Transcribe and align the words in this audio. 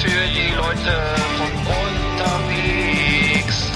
für 0.00 0.08
die 0.08 0.54
Leute 0.54 0.94
von 1.36 1.52
unterwegs. 2.16 3.72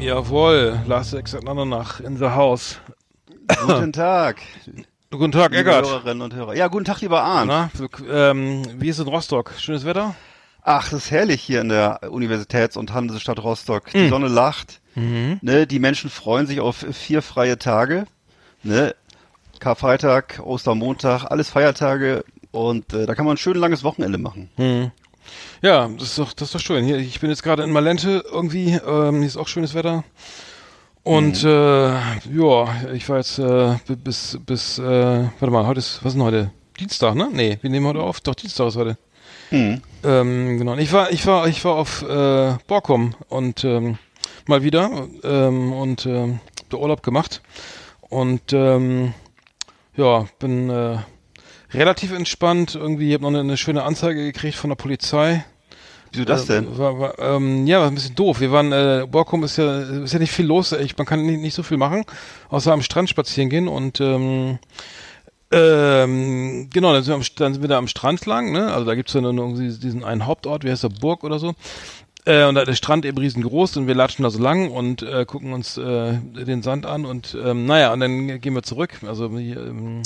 Jawohl, 0.00 0.78
Last 0.86 1.14
Exit 1.14 1.42
nach 1.44 2.00
in 2.00 2.16
the 2.16 2.26
house. 2.26 2.78
Guten 3.66 3.92
Tag, 3.94 4.40
Guten 5.10 5.32
Tag, 5.32 5.54
Eckart. 5.54 5.86
Hörerinnen 5.86 6.22
und 6.22 6.34
Hörer. 6.34 6.54
Ja, 6.56 6.68
guten 6.68 6.84
Tag, 6.84 7.00
lieber 7.00 7.22
Arndt. 7.22 7.48
Na, 7.48 7.70
ähm, 8.10 8.62
wie 8.78 8.88
ist 8.88 8.98
es 8.98 9.06
in 9.06 9.12
Rostock? 9.12 9.52
Schönes 9.58 9.84
Wetter? 9.84 10.14
Ach, 10.68 10.88
das 10.90 11.04
ist 11.04 11.10
herrlich 11.12 11.40
hier 11.42 11.60
in 11.60 11.68
der 11.68 12.00
Universitäts- 12.10 12.76
und 12.76 12.92
Hansestadt 12.92 13.38
Rostock. 13.42 13.84
Die 13.92 14.08
Sonne 14.08 14.26
lacht. 14.26 14.80
Mhm. 14.96 15.38
Ne, 15.40 15.64
die 15.66 15.78
Menschen 15.78 16.10
freuen 16.10 16.46
sich 16.48 16.58
auf 16.60 16.84
vier 16.90 17.22
freie 17.22 17.56
Tage. 17.56 18.06
Ne? 18.64 18.94
Karfreitag, 19.60 20.40
Ostermontag, 20.42 21.24
alles 21.30 21.50
Feiertage. 21.50 22.24
Und 22.50 22.92
äh, 22.94 23.06
da 23.06 23.14
kann 23.14 23.24
man 23.26 23.34
ein 23.34 23.38
schön 23.38 23.56
langes 23.56 23.84
Wochenende 23.84 24.18
machen. 24.18 24.50
Hm. 24.56 24.90
Ja, 25.62 25.86
das 25.88 26.08
ist 26.08 26.18
doch, 26.18 26.32
das 26.32 26.48
ist 26.48 26.54
doch 26.56 26.60
schön. 26.60 26.84
Hier, 26.84 26.96
ich 26.98 27.20
bin 27.20 27.30
jetzt 27.30 27.42
gerade 27.44 27.62
in 27.62 27.70
Malente 27.70 28.24
irgendwie. 28.28 28.72
Ähm, 28.86 29.18
hier 29.18 29.26
ist 29.26 29.36
auch 29.36 29.46
schönes 29.48 29.74
Wetter. 29.74 30.02
Und 31.04 31.44
Mhm. 31.44 31.48
äh, 31.48 32.36
ja, 32.36 32.92
ich 32.92 33.08
war 33.08 33.18
jetzt 33.18 33.38
äh, 33.38 33.76
bi- 33.86 33.94
bis 33.94 34.36
bis 34.44 34.78
äh, 34.78 34.82
warte 34.82 35.50
mal, 35.50 35.64
heute 35.66 35.78
ist 35.78 36.00
was 36.02 36.12
ist 36.12 36.14
denn 36.14 36.24
heute? 36.24 36.50
Dienstag, 36.80 37.14
ne? 37.14 37.28
Nee, 37.32 37.58
wir 37.62 37.70
nehmen 37.70 37.86
heute 37.86 38.00
auf. 38.00 38.20
Doch 38.20 38.34
Dienstag 38.34 38.66
ist 38.68 38.76
heute. 38.76 38.98
Mhm. 39.52 39.80
Ähm, 40.04 40.58
genau. 40.58 40.76
Ich 40.76 40.92
war 40.92 41.10
ich 41.10 41.26
war 41.26 41.46
ich 41.48 41.64
war 41.64 41.74
auf 41.76 42.02
äh, 42.02 42.54
Borkum 42.66 43.14
und 43.28 43.64
ähm, 43.64 43.98
mal 44.46 44.62
wieder 44.62 45.08
ähm, 45.24 45.72
und 45.72 46.06
ähm, 46.06 46.40
hab 46.60 46.70
da 46.70 46.76
Urlaub 46.76 47.02
gemacht 47.02 47.42
und 48.08 48.52
ähm, 48.52 49.14
ja 49.96 50.26
bin 50.38 50.70
äh, 50.70 50.98
relativ 51.72 52.12
entspannt. 52.12 52.74
Irgendwie 52.74 53.12
habe 53.14 53.22
noch 53.22 53.30
eine, 53.30 53.40
eine 53.40 53.56
schöne 53.56 53.82
Anzeige 53.82 54.24
gekriegt 54.24 54.56
von 54.56 54.70
der 54.70 54.76
Polizei. 54.76 55.44
Wieso 56.12 56.24
das 56.24 56.44
Äh, 56.44 56.62
denn? 56.62 56.78
War, 56.78 56.98
war, 56.98 57.18
ähm, 57.18 57.66
ja, 57.66 57.80
war 57.80 57.88
ein 57.88 57.94
bisschen 57.94 58.14
doof. 58.14 58.40
Wir 58.40 58.52
waren, 58.52 58.72
äh, 58.72 59.06
Borkum 59.10 59.42
ist 59.42 59.56
ja, 59.58 59.80
ist 60.04 60.12
ja 60.12 60.18
nicht 60.18 60.30
viel 60.32 60.46
los. 60.46 60.72
Ich, 60.72 60.96
man 60.96 61.06
kann 61.06 61.26
nicht, 61.26 61.40
nicht 61.40 61.54
so 61.54 61.62
viel 61.62 61.76
machen, 61.78 62.04
außer 62.48 62.72
am 62.72 62.82
Strand 62.82 63.10
spazieren 63.10 63.50
gehen 63.50 63.68
und 63.68 64.00
ähm, 64.00 64.58
ähm, 65.56 66.68
genau, 66.70 66.92
dann 66.92 67.02
sind, 67.02 67.12
wir 67.12 67.16
am, 67.16 67.22
dann 67.36 67.54
sind 67.54 67.62
wir 67.62 67.68
da 67.68 67.78
am 67.78 67.88
Strand 67.88 68.26
lang, 68.26 68.52
ne? 68.52 68.72
Also 68.72 68.84
da 68.84 68.94
gibt's 68.94 69.14
ja 69.14 69.22
nur 69.22 69.32
irgendwie 69.32 69.72
diesen 69.78 70.04
einen 70.04 70.26
Hauptort, 70.26 70.64
wie 70.64 70.70
heißt 70.70 70.82
der 70.82 70.90
Burg 70.90 71.24
oder 71.24 71.38
so. 71.38 71.54
Äh, 72.26 72.44
und 72.44 72.56
da 72.56 72.62
ist 72.62 72.68
der 72.68 72.74
Strand 72.74 73.06
eben 73.06 73.16
riesengroß 73.16 73.78
und 73.78 73.86
wir 73.86 73.94
latschen 73.94 74.24
da 74.24 74.30
so 74.30 74.40
lang 74.40 74.70
und 74.70 75.02
äh, 75.02 75.24
gucken 75.24 75.52
uns 75.52 75.78
äh, 75.78 76.14
den 76.14 76.62
Sand 76.62 76.84
an 76.84 77.06
und 77.06 77.36
ähm, 77.42 77.64
naja, 77.64 77.92
und 77.92 78.00
dann 78.00 78.40
gehen 78.40 78.54
wir 78.54 78.64
zurück. 78.64 79.00
Also 79.06 79.26
ähm, 79.26 80.02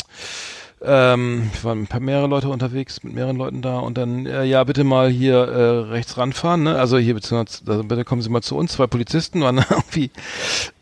ähm, 0.83 1.51
waren 1.63 1.83
ein 1.83 1.87
paar 1.87 2.01
mehrere 2.01 2.27
Leute 2.27 2.49
unterwegs, 2.49 3.03
mit 3.03 3.15
mehreren 3.15 3.37
Leuten 3.37 3.61
da 3.61 3.81
und 3.81 3.99
dann, 3.99 4.27
äh, 4.27 4.45
ja, 4.45 4.65
bitte 4.65 4.85
mal 4.85 5.11
hier 5.11 5.37
äh, 5.37 5.79
rechts 5.91 6.17
ranfahren, 6.17 6.63
ne? 6.63 6.77
Also 6.77 6.99
hier 6.99 7.15
beziehungsweise, 7.15 7.71
also 7.71 7.85
bitte 7.85 8.05
kommen 8.05 8.23
Sie 8.23 8.31
mal 8.31 8.41
zu 8.41 8.57
uns, 8.57 8.73
zwei 8.73 8.87
Polizisten 8.87 9.43
waren 9.43 9.59
irgendwie, 9.71 10.11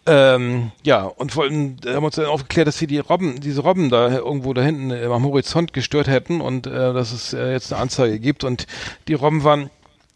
ähm, 0.06 0.70
ja, 0.84 1.02
und 1.04 1.34
wollten, 1.34 1.78
äh, 1.84 1.94
haben 1.94 2.04
uns 2.04 2.14
dann 2.14 2.26
aufgeklärt, 2.26 2.68
dass 2.68 2.80
wir 2.80 2.88
die 2.88 2.98
Robben, 2.98 3.40
diese 3.40 3.62
Robben 3.62 3.90
da 3.90 4.08
irgendwo 4.10 4.54
da 4.54 4.62
hinten 4.62 4.90
äh, 4.90 5.04
am 5.06 5.24
Horizont 5.24 5.72
gestört 5.72 6.06
hätten 6.06 6.40
und 6.40 6.66
äh, 6.66 6.92
dass 6.92 7.12
es 7.12 7.32
äh, 7.32 7.50
jetzt 7.52 7.72
eine 7.72 7.82
Anzeige 7.82 8.20
gibt. 8.20 8.44
Und 8.44 8.66
die 9.08 9.14
Robben 9.14 9.42
waren 9.42 9.70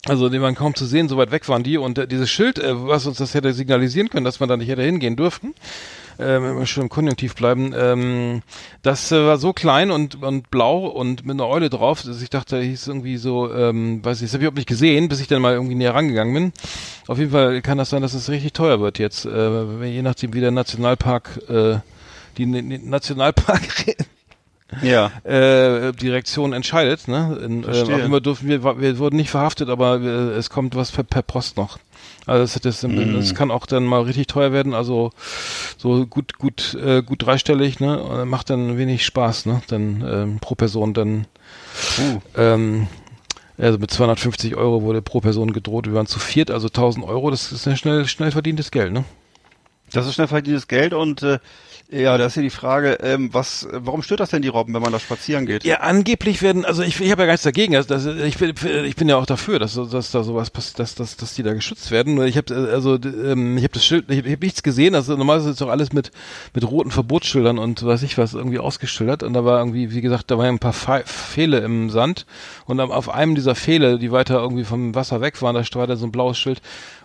also 0.09 0.29
die 0.29 0.41
waren 0.41 0.57
kaum 0.57 0.75
zu 0.75 0.85
sehen, 0.85 1.09
so 1.09 1.17
weit 1.17 1.31
weg 1.31 1.49
waren 1.49 1.63
die. 1.63 1.79
Und 1.79 1.97
äh, 1.97 2.09
dieses 2.09 2.29
Schild, 2.29 2.59
äh, 2.59 2.87
was 2.89 3.07
uns 3.07 3.19
das 3.19 3.35
hätte 3.35 3.53
signalisieren 3.53 4.11
können, 4.11 4.25
dass 4.25 4.41
man 4.41 4.49
da 4.49 4.57
nicht 4.57 4.69
hätte 4.69 4.83
hingehen 4.83 5.15
dürfen, 5.15 5.55
äh, 6.19 6.41
wir 6.41 6.67
schon 6.67 6.85
im 6.85 6.89
Konjunktiv 6.89 7.35
bleiben, 7.35 7.75
ähm, 7.77 8.43
das 8.83 9.13
äh, 9.13 9.27
war 9.27 9.39
so 9.39 9.53
klein 9.53 9.91
und, 9.91 10.23
und 10.23 10.51
blau 10.51 10.87
und 10.87 11.27
mit 11.27 11.35
einer 11.35 11.49
Eule 11.49 11.71
drauf, 11.71 12.03
dass 12.03 12.23
ich 12.23 12.31
dachte, 12.31 12.61
hieß 12.61 12.89
irgendwie 12.89 13.17
so, 13.17 13.53
ähm, 13.53 14.05
weiß 14.05 14.21
nicht, 14.21 14.31
das 14.31 14.35
habe 14.35 14.43
ich 14.43 14.47
überhaupt 14.47 14.59
nicht 14.59 14.69
gesehen, 14.69 15.09
bis 15.09 15.21
ich 15.21 15.29
dann 15.29 15.43
mal 15.43 15.55
irgendwie 15.55 15.75
näher 15.75 15.95
rangegangen 15.95 16.35
bin. 16.35 16.53
Auf 17.07 17.19
jeden 17.19 17.33
Fall 17.33 17.63
kann 17.63 17.79
das 17.79 17.91
sein, 17.91 18.03
dass 18.03 18.15
es 18.15 18.29
richtig 18.29 18.53
teuer 18.53 18.81
wird 18.81 18.99
jetzt, 18.99 19.25
äh, 19.25 19.85
je 19.85 20.03
nachdem 20.03 20.35
wie 20.35 20.41
der 20.41 20.51
Nationalpark, 20.51 21.41
äh, 21.49 21.79
die 22.39 22.47
Nationalpark 22.47 23.97
Ja. 24.81 25.11
äh, 25.25 25.93
Direktion 25.93 26.53
entscheidet. 26.53 27.09
Ne? 27.09 27.39
In, 27.45 27.65
äh, 27.65 27.85
Fall 27.85 28.21
durften 28.21 28.49
wir, 28.49 28.63
wir 28.81 28.99
wurden 28.99 29.17
nicht 29.17 29.31
verhaftet, 29.31 29.69
aber 29.69 30.01
äh, 30.01 30.37
es 30.37 30.51
kommt 30.51 30.75
was 30.75 30.93
per, 30.93 31.05
per 31.05 31.23
Post 31.23 31.57
noch. 31.57 31.79
Also 32.27 32.59
das, 32.61 32.81
das, 32.81 32.91
das 32.91 33.35
kann 33.35 33.51
auch 33.51 33.67
dann 33.67 33.85
mal 33.85 34.03
richtig 34.03 34.29
teuer 34.29 34.53
werden. 34.53 34.75
Also 34.75 35.11
so 35.77 36.07
gut, 36.07 36.39
gut, 36.39 36.75
äh, 36.75 37.03
gut 37.03 37.27
dreistellig. 37.27 37.81
Ne? 37.81 38.03
Und 38.03 38.29
macht 38.29 38.51
dann 38.51 38.79
wenig 38.79 39.05
Spaß. 39.05 39.47
Ne? 39.47 39.63
Dann 39.67 40.05
ähm, 40.07 40.39
pro 40.41 40.55
Person 40.55 40.95
dann. 40.95 41.27
Uh. 41.99 42.21
Ähm, 42.37 42.87
also 43.59 43.79
mit 43.79 43.91
250 43.91 44.57
Euro 44.57 44.83
wurde 44.83 45.03
pro 45.03 45.21
Person 45.21 45.53
gedroht. 45.53 45.87
Wir 45.87 45.95
waren 45.95 46.07
zu 46.07 46.19
viert, 46.19 46.51
also 46.51 46.69
1000 46.69 47.05
Euro. 47.05 47.31
Das 47.31 47.53
ist 47.53 47.67
ja 47.67 47.77
schnell, 47.77 48.07
schnell 48.07 48.31
verdientes 48.31 48.71
Geld. 48.71 48.93
Ne? 48.93 49.05
Das 49.93 50.07
ist 50.07 50.15
schnell 50.15 50.29
verdientes 50.29 50.69
Geld 50.69 50.95
und 50.95 51.23
äh, 51.23 51.39
ja, 51.93 52.17
da 52.17 52.27
ist 52.27 52.37
ja 52.37 52.43
die 52.43 52.51
Frage, 52.51 52.99
ähm, 53.03 53.29
was, 53.33 53.69
warum 53.71 54.03
stört 54.03 54.21
das 54.21 54.31
denn 54.31 54.41
die 54.41 54.49
Robben, 54.49 54.73
wenn 54.73 54.81
man 54.81 54.93
da 54.93 54.99
spazieren 54.99 55.45
geht? 55.45 55.63
Ja, 55.65 55.81
angeblich 55.81 56.41
werden, 56.41 56.65
also 56.65 56.83
ich, 56.83 56.99
ich 57.01 57.11
habe 57.11 57.23
ja 57.23 57.27
gar 57.27 57.35
nichts 57.35 57.45
dagegen. 57.45 57.77
Also 57.77 57.89
das, 57.89 58.07
ich, 58.07 58.39
bin, 58.39 58.55
ich 58.85 58.97
bin 58.97 59.09
ja 59.09 59.17
auch 59.17 59.27
dafür, 59.27 59.59
dass, 59.59 59.75
dass 59.75 60.11
da 60.11 60.23
sowas 60.23 60.51
passiert, 60.51 60.79
dass, 60.79 60.95
dass, 60.95 61.17
dass 61.17 61.35
die 61.35 61.43
da 61.43 61.53
geschützt 61.53 61.91
werden. 61.91 62.21
Ich 62.27 62.37
habe 62.39 62.55
also 62.73 62.95
ähm, 62.95 63.59
ich 63.59 63.65
habe 63.65 63.75
das 63.75 63.85
Schild, 63.85 64.11
ich 64.11 64.19
habe 64.19 64.33
hab 64.33 64.41
nichts 64.41 64.63
gesehen. 64.63 64.95
Also 64.95 65.17
normalerweise 65.17 65.51
ist 65.51 65.61
doch 65.61 65.69
alles 65.69 65.93
mit 65.93 66.11
mit 66.55 66.69
roten 66.69 66.91
Verbotsschildern 66.91 67.59
und 67.59 67.85
weiß 67.85 68.03
ich 68.05 68.17
was 68.17 68.35
irgendwie 68.35 68.59
ausgeschildert. 68.59 69.23
Und 69.23 69.35
da 69.35 69.45
war 69.45 69.59
irgendwie, 69.59 69.93
wie 69.93 70.01
gesagt, 70.01 70.31
da 70.31 70.39
waren 70.39 70.47
ein 70.47 70.59
paar 70.59 70.73
Fe 70.73 71.05
im 71.43 71.91
Sand 71.91 72.27
und 72.67 72.81
auf 72.81 73.09
einem 73.09 73.35
dieser 73.35 73.55
Pfähle, 73.55 73.99
die 73.99 74.13
weiter 74.13 74.41
irgendwie 74.41 74.65
vom 74.65 74.95
Wasser 74.95 75.21
weg 75.21 75.41
waren, 75.43 75.55
da 75.55 75.63
war 75.75 75.87
da 75.87 75.97
so 75.97 76.07
ein 76.07 76.13
blaues 76.13 76.39
Schild. 76.39 76.61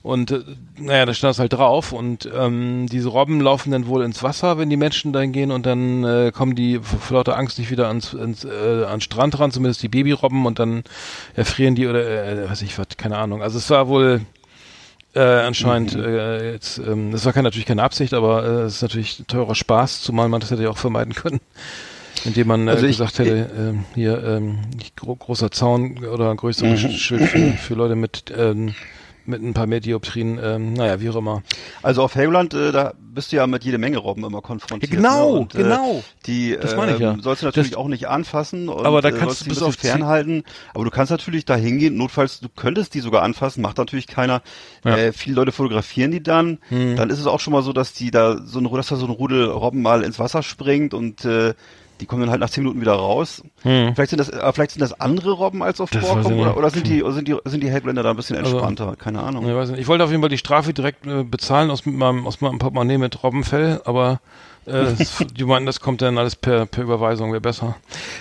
Und 0.08 0.32
äh, 0.32 0.40
naja, 0.80 1.06
da 1.06 1.14
stand 1.14 1.34
es 1.34 1.40
halt 1.40 1.52
drauf. 1.54 1.92
Und 1.92 2.30
ähm, 2.34 2.88
diese 2.90 3.10
Robben 3.10 3.42
laufen 3.42 3.72
dann 3.72 3.88
wohl 3.88 4.04
ins 4.04 4.24
Wasser, 4.24 4.58
wenn 4.58 4.70
die 4.70 4.78
Menschen 4.78 5.12
dahin 5.12 5.34
gehen 5.34 5.52
und 5.52 5.66
dann 5.66 6.04
äh, 6.06 6.32
kommen 6.34 6.56
die 6.56 6.80
vor 6.80 7.18
lauter 7.18 7.38
Angst 7.38 7.60
nicht 7.60 7.70
wieder 7.72 7.88
ans, 7.90 8.16
ans 8.16 8.46
äh, 8.46 8.86
an 8.86 8.96
den 8.96 9.02
Strand 9.02 9.38
ran, 9.40 9.52
zumindest 9.52 9.84
die 9.84 9.90
Babyrobben 9.90 10.46
und 10.46 10.60
dann 10.60 10.84
erfrieren 11.36 11.76
die 11.76 11.88
oder 11.88 12.04
äh, 12.26 12.50
weiß 12.50 12.62
ich 12.62 12.78
was, 12.80 12.88
keine 12.98 13.18
Ahnung. 13.18 13.42
Also 13.44 13.58
es 13.58 13.70
war 13.70 13.88
wohl 13.90 14.22
äh, 15.14 15.20
anscheinend 15.20 15.96
äh, 15.96 16.52
jetzt, 16.54 16.78
ähm, 16.78 17.12
das 17.12 17.26
war 17.26 17.34
keine, 17.34 17.48
natürlich 17.48 17.66
keine 17.66 17.84
Absicht, 17.84 18.14
aber 18.14 18.44
äh, 18.46 18.48
es 18.62 18.76
ist 18.76 18.82
natürlich 18.84 19.24
teurer 19.28 19.56
Spaß, 19.56 20.02
zumal 20.02 20.30
man 20.30 20.40
das 20.42 20.52
hätte 20.52 20.64
ja 20.64 20.70
auch 20.70 20.78
vermeiden 20.78 21.14
können. 21.14 21.40
Indem 22.24 22.48
man 22.48 22.68
äh, 22.68 22.72
Also 22.72 22.86
ich- 22.86 22.98
gesagt 22.98 23.20
hätte, 23.20 23.50
ähm, 23.58 23.84
hier 23.94 24.24
ähm, 24.24 24.60
nicht 24.76 24.96
gro 24.96 25.16
großer 25.16 25.52
Zaun 25.52 26.04
oder 26.06 26.32
ein 26.32 26.38
größeres 26.38 26.80
Schild 26.80 27.24
für, 27.30 27.52
für 27.54 27.74
Leute 27.76 27.96
mit 27.96 28.34
ähm, 28.36 28.74
mit 29.28 29.42
ein 29.44 29.54
paar 29.54 29.68
mehr 29.68 29.80
Dioptrien, 29.80 30.40
ähm, 30.42 30.74
naja, 30.74 31.00
wie 31.02 31.10
auch 31.10 31.16
immer. 31.16 31.44
Also 31.84 32.04
auf 32.04 32.16
Helgoland, 32.16 32.54
äh, 32.54 32.72
da 32.72 32.94
bist 32.98 33.32
du 33.32 33.36
ja 33.38 33.48
mit 33.48 33.64
jede 33.64 33.78
Menge 33.78 33.98
Robben 33.98 34.24
immer 34.24 34.42
konfrontiert. 34.42 34.92
Ja, 34.92 34.98
genau, 34.98 35.34
ne? 35.34 35.40
Und, 35.40 35.56
äh, 35.56 35.58
genau. 35.60 36.04
Die 36.26 36.58
Das 36.60 36.76
meine 36.76 36.94
ich 36.94 37.00
ja. 37.00 37.12
ähm, 37.14 37.22
sollst 37.22 37.42
du 37.42 37.46
natürlich 37.48 37.72
Das- 37.72 37.78
auch 37.80 37.88
nicht 37.88 38.08
anfassen. 38.08 38.70
Und, 38.70 38.86
Aber 38.86 39.02
da 39.02 39.10
äh, 39.10 39.14
kannst 39.14 39.42
du 39.42 39.50
bis 39.50 39.62
auf 39.62 39.76
fernhalten. 39.76 40.44
Aber 40.74 40.84
du 40.86 40.92
kannst 40.92 41.12
natürlich 41.12 41.46
da 41.46 41.56
hingehen. 41.56 41.98
Notfalls, 41.98 42.40
du 42.40 42.48
könntest 42.50 42.94
die 42.94 43.00
sogar 43.00 43.24
anfassen, 43.24 43.62
macht 43.62 43.78
natürlich 43.78 44.08
keiner. 44.08 44.42
Ja. 44.84 44.94
Hm. 44.94 45.00
Äh, 45.00 45.14
viele 45.14 45.36
Leute 45.36 45.52
fotografieren 45.52 46.12
die 46.12 46.22
dann. 46.24 46.60
Dann 46.70 47.10
ist 47.10 47.20
es 47.20 47.28
auch 47.28 47.40
schon 47.40 47.54
mal 47.54 47.64
so, 47.64 47.74
dass 47.74 47.94
die 47.94 48.12
da 48.12 48.38
so 48.44 48.60
ein, 48.60 48.72
dass 48.72 48.88
da 48.88 48.96
so 48.96 49.06
ein 49.06 49.12
Rudel 49.12 49.46
Robben 49.46 49.82
mal 49.82 50.04
ins 50.04 50.20
Wasser 50.20 50.44
springt 50.44 50.94
und 50.94 51.26
äh, 51.26 51.54
die 52.00 52.06
kommen 52.06 52.22
dann 52.22 52.30
halt 52.32 52.40
nach 52.42 52.50
zehn 52.50 52.64
Minuten 52.64 52.82
wieder 52.82 52.94
raus. 52.94 53.44
Vielleicht 53.64 54.10
sind 54.10 54.20
das, 54.20 54.30
äh, 54.30 54.54
vielleicht 54.54 54.72
sind 54.72 54.82
das 54.82 55.00
andere 55.00 55.32
Robben 55.32 55.64
als 55.64 55.82
auf 55.82 55.90
Das 55.90 56.04
ich 56.04 56.10
oder, 56.12 56.58
oder 56.58 56.70
sind 56.70 56.88
die, 56.88 57.04
oder 57.04 57.14
sind 57.14 57.28
die, 57.28 57.36
sind 57.46 57.62
die 57.64 57.70
Helgoländer 57.70 58.04
da 58.04 58.12
ein 58.12 58.16
bisschen 58.16 58.38
Also- 58.38 58.52
entspannter? 58.58 58.96
Keine 58.98 59.22
Ahnung. 59.24 59.48
Ich, 59.48 59.56
weiß 59.56 59.72
nicht. 59.72 59.80
ich 59.80 59.88
wollte 59.88 60.04
auf 60.04 60.10
jeden 60.12 60.22
Fall 60.22 60.30
die 60.30 60.38
Strafe 60.38 60.74
direkt 60.74 61.06
äh, 61.08 61.24
bezahlen 61.24 61.70
aus 61.72 61.86
meinem, 61.86 62.26
aus 62.28 62.42
meinem 62.42 62.60
Portemonnaie 62.60 62.98
mit 62.98 63.24
Robbenfell, 63.24 63.82
aber 63.86 64.20
äh, 64.68 64.94
die 65.36 65.44
meinten, 65.46 65.66
das 65.66 65.80
kommt 65.80 66.02
dann 66.02 66.18
alles 66.18 66.36
per, 66.36 66.66
per 66.66 66.84
Überweisung, 66.84 67.32
wäre 67.32 67.42
besser. 67.42 67.76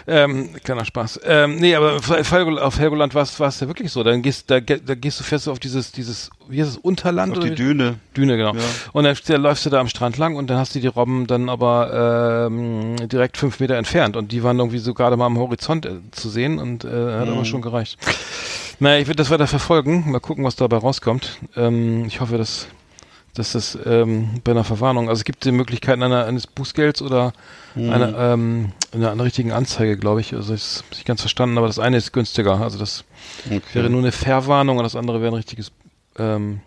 Ähm, 0.07 0.51
kleiner 0.63 0.85
Spaß. 0.85 1.21
Ähm, 1.25 1.57
nee, 1.57 1.75
aber 1.75 1.97
auf, 1.97 2.09
Helgoland- 2.11 3.15
war 3.15 3.23
es 3.23 3.61
ja 3.61 3.67
wirklich 3.67 3.91
so. 3.93 4.03
Dann 4.03 4.23
gehst, 4.23 4.51
da, 4.51 4.61
da 4.61 4.95
gehst 4.95 5.21
du 5.21 5.25
fest 5.25 5.49
auf 5.49 5.59
dieses, 5.59 5.93
dieses, 5.93 6.31
wie 6.49 6.61
heißt 6.61 6.71
es, 6.71 6.77
Unterland? 6.79 7.33
Auf 7.33 7.39
oder 7.39 7.49
die? 7.51 7.55
Düne. 7.57 7.97
Düne, 8.17 8.37
genau. 8.37 8.55
Ja. 8.55 8.61
Und 8.93 9.05
dann, 9.05 9.17
dann 9.27 9.43
läufst 9.43 9.67
du 9.67 9.71
da 9.71 9.81
am 9.81 9.89
Strand 9.89 10.19
lang 10.19 10.37
und 10.37 10.49
dann 10.49 10.59
hast 10.59 10.75
du 10.75 10.81
die 10.81 10.87
Robben 10.87 11.27
dann 11.27 11.49
aber 11.49 12.47
ähm, 12.49 12.97
direkt 13.09 13.37
fünf 13.37 13.61
Meter 13.61 13.77
entfernt 13.77 14.17
und 14.17 14.33
die 14.33 14.43
waren 14.43 14.59
irgendwie 14.59 14.79
so 14.79 14.95
gerade 14.95 15.17
mal 15.17 15.27
am 15.27 15.39
Horizont 15.39 15.87
äh, 15.87 15.97
zu 16.13 16.29
sehen 16.29 16.59
und 16.59 16.85
äh, 16.85 16.89
hat 16.89 17.29
aber 17.29 17.45
schon 17.45 17.63
gereicht. 17.63 17.99
Naja, 18.79 19.01
ich 19.01 19.09
werde 19.09 19.17
das 19.17 19.31
weiter 19.31 19.47
verfolgen, 19.47 20.11
mal 20.11 20.21
gucken, 20.21 20.45
was 20.45 20.55
dabei 20.55 20.77
rauskommt. 20.77 21.39
Ähm, 21.57 22.05
ich 22.07 22.21
hoffe, 22.21 22.37
dass, 22.37 22.67
dass 23.39 23.53
das 23.53 23.79
ähm, 23.87 24.41
bei 24.45 24.53
einer 24.53 24.65
Verwarnung, 24.65 25.09
also 25.09 25.21
es 25.21 25.25
gibt 25.25 25.45
die 25.45 25.53
Möglichkeiten 25.53 26.03
einer, 26.03 26.25
eines 26.27 26.47
Bußgelds 26.47 27.03
oder 27.03 27.33
einer, 27.75 28.19
ähm, 28.19 28.73
einer, 28.93 29.13
einer 29.13 29.25
richtigen 29.25 29.53
Anzeige, 29.53 29.97
glaube 29.97 30.21
ich. 30.21 30.35
Also 30.35 30.53
das 30.53 30.63
ist 30.79 30.85
nicht 30.91 31.05
ganz 31.05 31.21
verstanden, 31.21 31.59
aber 31.59 31.67
das 31.67 31.79
eine 31.79 31.97
ist 31.99 32.13
günstiger. 32.13 32.61
Also 32.61 32.79
das 32.79 33.05
Okay. 33.47 33.61
wäre 33.75 33.91
nur 33.91 34.01
eine 34.01 34.13
Verwarnung 34.13 34.79
und 34.79 34.85
das 34.85 34.97
andere 34.97 35.21
wäre 35.21 35.31
ein 35.33 35.37
richtiges 35.37 35.71
ähm, 36.19 36.61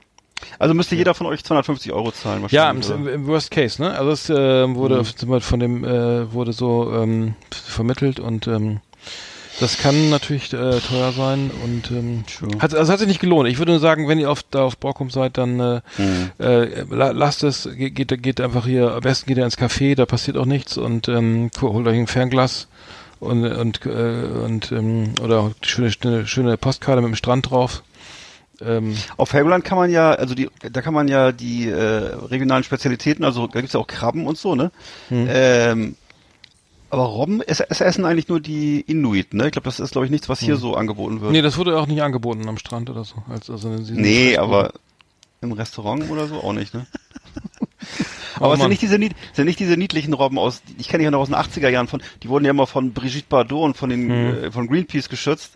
Also 0.60 0.74
müsste 0.74 0.96
jeder 0.96 1.14
von 1.14 1.28
euch 1.28 1.44
250 1.44 1.92
Euro 1.92 2.12
zahlen 2.12 2.46
ja, 2.50 2.70
im, 2.70 2.78
wahrscheinlich. 2.78 3.14
im, 3.14 3.22
im 3.22 3.28
Worst 3.28 3.52
Case, 3.52 3.82
ne? 3.82 3.92
Also 3.98 4.12
es 4.12 4.30
äh, 4.30 4.76
wurde 4.76 4.98
Beispiel 4.98 5.40
von 5.42 5.60
dem 5.60 5.84
äh, 5.84 6.32
wurde 6.32 6.54
so 6.54 6.94
ähm, 6.94 7.36
vermittelt 7.52 8.20
und 8.20 8.48
ähm, 8.48 8.80
das 9.60 9.78
kann 9.78 10.10
natürlich 10.10 10.54
äh, 10.54 10.80
teuer 10.80 11.12
sein 11.12 11.52
und 11.64 11.92
ähm, 11.92 12.24
Sure. 12.30 12.60
hat, 12.60 12.74
also 12.74 12.92
hat 12.92 13.00
sich 13.00 13.08
nicht 13.08 13.20
gelohnt. 13.20 13.50
Ich 13.50 13.58
würde 13.58 13.72
nur 13.72 13.80
sagen, 13.80 14.08
wenn 14.08 14.20
ihr 14.20 14.30
auf, 14.32 14.44
da 14.44 14.64
auf 14.64 14.78
Borkum 14.78 15.10
seid, 15.10 15.38
dann 15.38 15.60
äh, 15.60 15.82
Mhm. 15.98 16.32
äh, 16.40 16.84
la, 16.90 17.12
lasst 17.12 17.44
es, 17.44 17.68
geht, 17.76 18.22
geht, 18.24 18.42
einfach 18.42 18.66
hier, 18.66 18.94
am 18.94 19.02
besten 19.02 19.28
geht 19.28 19.38
ihr 19.38 19.46
ins 19.46 19.58
Café, 19.58 19.96
da 19.96 20.06
passiert 20.06 20.38
auch 20.38 20.46
nichts 20.46 20.78
und 20.78 21.08
ähm, 21.08 21.50
holt 21.62 21.88
euch 21.88 21.98
ein 21.98 22.08
Fernglas 22.08 22.68
und 23.20 23.44
und 23.46 23.86
äh, 23.86 23.90
und 24.46 24.72
ähm, 24.72 25.14
oder 25.22 25.52
schöne, 25.62 25.92
schöne 25.92 26.26
schöne 26.28 26.58
Postkarte 26.58 27.02
mit 27.02 27.10
dem 27.10 27.16
Strand 27.16 27.50
drauf. 27.50 27.84
Ähm, 28.62 28.96
Auf 29.18 29.32
Helgoland 29.34 29.64
kann 29.64 29.78
man 29.78 29.90
ja, 29.90 30.12
also 30.12 30.36
die, 30.36 30.50
da 30.70 30.82
kann 30.82 30.94
man 30.94 31.08
ja 31.08 31.32
die 31.32 31.70
äh, 31.70 31.76
regionalen 32.30 32.64
Spezialitäten, 32.66 33.24
also 33.24 33.48
da 33.48 33.62
gibt's 33.62 33.74
ja 33.74 33.80
auch 33.80 33.88
Krabben 33.88 34.28
und 34.28 34.38
so, 34.38 34.54
ne? 34.56 34.72
Hm. 35.08 35.28
Ähm, 35.30 35.96
aber 36.90 37.04
Robben, 37.04 37.42
es, 37.46 37.60
es 37.60 37.82
essen 37.82 38.06
eigentlich 38.06 38.28
nur 38.28 38.40
die 38.40 38.82
Inuit, 38.82 39.34
ne? 39.34 39.46
Ich 39.48 39.52
glaube, 39.52 39.66
das 39.66 39.80
ist, 39.80 39.92
glaube 39.92 40.06
ich, 40.06 40.12
nichts, 40.12 40.30
was 40.30 40.40
hier 40.40 40.58
so 40.58 40.76
angeboten 40.76 41.22
wird. 41.22 41.32
nee, 41.32 41.42
das 41.42 41.58
wurde 41.58 41.78
auch 41.80 41.88
nicht 41.88 42.02
angeboten 42.02 42.48
am 42.50 42.58
Strand 42.58 42.90
oder 42.90 43.04
so. 43.04 43.16
Als, 43.30 43.50
also 43.50 43.70
Nee, 43.70 44.38
aber 44.38 44.74
im 45.42 45.52
Restaurant 45.52 46.10
oder 46.10 46.28
so 46.28 46.36
auch 46.44 46.54
nicht, 46.54 46.74
ne? 46.74 46.86
Oh 48.42 48.46
Aber 48.46 48.54
es 48.54 48.60
sind 48.62 48.70
nicht 48.70 48.82
diese 48.82 48.98
sind 49.34 49.46
nicht 49.46 49.60
diese 49.60 49.76
niedlichen 49.76 50.14
Robben 50.14 50.38
aus, 50.38 50.62
ich 50.78 50.88
kenne 50.88 51.00
die 51.00 51.06
ja 51.06 51.12
noch 51.12 51.20
aus 51.20 51.28
den 51.30 51.36
80er 51.36 51.68
Jahren 51.70 51.88
von, 51.88 52.02
die 52.24 52.30
wurden 52.30 52.46
ja 52.46 52.52
immer 52.52 52.68
von 52.68 52.94
Brigitte 52.94 53.26
Bardot 53.28 53.64
und 53.66 53.78
von 53.78 53.90
den 53.90 54.10
äh, 54.10 54.52
von 54.52 54.68
Greenpeace 54.68 55.10
geschützt. 55.10 55.54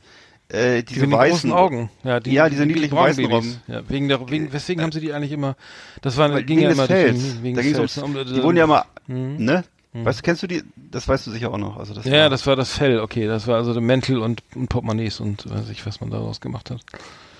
Äh, 0.49 0.83
diese 0.83 0.83
Hm. 0.83 0.85
Diese 0.87 1.07
mit 1.07 1.17
weißen 1.17 1.49
großen 1.49 1.53
Augen. 1.53 1.89
Ja, 2.03 2.19
die, 2.19 2.31
Ja, 2.33 2.49
diese 2.49 2.65
niedlichen 2.65 2.93
weißen 2.95 3.23
Braunbabys. 3.23 3.59
Ja, 3.67 3.81
wegen 3.89 4.09
der, 4.09 4.29
wegen, 4.29 4.51
weswegen 4.51 4.83
haben 4.83 4.91
sie 4.91 4.99
die 4.99 5.13
eigentlich 5.13 5.31
immer, 5.31 5.55
das 6.01 6.17
war, 6.17 6.29
ging 6.41 6.57
wegen 6.57 6.61
ja 6.61 6.71
immer 6.71 6.87
Fells. 6.87 7.21
den- 7.35 7.43
wegen 7.43 7.55
da 7.55 7.61
ne? 7.61 8.03
Um- 8.03 8.13
die 8.35 8.43
wurden 8.43 8.57
ja 8.57 8.63
immer, 8.65 8.85
Mhm. 9.07 9.35
ne? 9.37 9.63
Weißt 9.93 10.19
du, 10.19 10.23
kennst 10.23 10.41
du 10.41 10.47
die? 10.47 10.63
Das 10.75 11.07
weißt 11.07 11.27
du 11.27 11.31
sicher 11.31 11.51
auch 11.51 11.57
noch. 11.57 11.77
Also 11.77 11.93
das 11.93 12.05
Ja, 12.05 12.23
war, 12.23 12.29
das 12.29 12.47
war 12.47 12.55
das 12.55 12.73
Fell, 12.73 12.99
okay. 12.99 13.27
Das 13.27 13.45
war 13.47 13.57
also 13.57 13.73
der 13.73 13.81
Mäntel 13.81 14.17
und, 14.19 14.41
und 14.55 14.67
Portemonnaies 14.67 15.19
und 15.19 15.49
weiß 15.49 15.69
ich, 15.69 15.85
was 15.85 16.01
man 16.01 16.09
daraus 16.09 16.41
gemacht 16.41 16.71
hat. 16.71 16.81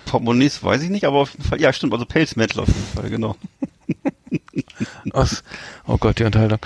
Portemonnaies 0.06 0.62
weiß 0.62 0.82
ich 0.82 0.90
nicht, 0.90 1.04
aber 1.04 1.18
auf 1.18 1.32
jeden 1.32 1.44
Fall, 1.44 1.60
ja 1.60 1.72
stimmt, 1.72 1.92
also 1.92 2.04
Pelzmäntel 2.06 2.60
auf 2.60 2.68
jeden 2.68 2.86
Fall, 2.94 3.10
genau. 3.10 3.36
Was? 5.12 5.42
Oh 5.86 5.96
Gott, 5.98 6.18
die 6.18 6.24
Unterhaltung. 6.24 6.58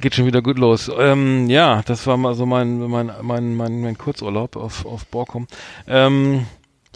Geht 0.00 0.14
schon 0.14 0.26
wieder 0.26 0.42
gut 0.42 0.58
los. 0.58 0.90
Ähm, 0.96 1.48
ja, 1.48 1.82
das 1.84 2.06
war 2.06 2.16
mal 2.16 2.34
so 2.34 2.46
mein, 2.46 2.78
mein, 2.78 3.12
mein, 3.22 3.54
mein, 3.54 3.80
mein 3.80 3.98
Kurzurlaub 3.98 4.56
auf, 4.56 4.84
auf 4.84 5.06
Borkum. 5.06 5.46
Ähm, 5.86 6.46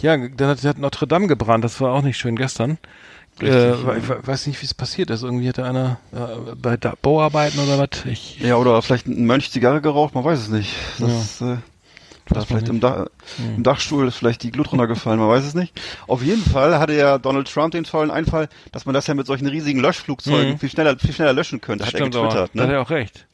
ja, 0.01 0.17
dann 0.17 0.49
hat, 0.49 0.63
hat 0.65 0.79
Notre 0.79 1.07
Dame 1.07 1.27
gebrannt, 1.29 1.65
das 1.65 1.81
war 1.81 1.93
auch 1.93 2.03
nicht 2.03 2.19
schön 2.19 2.37
gestern. 2.37 2.79
Äh, 3.41 3.71
ja. 3.71 3.97
ich 3.97 4.09
we- 4.09 4.21
weiß 4.27 4.47
nicht, 4.47 4.61
wie 4.63 4.67
es 4.67 4.75
passiert 4.75 5.11
ist. 5.11 5.23
Irgendwie 5.23 5.49
hatte 5.49 5.65
einer 5.65 5.99
äh, 6.13 6.55
bei 6.57 6.77
da 6.77 6.95
Bauarbeiten 7.03 7.59
oder 7.59 7.79
was. 7.79 8.05
Ich, 8.07 8.39
Ja, 8.41 8.57
oder 8.57 8.81
vielleicht 8.83 9.07
ein 9.07 9.25
Mönch 9.27 9.51
Zigarre 9.51 9.81
geraucht, 9.81 10.15
man 10.15 10.25
weiß 10.25 10.39
es 10.39 10.49
nicht. 10.49 10.73
Das, 10.99 11.41
äh, 11.41 11.57
Weiß 12.27 12.37
man 12.39 12.47
vielleicht 12.47 12.69
im, 12.69 12.75
nicht. 12.77 12.85
Dach, 12.85 13.07
im 13.57 13.63
Dachstuhl 13.63 14.09
ist 14.09 14.17
vielleicht 14.17 14.43
die 14.45 14.51
Glut 14.51 14.73
runtergefallen, 14.73 15.21
man 15.21 15.29
weiß 15.29 15.45
es 15.45 15.55
nicht. 15.55 15.79
Auf 16.07 16.23
jeden 16.23 16.43
Fall 16.43 16.79
hatte 16.79 16.95
ja 16.95 17.19
Donald 17.19 17.53
Trump 17.53 17.73
den 17.73 17.85
tollen 17.85 18.11
Einfall, 18.11 18.49
dass 18.73 18.87
man 18.87 18.95
das 18.95 19.07
ja 19.09 19.13
mit 19.15 19.27
solchen 19.27 19.47
riesigen 19.47 19.81
Löschflugzeugen 19.81 20.53
Mhm. 20.53 20.59
viel 20.59 20.71
schneller, 20.71 20.99
viel 20.99 21.13
schneller 21.13 21.35
löschen 21.35 21.61
könnte, 21.61 21.85
hat 21.85 21.91
Stimmt 21.91 22.15
er 22.15 22.21
aber, 22.21 22.29
getwittert. 22.29 22.51
da 22.55 22.61
hat 22.63 22.69
Ne? 22.69 22.75
er 22.77 22.81
auch 22.83 22.89
recht. 22.91 23.27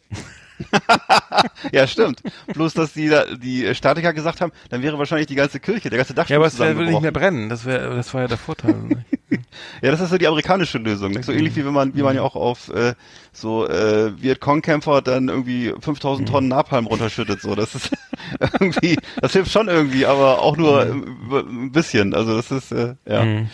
Ja, 1.73 1.87
stimmt. 1.87 2.23
Bloß, 2.55 2.75
dass 2.75 2.93
die, 2.93 3.11
die 3.43 3.75
Statiker 3.75 4.13
gesagt 4.13 4.41
haben, 4.41 4.53
dann 4.71 4.83
wäre 4.83 4.99
wahrscheinlich 4.99 5.27
die 5.27 5.35
ganze 5.35 5.61
Kirche, 5.61 5.91
der 5.91 5.99
ganze 5.99 6.15
Dachstuhl 6.15 6.35
Ja, 6.35 6.39
aber 6.39 6.47
es 6.47 6.59
wär- 6.59 6.77
würde 6.77 6.91
nicht 6.91 7.01
mehr 7.03 7.13
brennen. 7.13 7.49
Das 7.49 7.65
wäre, 7.65 7.95
das 7.95 8.13
war 8.15 8.23
ja 8.23 8.29
der 8.29 8.39
Vorteil. 8.39 8.75
nicht? 9.29 9.45
Ja, 9.83 9.91
das 9.91 10.01
ist 10.01 10.11
so 10.11 10.19
die 10.19 10.27
amerikanische 10.27 10.79
Lösung. 10.79 11.13
Nicht? 11.13 11.25
So 11.25 11.33
ähnlich 11.33 11.55
wie 11.57 11.65
wenn 11.65 11.73
man, 11.73 11.95
wie 11.95 12.03
man 12.03 12.17
ja 12.17 12.23
auch 12.23 12.35
auf 12.37 12.69
äh, 12.71 12.95
so 13.33 13.67
äh, 13.69 14.13
Vietcong-Kämpfer 14.21 15.03
dann 15.03 15.29
irgendwie 15.29 15.73
5000 15.81 16.29
Tonnen 16.29 16.49
Napalm 16.49 16.87
runterschüttet. 16.87 17.41
So, 17.41 17.55
das 17.55 17.75
ist 17.75 17.91
irgendwie, 18.61 18.97
das 19.21 19.33
hilft 19.33 19.51
schon 19.53 19.69
irgendwie, 19.69 20.05
aber 20.07 20.41
auch 20.43 20.57
nur 20.57 20.85
äh, 20.87 20.91
ein 20.91 21.71
bisschen. 21.73 22.13
Also 22.15 22.37
das 22.37 22.51
ist 22.51 22.73
äh, 22.73 22.95
ja. 23.07 23.25
Mhm. 23.25 23.49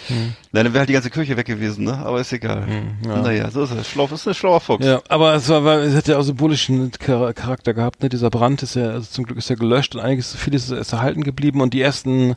Nein, 0.52 0.64
dann 0.64 0.72
wäre 0.72 0.78
halt 0.80 0.88
die 0.88 0.94
ganze 0.94 1.10
Kirche 1.10 1.36
weg 1.36 1.46
gewesen, 1.46 1.84
ne? 1.84 1.98
Aber 1.98 2.20
ist 2.20 2.32
egal. 2.32 2.66
ja. 3.06 3.16
Naja, 3.22 3.50
so 3.50 3.64
ist 3.64 3.72
es. 3.72 3.88
Schlau, 3.88 4.06
ist 4.06 4.26
ein 4.26 4.34
schlauer 4.34 4.60
Fuchs. 4.60 4.84
Ja, 4.84 5.00
aber 5.08 5.34
es 5.34 5.48
war, 5.48 5.64
es 5.82 5.94
hat 5.94 6.08
ja 6.08 6.16
auch 6.18 6.22
symbolischen 6.22 6.90
Char- 6.98 7.34
Charakter 7.34 7.74
gehabt, 7.74 8.02
ne? 8.02 8.08
Dieser 8.08 8.30
Brand 8.30 8.62
ist 8.62 8.74
ja, 8.76 8.88
also 8.90 9.06
zum 9.10 9.24
Glück 9.26 9.36
ist 9.38 9.50
ja 9.50 9.56
gelöscht 9.56 9.94
und 9.94 10.00
einiges, 10.00 10.34
vieles 10.34 10.70
ist 10.70 10.92
erhalten 10.92 11.22
geblieben 11.22 11.60
und 11.60 11.74
die 11.74 11.82
ersten, 11.82 12.36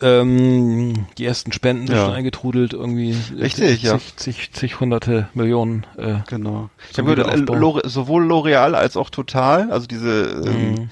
ähm, 0.00 1.06
die 1.18 1.24
ersten 1.26 1.52
Spenden 1.52 1.86
sind 1.86 1.96
Ja. 1.96 2.06
schon 2.06 2.14
eingetrudelt, 2.14 2.72
irgendwie. 2.72 3.16
Richtig, 3.38 3.66
zig, 3.80 3.82
ja. 3.82 3.98
Zig, 4.16 4.50
zig, 4.52 4.80
hunderte 4.80 5.28
Millionen, 5.34 5.86
äh, 5.96 6.16
Genau. 6.28 6.70
Ich 6.90 6.98
habe 6.98 7.14
gehört, 7.14 7.28
Wiederaufbau. 7.36 7.54
Lore- 7.54 7.88
sowohl 7.88 8.24
L'Oreal 8.24 8.74
als 8.74 8.96
auch 8.96 9.10
Total, 9.10 9.70
also 9.70 9.86
diese 9.86 10.42
ähm, 10.46 10.70
Mhm. 10.74 10.90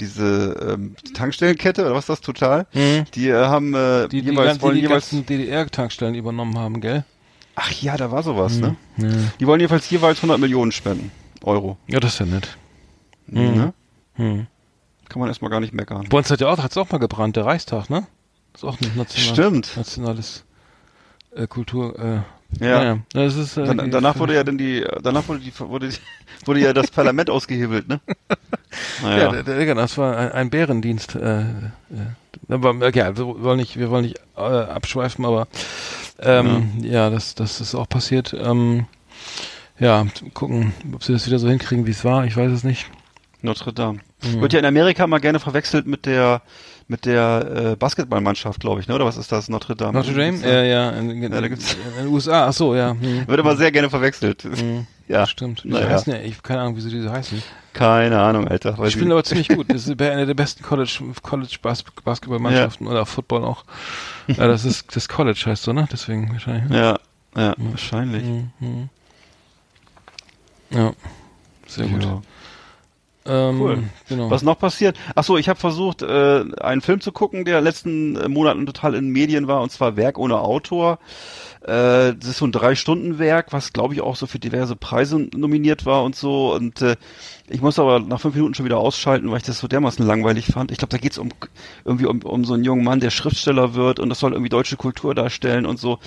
diese 0.00 0.56
ähm, 0.74 0.94
Tankstellenkette 1.14 1.82
oder 1.84 1.92
was 1.94 2.04
ist 2.04 2.08
das 2.10 2.20
Total? 2.20 2.66
Mhm. 2.72 3.04
Die 3.14 3.28
äh, 3.28 3.34
haben 3.46 3.74
äh, 3.74 4.08
die, 4.08 4.22
die, 4.22 4.30
jeweils 4.30 4.46
ganzen, 4.46 4.62
wollen 4.62 4.74
die, 4.76 4.80
die 4.82 4.86
jeweils 4.86 5.10
DDR-Tankstellen 5.10 6.14
übernommen 6.14 6.56
haben, 6.58 6.80
gell? 6.80 7.04
Ach 7.56 7.72
ja, 7.72 7.96
da 7.96 8.12
war 8.12 8.22
sowas, 8.22 8.58
ne? 8.60 8.76
Ja. 8.98 9.08
Die 9.40 9.46
wollen 9.48 9.58
jedenfalls 9.58 9.90
jeweils 9.90 10.18
100 10.18 10.38
Millionen 10.38 10.70
spenden. 10.70 11.10
Euro. 11.42 11.76
ja, 11.88 11.98
das 11.98 12.12
ist 12.14 12.20
ja 12.20 12.26
nett. 12.26 12.56
Ne? 13.26 13.72
Hm. 14.14 14.46
Kann 15.08 15.20
man 15.20 15.28
erstmal 15.28 15.50
gar 15.50 15.60
nicht 15.60 15.72
meckern. 15.72 16.06
Bei 16.08 16.18
uns 16.18 16.30
hat 16.30 16.40
ja 16.40 16.48
auch, 16.48 16.58
hat's 16.58 16.76
auch 16.76 16.90
mal 16.90 16.98
gebrannt, 16.98 17.36
der 17.36 17.46
Reichstag, 17.46 17.90
ne? 17.90 18.06
Ist 18.58 18.64
auch 18.64 18.80
ein 18.80 18.96
national, 18.96 19.34
Stimmt. 19.34 19.76
nationales 19.76 20.44
äh, 21.34 21.46
Kultur, 21.46 21.98
äh, 21.98 22.64
Ja. 22.64 22.82
ja. 22.82 22.98
Das 23.12 23.36
ist, 23.36 23.56
äh, 23.56 23.64
Dann, 23.64 23.90
danach 23.90 24.18
wurde 24.18 24.34
ja 24.34 24.42
dann 24.42 24.58
die, 24.58 24.84
danach 25.02 25.28
wurde 25.28 25.40
die, 25.40 25.52
wurde, 25.60 25.88
die, 25.90 25.96
wurde 26.46 26.60
ja 26.60 26.72
das 26.72 26.90
Parlament 26.90 27.30
ausgehebelt, 27.30 27.88
ne? 27.88 28.00
Ja, 29.02 29.08
Naja. 29.08 29.30
der, 29.30 29.42
der, 29.44 29.66
genau, 29.66 29.80
das 29.80 29.96
war 29.96 30.16
ein, 30.16 30.32
ein 30.32 30.50
Bärendienst. 30.50 31.14
Äh, 31.14 31.40
äh, 31.40 31.44
aber 32.48 32.74
äh, 32.86 32.92
ja, 32.96 33.16
wir 33.16 33.42
wollen 33.42 33.58
nicht, 33.58 33.78
wir 33.78 33.90
wollen 33.90 34.02
nicht 34.02 34.18
äh, 34.36 34.40
abschweifen, 34.40 35.24
aber 35.24 35.46
ähm, 36.18 36.72
ja. 36.82 37.10
das, 37.10 37.34
das 37.34 37.60
ist 37.60 37.74
auch 37.74 37.88
passiert. 37.88 38.34
Ähm, 38.38 38.86
ja, 39.78 40.06
gucken, 40.34 40.72
ob 40.92 41.04
sie 41.04 41.12
das 41.12 41.26
wieder 41.26 41.38
so 41.38 41.48
hinkriegen, 41.48 41.86
wie 41.86 41.92
es 41.92 42.04
war. 42.04 42.24
Ich 42.24 42.36
weiß 42.36 42.50
es 42.50 42.64
nicht. 42.64 42.86
Notre 43.40 43.72
Dame. 43.72 44.00
Wird 44.20 44.52
ja 44.52 44.58
in 44.58 44.64
Amerika 44.64 45.06
mal 45.06 45.20
gerne 45.20 45.38
verwechselt 45.38 45.86
mit 45.86 46.06
der 46.06 46.42
mit 46.88 47.04
der 47.04 47.72
äh, 47.72 47.76
Basketballmannschaft, 47.76 48.60
glaube 48.60 48.80
ich, 48.80 48.88
ne? 48.88 48.94
Oder 48.94 49.04
was 49.04 49.16
ist 49.18 49.30
das? 49.30 49.48
Notre 49.48 49.76
Dame. 49.76 49.92
Notre 49.92 50.14
Dame? 50.14 50.38
Ja, 50.38 50.62
ja, 50.62 50.90
in, 50.90 51.22
Ja, 51.22 51.28
da 51.28 51.46
gibt's- 51.48 51.76
in 51.98 52.04
den 52.04 52.12
USA. 52.12 52.48
Ach 52.48 52.52
so, 52.52 52.74
ja. 52.74 52.90
Hm. 52.98 53.26
Wird 53.28 53.40
immer 53.40 53.56
sehr 53.56 53.70
gerne 53.70 53.90
verwechselt. 53.90 54.44
Ja, 55.08 55.26
Stimmt. 55.26 55.64
Wie 55.64 55.68
Naja. 55.70 55.88
heißen 55.88 56.12
die? 56.12 56.18
Ich 56.18 56.32
habe 56.34 56.42
keine 56.42 56.60
Ahnung, 56.60 56.76
wieso 56.76 56.90
diese 56.90 57.10
heißen. 57.10 57.42
Keine 57.72 58.20
Ahnung, 58.20 58.46
Alter. 58.46 58.72
Die 58.84 58.90
spielen 58.90 59.10
aber 59.10 59.24
ziemlich 59.24 59.48
gut. 59.48 59.64
Das 59.72 59.86
ist 59.88 60.02
eine 60.02 60.26
der 60.26 60.34
besten 60.34 60.62
College, 60.62 61.00
College 61.22 61.56
Bas 61.62 61.82
Basketballmannschaften 62.04 62.86
oder 62.86 63.06
Football 63.06 63.42
auch. 63.42 63.64
Ja, 64.26 64.46
das 64.48 64.66
ist 64.66 64.94
das 64.94 65.08
College 65.08 65.42
heißt 65.46 65.62
so, 65.62 65.72
ne? 65.72 65.88
Deswegen 65.90 66.30
wahrscheinlich. 66.30 66.68
Ne? 66.68 66.76
Ja, 66.76 66.98
ja, 67.42 67.54
wahrscheinlich. 67.56 68.22
Mhm. 68.60 68.90
Ja. 70.68 70.92
Sehr 71.66 71.86
gut. 71.86 72.04
Ja. 72.04 72.20
Ähm, 73.28 73.60
Cool. 73.60 73.82
Genau. 74.08 74.30
Was 74.30 74.42
noch 74.42 74.58
passiert? 74.58 74.96
Ach 75.14 75.22
so, 75.24 75.36
ich 75.36 75.48
habe 75.48 75.60
versucht, 75.60 76.02
äh, 76.02 76.44
einen 76.60 76.80
Film 76.80 77.00
zu 77.00 77.12
gucken, 77.12 77.44
der 77.44 77.60
letzten 77.60 78.16
äh, 78.16 78.28
Monaten 78.28 78.66
total 78.66 78.94
in 78.94 79.10
Medien 79.10 79.46
war, 79.46 79.60
und 79.60 79.70
zwar 79.70 79.96
Werk 79.96 80.18
ohne 80.18 80.40
Autor. 80.40 80.98
Äh, 81.62 82.14
das 82.14 82.28
ist 82.28 82.38
so 82.38 82.46
ein 82.46 82.52
Drei-Stunden-Werk, 82.52 83.52
was 83.52 83.72
glaube 83.72 83.94
ich 83.94 84.00
auch 84.00 84.16
so 84.16 84.26
für 84.26 84.38
diverse 84.38 84.76
Preise 84.76 85.18
nominiert 85.36 85.84
war 85.84 86.04
und 86.04 86.16
so. 86.16 86.54
Und 86.54 86.80
äh, 86.82 86.96
ich 87.48 87.60
muss 87.60 87.78
aber 87.78 88.00
nach 88.00 88.20
fünf 88.20 88.34
Minuten 88.34 88.54
schon 88.54 88.64
wieder 88.64 88.78
ausschalten, 88.78 89.30
weil 89.30 89.38
ich 89.38 89.42
das 89.42 89.58
so 89.58 89.68
dermaßen 89.68 90.06
langweilig 90.06 90.46
fand. 90.46 90.70
Ich 90.72 90.78
glaube, 90.78 90.90
da 90.90 90.98
geht's 90.98 91.18
um 91.18 91.28
irgendwie 91.84 92.06
um, 92.06 92.22
um 92.22 92.44
so 92.44 92.54
einen 92.54 92.64
jungen 92.64 92.84
Mann, 92.84 93.00
der 93.00 93.10
Schriftsteller 93.10 93.74
wird 93.74 94.00
und 94.00 94.08
das 94.08 94.20
soll 94.20 94.32
irgendwie 94.32 94.48
deutsche 94.48 94.76
Kultur 94.76 95.14
darstellen 95.14 95.66
und 95.66 95.78
so. 95.78 95.98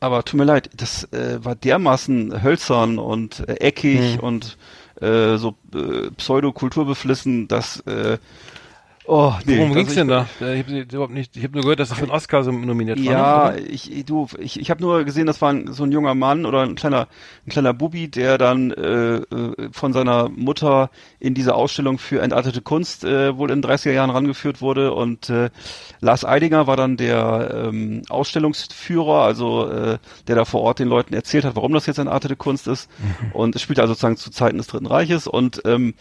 Aber 0.00 0.22
tut 0.24 0.38
mir 0.38 0.44
leid, 0.44 0.70
das 0.76 1.04
äh, 1.12 1.42
war 1.42 1.54
dermaßen 1.54 2.42
hölzern 2.42 2.98
und 2.98 3.48
äh, 3.48 3.54
eckig 3.54 4.22
und 4.22 4.56
äh, 5.00 5.36
so 5.36 5.56
äh, 5.74 6.10
pseudo-kulturbeflissen, 6.16 7.48
dass 7.48 7.80
äh, 7.80 8.18
oh, 9.06 9.34
nee, 9.44 9.58
Worum 9.58 9.74
ging's 9.74 9.94
denn 9.94 10.08
da? 10.08 10.26
Ich 10.40 10.64
habe 10.64 10.80
überhaupt 10.80 11.12
nicht. 11.12 11.36
Ich 11.36 11.44
habe 11.44 11.54
nur 11.54 11.62
gehört, 11.62 11.80
dass 11.80 11.90
er 11.90 11.96
für 11.96 12.02
einen 12.02 12.10
Oscar 12.10 12.42
so 12.42 12.52
nominiert 12.52 12.98
war. 12.98 13.04
Ja, 13.04 13.50
ne? 13.50 13.60
ich 13.60 14.04
du 14.04 14.26
ich, 14.38 14.58
ich 14.58 14.70
habe 14.70 14.82
nur 14.82 15.04
gesehen, 15.04 15.26
das 15.26 15.40
war 15.42 15.52
ein, 15.52 15.72
so 15.72 15.84
ein 15.84 15.92
junger 15.92 16.14
Mann 16.14 16.46
oder 16.46 16.62
ein 16.62 16.74
kleiner 16.74 17.08
ein 17.46 17.50
kleiner 17.50 17.74
Bubi, 17.74 18.08
der 18.08 18.38
dann 18.38 18.70
äh, 18.70 19.16
äh, 19.16 19.68
von 19.72 19.92
seiner 19.92 20.28
Mutter 20.28 20.90
in 21.20 21.34
diese 21.34 21.54
Ausstellung 21.54 21.98
für 21.98 22.22
entartete 22.22 22.60
Kunst 22.60 23.04
äh, 23.04 23.36
wohl 23.36 23.50
in 23.50 23.60
den 23.60 23.70
30er 23.70 23.92
Jahren 23.92 24.10
rangeführt 24.10 24.60
wurde 24.60 24.92
und 24.92 25.30
äh, 25.30 25.50
Lars 26.00 26.24
Eidinger 26.24 26.66
war 26.66 26.76
dann 26.76 26.96
der 26.96 27.68
ähm, 27.68 28.02
Ausstellungsführer, 28.08 29.22
also 29.22 29.70
äh, 29.70 29.98
der 30.26 30.36
da 30.36 30.44
vor 30.44 30.62
Ort 30.62 30.78
den 30.78 30.88
Leuten 30.88 31.14
erzählt 31.14 31.44
hat, 31.44 31.56
warum 31.56 31.72
das 31.72 31.86
jetzt 31.86 31.98
entartete 31.98 32.36
Kunst 32.36 32.66
ist 32.66 32.90
und 33.32 33.54
es 33.54 33.62
spielte 33.62 33.82
also 33.82 33.94
sozusagen 33.94 34.16
zu 34.16 34.30
Zeiten 34.30 34.58
des 34.58 34.66
Dritten 34.66 34.86
Reiches 34.86 35.26
und 35.26 35.62
ähm, 35.64 35.94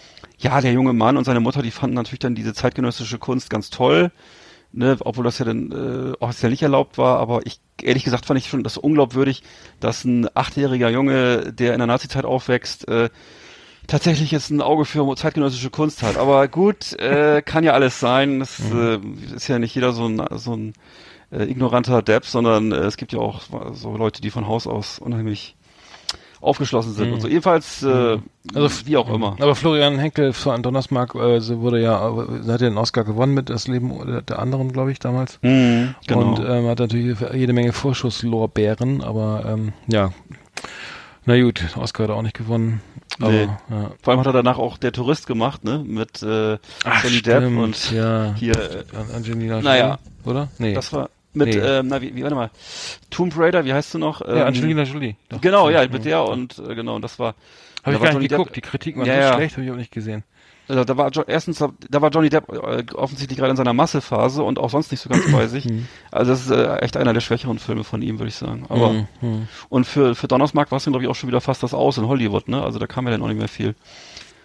ja, 0.43 0.61
der 0.61 0.73
junge 0.73 0.93
Mann 0.93 1.17
und 1.17 1.23
seine 1.23 1.39
Mutter, 1.39 1.61
die 1.61 1.71
fanden 1.71 1.95
natürlich 1.95 2.19
dann 2.19 2.35
diese 2.35 2.53
zeitgenössische 2.53 3.17
Kunst 3.17 3.49
ganz 3.49 3.69
toll 3.69 4.11
ne, 4.73 4.97
obwohl 4.99 5.23
das 5.23 5.39
ja 5.39 5.45
dann 5.45 5.71
äh, 5.71 6.13
offiziell 6.19 6.51
nicht 6.51 6.63
erlaubt 6.63 6.97
war, 6.97 7.19
aber 7.19 7.45
ich 7.45 7.59
ehrlich 7.81 8.03
gesagt 8.03 8.25
fand 8.25 8.39
ich 8.39 8.49
schon 8.49 8.63
das 8.63 8.77
unglaubwürdig, 8.77 9.43
dass 9.79 10.03
ein 10.03 10.27
achtjähriger 10.33 10.89
Junge, 10.89 11.53
der 11.53 11.73
in 11.73 11.79
der 11.79 11.87
Nazizeit 11.87 12.25
aufwächst, 12.25 12.87
äh, 12.87 13.09
tatsächlich 13.87 14.31
jetzt 14.31 14.49
ein 14.49 14.61
Auge 14.61 14.85
für 14.85 15.15
zeitgenössische 15.15 15.69
Kunst 15.69 16.03
hat. 16.03 16.17
Aber 16.17 16.47
gut, 16.47 16.93
äh, 16.99 17.41
kann 17.41 17.63
ja 17.63 17.73
alles 17.73 17.99
sein. 17.99 18.39
Das 18.39 18.59
äh, 18.59 18.99
ist 19.35 19.47
ja 19.47 19.59
nicht 19.59 19.75
jeder 19.75 19.93
so 19.93 20.07
ein 20.07 20.21
so 20.37 20.55
ein 20.55 20.73
äh, 21.31 21.43
ignoranter 21.43 22.01
Depp, 22.01 22.25
sondern 22.25 22.71
äh, 22.71 22.77
es 22.77 22.97
gibt 22.97 23.13
ja 23.13 23.19
auch 23.19 23.41
so 23.73 23.95
Leute, 23.97 24.21
die 24.21 24.31
von 24.31 24.47
Haus 24.47 24.67
aus 24.67 24.99
unheimlich 24.99 25.55
aufgeschlossen 26.43 26.93
sind 26.93 27.13
und 27.13 27.21
so. 27.21 27.27
Jedenfalls, 27.27 27.83
äh, 27.83 28.17
Also 28.53 28.85
wie 28.85 28.97
auch 28.97 29.09
immer. 29.09 29.35
Aber 29.39 29.55
Florian 29.55 29.97
Henkel 29.97 30.33
für 30.33 30.57
Donnersmark 30.59 31.15
äh, 31.15 31.39
so 31.39 31.61
wurde 31.61 31.81
ja, 31.81 32.07
äh, 32.09 32.39
hat 32.51 32.61
ja 32.61 32.69
den 32.69 32.77
Oscar 32.77 33.03
gewonnen 33.03 33.33
mit 33.33 33.49
das 33.49 33.67
Leben 33.67 33.91
der, 34.05 34.21
der 34.21 34.39
anderen, 34.39 34.71
glaube 34.73 34.91
ich, 34.91 34.99
damals. 34.99 35.39
Mhm, 35.41 35.95
genau. 36.07 36.19
Und 36.35 36.39
ähm, 36.45 36.67
hat 36.67 36.79
natürlich 36.79 37.17
jede 37.33 37.53
Menge 37.53 37.71
Vorschusslorbeeren, 37.73 39.01
aber 39.01 39.45
ähm, 39.47 39.73
ja. 39.87 40.11
Na 41.25 41.41
gut, 41.41 41.63
Oscar 41.77 42.03
hat 42.03 42.09
er 42.09 42.15
auch 42.17 42.21
nicht 42.21 42.37
gewonnen. 42.37 42.81
Aber, 43.21 43.31
Nee. 43.31 43.47
ja. 43.69 43.91
Vor 44.01 44.11
allem 44.11 44.19
hat 44.19 44.27
er 44.27 44.33
danach 44.33 44.57
auch 44.57 44.77
der 44.77 44.91
Tourist 44.91 45.27
gemacht, 45.27 45.63
ne? 45.63 45.83
Mit 45.85 46.21
äh, 46.23 46.57
Johnny 47.03 47.21
Depp 47.21 47.45
und 47.45 47.91
ja. 47.91 48.33
hier, 48.35 48.55
äh, 48.55 48.83
An- 48.97 49.15
Angelina 49.15 49.55
Jolie, 49.55 49.63
Naja. 49.63 49.99
oder? 50.25 50.49
Nee. 50.57 50.73
das 50.73 50.91
war 50.91 51.09
mit, 51.33 51.47
Nee. 51.49 51.57
ähm, 51.57 51.87
na, 51.87 52.01
wie, 52.01 52.15
wie, 52.15 52.21
warte 52.23 52.35
mal, 52.35 52.49
Tomb 53.09 53.37
Raider, 53.37 53.65
wie 53.65 53.73
heißt 53.73 53.93
du 53.93 53.97
noch? 53.97 54.21
Ähm, 54.27 54.37
ja, 54.37 54.45
Angelina 54.45 54.83
Jolie. 54.83 55.15
Doch. 55.29 55.41
Genau, 55.41 55.69
ja, 55.69 55.87
mit 55.87 56.05
der 56.05 56.23
und 56.25 56.59
äh, 56.59 56.75
genau, 56.75 56.95
und 56.95 57.01
das 57.01 57.19
war. 57.19 57.35
Habe 57.83 57.95
ich 57.97 58.01
gar 58.01 58.13
nicht 58.13 58.31
Depp- 58.31 58.37
geguckt. 58.37 58.55
Die 58.55 58.61
Kritiken 58.61 59.01
waren 59.01 59.07
Ja, 59.07 59.15
so 59.15 59.19
ja. 59.19 59.33
schlecht, 59.35 59.57
habe 59.57 59.65
ich 59.65 59.71
auch 59.71 59.75
nicht 59.75 59.91
gesehen. 59.91 60.23
Also, 60.69 60.85
da 60.85 60.95
war 60.95 61.11
erstens, 61.27 61.57
da 61.89 62.01
war 62.01 62.09
Johnny 62.09 62.29
Depp 62.29 62.47
äh, 62.49 62.85
offensichtlich 62.95 63.37
gerade 63.37 63.51
in 63.51 63.57
seiner 63.57 63.73
Massephase 63.73 64.41
und 64.41 64.57
auch 64.59 64.69
sonst 64.69 64.91
nicht 64.91 65.01
so 65.01 65.09
ganz 65.09 65.29
bei 65.29 65.47
sich. 65.47 65.67
Also 66.09 66.31
das 66.31 66.45
ist 66.45 66.51
äh, 66.51 66.77
echt 66.77 66.95
einer 66.95 67.11
der 67.11 67.19
schwächeren 67.19 67.59
Filme 67.59 67.83
von 67.83 68.01
ihm, 68.01 68.19
würde 68.19 68.29
ich 68.29 68.35
sagen. 68.35 68.65
Aber 68.69 68.93
Mhm, 68.93 69.07
mhm. 69.19 69.47
und 69.67 69.85
für 69.85 70.15
für 70.15 70.29
Donnersmark 70.29 70.71
war 70.71 70.77
es 70.77 70.85
dann 70.85 70.93
glaube 70.93 71.03
ich 71.03 71.09
auch 71.09 71.15
schon 71.15 71.27
wieder 71.27 71.41
fast 71.41 71.63
das 71.63 71.73
aus 71.73 71.97
in 71.97 72.07
Hollywood, 72.07 72.47
ne? 72.47 72.63
Also 72.63 72.79
da 72.79 72.87
kam 72.87 73.03
ja 73.05 73.11
dann 73.11 73.21
auch 73.21 73.27
nicht 73.27 73.39
mehr 73.39 73.49
viel. 73.49 73.75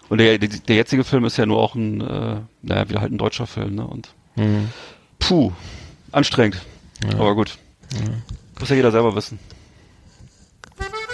Und 0.08 0.18
der 0.18 0.38
der, 0.38 0.48
der 0.48 0.74
jetzige 0.74 1.04
Film 1.04 1.24
ist 1.24 1.36
ja 1.36 1.46
nur 1.46 1.58
auch 1.58 1.76
ein, 1.76 2.00
äh, 2.00 2.36
naja, 2.62 2.88
wieder 2.88 3.00
halt 3.00 3.12
ein 3.12 3.18
deutscher 3.18 3.46
Film, 3.46 3.76
ne? 3.76 3.86
Und 3.86 4.08
puh, 5.20 5.52
anstrengend. 6.10 6.60
Aber 7.18 7.34
gut. 7.34 7.58
Muss 8.58 8.68
ja 8.68 8.76
jeder 8.76 8.90
selber 8.90 9.14
wissen. 9.14 9.38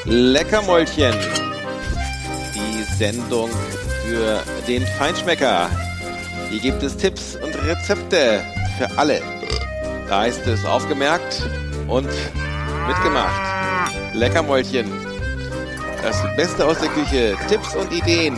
Leckermäulchen. 0.04 1.14
Die 2.54 2.82
Sendung 2.96 3.50
für 4.04 4.42
den 4.66 4.86
Feinschmecker. 4.86 5.70
Hier 6.50 6.60
gibt 6.60 6.82
es 6.82 6.96
Tipps 6.96 7.36
und 7.36 7.54
Rezepte 7.54 8.42
für 8.78 8.98
alle. 8.98 9.22
Da 10.08 10.26
ist 10.26 10.46
es 10.46 10.64
aufgemerkt 10.64 11.42
und 11.88 12.08
mitgemacht. 12.86 13.42
Leckermäulchen. 14.14 14.90
Das 16.02 16.22
Beste 16.36 16.66
aus 16.66 16.78
der 16.78 16.90
Küche. 16.90 17.36
Tipps 17.48 17.74
und 17.74 17.92
Ideen. 17.92 18.36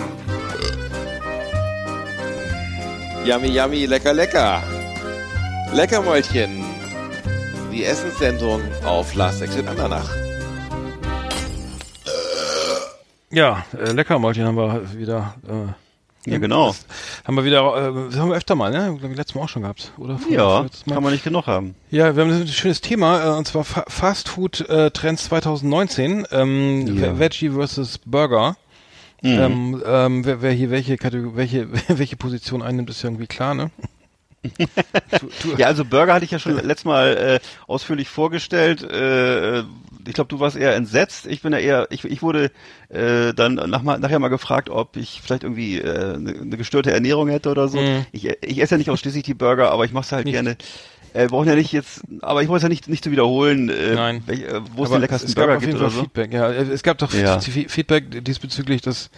Yummy, 3.24 3.48
yummy, 3.48 3.86
lecker, 3.86 4.12
lecker. 4.12 4.62
Leckermäulchen. 5.72 6.65
Die 7.76 7.84
Essenssendung 7.84 8.62
auf 8.86 9.14
Last 9.14 9.42
Exit 9.42 9.68
Andernach. 9.68 10.08
Ja, 13.30 13.66
äh, 13.78 13.92
Leckermäulchen 13.92 14.46
haben 14.46 14.56
wir 14.56 14.94
wieder. 14.96 15.34
Äh, 15.46 16.30
Ja, 16.30 16.38
genau. 16.38 16.74
haben 17.26 17.36
wir 17.36 17.44
wieder, 17.44 17.60
äh, 17.76 18.08
das 18.10 18.18
haben 18.18 18.30
wir 18.30 18.36
öfter 18.36 18.54
mal, 18.54 18.70
ne? 18.72 18.96
Glaub 18.98 19.10
ich, 19.10 19.16
letztes 19.18 19.34
Mal 19.34 19.42
auch 19.42 19.48
schon 19.50 19.60
gehabt, 19.62 19.92
oder? 19.98 20.16
Vor- 20.16 20.32
Ja, 20.32 20.66
kann 20.88 21.02
man 21.02 21.12
nicht 21.12 21.22
genug 21.24 21.46
haben. 21.46 21.74
Ja, 21.90 22.16
wir 22.16 22.24
haben 22.24 22.30
ein 22.32 22.48
schönes 22.48 22.80
Thema, 22.80 23.22
äh, 23.34 23.36
und 23.36 23.46
zwar 23.46 23.62
Fa 23.64 23.84
Fast 23.88 24.30
Food 24.30 24.66
äh, 24.70 24.90
Trends 24.90 25.24
2019, 25.26 26.26
ähm, 26.32 26.86
Ja. 26.96 27.12
Ve- 27.12 27.18
Veggie 27.18 27.50
versus 27.50 27.98
Burger. 27.98 28.56
Ähm, 29.22 29.82
ähm, 29.86 30.24
wer, 30.24 30.40
wer 30.40 30.52
hier 30.52 30.70
welche 30.70 30.96
Kategorie, 30.96 31.36
welche, 31.36 31.68
welche 31.98 32.16
Position 32.16 32.62
einnimmt, 32.62 32.88
ist 32.88 33.02
ja 33.02 33.08
irgendwie 33.10 33.26
klar, 33.26 33.54
ne? 33.54 33.70
Ja, 35.56 35.66
also 35.66 35.84
Burger 35.84 36.14
hatte 36.14 36.24
ich 36.24 36.30
ja 36.30 36.38
schon 36.38 36.54
letztes 36.56 36.84
Mal 36.84 37.16
äh, 37.16 37.40
ausführlich 37.66 38.08
vorgestellt. 38.08 38.82
Äh, 38.82 39.60
ich 40.06 40.14
glaube, 40.14 40.28
du 40.28 40.38
warst 40.40 40.56
eher 40.56 40.74
entsetzt. 40.76 41.26
Ich 41.26 41.42
bin 41.42 41.52
ja 41.52 41.58
eher, 41.58 41.86
ich, 41.90 42.04
ich 42.04 42.22
wurde 42.22 42.50
äh, 42.88 43.32
dann 43.34 43.54
nach, 43.54 43.82
mal- 43.82 43.98
nachher 43.98 44.18
mal 44.18 44.28
gefragt, 44.28 44.70
ob 44.70 44.96
ich 44.96 45.20
vielleicht 45.24 45.42
irgendwie 45.42 45.78
äh, 45.80 46.14
eine, 46.14 46.30
eine 46.40 46.56
gestörte 46.56 46.92
Ernährung 46.92 47.28
hätte 47.28 47.50
oder 47.50 47.68
so. 47.68 47.78
Mhm. 47.80 48.06
Ich, 48.12 48.24
ich 48.26 48.60
esse 48.62 48.74
ja 48.74 48.78
nicht 48.78 48.90
ausschließlich 48.90 49.24
die 49.24 49.34
Burger, 49.34 49.70
aber 49.72 49.84
ich 49.84 49.92
mache 49.92 50.14
halt 50.14 50.24
Nicht. 50.26 50.34
gerne. 50.34 50.56
Äh, 51.12 51.22
wir 51.22 51.28
brauchen 51.28 51.48
ja 51.48 51.54
nicht 51.56 51.72
jetzt, 51.72 52.02
aber 52.20 52.42
ich 52.42 52.48
wollte 52.48 52.58
es 52.58 52.62
ja 52.64 52.68
nicht, 52.68 52.88
nicht 52.88 53.02
zu 53.02 53.10
wiederholen, 53.10 53.68
äh, 53.68 53.94
Nein. 53.94 54.22
welch, 54.26 54.42
äh, 54.42 54.60
wo 54.74 54.84
es 54.84 54.90
den 54.90 55.00
leckersten 55.00 55.28
es 55.30 55.34
Burger 55.34 55.56
gibt 55.58 55.74
oder 55.74 55.90
so. 55.90 56.02
Feedback, 56.02 56.32
ja. 56.32 56.50
Äh, 56.50 56.62
Es 56.72 56.82
gab 56.82 56.98
doch 56.98 57.12
Ja. 57.14 57.40
Fe- 57.40 57.66
Feedback 57.68 58.24
diesbezüglich, 58.24 58.82
dass, 58.82 59.10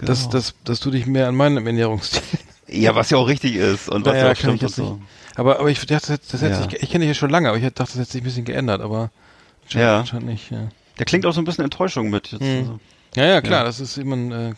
dass, 0.00 0.20
Genau. 0.20 0.32
dass, 0.32 0.54
dass 0.64 0.80
du 0.80 0.90
dich 0.90 1.06
mehr 1.06 1.28
an 1.28 1.34
meinem 1.34 1.66
Ernährungsstil 1.66 2.22
Ja, 2.70 2.94
was 2.94 3.10
ja 3.10 3.18
auch 3.18 3.26
richtig 3.28 3.56
ist 3.56 3.88
und 3.88 4.06
was 4.06 4.14
ja 4.16 4.28
auch 4.28 4.32
ich 4.32 4.38
stimmt 4.38 4.54
und 4.54 4.62
nicht. 4.62 4.74
so. 4.76 5.00
Aber, 5.36 5.58
aber 5.60 5.68
ich 5.70 5.78
dachte, 5.86 6.16
das, 6.18 6.28
das 6.28 6.42
hätte 6.42 6.52
Ja. 6.54 6.62
sich, 6.70 6.82
ich 6.82 6.90
kenne 6.90 7.04
dich 7.04 7.08
ja 7.08 7.14
schon 7.14 7.30
lange, 7.30 7.48
aber 7.48 7.58
ich 7.58 7.64
dachte, 7.64 7.74
das 7.82 7.94
hätte 7.96 8.10
sich 8.12 8.20
ein 8.20 8.24
bisschen 8.24 8.44
geändert, 8.44 8.80
aber 8.80 9.10
anscheinend, 9.64 10.12
Ja. 10.12 10.20
nicht, 10.20 10.50
ja. 10.50 10.68
Der 10.98 11.06
klingt 11.06 11.24
auch 11.26 11.32
so 11.32 11.40
ein 11.40 11.44
bisschen 11.44 11.64
Enttäuschung 11.64 12.10
mit 12.10 12.30
jetzt. 12.32 12.42
Hm. 12.42 12.58
Also. 12.58 12.80
Ja, 13.16 13.24
ja, 13.26 13.40
klar, 13.40 13.64
das 13.64 13.80
ist 13.80 13.96
jemand 13.96 14.32
äh, 14.32 14.52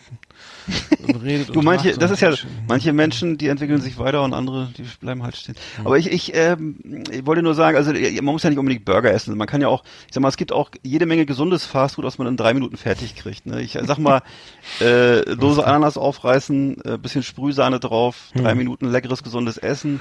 redet 1.23 1.54
Du 1.54 1.62
manche, 1.62 1.92
das 1.97 2.11
ist 2.11 2.21
ja, 2.21 2.33
manche 2.69 2.92
Menschen, 2.92 3.38
die 3.38 3.49
entwickeln 3.49 3.81
sich 3.81 3.99
weiter 3.99 4.23
und 4.23 4.35
andere, 4.35 4.69
die 4.76 4.85
bleiben 5.00 5.23
halt 5.23 5.37
stehen. 5.37 5.54
Aber 5.85 5.99
ich, 5.99 6.11
ich, 6.11 6.35
ähm, 6.35 7.04
ich 7.11 7.26
wollte 7.26 7.42
nur 7.42 7.54
sagen, 7.54 7.76
also 7.76 7.92
man 7.92 8.33
muss 8.33 8.42
ja 8.42 8.50
nicht 8.50 8.59
unbedingt 8.59 8.85
Burger 8.85 9.12
essen. 9.12 9.37
Man 9.37 9.47
kann 9.47 9.61
ja 9.61 9.69
auch, 9.69 9.85
ich 10.07 10.14
sag 10.14 10.23
mal, 10.23 10.28
es 10.28 10.37
gibt 10.37 10.52
auch 10.52 10.71
jede 10.83 11.07
Menge 11.07 11.26
gesundes 11.26 11.66
Fastfood, 11.66 12.04
was 12.04 12.19
man 12.19 12.26
in 12.26 12.37
drei 12.37 12.54
Minuten 12.54 12.76
fertig 12.76 13.16
kriegt. 13.16 13.47
Ne? 13.47 13.62
Ich 13.62 13.73
sag 13.73 13.99
mal, 13.99 14.23
äh, 14.81 15.37
Dose 15.37 15.66
Ananas 15.66 15.97
aufreißen, 15.97 16.85
äh, 16.85 16.99
bisschen 16.99 17.23
Sprühsahne 17.23 17.81
drauf, 17.81 18.31
drei 18.35 18.54
Minuten 18.54 18.90
leckeres 18.90 19.23
gesundes 19.23 19.59
Essen, 19.59 20.00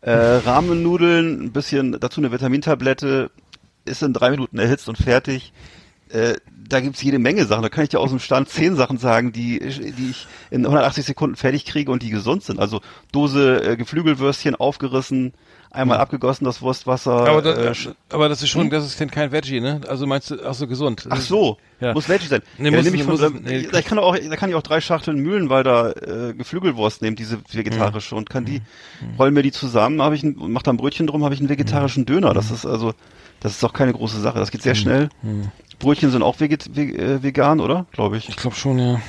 äh, 0.00 0.12
Rahmennudeln, 0.12 1.44
ein 1.44 1.52
bisschen 1.52 1.98
dazu 2.00 2.20
eine 2.20 2.32
Vitamintablette, 2.32 3.30
ist 3.84 4.02
in 4.02 4.12
drei 4.12 4.30
Minuten 4.30 4.58
erhitzt 4.58 4.88
und 4.88 4.96
fertig 4.96 5.52
äh, 6.10 6.34
da 6.70 6.80
gibt's 6.80 7.02
jede 7.02 7.18
Menge 7.18 7.44
Sachen. 7.44 7.62
Da 7.62 7.68
kann 7.68 7.84
ich 7.84 7.90
dir 7.90 8.00
aus 8.00 8.10
dem 8.10 8.20
Stand 8.20 8.48
zehn 8.48 8.76
Sachen 8.76 8.96
sagen, 8.96 9.32
die, 9.32 9.58
die 9.58 10.10
ich 10.10 10.26
in 10.50 10.64
180 10.64 11.04
Sekunden 11.04 11.36
fertig 11.36 11.64
kriege 11.66 11.90
und 11.90 12.02
die 12.02 12.10
gesund 12.10 12.42
sind. 12.44 12.60
Also 12.60 12.80
Dose 13.12 13.62
äh, 13.62 13.76
Geflügelwürstchen 13.76 14.54
aufgerissen, 14.54 15.32
einmal 15.70 15.98
abgegossen, 15.98 16.44
das 16.44 16.60
Wurstwasser. 16.62 17.12
Aber, 17.28 17.42
das, 17.42 17.58
äh, 17.58 17.70
sch- 17.70 17.94
aber 18.10 18.28
das 18.28 18.42
ist 18.42 18.48
schon, 18.48 18.70
das 18.70 18.84
ist 18.84 18.98
denn 18.98 19.10
kein 19.10 19.30
Veggie, 19.32 19.60
ne? 19.60 19.80
Also 19.88 20.06
meinst 20.06 20.30
du, 20.30 20.36
ach 20.44 20.54
so, 20.54 20.66
gesund. 20.66 21.06
Ach 21.10 21.20
so, 21.20 21.58
Ja. 21.80 21.92
muss 21.94 22.08
Veggie 22.08 22.26
sein. 22.26 22.42
Nee, 22.58 22.70
ja, 22.70 22.76
muss 22.76 22.86
ich 22.86 23.02
von, 23.04 23.12
muss 23.20 23.32
nee, 23.42 23.68
da, 23.70 23.78
ich 23.78 23.84
kann 23.86 23.98
auch, 23.98 24.16
da 24.16 24.36
kann 24.36 24.48
ich 24.50 24.56
auch 24.56 24.62
drei 24.62 24.80
Schachteln 24.80 25.18
Mühlenwalder 25.20 26.28
äh, 26.30 26.34
Geflügelwurst 26.34 27.02
nehmen, 27.02 27.16
diese 27.16 27.38
vegetarische, 27.52 28.14
und 28.16 28.28
kann 28.30 28.44
die, 28.44 28.62
rollen 29.18 29.32
mir 29.34 29.42
die 29.42 29.52
zusammen, 29.52 30.02
habe 30.02 30.14
ich 30.16 30.22
ein, 30.22 30.34
mach 30.38 30.62
da 30.62 30.72
ein 30.72 30.76
Brötchen 30.76 31.06
drum, 31.06 31.24
habe 31.24 31.34
ich 31.34 31.40
einen 31.40 31.48
vegetarischen 31.48 32.04
Döner. 32.06 32.34
Das 32.34 32.50
ist 32.50 32.66
also, 32.66 32.92
das 33.40 33.52
ist 33.52 33.62
doch 33.62 33.72
keine 33.72 33.92
große 33.92 34.20
Sache. 34.20 34.38
Das 34.38 34.50
geht 34.50 34.62
sehr 34.62 34.74
schnell. 34.74 35.08
Brötchen 35.78 36.10
sind 36.10 36.22
auch 36.22 36.38
veget, 36.40 36.68
ve, 36.74 36.82
äh, 36.82 37.22
vegan, 37.22 37.60
oder? 37.60 37.86
Glaube 37.92 38.16
ich. 38.18 38.28
Ich 38.28 38.36
glaube 38.36 38.56
schon, 38.56 38.78
ja. 38.78 39.00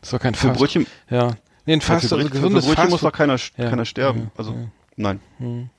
Das 0.00 0.12
war 0.12 0.18
kein 0.20 0.34
Für 0.34 0.48
Fast. 0.48 0.58
Brötchen, 0.60 0.86
Ja. 1.10 1.32
Nee, 1.66 1.72
ein 1.74 1.80
Für 1.80 1.92
Fast, 1.94 2.12
also 2.12 2.18
für 2.24 2.30
gesundes 2.30 2.66
Brötchen 2.66 2.84
muss 2.90 3.00
Fastfood. 3.00 3.12
doch 3.12 3.16
keiner, 3.16 3.36
Ja. 3.56 3.70
keiner 3.70 3.84
sterben. 3.86 4.20
Ja. 4.20 4.30
Also, 4.36 4.54
Ja. 4.96 5.14
nein. 5.38 5.70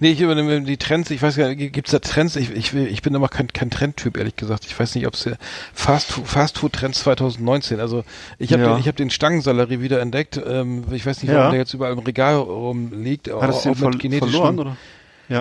Nee, 0.00 0.12
ich 0.12 0.20
übernehme 0.20 0.60
die 0.62 0.76
Trends, 0.76 1.10
ich 1.10 1.22
weiß 1.22 1.36
gar 1.36 1.48
nicht, 1.48 1.72
gibt's 1.72 1.92
da 1.92 1.98
Trends? 1.98 2.36
Ich, 2.36 2.50
ich, 2.50 2.74
ich 2.74 3.00
bin 3.02 3.16
aber 3.16 3.28
kein, 3.28 3.48
kein 3.48 3.70
Trendtyp, 3.70 4.18
ehrlich 4.18 4.36
gesagt. 4.36 4.66
Ich 4.66 4.78
weiß 4.78 4.94
nicht, 4.94 5.06
ob 5.06 5.14
es 5.14 5.28
Fast, 5.72 6.12
Fast 6.24 6.58
Food 6.58 6.74
Trends 6.74 7.00
2019, 7.00 7.80
also 7.80 8.04
ich 8.38 8.52
habe 8.52 8.62
Ja. 8.62 8.74
den, 8.74 8.80
ich 8.80 8.86
hab 8.88 8.96
den 8.96 9.08
Stangensellerie 9.10 9.80
wieder 9.80 10.00
entdeckt. 10.00 10.38
Ähm, 10.46 10.84
ich 10.92 11.06
weiß 11.06 11.22
nicht, 11.22 11.30
Ja. 11.32 11.38
warum 11.38 11.52
der 11.52 11.60
jetzt 11.60 11.72
überall 11.72 11.92
im 11.94 12.00
Regal 12.00 12.36
rumliegt. 12.36 13.32
Hat 13.32 13.48
es 13.50 13.66
auch 13.66 13.74
den 13.74 14.12
ver 14.12 14.18
verloren, 14.18 14.58
oder? 14.58 14.76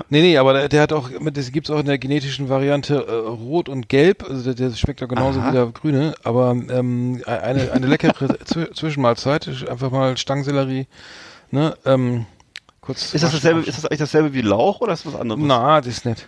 Nee, 0.10 0.22
nee, 0.22 0.38
aber 0.38 0.54
der, 0.54 0.70
der 0.70 0.82
hat 0.84 0.94
auch, 0.94 1.10
das 1.34 1.52
gibt's 1.52 1.70
auch 1.70 1.80
in 1.80 1.86
der 1.88 1.98
genetischen 1.98 2.48
Variante 2.48 2.96
äh, 3.06 3.12
Rot 3.12 3.68
und 3.68 3.90
Gelb, 3.90 4.24
also 4.24 4.54
der, 4.54 4.70
der 4.70 4.74
schmeckt 4.78 5.02
ja 5.02 5.08
genauso 5.08 5.42
Aha. 5.42 5.50
wie 5.50 5.54
der 5.54 5.66
Grüne, 5.66 6.14
aber 6.24 6.52
ähm, 6.52 7.22
eine, 7.26 7.74
eine 7.74 7.88
leckere 7.88 8.12
Zw- 8.46 8.74
Zwischenmahlzeit, 8.74 9.50
einfach 9.70 9.92
mal 9.92 10.16
Stangensellerie, 10.16 10.88
ne, 11.50 11.76
ähm, 11.86 12.26
kurz. 12.82 13.14
Ist 13.14 13.24
das 13.24 13.32
dasselbe, 13.32 13.62
ist 13.62 13.78
das 13.78 13.86
eigentlich 13.86 14.00
dasselbe 14.00 14.34
wie 14.34 14.42
Lauch 14.42 14.82
oder 14.82 14.94
ist 14.94 15.06
das 15.06 15.14
was 15.14 15.22
anderes? 15.22 15.42
Na, 15.44 15.80
das 15.82 15.88
ist 15.98 16.06
nett. 16.06 16.28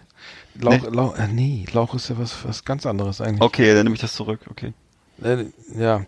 Lauch, 0.59 0.71
Nee. 0.71 0.87
Lauch, 0.89 1.17
äh, 1.17 1.27
nee, 1.27 1.65
Lauch 1.73 1.93
ist 1.95 2.09
ja 2.09 2.17
was, 2.17 2.45
was 2.45 2.63
ganz 2.63 2.85
anderes 2.85 3.19
eigentlich. 3.21 3.41
Okay, 3.41 3.73
dann 3.73 3.83
nehme 3.83 3.95
ich 3.95 4.01
das 4.01 4.13
zurück, 4.13 4.41
okay. 4.49 4.73
Äh, 5.23 5.45
ja, 5.77 6.05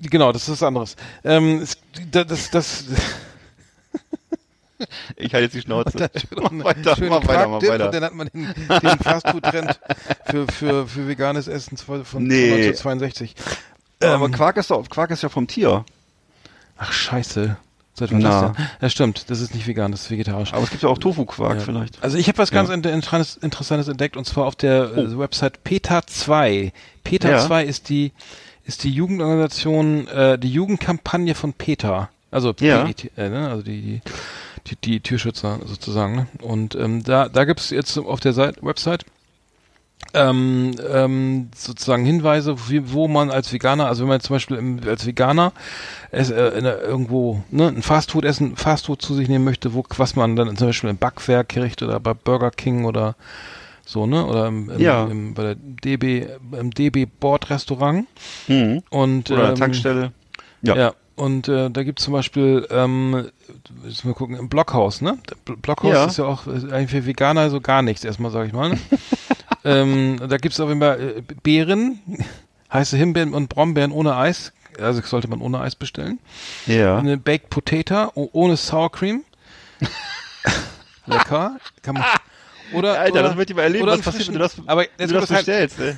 genau, 0.00 0.32
das 0.32 0.42
ist 0.42 0.50
was 0.50 0.62
anderes. 0.62 0.96
Ähm, 1.24 1.60
es, 1.60 1.76
das, 2.10 2.26
das, 2.26 2.50
das 2.50 2.84
Ich 5.16 5.34
halte 5.34 5.44
jetzt 5.46 5.54
die 5.54 5.60
Schnauze. 5.62 6.08
mach 6.36 6.50
Mach 6.52 6.64
weiter, 6.64 6.96
mach 7.00 7.26
weiter, 7.26 7.48
mach 7.48 7.62
weiter. 7.62 7.86
Und 7.86 7.94
dann 7.94 8.04
hat 8.04 8.14
man 8.14 8.28
den, 8.28 8.46
den 8.68 8.98
Fastfood-Trend 9.00 9.80
für, 10.26 10.46
für, 10.46 10.86
für 10.86 11.08
veganes 11.08 11.48
Essen 11.48 11.76
von, 11.76 12.04
von 12.04 12.22
Nee. 12.22 12.44
1962. 12.52 13.34
Aber 14.00 14.26
Ähm, 14.26 14.32
Quark 14.32 14.56
ist 14.56 14.70
doch, 14.70 14.88
Quark 14.88 15.10
ist 15.10 15.22
ja 15.24 15.28
vom 15.28 15.48
Tier. 15.48 15.84
Ach, 16.76 16.92
scheiße. 16.92 17.56
Seit 17.98 18.12
wann 18.12 18.18
Na. 18.20 18.40
das 18.48 18.52
denn? 18.56 18.66
Ja, 18.80 18.88
stimmt. 18.90 19.30
Das 19.30 19.40
ist 19.40 19.54
nicht 19.54 19.66
vegan, 19.66 19.90
das 19.92 20.02
ist 20.02 20.10
vegetarisch. 20.10 20.52
Aber 20.54 20.62
es 20.62 20.70
gibt 20.70 20.82
ja 20.82 20.88
auch 20.88 20.98
Tofu-Quark 20.98 21.58
Ja. 21.58 21.60
vielleicht. 21.64 22.02
Also 22.02 22.16
ich 22.16 22.28
habe 22.28 22.38
was 22.38 22.50
ganz 22.50 22.68
Ja. 22.68 22.74
inter- 22.74 22.92
Interessantes, 22.92 23.36
Interessantes 23.36 23.88
entdeckt 23.88 24.16
und 24.16 24.24
zwar 24.24 24.46
auf 24.46 24.56
der 24.56 24.92
äh, 24.96 25.06
Oh. 25.14 25.18
Website 25.18 25.62
PETA 25.64 26.06
2. 26.06 26.72
PETA 27.04 27.28
Ja. 27.30 27.38
2 27.46 27.64
ist 27.64 27.88
die 27.88 28.12
ist 28.64 28.84
die 28.84 28.90
Jugendorganisation, 28.90 30.08
äh, 30.08 30.38
die 30.38 30.52
Jugendkampagne 30.52 31.34
von 31.34 31.52
PETA. 31.54 32.10
Also 32.30 32.54
Ja. 32.60 32.84
PET, 32.84 33.10
äh, 33.16 33.28
ne? 33.30 33.48
also 33.48 33.62
die, 33.62 34.00
die 34.66 34.70
die 34.70 34.76
die 34.76 35.00
Tierschützer 35.00 35.60
sozusagen. 35.64 36.14
Ne? 36.16 36.26
Und 36.42 36.74
ähm, 36.74 37.02
da 37.02 37.28
da 37.28 37.44
gibt's 37.44 37.70
jetzt 37.70 37.96
auf 37.98 38.20
der 38.20 38.32
Seite, 38.34 38.60
Website 38.62 39.04
ähm, 40.14 40.74
ähm, 40.92 41.48
sozusagen 41.54 42.04
Hinweise, 42.04 42.56
wie, 42.68 42.92
wo 42.92 43.08
man 43.08 43.30
als 43.30 43.52
Veganer, 43.52 43.86
also 43.86 44.02
wenn 44.02 44.08
man 44.08 44.20
zum 44.20 44.36
Beispiel 44.36 44.56
im, 44.56 44.80
als 44.86 45.06
Veganer 45.06 45.52
es, 46.10 46.30
äh, 46.30 46.48
in, 46.58 46.64
der- 46.64 46.82
irgendwo 46.82 47.42
ne, 47.50 47.68
ein 47.68 47.82
Fastfood 47.82 48.24
essen, 48.24 48.56
Fastfood 48.56 49.02
zu 49.02 49.14
sich 49.14 49.28
nehmen 49.28 49.44
möchte, 49.44 49.74
wo 49.74 49.84
was 49.96 50.16
man 50.16 50.34
dann 50.36 50.56
zum 50.56 50.68
Beispiel 50.68 50.90
im 50.90 50.96
Backwerk 50.96 51.50
kriegt 51.50 51.82
oder 51.82 52.00
bei 52.00 52.14
Burger 52.14 52.50
King 52.50 52.84
oder 52.86 53.16
so, 53.84 54.06
ne? 54.06 54.24
Oder 54.26 54.48
im, 54.48 54.70
im, 54.70 54.80
Ja. 54.80 55.04
im, 55.06 55.34
bei 55.34 55.42
der 55.42 55.54
DB, 55.56 56.26
im 56.58 56.70
DB 56.72 57.06
Bordrestaurant. 57.06 58.06
Mhm. 58.46 58.82
Und 58.90 59.30
Oder 59.30 59.50
ähm, 59.50 59.54
Tankstelle. 59.56 60.12
Ja. 60.62 60.76
Ja. 60.76 60.92
Und 61.16 61.48
äh, 61.48 61.68
da 61.70 61.82
gibt's 61.82 62.04
zum 62.04 62.12
Beispiel, 62.12 62.66
ähm, 62.70 63.28
müssen 63.82 64.06
wir 64.08 64.14
gucken, 64.14 64.36
im 64.36 64.48
Blockhaus, 64.48 65.00
ne? 65.00 65.18
Blockhaus 65.62 65.92
Ja. 65.92 66.04
ist 66.04 66.18
ja 66.18 66.24
auch 66.26 66.46
eigentlich 66.46 66.90
für 66.90 67.06
Veganer 67.06 67.50
so 67.50 67.60
gar 67.60 67.82
nichts, 67.82 68.04
erstmal 68.04 68.30
sage 68.30 68.46
ich 68.48 68.52
mal. 68.52 68.70
Ne? 68.70 68.78
ähm, 69.68 70.20
da 70.28 70.36
gibt's 70.36 70.58
auf 70.60 70.68
jeden 70.68 70.80
Fall 70.80 71.00
äh, 71.18 71.22
Beeren, 71.42 72.00
heiße 72.72 72.96
Himbeeren 72.96 73.34
und 73.34 73.48
Brombeeren 73.48 73.92
ohne 73.92 74.16
Eis. 74.16 74.52
Also 74.80 75.00
sollte 75.02 75.28
man 75.28 75.40
ohne 75.40 75.60
Eis 75.60 75.74
bestellen. 75.74 76.20
Ja. 76.66 76.98
Eine 76.98 77.16
Baked 77.16 77.50
Potato 77.50 78.12
ohne 78.14 78.56
Sour 78.56 78.92
Cream. 78.92 79.24
Lecker. 81.06 81.58
Kann 81.82 81.94
man, 81.94 82.04
oder, 82.72 82.98
Alter, 83.00 83.12
oder, 83.14 83.22
das 83.24 83.34
möchte 83.36 83.52
ich 83.52 83.56
mal 83.56 83.62
erleben, 83.62 83.86
was 83.86 84.00
passiert, 84.02 84.28
wenn 84.28 84.34
du 84.34 84.40
das, 84.40 84.56
aber 84.66 84.86
wenn 84.96 85.08
du 85.08 85.14
das 85.14 85.30
halt- 85.30 85.46
bestellst. 85.46 85.78
Ey. 85.80 85.96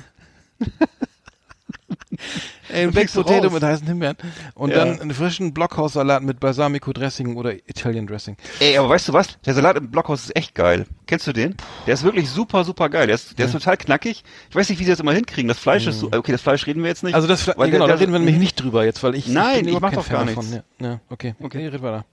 Ey, 2.71 2.83
ein 2.83 2.91
Baked 2.91 3.13
Potato 3.13 3.43
raus. 3.45 3.53
mit 3.53 3.63
heißen 3.63 3.85
Himbeeren. 3.87 4.17
Und 4.55 4.69
Ja. 4.71 4.77
dann 4.85 4.99
einen 5.01 5.13
frischen 5.13 5.53
Blockhaussalat 5.53 6.23
mit 6.23 6.39
Balsamico-Dressing 6.39 7.35
oder 7.35 7.53
Italian 7.67 8.07
Dressing. 8.07 8.37
Ey, 8.59 8.77
aber 8.77 8.89
weißt 8.89 9.09
du 9.09 9.13
was? 9.13 9.37
Der 9.45 9.53
Salat 9.53 9.77
im 9.77 9.91
Blockhaus 9.91 10.23
ist 10.23 10.35
echt 10.35 10.55
geil. 10.55 10.85
Kennst 11.07 11.27
du 11.27 11.33
den? 11.33 11.55
Der 11.87 11.93
ist 11.93 12.03
wirklich 12.03 12.29
super, 12.29 12.63
super 12.63 12.89
geil. 12.89 13.07
Der 13.07 13.15
ist, 13.15 13.37
der 13.37 13.45
ist 13.47 13.51
total 13.51 13.77
knackig. 13.77 14.23
Ich 14.49 14.55
weiß 14.55 14.69
nicht, 14.69 14.79
wie 14.79 14.83
sie 14.85 14.91
das 14.91 14.99
immer 14.99 15.13
hinkriegen. 15.13 15.47
Das 15.47 15.59
Fleisch 15.59 15.85
ist 15.87 15.99
so, 15.99 16.07
okay, 16.11 16.31
das 16.31 16.41
Fleisch 16.41 16.65
reden 16.67 16.81
wir 16.81 16.89
jetzt 16.89 17.03
nicht. 17.03 17.11
Mhm. 17.11 17.15
Also 17.15 17.27
das, 17.27 17.47
Weil 17.57 17.71
genau, 17.71 17.87
da 17.87 17.95
reden 17.95 18.11
wir 18.13 18.19
nämlich 18.19 18.37
nicht 18.37 18.55
drüber 18.61 18.85
jetzt, 18.85 19.03
weil 19.03 19.15
ich, 19.15 19.27
Nein, 19.27 19.59
bin 19.59 19.67
ich 19.69 19.75
überhaupt 19.75 19.81
mach 19.81 19.89
kein 19.91 19.95
doch 19.99 20.05
Fan 20.05 20.15
gar 20.17 20.25
davon. 20.25 20.49
nichts. 20.49 20.65
Ja, 20.79 20.87
ja, 20.87 20.99
okay. 21.09 21.35
Okay. 21.39 21.45
Okay, 21.45 21.67
red 21.67 21.81
weiter. 21.81 22.05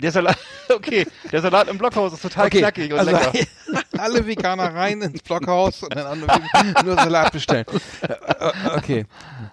Der 0.00 0.12
Salat, 0.12 0.38
okay, 0.74 1.06
der 1.32 1.40
Salat 1.40 1.68
im 1.68 1.78
Blockhaus 1.78 2.12
ist 2.12 2.22
total 2.22 2.50
knackig 2.50 2.92
und 2.92 2.98
also 2.98 3.10
lecker. 3.10 3.32
alle 3.98 4.26
Veganer 4.26 4.74
rein 4.74 5.02
ins 5.02 5.22
Blockhaus 5.22 5.82
und 5.82 5.94
dann 5.94 6.24
nur 6.84 6.94
Salat 6.94 7.32
bestellen. 7.32 7.64
Äh, 8.02 8.12
äh, 8.12 8.76
okay. 8.76 9.06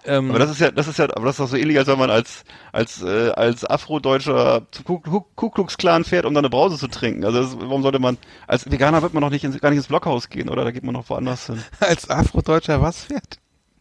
Ähm, 0.04 0.30
Aber 0.30 0.38
das 0.38 0.50
ist 0.50 0.60
ja, 0.60 0.70
das 0.70 0.86
ist 0.88 0.98
ja, 0.98 1.04
aber 1.04 1.26
das 1.26 1.34
ist 1.34 1.40
doch 1.40 1.48
so 1.48 1.56
ähnlich, 1.56 1.78
als 1.78 1.88
wenn 1.88 1.98
man 1.98 2.10
als, 2.10 2.44
als, 2.72 3.02
äh, 3.02 3.30
als 3.30 3.68
Afrodeutscher 3.68 4.66
zum 4.70 4.84
Ku, 4.84 5.00
Ku, 5.00 5.24
Ku 5.34 5.50
Klux 5.50 5.76
Klan 5.76 6.04
fährt, 6.04 6.24
um 6.24 6.34
dann 6.34 6.44
eine 6.44 6.50
Brause 6.50 6.78
zu 6.78 6.88
trinken. 6.88 7.24
Also 7.24 7.42
das, 7.42 7.56
warum 7.58 7.82
sollte 7.82 7.98
man, 7.98 8.18
als 8.46 8.70
Veganer 8.70 9.02
wird 9.02 9.14
man 9.14 9.22
doch 9.22 9.30
nicht 9.30 9.44
ins, 9.44 9.60
gar 9.60 9.70
nicht 9.70 9.78
ins 9.78 9.88
Blockhaus 9.88 10.28
gehen, 10.28 10.48
oder? 10.48 10.64
Da 10.64 10.70
geht 10.70 10.84
man 10.84 10.94
noch 10.94 11.08
woanders 11.10 11.46
hin. 11.46 11.62
als 11.80 12.08
Afrodeutscher 12.08 12.80
was 12.80 13.04
fährt? 13.04 13.38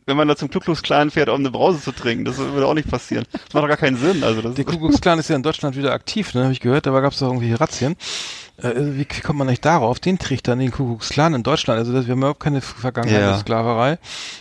Wenn 0.08 0.18
man 0.18 0.28
da 0.28 0.36
zum 0.36 0.52
Ku 0.52 0.60
Klux 0.60 0.84
Klan 0.84 1.10
fährt, 1.10 1.30
um 1.30 1.40
eine 1.40 1.50
Brause 1.50 1.82
zu 1.82 1.92
trinken, 1.92 2.26
das 2.26 2.38
würde 2.38 2.68
auch 2.68 2.76
nicht 2.76 2.90
passieren. 2.90 3.26
Das 3.32 3.54
macht 3.54 3.64
doch 3.64 3.68
gar 3.68 3.78
keinen 3.78 3.98
Sinn. 3.98 4.24
Also 4.24 4.42
das 4.42 4.54
Der 4.54 4.64
Ku 4.64 4.78
Klux 4.78 5.02
Klan 5.02 5.18
ist 5.18 5.30
ja 5.30 5.36
in 5.36 5.42
Deutschland 5.42 5.76
wieder 5.76 5.94
aktiv, 5.94 6.34
ne, 6.36 6.44
habe 6.44 6.54
ich 6.54 6.60
gehört. 6.60 6.86
Da 6.86 7.00
gab 7.00 7.12
es 7.12 7.20
doch 7.20 7.28
irgendwie 7.28 7.54
Razzien. 7.54 7.96
Äh, 8.58 8.74
wie, 8.76 9.00
wie 9.00 9.22
kommt 9.22 9.40
man 9.40 9.48
nicht 9.48 9.66
darauf? 9.66 10.00
Den 10.00 10.18
dann 10.44 10.60
den 10.60 10.72
Ku 10.72 10.86
Klux 10.86 11.10
Klan 11.10 11.34
in 11.34 11.44
Deutschland. 11.44 11.78
Also 11.80 11.92
das, 11.92 12.06
wir 12.06 12.12
haben 12.14 12.20
überhaupt 12.20 12.40
keine 12.40 12.62
Vergangenheit 12.62 13.20
Ja. 13.22 13.32
der 13.32 13.40
Sklaverei. 13.40 13.98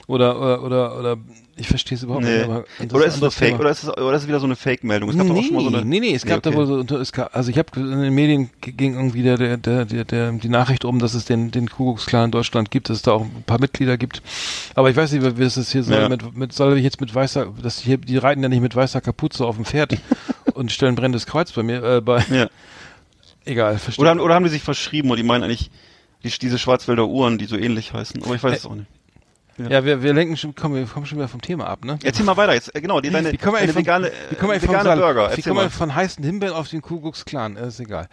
Oder, 0.07 0.40
oder, 0.40 0.62
oder, 0.62 0.98
oder 0.98 1.16
ich 1.57 1.68
verstehe 1.68 1.96
es 1.96 2.03
überhaupt 2.03 2.24
Nee. 2.24 2.46
nicht. 2.81 2.92
Oder 2.94 3.07
ist 3.07 3.14
es 3.14 3.20
nur 3.20 3.31
Fake? 3.31 3.48
Thema. 3.50 3.61
Oder 3.61 3.70
ist 3.70 3.83
es, 3.85 3.88
oder 3.88 4.12
ist 4.14 4.22
es 4.22 4.29
wieder 4.29 4.40
so 4.40 4.46
eine 4.46 4.57
Fake-Meldung? 4.57 5.11
Es 5.11 5.16
gab 5.16 5.27
doch 5.29 5.37
auch 5.37 5.42
schon 5.42 5.55
mal 5.55 5.62
so 5.62 5.68
eine. 5.68 5.85
nee, 5.85 6.00
nee, 6.00 6.14
es 6.14 6.24
gab 6.24 6.44
Nee, 6.44 6.50
da 6.50 6.57
wohl 6.57 6.66
so, 6.88 6.96
es 6.98 7.12
gab, 7.12 7.35
also 7.35 7.50
ich 7.50 7.59
habe 7.59 7.68
in 7.79 8.03
den 8.03 8.14
Medien 8.14 8.50
ging 8.61 8.94
irgendwie 8.94 9.22
der, 9.22 9.37
der, 9.37 9.57
der, 9.57 9.85
der, 9.85 10.05
der, 10.05 10.33
die 10.33 10.48
Nachricht 10.48 10.85
um, 10.85 10.98
dass 10.98 11.14
es 11.14 11.24
den, 11.27 11.50
den 11.53 11.68
Ku 11.70 11.92
Klux 11.94 12.07
Klan 12.07 12.27
in 12.27 12.31
Deutschland 12.33 12.70
gibt, 12.72 12.88
dass 12.90 12.96
es 12.98 13.03
da 13.03 13.12
auch 13.12 13.22
ein 13.22 13.44
paar 13.46 13.61
Mitglieder 13.61 13.96
gibt. 13.96 14.20
Aber 14.74 14.90
ich 14.90 14.96
weiß 14.96 15.12
nicht, 15.12 15.38
wie 15.38 15.42
es 15.44 15.55
das 15.55 15.70
hier 15.70 15.83
soll, 15.85 15.94
Ja. 16.00 16.09
mit, 16.09 16.37
mit, 16.37 16.53
soll 16.53 16.77
ich 16.77 16.83
jetzt 16.85 17.00
mit 17.00 17.14
weißer, 17.14 17.46
das 17.62 17.79
hier, 17.81 17.98
die 17.98 18.16
reiten 18.16 18.42
ja 18.42 18.48
nicht 18.48 18.61
mit 18.62 18.74
weißer 18.74 19.00
Kapuze 19.00 19.44
auf 19.44 19.55
dem 19.57 19.64
Pferd 19.64 19.96
und 20.55 20.72
stellen 20.72 20.94
brennendes 20.96 21.27
Kreuz 21.27 21.53
bei 21.53 21.62
mir, 21.62 21.83
äh, 21.85 22.00
bei, 22.00 22.24
Ja. 22.31 22.48
Egal, 23.44 23.78
verstehe. 23.78 24.02
Oder, 24.02 24.11
haben- 24.11 24.20
oder 24.20 24.35
haben 24.35 24.44
die 24.44 24.50
sich 24.50 24.62
verschrieben 24.62 25.11
und 25.11 25.16
die 25.16 25.22
meinen 25.22 25.44
eigentlich 25.44 25.70
die, 26.22 26.30
diese 26.30 26.59
Schwarzwälder 26.59 27.07
Uhren, 27.07 27.38
die 27.38 27.44
so 27.46 27.57
ähnlich 27.57 27.92
heißen. 27.92 28.22
Aber 28.24 28.35
ich 28.35 28.42
weiß 28.42 28.59
es 28.59 28.66
auch 28.66 28.74
nicht. 28.74 28.88
ja, 29.59 29.85
wir, 29.85 30.02
wir 30.02 30.12
lenken 30.14 30.37
schon, 30.37 30.54
kommen, 30.54 30.74
wir 30.74 30.87
kommen 30.87 31.07
schon 31.07 31.18
wieder 31.18 31.28
vom 31.28 31.40
Thema 31.42 31.66
ab, 31.68 31.85
ne? 31.85 31.98
Erzähl 32.02 32.24
mal 32.24 32.37
weiter 32.37 32.54
jetzt. 32.54 32.74
Äh, 32.74 32.80
Genau, 32.80 33.00
die, 33.00 33.11
deine, 33.11 33.30
Wie 33.33 33.37
kommen 33.38 33.57
deine 33.59 33.72
von, 33.72 33.83
vegane, 33.83 34.11
wie 34.30 34.35
kommen 34.37 34.52
äh, 34.54 34.61
vom 34.61 34.68
vegane 34.70 34.85
Sal- 34.85 34.98
Burger. 34.98 35.37
Wie 35.37 35.42
kommen 35.42 35.61
wir 35.61 35.70
von 35.70 35.94
heißen 35.94 36.24
Himbeeren 36.24 36.54
auf 36.57 36.68
den 36.68 36.83
Ku 36.83 37.00
Klux 37.00 37.24
Klan? 37.24 37.57
Ist 37.57 37.78
egal. 37.80 38.09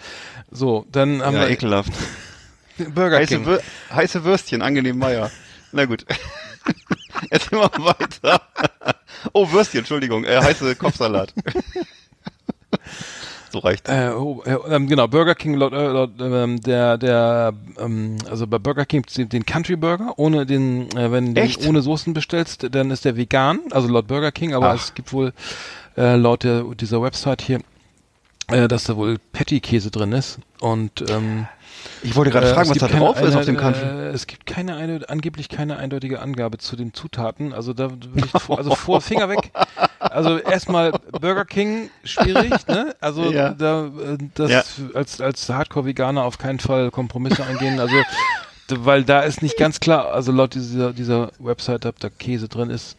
So, 0.51 0.85
dann 0.91 1.21
haben 1.23 1.35
Ja, 1.35 1.41
wir 1.41 1.49
ekelhaft. 1.49 1.91
Burger 2.93 3.17
Heiße, 3.17 3.35
King. 3.35 3.45
Wür 3.45 3.61
heiße 3.93 4.23
Würstchen, 4.23 4.61
angenehm 4.61 4.97
Meier. 4.97 5.31
Na 5.71 5.85
gut. 5.85 6.05
Erzähl 7.29 7.57
mal 7.59 7.69
weiter. 7.77 8.41
Oh, 9.33 9.49
Würstchen, 9.51 9.79
Entschuldigung. 9.79 10.25
Äh, 10.25 10.37
heiße 10.41 10.75
Kopfsalat. 10.75 11.33
so 13.51 13.59
reicht. 13.59 13.87
Äh, 13.89 14.09
oh, 14.09 14.41
äh, 14.45 14.79
genau, 14.85 15.07
Burger 15.07 15.35
King 15.35 15.55
laut, 15.55 15.73
äh, 15.73 15.87
laut 15.87 16.11
ähm, 16.19 16.61
der 16.61 16.97
der 16.97 17.53
ähm, 17.79 18.17
also 18.29 18.47
bei 18.47 18.59
Burger 18.59 18.85
King 18.85 19.03
den, 19.15 19.45
Country 19.45 19.75
Burger 19.75 20.13
ohne 20.17 20.45
den 20.45 20.89
äh, 20.95 21.11
wenn 21.11 21.35
du 21.35 21.41
ohne 21.67 21.81
Soßen 21.81 22.13
bestellst, 22.13 22.67
dann 22.71 22.91
ist 22.91 23.05
der 23.05 23.17
vegan, 23.17 23.59
also 23.71 23.87
laut 23.87 24.07
Burger 24.07 24.31
King, 24.31 24.53
aber 24.53 24.71
Ach. 24.71 24.75
es 24.75 24.93
gibt 24.93 25.13
wohl 25.13 25.33
äh, 25.97 26.15
laut 26.15 26.43
der 26.43 26.63
dieser 26.75 27.01
Website 27.01 27.41
hier 27.41 27.59
äh, 28.47 28.67
dass 28.67 28.85
da 28.85 28.95
wohl 28.95 29.17
Patty-Käse 29.33 29.91
drin 29.91 30.11
ist 30.11 30.39
und 30.59 31.09
ähm, 31.09 31.47
Ich 32.03 32.15
wollte 32.15 32.31
gerade 32.31 32.47
äh, 32.49 32.53
fragen, 32.53 32.71
es 32.71 32.81
was 32.81 32.89
da 32.91 32.97
drauf 32.97 33.21
ist 33.21 33.29
auf 33.29 33.35
eine- 33.37 33.45
dem 33.45 33.57
Country. 33.57 33.83
Äh, 33.85 34.09
es 34.09 34.27
gibt 34.27 34.45
keine 34.45 34.75
eine, 34.75 35.07
angeblich 35.09 35.49
keine 35.49 35.77
eindeutige 35.77 36.19
Angabe 36.21 36.57
zu 36.57 36.75
den 36.75 36.93
Zutaten. 36.93 37.53
Also 37.53 37.73
da 37.73 37.91
würde 37.91 38.25
ich 38.25 38.41
vor, 38.41 38.57
also 38.57 38.75
vor 38.75 39.01
Finger 39.01 39.29
weg. 39.29 39.51
Also 39.99 40.37
erstmal 40.39 40.91
Burger 41.11 41.45
King 41.45 41.89
schwierig, 42.03 42.67
ne? 42.67 42.95
Also 43.01 43.31
Ja. 43.31 43.49
da 43.49 43.85
äh, 43.85 44.17
das 44.33 44.51
Ja. 44.51 44.63
als 44.95 45.21
als 45.21 45.47
Hardcore 45.49 45.85
Veganer 45.85 46.23
auf 46.23 46.37
keinen 46.37 46.59
Fall 46.59 46.89
Kompromisse 46.91 47.43
eingehen. 47.45 47.79
Also 47.79 47.95
weil 48.73 49.03
da 49.03 49.21
ist 49.21 49.41
nicht 49.41 49.57
ganz 49.57 49.79
klar, 49.81 50.13
also 50.13 50.31
laut 50.31 50.53
dieser 50.53 50.93
dieser 50.93 51.31
Website, 51.39 51.85
ob 51.85 51.99
da 51.99 52.09
Käse 52.09 52.47
drin 52.47 52.69
ist. 52.69 52.95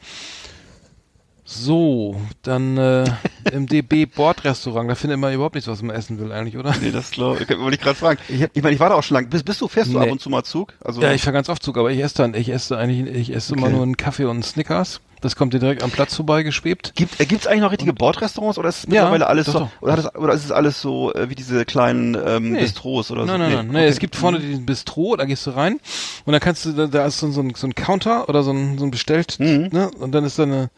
So, 1.55 2.17
dann 2.43 2.77
äh, 2.79 3.05
im 3.53 3.67
DB 3.67 4.07
Bordrestaurant, 4.07 4.88
da 4.91 4.95
findet 4.95 5.19
man 5.19 5.33
überhaupt 5.35 5.55
nichts, 5.55 5.69
was 5.69 5.83
man 5.83 5.95
essen 5.95 6.19
will 6.19 6.33
eigentlich, 6.33 6.57
oder? 6.57 6.75
Nee, 6.81 6.91
das 6.91 7.11
glaube 7.11 7.43
ich. 7.43 7.49
Wollte 7.59 7.75
ich 7.77 7.81
gerade 7.81 7.97
fragen. 7.99 8.19
Ich 8.29 8.43
Ich, 8.55 8.62
meine, 8.62 8.75
ich 8.75 8.81
war 8.81 8.88
da 8.88 8.95
auch 8.95 9.03
schon 9.03 9.17
lang. 9.17 9.29
Bist, 9.29 9.45
bist 9.45 9.61
du, 9.61 9.69
fährst 9.69 9.93
du 9.93 9.99
Nee. 9.99 10.07
ab 10.07 10.11
und 10.12 10.21
zu 10.21 10.31
mal 10.31 10.43
Zug? 10.45 10.73
Also, 10.83 11.03
Ja, 11.03 11.12
ich 11.12 11.21
fahre 11.23 11.35
ganz 11.35 11.49
oft 11.49 11.62
Zug, 11.62 11.77
aber 11.77 11.91
ich 11.91 12.01
esse 12.03 12.15
dann, 12.17 12.35
ich 12.35 12.49
esse 12.49 12.77
eigentlich, 12.79 13.15
ich 13.15 13.35
esse 13.35 13.53
immer 13.55 13.67
Okay. 13.67 13.75
nur 13.75 13.83
einen 13.83 13.97
Kaffee 13.97 14.25
und 14.25 14.31
einen 14.31 14.43
Snickers 14.43 15.01
Das 15.21 15.37
kommt 15.37 15.55
dir 15.55 15.61
direkt 15.61 15.85
am 15.85 15.91
Platz 15.93 16.17
vorbei 16.17 16.43
geschwebt. 16.43 16.95
Gibt 16.97 17.21
äh, 17.21 17.27
gibt's 17.27 17.47
eigentlich 17.47 17.61
noch 17.61 17.71
richtige 17.71 17.93
Bordrestaurants 17.93 18.59
oder 18.59 18.69
ist 18.71 18.79
es 18.79 18.83
Ja, 18.85 19.03
mittlerweile 19.03 19.27
alles 19.29 19.47
doch, 19.47 19.53
so 19.53 19.59
doch. 19.61 19.71
oder, 19.83 19.99
es, 19.99 20.15
oder 20.17 20.33
ist 20.35 20.45
es 20.47 20.51
alles 20.51 20.81
so 20.81 21.12
äh, 21.15 21.29
wie 21.31 21.37
diese 21.37 21.65
kleinen 21.65 22.17
ähm, 22.27 22.53
Nee. 22.53 22.61
Bistros 22.61 23.11
oder 23.12 23.21
so? 23.23 23.27
Nein, 23.29 23.38
nein, 23.38 23.53
nein. 23.69 23.69
Okay. 23.77 23.87
Es 23.87 23.99
gibt 24.01 24.17
vorne 24.17 24.41
diesen 24.41 24.67
Bistro, 24.67 25.15
da 25.17 25.25
gehst 25.25 25.47
du 25.47 25.51
rein 25.51 25.79
und 26.25 26.33
dann 26.33 26.41
kannst 26.41 26.65
du, 26.65 26.73
da, 26.73 26.87
da 26.88 27.07
ist 27.07 27.19
so, 27.21 27.27
ein- 27.27 27.33
so, 27.33 27.41
ein, 27.41 27.53
so 27.55 27.67
ein 27.69 27.75
Counter 27.77 28.29
oder 28.29 28.43
so 28.43 28.51
ein, 28.53 28.79
so 28.79 28.85
ein 28.85 28.91
Bestellt, 28.91 29.37
Mhm. 29.38 29.69
ne? 29.71 29.91
Und 30.01 30.11
dann 30.12 30.25
ist 30.25 30.38
da 30.41 30.43
eine, 30.43 30.71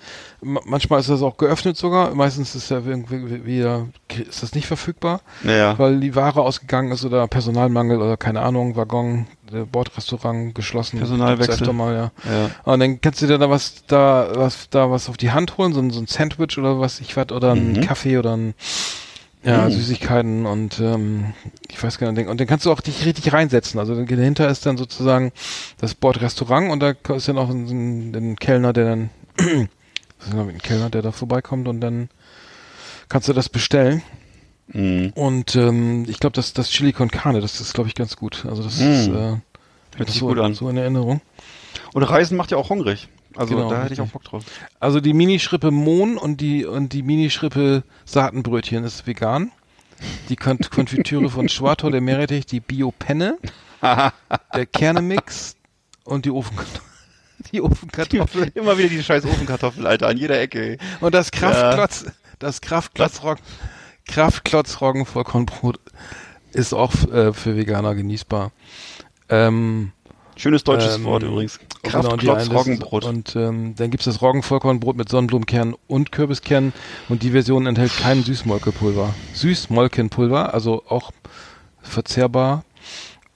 manchmal 0.44 1.00
ist 1.00 1.08
das 1.08 1.22
auch 1.22 1.36
geöffnet 1.36 1.76
sogar, 1.76 2.14
meistens 2.14 2.54
ist 2.54 2.70
ja 2.70 2.80
irgendwie 2.84 3.44
wieder, 3.44 3.88
ist 4.28 4.42
das 4.42 4.54
nicht 4.54 4.66
verfügbar, 4.66 5.20
Naja. 5.42 5.78
weil 5.78 6.00
die 6.00 6.14
Ware 6.14 6.42
ausgegangen 6.42 6.92
ist 6.92 7.04
oder 7.04 7.26
Personalmangel 7.26 8.00
oder 8.00 8.16
keine 8.16 8.42
Ahnung, 8.42 8.76
Waggon, 8.76 9.26
der 9.52 9.64
Bordrestaurant 9.64 10.54
geschlossen. 10.54 10.98
Personalwechsel. 10.98 11.72
Mal, 11.72 11.94
ja. 11.94 12.02
Ja. 12.30 12.50
Und 12.72 12.80
dann 12.80 13.00
kannst 13.00 13.22
du 13.22 13.26
dir 13.26 13.38
da 13.38 13.50
was, 13.50 13.84
da, 13.86 14.28
was, 14.34 14.68
da 14.70 14.90
was 14.90 15.08
auf 15.08 15.16
die 15.16 15.30
Hand 15.32 15.56
holen, 15.58 15.72
so 15.72 15.80
ein, 15.80 15.90
so 15.90 16.00
ein 16.00 16.06
Sandwich 16.06 16.56
oder 16.58 16.78
was 16.78 17.00
ich 17.00 17.16
was, 17.16 17.30
oder 17.32 17.52
ein 17.52 17.72
Mhm. 17.72 17.80
Kaffee 17.80 18.18
oder 18.18 18.36
ein, 18.36 18.54
ja, 19.42 19.66
Mhm. 19.66 19.70
Süßigkeiten 19.72 20.46
und, 20.46 20.80
ähm, 20.80 21.34
ich 21.70 21.82
weiß 21.82 21.98
gar 21.98 22.10
nicht, 22.12 22.28
und 22.28 22.40
dann 22.40 22.46
kannst 22.46 22.64
du 22.64 22.72
auch 22.72 22.80
dich 22.80 23.04
richtig 23.04 23.32
reinsetzen. 23.32 23.78
Also 23.78 23.94
dahinter 23.94 24.48
ist 24.48 24.64
dann 24.64 24.76
sozusagen 24.78 25.32
das 25.80 25.94
Bordrestaurant 25.94 26.70
und 26.70 26.80
da 26.80 26.94
ist 27.14 27.28
dann 27.28 27.36
auch 27.38 27.50
ein, 27.50 27.66
ein, 27.66 28.14
ein 28.14 28.36
Kellner, 28.36 28.72
der 28.72 28.84
dann, 28.86 29.10
ist 30.26 30.34
ein 30.34 30.58
Kellner, 30.58 30.90
der 30.90 31.02
da 31.02 31.12
vorbeikommt 31.12 31.68
und 31.68 31.80
dann 31.80 32.08
kannst 33.08 33.28
du 33.28 33.32
das 33.32 33.48
bestellen. 33.48 34.02
Mhm. 34.68 35.12
Und 35.14 35.56
ähm, 35.56 36.06
ich 36.08 36.18
glaube, 36.20 36.34
das, 36.34 36.52
das 36.54 36.70
Chili 36.70 36.92
con 36.92 37.10
Carne, 37.10 37.40
das 37.40 37.60
ist, 37.60 37.74
glaube 37.74 37.88
ich, 37.88 37.94
ganz 37.94 38.16
gut. 38.16 38.46
Also 38.48 38.62
das 38.62 38.78
Mm. 38.78 38.82
ist 38.82 39.08
äh, 39.08 39.36
Hört 39.96 40.08
sich 40.08 40.18
so, 40.20 40.26
gut 40.28 40.38
an. 40.38 40.54
so 40.54 40.68
in 40.70 40.76
Erinnerung. 40.76 41.20
Und 41.92 42.02
Reisen 42.02 42.36
macht 42.36 42.50
ja 42.50 42.56
auch 42.56 42.70
hungrig. 42.70 43.08
Also 43.36 43.54
Genau, 43.56 43.68
da 43.70 43.82
hätte 43.82 43.94
ich 43.94 44.00
auch 44.00 44.08
Bock 44.08 44.24
drauf. 44.24 44.44
Also 44.80 45.00
die 45.00 45.12
Minischrippe 45.12 45.70
Mohn 45.70 46.16
und 46.16 46.40
die 46.40 46.64
und 46.64 46.92
die 46.92 47.02
Minischrippe 47.02 47.82
Saatenbrötchen 48.04 48.84
ist 48.84 49.06
vegan. 49.06 49.50
Die 50.28 50.36
Kon 50.36 50.58
Konfitüre 50.70 51.28
von 51.28 51.48
Schwartau, 51.48 51.90
der 51.90 52.00
Meerrettich, 52.00 52.46
die 52.46 52.60
Bio-Penne, 52.60 53.36
der 53.82 54.66
Kernemix 54.72 55.56
und 56.04 56.24
die 56.24 56.30
Ofenkartoffel. 56.30 56.80
Die 57.52 57.60
Ofenkartoffel. 57.60 58.50
Immer 58.54 58.76
wieder 58.78 58.88
diese 58.88 59.02
scheiß 59.02 59.24
Ofenkartoffel, 59.24 59.86
Alter, 59.86 60.08
an 60.08 60.16
jeder 60.16 60.40
Ecke. 60.40 60.72
ey. 60.72 60.78
Und 61.00 61.14
das 61.14 61.30
Kraftklotz, 61.30 62.06
das 62.38 62.60
Kraftklotzroggen, 62.60 63.42
Kraftklotzroggen 64.06 65.06
Vollkornbrot 65.06 65.78
ist 66.52 66.72
auch 66.72 66.92
äh, 67.12 67.32
für 67.32 67.56
Veganer 67.56 67.94
genießbar. 67.94 68.52
Ähm, 69.28 69.92
Schönes 70.36 70.64
deutsches 70.64 70.96
Ähm, 70.96 71.04
Wort 71.04 71.22
übrigens. 71.22 71.60
Genau, 71.82 72.00
Kraftklotz 72.02 72.50
Roggenbrot. 72.50 73.04
Und 73.04 73.36
ähm, 73.36 73.74
dann 73.76 73.90
gibt's 73.90 74.04
das 74.06 74.20
Roggenvollkornbrot 74.20 74.96
mit 74.96 75.08
Sonnenblumenkern 75.08 75.76
und 75.86 76.10
Kürbiskern 76.12 76.72
und 77.08 77.22
die 77.22 77.30
Version 77.30 77.66
enthält 77.66 77.96
kein 77.96 78.22
Süßmolkenpulver. 78.24 79.14
Süßmolkenpulver, 79.32 80.52
also 80.52 80.82
auch 80.88 81.12
verzehrbar. 81.82 82.64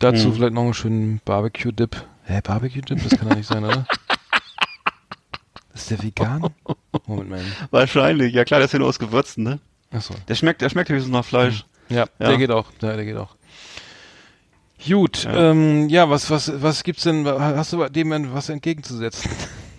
Dazu 0.01 0.29
Mhm. 0.29 0.35
vielleicht 0.35 0.55
noch 0.55 0.63
einen 0.63 0.75
schönen 0.75 1.21
Barbecue-Dip. 1.25 2.05
Hä, 2.29 2.41
Barbecue-Dip? 2.43 3.03
Das 3.03 3.19
kann 3.19 3.31
doch 3.31 3.37
nicht 3.37 3.49
sein, 3.49 3.65
oder? 3.65 3.87
Ist 5.75 5.91
der 5.91 6.03
vegan? 6.03 6.53
Moment 7.07 7.31
mal. 7.31 7.41
Wahrscheinlich, 7.71 8.35
ja 8.35 8.45
klar, 8.45 8.61
das 8.61 8.67
ist 8.69 8.73
ja 8.75 8.81
nur 8.81 8.89
aus 8.89 8.99
Gewürzen, 8.99 9.45
ne? 9.45 9.61
Achso. 9.91 10.13
Der 10.29 10.35
schmeckt, 10.35 10.61
der 10.61 10.69
schmeckt 10.69 10.91
höchstens 10.91 11.11
nach 11.13 11.25
Fleisch. 11.25 11.65
Ja, 11.89 12.01
Ja. 12.19 12.29
der 12.29 12.37
geht 12.37 12.51
auch. 12.51 12.67
Ja, 12.83 12.95
der 12.97 13.05
geht 13.07 13.17
auch. 13.17 13.35
Gut, 14.87 15.25
Ja. 15.25 15.51
ähm, 15.53 15.89
ja 15.89 16.11
was, 16.11 16.29
was, 16.31 16.53
was 16.61 16.83
gibt's 16.83 17.05
denn, 17.05 17.27
hast 17.27 17.73
du 17.73 17.89
dem 17.89 18.35
was 18.35 18.51
entgegenzusetzen? 18.51 19.31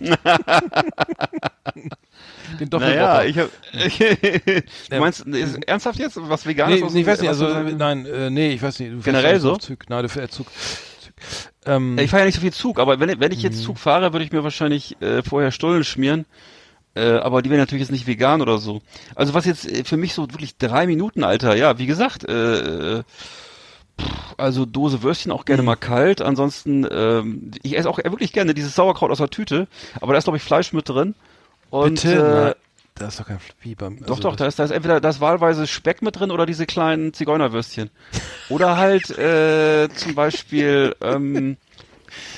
Den 2.58 2.68
Naja, 2.72 3.22
Doppelbocker. 3.22 3.26
ich 3.26 3.38
hab, 3.38 3.50
du 4.90 4.98
meinst, 4.98 5.20
ist, 5.26 5.64
ernsthaft 5.68 5.98
jetzt? 6.00 6.16
Was 6.20 6.46
Veganes? 6.46 6.92
nee, 6.92 7.00
ich 7.02 7.06
weiß 7.06 7.20
nicht, 7.20 7.28
also, 7.28 7.46
nein, 7.46 8.06
äh, 8.06 8.28
nee, 8.30 8.50
ich 8.52 8.62
weiß 8.62 8.80
nicht. 8.80 8.92
Du 8.92 9.00
Generell 9.02 9.38
so? 9.38 9.56
Zug. 9.56 9.88
Nein, 9.88 10.02
du 10.02 10.08
fährst 10.08 10.34
Zug. 10.34 10.46
Ähm, 11.66 11.96
Ja, 11.98 12.04
Ich 12.04 12.10
fahre 12.10 12.22
ja 12.22 12.26
nicht 12.26 12.34
so 12.36 12.40
viel 12.40 12.52
Zug, 12.52 12.78
aber 12.78 13.00
wenn, 13.00 13.20
wenn 13.20 13.32
ich 13.32 13.38
Mhm. 13.38 13.44
jetzt 13.44 13.62
Zug 13.62 13.78
fahre, 13.78 14.12
würde 14.12 14.24
ich 14.24 14.32
mir 14.32 14.44
wahrscheinlich 14.44 15.00
äh, 15.02 15.22
vorher 15.22 15.50
Stullen 15.52 15.84
schmieren. 15.84 16.24
Äh, 16.94 17.12
aber 17.18 17.40
die 17.42 17.50
wären 17.50 17.60
natürlich 17.60 17.82
jetzt 17.82 17.92
nicht 17.92 18.06
vegan 18.08 18.42
oder 18.42 18.58
so. 18.58 18.80
Also 19.14 19.32
was 19.34 19.44
jetzt 19.44 19.66
äh, 19.70 19.84
für 19.84 19.96
mich 19.96 20.12
so 20.14 20.30
wirklich 20.32 20.56
drei 20.58 20.86
Minuten, 20.86 21.22
Alter, 21.22 21.54
ja, 21.54 21.78
wie 21.78 21.86
gesagt, 21.86 22.28
äh, 22.28 22.98
äh, 22.98 23.02
also 24.36 24.64
Dose 24.66 25.02
Würstchen 25.02 25.32
auch 25.32 25.42
Mhm. 25.42 25.46
gerne 25.46 25.62
mal 25.62 25.76
kalt. 25.76 26.20
Ansonsten, 26.22 26.86
ähm, 26.90 27.50
ich 27.62 27.76
esse 27.76 27.88
auch 27.88 27.98
wirklich 27.98 28.32
gerne 28.32 28.54
dieses 28.54 28.74
Sauerkraut 28.74 29.10
aus 29.10 29.18
der 29.18 29.30
Tüte, 29.30 29.68
aber 30.00 30.12
da 30.12 30.18
ist 30.18 30.24
glaube 30.24 30.38
ich 30.38 30.42
Fleisch 30.42 30.72
mit 30.72 30.88
drin. 30.88 31.14
Und 31.70 32.02
bitte, 32.02 32.54
äh, 32.56 32.60
da 33.00 33.08
ist 33.08 33.18
doch 33.18 33.26
kein 33.26 33.38
wie 33.62 33.74
beim. 33.74 33.98
doch, 34.00 34.08
also 34.10 34.22
doch, 34.22 34.36
da 34.36 34.46
ist, 34.46 34.58
da 34.58 34.64
ist 34.64 34.70
entweder 34.70 35.00
das 35.00 35.20
wahlweise 35.20 35.66
Speck 35.66 36.02
mit 36.02 36.18
drin 36.18 36.30
oder 36.30 36.46
diese 36.46 36.66
kleinen 36.66 37.12
Zigeunerwürstchen. 37.14 37.90
Oder 38.50 38.76
halt 38.76 39.10
äh, 39.16 39.88
zum 39.94 40.14
Beispiel 40.16 40.94
ähm, 41.00 41.56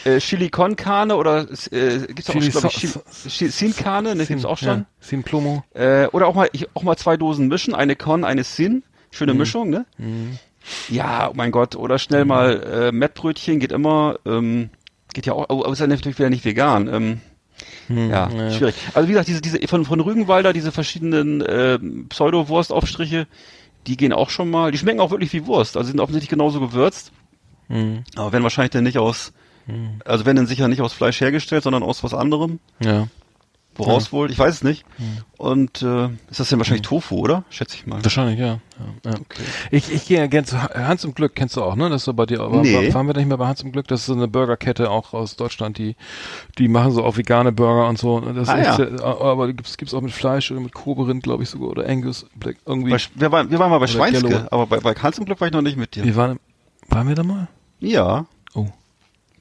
äh, 0.05 0.18
Chili 0.18 0.51
con 0.51 0.77
Carne 0.77 1.16
oder 1.16 1.46
äh, 1.70 1.98
gibt's 2.09 2.29
auch, 2.29 2.35
glaube 2.35 2.46
ich, 2.68 2.90
so- 2.90 3.03
Chili, 3.29 3.51
Sin 3.51 3.75
Carne, 3.75 4.14
ne, 4.14 4.27
gibt's 4.27 4.44
auch 4.44 4.59
schon. 4.59 4.68
Ja, 4.81 4.85
Sin 5.01 5.22
Plomo. 5.22 5.64
Äh, 5.75 6.07
oder 6.09 6.27
auch 6.27 6.35
mal 6.35 6.48
ich, 6.53 6.68
auch 6.75 6.83
mal 6.83 6.96
zwei 6.96 7.16
Dosen 7.16 7.48
mischen, 7.48 7.75
eine 7.75 7.96
Con, 7.96 8.25
eine 8.25 8.44
Sin, 8.44 8.72
Mhm. 8.75 8.83
schöne 9.11 9.35
Mischung, 9.35 9.70
ne? 9.70 9.87
Ja, 10.88 11.29
oh 11.31 11.33
mein 11.35 11.51
Gott, 11.51 11.77
oder 11.77 11.98
schnell 11.98 12.25
mal 12.25 12.62
äh, 12.62 12.92
Mettbrötchen 12.92 13.59
geht 13.59 13.72
immer, 13.72 14.18
ähm, 14.27 14.70
geht 15.14 15.27
ja 15.27 15.33
auch, 15.33 15.48
aber 15.48 15.66
ist 15.72 15.79
ja 15.81 15.87
natürlich 15.87 16.18
wieder 16.18 16.31
nicht 16.31 16.44
vegan. 16.44 16.88
Ähm, 16.92 17.20
ja, 17.88 18.29
ja. 18.29 18.51
schwierig. 18.51 18.75
Also 18.94 19.09
wie 19.09 19.12
gesagt, 19.12 19.29
diese, 19.29 19.40
diese 19.40 19.66
von, 19.68 19.85
von 19.85 20.01
Rügenwalder, 20.01 20.53
diese 20.53 20.72
verschiedenen 20.72 21.42
ähm, 21.46 22.07
Pseudo-Wurstaufstriche, 22.09 23.27
die 23.87 23.96
gehen 23.96 24.12
auch 24.12 24.31
schon 24.31 24.51
mal, 24.51 24.70
die 24.70 24.79
schmecken 24.79 25.01
auch 25.01 25.11
wirklich 25.11 25.33
wie 25.33 25.46
Wurst, 25.46 25.77
also 25.77 25.90
sind 25.90 26.01
offensichtlich 26.01 26.31
genauso 26.31 26.61
gewürzt, 26.61 27.12
Mhm. 27.68 28.05
aber 28.16 28.33
werden 28.33 28.42
wahrscheinlich 28.42 28.72
dann 28.72 28.85
nicht 28.85 28.98
aus, 28.98 29.33
also 30.05 30.27
werden 30.27 30.37
dann 30.37 30.46
sicher 30.46 30.68
nicht 30.68 30.83
aus 30.83 30.92
Fleisch 30.92 31.20
hergestellt, 31.20 31.62
sondern 31.62 31.83
aus 31.83 32.05
was 32.05 32.12
anderem. 32.12 32.59
Ja. 32.81 33.09
Woraus 33.77 34.13
wohl? 34.13 34.31
Ich 34.31 34.39
weiß 34.39 34.57
es 34.57 34.63
nicht. 34.63 34.85
Und 35.39 35.81
äh, 35.83 36.07
ist 36.31 36.41
das 36.41 36.49
denn 36.51 36.59
wahrscheinlich 36.59 36.83
Tofu, 36.83 37.17
oder? 37.19 37.45
Schätze 37.49 37.75
ich 37.77 37.87
mal. 37.87 38.05
Wahrscheinlich, 38.05 38.39
ja. 38.39 38.59
ja, 39.05 39.11
ja. 39.13 39.15
Ich, 39.71 39.91
ich 39.91 40.07
gehe 40.07 40.19
ja 40.19 40.27
gern 40.27 40.45
zu 40.45 40.63
Ha- 40.63 40.71
Hans 40.75 41.05
im 41.05 41.15
Glück, 41.15 41.35
kennst 41.35 41.57
du 41.57 41.63
auch, 41.63 41.75
ne? 41.75 41.89
Das 41.89 42.03
ist 42.03 42.05
so 42.05 42.13
bei 42.13 42.27
dir, 42.27 42.41
aber 42.41 42.61
Nee. 42.63 42.93
waren 42.93 43.07
wir 43.07 43.15
da 43.15 43.21
nicht 43.21 43.29
mehr 43.29 43.39
bei 43.39 43.47
Hans 43.47 43.63
im 43.63 43.73
Glück? 43.73 43.89
Das 43.89 44.01
ist 44.01 44.07
so 44.07 44.13
eine 44.13 44.29
Burgerkette 44.29 44.91
auch 44.91 45.15
aus 45.15 45.37
Deutschland, 45.37 45.79
die, 45.79 45.97
die 46.59 46.69
machen 46.69 46.93
so 46.93 47.03
auch 47.03 47.17
vegane 47.17 47.51
Burger 47.51 47.89
und 47.89 47.99
so. 47.99 48.21
Das 48.21 48.49
Ah, 48.51 48.57
ist 48.57 48.67
ja. 48.67 48.75
sehr, 48.77 49.05
aber 49.05 49.47
gibt's, 49.49 49.77
gibt's 49.79 49.95
auch 49.95 50.03
mit 50.03 50.13
Fleisch 50.13 50.51
oder 50.51 50.61
mit 50.61 50.75
Koberind, 50.75 51.23
glaube 51.23 51.43
ich 51.43 51.49
sogar, 51.51 51.71
oder 51.71 51.89
Angus, 51.89 52.27
irgendwie. 52.67 52.91
Bei, 52.91 52.99
wir, 53.15 53.33
waren, 53.33 53.51
wir 53.51 53.59
waren 53.59 53.71
mal 53.71 53.79
bei 53.79 53.87
Schweinske, 53.87 54.27
Yellow. 54.29 54.47
aber 54.51 54.67
bei, 54.67 54.81
bei 54.81 54.95
Hans 54.95 55.19
im 55.19 55.25
Glück 55.25 55.41
war 55.41 55.49
ich 55.49 55.55
noch 55.55 55.63
nicht 55.63 55.79
mit 55.79 55.95
dir. 55.97 56.05
wir 56.05 56.15
waren, 56.17 56.39
waren 56.89 57.09
wir 57.09 57.15
da 57.15 57.23
mal? 57.23 57.49
Ja. 57.81 58.27
Oh. 58.55 58.67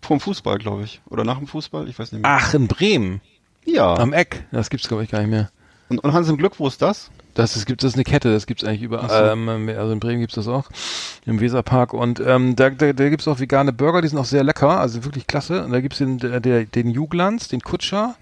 Vom 0.02 0.20
Fußball, 0.20 0.58
glaube 0.58 0.84
ich. 0.84 1.00
Oder 1.10 1.24
nach 1.26 1.38
dem 1.38 1.46
Fußball, 1.48 1.88
ich 1.88 2.00
weiß 2.00 2.12
nicht 2.13 2.22
mehr. 2.24 2.32
Ach, 2.32 2.54
in 2.56 2.67
Bremen. 2.67 3.22
Ja. 3.65 3.95
Am 3.95 4.13
Eck. 4.13 4.45
Das 4.52 4.69
gibt's, 4.69 4.88
glaube 4.88 5.04
ich, 5.04 5.12
gar 5.12 5.19
nicht 5.19 5.30
mehr. 5.30 5.50
und, 5.89 6.00
und 6.00 6.13
Hans 6.13 6.30
im 6.30 6.38
Glück, 6.38 6.60
wo 6.60 6.67
ist 6.67 6.82
das? 6.82 7.12
Das 7.34 7.56
ist, 7.56 7.65
gibt, 7.65 7.82
das 7.82 7.91
ist 7.91 7.95
eine 7.95 8.04
Kette, 8.04 8.34
das 8.34 8.45
gibt's 8.45 8.63
eigentlich 8.63 8.82
überall. 8.82 9.32
Ähm, 9.32 9.69
also 9.69 9.93
in 9.93 10.02
Bremen 10.02 10.19
gibt's 10.19 10.36
das 10.36 10.50
auch. 10.50 10.65
Im 11.26 11.39
Weserpark. 11.39 11.93
Und 11.93 12.19
ähm, 12.19 12.58
da, 12.58 12.69
da, 12.69 12.91
da 12.91 13.10
gibt's 13.10 13.28
auch 13.28 13.39
vegane 13.39 13.71
Burger, 13.71 14.02
die 14.02 14.10
sind 14.10 14.17
auch 14.17 14.26
sehr 14.26 14.43
lecker, 14.43 14.80
also 14.82 15.06
wirklich 15.06 15.28
klasse. 15.28 15.63
Und 15.63 15.71
da 15.71 15.80
gibt's 15.80 16.00
den, 16.00 16.17
der, 16.17 16.39
den 16.65 16.89
Juglands, 16.89 17.47
den 17.47 17.62
Kutscher, 17.62 18.15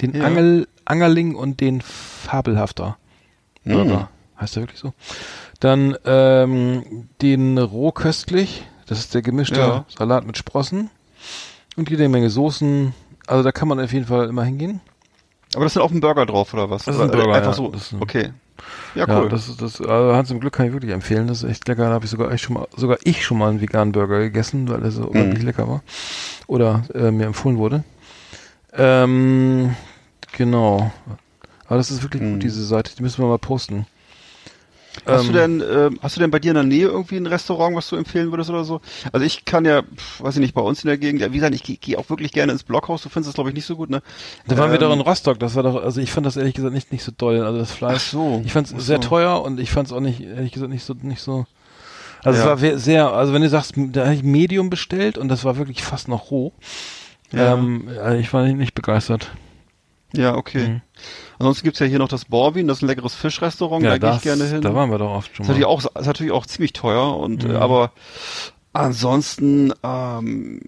den 0.00 0.14
Ja. 0.16 0.24
Angel, 0.24 0.66
Angerling 0.84 1.36
und 1.36 1.60
den 1.60 1.80
Fabelhafter 1.80 2.96
Burger. 3.64 4.10
Heißt 4.40 4.56
der 4.56 4.64
wirklich 4.64 4.80
so? 4.80 4.92
Dann 5.60 5.96
ähm, 6.04 7.08
den 7.22 7.58
Rohköstlich, 7.58 8.64
das 8.86 8.98
ist 8.98 9.14
der 9.14 9.22
gemischte 9.22 9.58
Ja. 9.60 9.84
Salat 9.96 10.26
mit 10.26 10.36
Sprossen. 10.36 10.90
Und 11.76 11.88
jede 11.90 12.08
Menge 12.08 12.30
Soßen. 12.30 12.94
Also 13.26 13.42
da 13.42 13.52
kann 13.52 13.68
man 13.68 13.80
auf 13.80 13.92
jeden 13.92 14.06
Fall 14.06 14.28
immer 14.28 14.44
hingehen. 14.44 14.80
Aber 15.54 15.64
das 15.64 15.72
sind 15.74 15.82
auf 15.82 15.90
dem 15.90 16.00
Burger 16.00 16.26
drauf, 16.26 16.52
oder 16.54 16.68
was? 16.70 16.84
Das 16.84 16.96
ist 16.96 17.00
ein 17.00 17.10
Burger, 17.10 17.34
Einfach 17.34 17.50
ja. 17.50 17.54
so. 17.54 17.68
Das 17.68 17.82
ist 17.82 17.92
ein- 17.92 18.02
okay. 18.02 18.32
Ja, 18.94 19.06
Ja, 19.06 19.20
cool. 19.20 19.28
das 19.28 19.48
ist 19.48 19.60
das. 19.60 19.80
Also 19.80 20.14
Hans 20.14 20.30
im 20.30 20.40
Glück 20.40 20.54
kann 20.54 20.66
ich 20.66 20.72
wirklich 20.72 20.92
empfehlen. 20.92 21.26
Das 21.28 21.42
ist 21.42 21.50
echt 21.50 21.68
lecker. 21.68 21.84
Da 21.88 21.92
habe 21.94 22.04
ich 22.04 22.10
sogar 22.10 22.30
echt 22.32 22.44
schon 22.44 22.54
mal, 22.54 22.66
sogar 22.76 22.98
ich 23.04 23.24
schon 23.24 23.38
mal 23.38 23.50
einen 23.50 23.60
veganen 23.60 23.92
Burger 23.92 24.18
gegessen, 24.18 24.68
weil 24.68 24.82
er 24.82 24.90
so 24.90 25.04
unglaublich 25.04 25.42
lecker 25.42 25.68
war 25.68 25.82
oder 26.46 26.82
äh, 26.94 27.10
mir 27.10 27.26
empfohlen 27.26 27.58
wurde. 27.58 27.84
Ähm, 28.72 29.74
genau. 30.32 30.90
Aber 31.66 31.76
das 31.76 31.90
ist 31.90 32.02
wirklich 32.02 32.22
Mhm. 32.22 32.34
gut 32.34 32.42
diese 32.44 32.64
Seite. 32.64 32.94
Die 32.96 33.02
müssen 33.02 33.22
wir 33.22 33.28
mal 33.28 33.38
posten. 33.38 33.86
Hast 35.04 35.24
du 35.28 35.28
Ähm, 35.38 35.60
denn, 35.60 35.64
ähm, 35.70 35.98
hast 36.02 36.16
du 36.16 36.20
denn 36.20 36.30
bei 36.30 36.38
dir 36.38 36.50
in 36.50 36.54
der 36.54 36.64
Nähe 36.64 36.86
irgendwie 36.86 37.16
ein 37.16 37.26
Restaurant, 37.26 37.76
was 37.76 37.88
du 37.88 37.96
empfehlen 37.96 38.30
würdest 38.30 38.50
oder 38.50 38.64
so? 38.64 38.80
Also 39.12 39.24
ich 39.26 39.44
kann 39.44 39.64
ja, 39.64 39.82
pf, 39.82 40.22
weiß 40.22 40.34
ich 40.36 40.40
nicht, 40.40 40.54
bei 40.54 40.62
uns 40.62 40.82
in 40.84 40.88
der 40.88 40.98
Gegend, 40.98 41.20
ja, 41.20 41.30
wie 41.32 41.36
gesagt, 41.36 41.54
ich 41.54 41.62
gehe 41.62 41.76
geh 41.76 41.96
auch 41.96 42.08
wirklich 42.10 42.32
gerne 42.32 42.52
ins 42.52 42.62
Blockhaus. 42.64 43.02
Du 43.02 43.08
findest 43.08 43.28
das, 43.28 43.34
glaube 43.34 43.50
ich, 43.50 43.54
nicht 43.54 43.66
so 43.66 43.76
gut, 43.76 43.90
ne? 43.90 44.02
Da 44.46 44.56
waren 44.56 44.70
wir 44.70 44.80
Ähm, 44.80 44.88
doch 44.88 44.94
in 44.94 45.00
Rostock. 45.00 45.38
Das 45.38 45.54
war 45.54 45.62
doch, 45.62 45.82
also 45.82 46.00
ich 46.00 46.10
fand 46.12 46.26
das 46.26 46.36
ehrlich 46.36 46.54
gesagt 46.54 46.72
nicht 46.74 46.90
nicht 46.92 47.04
so 47.04 47.12
doll. 47.16 47.40
Also 47.42 47.58
das 47.58 47.70
Fleisch. 47.72 47.94
Ach 48.06 48.10
so. 48.12 48.42
Ich 48.44 48.52
fand 48.52 48.70
es 48.72 48.86
sehr 48.86 49.02
so. 49.02 49.08
teuer 49.08 49.42
und 49.42 49.60
ich 49.60 49.70
fand 49.70 49.88
es 49.88 49.92
auch 49.92 50.00
nicht 50.00 50.20
ehrlich 50.20 50.52
gesagt 50.52 50.70
nicht 50.72 50.84
so 50.84 50.94
nicht 51.00 51.20
so. 51.20 51.46
Also 52.24 52.38
Ja. 52.40 52.54
es 52.54 52.62
war 52.62 52.78
sehr, 52.78 53.12
also 53.12 53.32
wenn 53.32 53.42
du 53.42 53.48
sagst, 53.48 53.74
da 53.76 54.04
habe 54.06 54.14
ich 54.14 54.22
Medium 54.22 54.70
bestellt 54.70 55.18
und 55.18 55.28
das 55.28 55.44
war 55.44 55.58
wirklich 55.58 55.84
fast 55.84 56.08
noch 56.08 56.30
roh. 56.30 56.52
Ja. 57.32 57.54
Ähm, 57.54 57.88
ich 58.18 58.32
war 58.32 58.44
nicht, 58.44 58.56
nicht 58.56 58.74
begeistert. 58.74 59.30
Ja, 60.14 60.34
okay. 60.36 60.68
Mhm. 60.68 60.80
Ansonsten 61.38 61.64
gibt's 61.64 61.80
ja 61.80 61.86
hier 61.86 61.98
noch 61.98 62.08
das 62.08 62.24
Borwin, 62.26 62.68
das 62.68 62.78
ist 62.78 62.82
ein 62.82 62.86
leckeres 62.88 63.14
Fischrestaurant, 63.14 63.84
da 63.84 63.98
gehe 63.98 64.14
ich 64.16 64.22
gerne 64.22 64.44
hin. 64.46 64.62
Da 64.62 64.74
waren 64.74 64.90
wir 64.90 64.98
doch 64.98 65.10
oft 65.10 65.36
schon 65.36 65.44
ist 65.44 65.48
natürlich 65.48 65.66
mal. 65.66 65.72
auch, 65.72 65.84
ist 66.00 66.06
natürlich 66.06 66.32
auch 66.32 66.46
ziemlich 66.46 66.72
teuer 66.72 67.16
und 67.18 67.44
Mhm. 67.44 67.50
äh, 67.50 67.56
aber 67.56 67.92
ansonsten 68.72 69.72
ähm, 69.82 70.60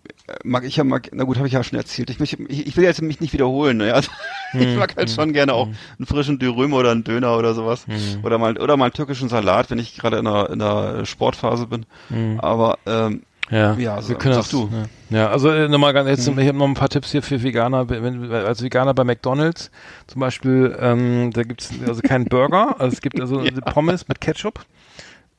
mag 0.45 0.65
ich 0.65 0.77
ja 0.77 0.85
mag, 0.85 1.11
na 1.13 1.25
gut, 1.25 1.37
habe 1.37 1.47
ich 1.47 1.53
ja 1.55 1.63
schon 1.63 1.79
erzählt. 1.79 2.09
Ich, 2.11 2.19
möchte, 2.19 2.43
ich, 2.49 2.67
ich 2.67 2.77
will 2.77 2.85
jetzt 2.85 3.03
mich 3.03 3.21
nicht 3.21 3.33
wiederholen. 3.33 3.77
Ne? 3.79 3.93
Also, 3.95 4.11
Mhm. 4.55 4.61
Ich 4.63 4.77
mag 4.79 4.97
halt 4.97 5.11
schon 5.11 5.35
gerne 5.35 5.53
auch 5.53 5.67
einen 5.67 6.07
frischen 6.07 6.39
Dürüm 6.39 6.73
oder 6.73 6.91
einen 6.91 7.05
Döner 7.05 7.37
oder 7.37 7.53
sowas 7.53 7.87
Mhm. 7.87 8.25
oder 8.25 8.39
mal 8.39 8.57
oder 8.59 8.79
mal 8.79 8.87
einen 8.87 8.95
türkischen 8.95 9.29
Salat, 9.29 9.71
wenn 9.71 9.79
ich 9.79 9.95
gerade 9.99 10.17
in 10.17 10.27
einer 10.27 10.49
in 10.49 10.63
einer 10.63 11.05
Sportphase 11.05 11.67
bin. 11.67 11.85
Mhm. 12.09 12.41
Aber 12.41 12.79
ähm, 12.87 13.23
Ja, 13.51 13.75
Ja, 13.75 13.97
wir 13.97 14.03
sag- 14.03 14.19
können 14.19 14.35
das, 14.37 14.49
du. 14.51 14.69
Ja, 15.11 15.19
ja 15.19 15.29
also 15.31 15.51
äh, 15.51 15.69
nochmal 15.69 15.93
ganz 15.95 16.09
jetzt, 16.09 16.27
ich 16.29 16.49
habe 16.49 16.59
noch 16.59 16.67
ein 16.69 16.75
paar 16.75 16.89
Tipps 16.89 17.13
hier 17.13 17.23
für 17.23 17.43
Veganer, 17.43 17.89
wenn, 17.89 18.31
als 18.33 18.63
Veganer 18.63 18.95
bei 18.95 19.05
McDonalds 19.05 19.71
zum 20.07 20.21
Beispiel, 20.21 20.77
ähm, 20.81 21.31
da 21.33 21.43
gibt's 21.43 21.71
also 21.87 22.01
keinen 22.03 22.27
Burger, 22.27 22.77
also 22.81 22.93
es 22.95 23.01
gibt 23.01 23.21
also 23.21 23.43
Pommes 23.73 24.07
mit 24.09 24.21
Ketchup 24.21 24.65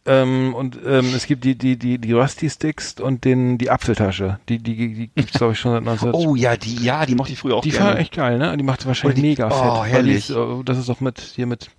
ähm, 0.05 0.55
und 0.55 0.79
ähm, 0.87 1.13
es 1.13 1.27
gibt 1.27 1.43
die 1.43 1.55
die 1.55 1.77
die 1.77 1.99
die 1.99 2.13
Rusty 2.13 2.49
Sticks 2.49 2.95
und 2.99 3.25
den 3.25 3.57
die 3.57 3.69
Apfeltasche, 3.69 4.39
die 4.47 4.57
die 4.57 4.75
die 4.93 5.09
gibt's 5.13 5.37
glaube 5.37 5.53
ich 5.53 5.59
schon 5.59 5.73
seit 5.73 5.83
19 5.83 6.11
oh 6.13 6.35
ja, 6.35 6.55
die 6.57 6.83
ja, 6.83 7.05
die 7.05 7.15
mochte 7.15 7.33
ich 7.33 7.39
früher 7.39 7.57
auch 7.57 7.61
Die 7.61 7.69
gerne. 7.71 7.91
war 7.91 7.99
echt 7.99 8.15
geil, 8.15 8.37
ne? 8.39 8.55
Die 8.57 8.63
macht 8.63 8.85
wahrscheinlich 8.87 9.15
die- 9.19 9.27
mega 9.27 9.47
oh, 9.47 9.81
fett. 9.81 9.85
die 9.85 9.91
herrlich. 9.93 10.15
Ist, 10.15 10.29
äh, 10.31 10.63
das 10.63 10.77
ist 10.77 10.89
auch 10.89 11.01
mit 11.01 11.19
hier 11.19 11.45
mit 11.45 11.69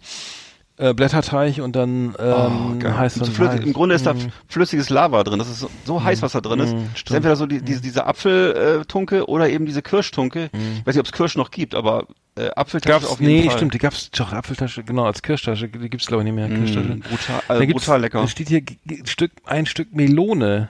äh, 0.81 0.95
Blätterteig 0.95 1.59
und 1.61 1.77
dann 1.77 2.15
Oh, 2.19 2.23
ähm, 2.73 2.79
geil. 2.79 2.97
heiß 2.97 3.19
Und 3.19 3.29
flüssig. 3.33 3.67
Im 3.67 3.73
Grunde 3.73 3.95
ist 3.95 4.07
da 4.07 4.15
Mhm. 4.15 4.33
flüssiges 4.49 4.89
Lava 4.91 5.23
drin. 5.23 5.39
Das 5.39 5.49
ist 5.51 5.61
so, 5.61 5.71
so 5.85 6.03
heiß, 6.03 6.23
was 6.23 6.33
da 6.33 6.41
drin 6.41 6.61
ist. 6.61 6.73
Mhm, 6.75 6.89
ist 6.95 6.99
stimmt. 7.01 7.17
entweder 7.19 7.37
so 7.37 7.47
die, 7.47 7.61
diese, 7.63 7.83
diese 7.83 8.07
Apfeltunke 8.07 9.27
oder 9.29 9.49
eben 9.49 9.67
diese 9.67 9.83
Kirschtunke. 9.83 10.51
Ich 10.53 10.87
weiß 10.87 10.95
nicht, 10.95 11.01
ob 11.01 11.07
es 11.07 11.13
Kirsch 11.13 11.37
noch 11.37 11.51
gibt, 11.51 11.75
aber 11.75 12.07
äh, 12.37 12.49
Apfeltasche 12.57 12.97
Mhm. 12.99 13.01
Gab's, 13.03 13.13
auf 13.13 13.21
jeden 13.21 13.33
nee, 13.33 13.43
Fall. 13.49 13.57
stimmt, 13.57 13.75
die 13.75 13.79
gab's 13.79 14.11
doch 14.13 14.33
Apfeltasche, 14.33 14.83
genau, 14.85 15.05
als 15.05 15.21
Kirschtasche, 15.23 15.69
die 15.69 15.91
gibt's 15.91 16.07
glaube 16.07 16.23
ich 16.23 16.33
nicht 16.33 16.35
mehr, 16.35 16.49
Kirschtasche. 16.49 16.87
Mm, 16.95 17.01
brutal, 17.01 17.67
gibt's- 17.67 17.85
brutal 17.85 18.01
lecker. 18.01 18.21
Da 18.23 18.29
steht 18.29 18.49
hier 18.49 18.63
Stück, 19.05 19.33
ein 19.45 19.67
Stück 19.67 19.95
Melone. 19.95 20.69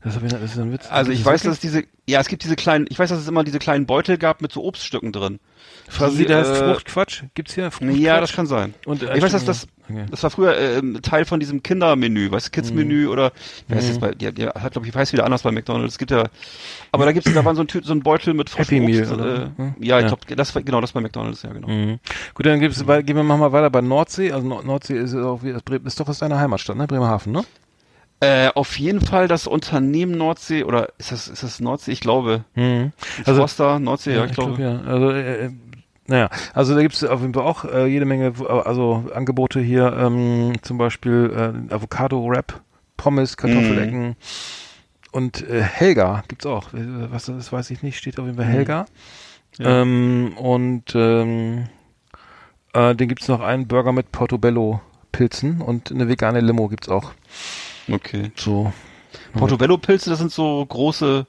Das, 0.00 0.14
das 0.16 0.42
ist 0.42 0.58
ein 0.58 0.72
Witz. 0.72 0.86
Also 0.90 1.10
ich 1.10 1.18
Das 1.18 1.26
weiß, 1.26 1.40
ist 1.40 1.46
dass 1.46 1.54
es 1.54 1.60
diese, 1.60 1.82
ja, 2.08 2.20
es 2.20 2.28
gibt 2.28 2.44
diese 2.44 2.54
kleinen, 2.54 2.86
ich 2.88 2.98
weiß, 3.00 3.10
dass 3.10 3.18
es 3.18 3.26
immer 3.26 3.42
diese 3.42 3.58
kleinen 3.58 3.84
Beutel 3.84 4.16
gab 4.16 4.40
mit 4.40 4.52
so 4.52 4.62
Obststücken 4.62 5.10
drin. 5.10 5.40
Frasi, 5.88 6.18
die, 6.18 6.26
der 6.26 6.38
heißt 6.38 6.52
äh, 6.52 6.72
Fruchtquatsch. 6.72 7.24
Gibt's 7.34 7.54
hier 7.54 7.68
Fruchtquatsch? 7.72 7.98
Ja, 7.98 8.20
das 8.20 8.32
kann 8.32 8.46
sein. 8.46 8.74
Und, 8.86 9.02
äh, 9.02 9.16
ich 9.16 9.22
weiß, 9.22 9.32
dass 9.32 9.44
das, 9.44 9.66
das 10.10 10.22
war 10.22 10.30
früher 10.30 10.56
ähm, 10.56 11.02
Teil 11.02 11.24
von 11.24 11.40
diesem 11.40 11.64
Kindermenü, 11.64 12.30
weißt 12.30 12.46
du, 12.46 12.50
Kids-Menü 12.52 13.06
Mhm. 13.06 13.10
oder, 13.10 13.32
wer 13.66 13.78
ist 13.78 13.88
jetzt 13.88 14.00
bei, 14.00 14.12
der, 14.12 14.30
der 14.30 14.52
hat, 14.54 14.72
glaube 14.72 14.86
ich, 14.86 14.94
weiß 14.94 15.12
wieder 15.12 15.24
anders 15.24 15.42
bei 15.42 15.50
McDonalds. 15.50 15.94
Es 15.94 15.98
gibt 15.98 16.12
ja, 16.12 16.28
aber 16.92 17.04
da 17.04 17.10
gibt's, 17.10 17.32
da 17.32 17.44
war 17.44 17.56
so 17.56 17.62
ein, 17.62 17.68
so 17.82 17.92
ein 17.92 18.00
Beutel 18.00 18.34
mit 18.34 18.50
frischem 18.50 18.82
Happy 18.82 19.00
Obst. 19.00 19.16
Meal, 19.16 19.50
äh, 19.58 19.60
Hm? 19.60 19.74
ja, 19.80 19.98
ich 19.98 20.02
Ja. 20.04 20.08
glaube, 20.14 20.36
das 20.36 20.54
war, 20.54 20.62
genau, 20.62 20.80
das 20.80 20.92
bei 20.92 21.00
McDonalds, 21.00 21.42
ja, 21.42 21.52
genau. 21.52 21.66
Mhm. 21.66 21.98
Gut, 22.34 22.46
dann 22.46 22.60
gibt's, 22.60 22.78
gehen 22.78 23.16
wir 23.16 23.24
wir 23.24 23.52
weiter 23.52 23.70
bei 23.70 23.80
Nordsee. 23.80 24.30
Also 24.30 24.46
Nord 24.46 24.64
Nordsee 24.64 24.96
ist 24.96 25.12
ja 25.14 25.24
auch, 25.24 25.42
ist 25.42 25.98
doch 25.98 26.08
aus 26.08 26.20
deiner 26.20 26.38
Heimatstadt, 26.38 26.76
ne? 26.76 26.86
Bremerhaven, 26.86 27.32
ne? 27.32 27.44
Äh, 28.20 28.48
auf 28.54 28.78
jeden 28.78 29.00
Fall 29.00 29.28
das 29.28 29.46
Unternehmen 29.46 30.18
Nordsee, 30.18 30.64
oder 30.64 30.88
ist 30.98 31.12
das, 31.12 31.28
ist 31.28 31.44
das 31.44 31.60
Nordsee? 31.60 31.92
Ich 31.92 32.00
glaube. 32.00 32.44
Mhm. 32.54 32.92
Also, 33.24 33.40
Forster, 33.40 33.78
Nordsee, 33.78 34.14
ja, 34.14 34.24
ich, 34.24 34.32
glaube. 34.32 34.54
glaub, 34.54 34.58
ja. 34.58 34.80
Also, 34.90 35.10
äh, 35.10 35.46
äh, 35.46 35.50
naja, 36.08 36.30
also 36.54 36.74
da 36.74 36.80
gibt's 36.80 37.04
auf 37.04 37.20
jeden 37.20 37.34
Fall 37.34 37.44
auch 37.44 37.64
äh, 37.64 37.86
jede 37.86 38.06
Menge, 38.06 38.32
äh, 38.40 38.44
also 38.44 39.04
Angebote 39.14 39.60
hier, 39.60 39.92
ähm, 39.96 40.54
zum 40.62 40.78
Beispiel 40.78 41.30
äh, 41.70 41.74
Avocado-Wrap, 41.74 42.60
Pommes, 42.96 43.36
Kartoffelecken 43.36 44.16
und 45.12 45.48
äh, 45.48 45.62
Helga 45.62 46.24
gibt's 46.26 46.46
auch. 46.46 46.70
Was 46.72 47.26
das 47.26 47.52
weiß 47.52 47.70
ich 47.70 47.82
nicht, 47.82 47.98
steht 47.98 48.18
auf 48.18 48.24
jeden 48.24 48.36
Fall 48.36 48.46
Helga. 48.46 48.86
Ja. 49.58 49.82
Ähm, 49.82 50.32
und 50.36 50.94
ähm, 50.94 51.68
äh, 52.72 52.94
den 52.94 53.08
gibt's 53.08 53.28
noch 53.28 53.40
einen 53.40 53.68
Burger 53.68 53.92
mit 53.92 54.10
Portobello-Pilzen 54.10 55.60
und 55.60 55.92
eine 55.92 56.08
vegane 56.08 56.40
Limo 56.40 56.68
gibt's 56.68 56.88
auch. 56.88 57.12
Okay. 57.90 58.30
So. 58.36 58.72
Portobello-Pilze, 59.34 60.10
das 60.10 60.18
sind 60.18 60.32
so 60.32 60.64
große 60.66 61.26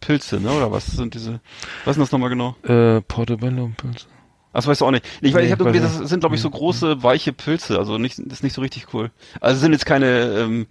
Pilze, 0.00 0.40
ne, 0.40 0.50
oder 0.50 0.72
was 0.72 0.86
sind 0.86 1.14
diese, 1.14 1.40
was 1.84 1.94
sind 1.96 2.02
das 2.02 2.12
nochmal 2.12 2.30
genau? 2.30 2.56
Äh, 2.62 3.00
Portobello-Pilze. 3.02 4.06
Das 4.52 4.66
weißt 4.66 4.80
du 4.80 4.86
auch 4.86 4.90
nicht. 4.90 5.06
Ich, 5.20 5.32
weiß, 5.32 5.40
Nee, 5.42 5.46
ich 5.46 5.52
habe 5.52 5.64
irgendwie. 5.64 5.78
Mhm. 5.80 6.00
das 6.00 6.08
sind 6.08 6.20
glaube 6.20 6.34
ich 6.34 6.40
so 6.40 6.50
große 6.50 7.02
weiche 7.02 7.32
Pilze, 7.32 7.78
also 7.78 7.98
nicht, 7.98 8.18
das 8.18 8.38
ist 8.38 8.42
nicht 8.42 8.54
so 8.54 8.60
richtig 8.62 8.92
cool. 8.94 9.10
Also 9.40 9.60
sind 9.60 9.72
jetzt 9.72 9.86
keine, 9.86 10.06
ähm, 10.38 10.66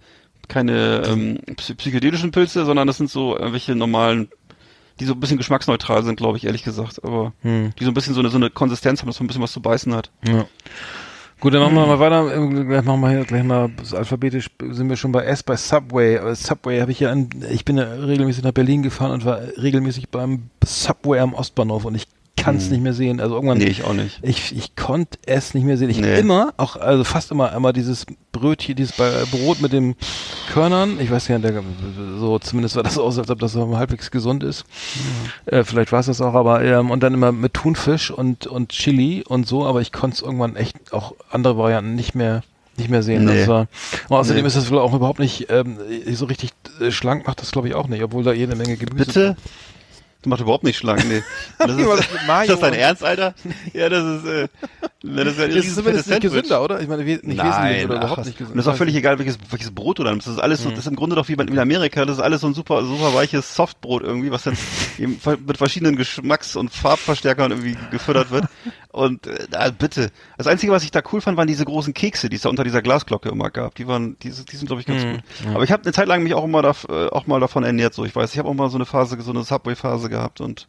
keine 0.48 1.02
ähm, 1.06 1.38
psy- 1.56 1.74
psychedelischen 1.76 2.30
Pilze, 2.30 2.64
sondern 2.64 2.86
das 2.86 2.98
sind 2.98 3.08
so 3.10 3.36
irgendwelche 3.38 3.74
normalen, 3.74 4.28
die 4.98 5.04
so 5.06 5.14
ein 5.14 5.20
bisschen 5.20 5.38
geschmacksneutral 5.38 6.02
sind, 6.02 6.16
glaube 6.16 6.36
ich, 6.36 6.44
ehrlich 6.44 6.62
gesagt, 6.64 7.02
aber 7.04 7.32
Hm. 7.42 7.72
die 7.78 7.84
so 7.84 7.90
ein 7.90 7.94
bisschen 7.94 8.12
so 8.14 8.20
eine, 8.20 8.28
so 8.28 8.36
eine 8.36 8.50
Konsistenz 8.50 9.00
haben, 9.00 9.06
dass 9.06 9.18
man 9.18 9.24
ein 9.24 9.28
bisschen 9.28 9.42
was 9.42 9.52
zu 9.52 9.62
beißen 9.62 9.94
hat. 9.94 10.10
Ja. 10.26 10.44
Gut, 11.40 11.54
dann 11.54 11.62
machen 11.62 11.74
wir 11.74 11.86
mal 11.86 11.98
weiter. 11.98 12.36
Ähm, 12.36 12.68
Gleich 12.68 12.84
machen 12.84 13.00
wir 13.00 13.24
gleich 13.24 13.42
mal 13.42 13.70
alphabetisch 13.92 14.50
sind 14.70 14.90
wir 14.90 14.96
schon 14.96 15.10
bei 15.10 15.24
S 15.24 15.42
bei 15.42 15.56
Subway. 15.56 16.18
Aber 16.18 16.34
Subway 16.34 16.80
habe 16.80 16.92
ich 16.92 17.00
ja 17.00 17.10
in, 17.10 17.30
ich 17.50 17.64
bin 17.64 17.78
ja 17.78 17.84
regelmäßig 17.84 18.44
nach 18.44 18.52
Berlin 18.52 18.82
gefahren 18.82 19.12
und 19.12 19.24
war 19.24 19.40
regelmäßig 19.56 20.10
beim 20.10 20.50
Subway 20.62 21.18
am 21.18 21.32
Ostbahnhof 21.32 21.86
und 21.86 21.94
ich 21.94 22.06
kann 22.40 22.56
es 22.56 22.70
nicht 22.70 22.82
mehr 22.82 22.94
sehen. 22.94 23.20
Also 23.20 23.34
irgendwann 23.34 23.58
Nee, 23.58 23.64
ich 23.66 23.84
auch 23.84 23.92
nicht. 23.92 24.18
ich, 24.22 24.56
ich 24.56 24.74
konnte 24.76 25.18
es 25.26 25.54
nicht 25.54 25.64
mehr 25.64 25.76
sehen. 25.76 25.90
Ich 25.90 26.00
Nee. 26.00 26.18
immer, 26.18 26.52
auch, 26.56 26.76
also 26.76 27.04
fast 27.04 27.30
immer, 27.30 27.52
immer 27.54 27.72
dieses 27.72 28.06
Brötchen, 28.32 28.76
dieses 28.76 28.94
Brot 29.30 29.60
mit 29.60 29.72
den 29.72 29.96
Körnern. 30.52 30.98
Ich 31.00 31.10
weiß 31.10 31.28
ja, 31.28 31.38
der, 31.38 31.62
so 32.18 32.38
zumindest 32.38 32.74
sah 32.74 32.82
das 32.82 32.98
aus, 32.98 33.18
als 33.18 33.30
ob 33.30 33.38
das 33.38 33.52
so 33.52 33.76
halbwegs 33.76 34.10
gesund 34.10 34.42
ist. 34.42 34.64
Äh, 35.46 35.64
vielleicht 35.64 35.92
war 35.92 36.00
es 36.00 36.06
das 36.06 36.20
auch, 36.20 36.34
aber 36.34 36.62
ähm, 36.64 36.90
und 36.90 37.02
dann 37.02 37.14
immer 37.14 37.32
mit 37.32 37.54
Thunfisch 37.54 38.10
und 38.10 38.46
und 38.46 38.70
Chili 38.70 39.22
und 39.26 39.46
so. 39.46 39.66
Aber 39.66 39.80
ich 39.80 39.92
konnte 39.92 40.16
es 40.16 40.22
irgendwann 40.22 40.56
echt 40.56 40.92
auch 40.92 41.14
andere 41.30 41.56
Varianten 41.58 41.94
nicht 41.94 42.14
mehr 42.14 42.42
nicht 42.76 42.88
mehr 42.88 43.02
sehen. 43.02 43.24
Nee. 43.26 43.46
War, 43.46 43.66
und 44.08 44.16
außerdem 44.16 44.42
Nee. 44.42 44.46
ist 44.46 44.56
das 44.56 44.70
wohl 44.70 44.78
auch 44.78 44.94
überhaupt 44.94 45.18
nicht 45.18 45.48
ähm, 45.50 45.76
so 46.12 46.24
richtig 46.24 46.50
äh, 46.80 46.90
schlank 46.90 47.26
macht 47.26 47.42
das 47.42 47.50
glaube 47.50 47.68
ich 47.68 47.74
auch 47.74 47.88
nicht, 47.88 48.02
obwohl 48.02 48.24
da 48.24 48.32
jede 48.32 48.56
Menge 48.56 48.76
Gemüse. 48.76 49.04
Bitte? 49.04 49.36
Das 50.22 50.28
macht 50.28 50.40
überhaupt 50.42 50.64
nicht 50.64 50.76
schlank, 50.76 51.02
nee. 51.08 51.22
Das 51.58 51.70
ist, 51.70 51.86
das 51.86 52.48
ist 52.48 52.62
dein 52.62 52.74
Ernst, 52.74 53.02
Alter? 53.02 53.34
Ja, 53.72 53.88
das 53.88 54.04
ist, 54.04 54.26
äh, 54.26 54.48
das 55.02 55.26
ist 55.28 55.38
ja 55.38 55.44
ein 55.44 55.50
ist 55.50 55.74
zumindest 55.74 56.08
nicht 56.08 56.20
gesünder, 56.20 56.62
oder? 56.62 56.80
Ich 56.80 56.88
meine, 56.88 57.04
nicht 57.04 57.22
wesentlich 57.22 57.36
Nein, 57.38 57.86
oder 57.86 57.96
ach, 58.00 58.04
überhaupt 58.04 58.26
nicht 58.26 58.36
gesünder. 58.36 58.52
Und 58.52 58.58
das 58.58 58.66
ist 58.66 58.72
auch 58.72 58.76
völlig 58.76 58.94
egal, 58.96 59.18
welches, 59.18 59.38
welches 59.48 59.70
Brot 59.70 59.98
du 59.98 60.04
da 60.04 60.10
nimmst. 60.10 60.26
Das 60.26 60.34
ist 60.34 60.40
alles 60.40 60.62
so, 60.62 60.68
das 60.68 60.80
ist 60.80 60.86
im 60.88 60.96
Grunde 60.96 61.16
doch 61.16 61.28
wie 61.28 61.32
in 61.32 61.58
Amerika, 61.58 62.04
das 62.04 62.18
ist 62.18 62.22
alles 62.22 62.42
so 62.42 62.48
ein 62.48 62.54
super, 62.54 62.84
super 62.84 63.14
weiches 63.14 63.54
Softbrot 63.54 64.02
irgendwie, 64.02 64.30
was 64.30 64.42
dann 64.42 64.58
eben 64.98 65.18
mit 65.46 65.56
verschiedenen 65.56 65.96
Geschmacks- 65.96 66.54
und 66.54 66.70
Farbverstärkern 66.70 67.52
irgendwie 67.52 67.76
gefüttert 67.90 68.30
wird. 68.30 68.44
Und 68.92 69.26
äh, 69.26 69.72
bitte. 69.78 70.10
Das 70.36 70.48
Einzige, 70.48 70.72
was 70.72 70.82
ich 70.82 70.90
da 70.90 71.00
cool 71.12 71.20
fand, 71.20 71.38
waren 71.38 71.46
diese 71.46 71.64
großen 71.64 71.94
Kekse, 71.94 72.28
die 72.28 72.36
es 72.36 72.42
da 72.42 72.48
unter 72.48 72.64
dieser 72.64 72.82
Glasglocke 72.82 73.28
immer 73.28 73.48
gab. 73.48 73.76
Die 73.76 73.86
waren, 73.86 74.18
die, 74.18 74.30
die 74.30 74.56
sind, 74.56 74.66
glaube 74.66 74.80
ich, 74.80 74.86
ganz 74.86 75.02
gut. 75.02 75.22
Aber 75.54 75.64
ich 75.64 75.72
habe 75.72 75.84
eine 75.84 75.92
Zeit 75.92 76.08
lang 76.08 76.22
mich 76.22 76.34
auch 76.34 76.44
immer 76.44 76.60
da, 76.60 76.74
äh, 76.88 77.06
auch 77.08 77.26
mal 77.26 77.40
davon 77.40 77.62
ernährt, 77.62 77.94
so 77.94 78.04
ich 78.04 78.14
weiß. 78.14 78.32
Ich 78.32 78.38
habe 78.38 78.48
auch 78.48 78.54
mal 78.54 78.68
so 78.68 78.76
eine 78.76 78.86
Phase, 78.86 79.16
so 79.20 79.30
eine 79.30 79.44
Subway-Phase 79.44 80.09
gehabt 80.10 80.40
und 80.42 80.68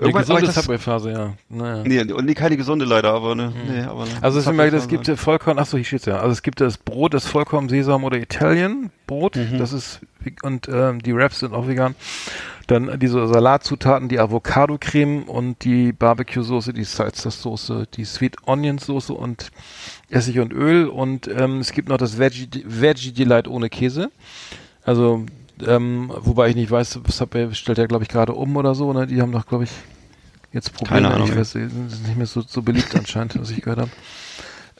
Die 0.00 0.04
irgendwann 0.04 0.24
aber 0.24 0.40
gesunde 0.40 0.52
Subway-Phase, 0.52 1.10
ja. 1.12 1.32
Naja. 1.50 1.82
nee, 1.84 2.12
und 2.12 2.24
nee, 2.24 2.34
keine 2.34 2.56
gesunde 2.56 2.84
leider, 2.86 3.12
aber 3.12 3.34
ne, 3.34 3.52
nee, 3.68 3.80
aber 3.82 4.04
eine 4.04 4.22
Also 4.22 4.38
es, 4.38 4.44
das 4.46 4.54
Subway-Phase. 4.54 4.88
gibt 4.88 5.08
ja 5.08 5.16
Vollkorn, 5.16 5.58
ach 5.58 5.66
so, 5.66 5.76
hier 5.76 5.84
steht's 5.84 6.06
ja. 6.06 6.18
Also 6.18 6.30
es 6.32 6.42
gibt 6.42 6.60
das 6.60 6.78
Brot, 6.78 7.12
das 7.12 7.26
Vollkorn, 7.26 7.68
Sesam 7.68 8.04
oder 8.04 8.16
Italien 8.16 8.90
Brot, 9.06 9.36
Mhm. 9.36 9.58
das 9.58 9.72
ist 9.74 10.00
und 10.42 10.68
ähm, 10.68 11.02
die 11.02 11.14
Wraps 11.14 11.40
sind 11.40 11.52
auch 11.54 11.68
vegan. 11.68 11.94
Dann 12.66 12.98
diese 12.98 13.28
Salatzutaten, 13.28 14.08
die 14.08 14.18
Avocado-Creme 14.18 15.22
und 15.28 15.62
die 15.62 15.92
Barbecue-Soße, 15.92 16.72
die 16.72 16.82
Salsa-Soße, 16.82 17.86
die 17.94 18.04
Sweet 18.04 18.38
Onion-Soße 18.44 19.12
und 19.12 19.50
Essig 20.10 20.40
und 20.40 20.52
Öl. 20.52 20.88
Und 20.88 21.28
ähm, 21.28 21.60
es 21.60 21.70
gibt 21.70 21.88
noch 21.88 21.96
das 21.96 22.18
Veggie, 22.18 22.48
Veggie 22.66 23.12
Delight 23.12 23.46
ohne 23.46 23.68
Käse. 23.68 24.10
Also, 24.82 25.24
ähm, 25.64 26.12
wobei 26.16 26.48
ich 26.50 26.56
nicht 26.56 26.70
weiß, 26.70 27.00
Subway 27.08 27.54
stellt 27.54 27.78
ja, 27.78 27.86
glaube 27.86 28.04
ich, 28.04 28.08
gerade 28.08 28.32
um 28.32 28.56
oder 28.56 28.74
so. 28.74 28.92
Ne? 28.92 29.06
Die 29.06 29.20
haben 29.20 29.32
doch, 29.32 29.46
glaube 29.46 29.64
ich, 29.64 29.70
jetzt 30.52 30.72
Probleme. 30.72 31.02
Keine 31.02 31.14
Ahnung. 31.14 31.28
Ich 31.28 31.36
weiß, 31.36 31.52
sind 31.52 32.06
nicht 32.06 32.16
mehr 32.16 32.26
so, 32.26 32.42
so 32.42 32.62
beliebt 32.62 32.94
anscheinend, 32.96 33.38
was 33.40 33.50
ich 33.50 33.62
gehört 33.62 33.80
habe. 33.80 33.90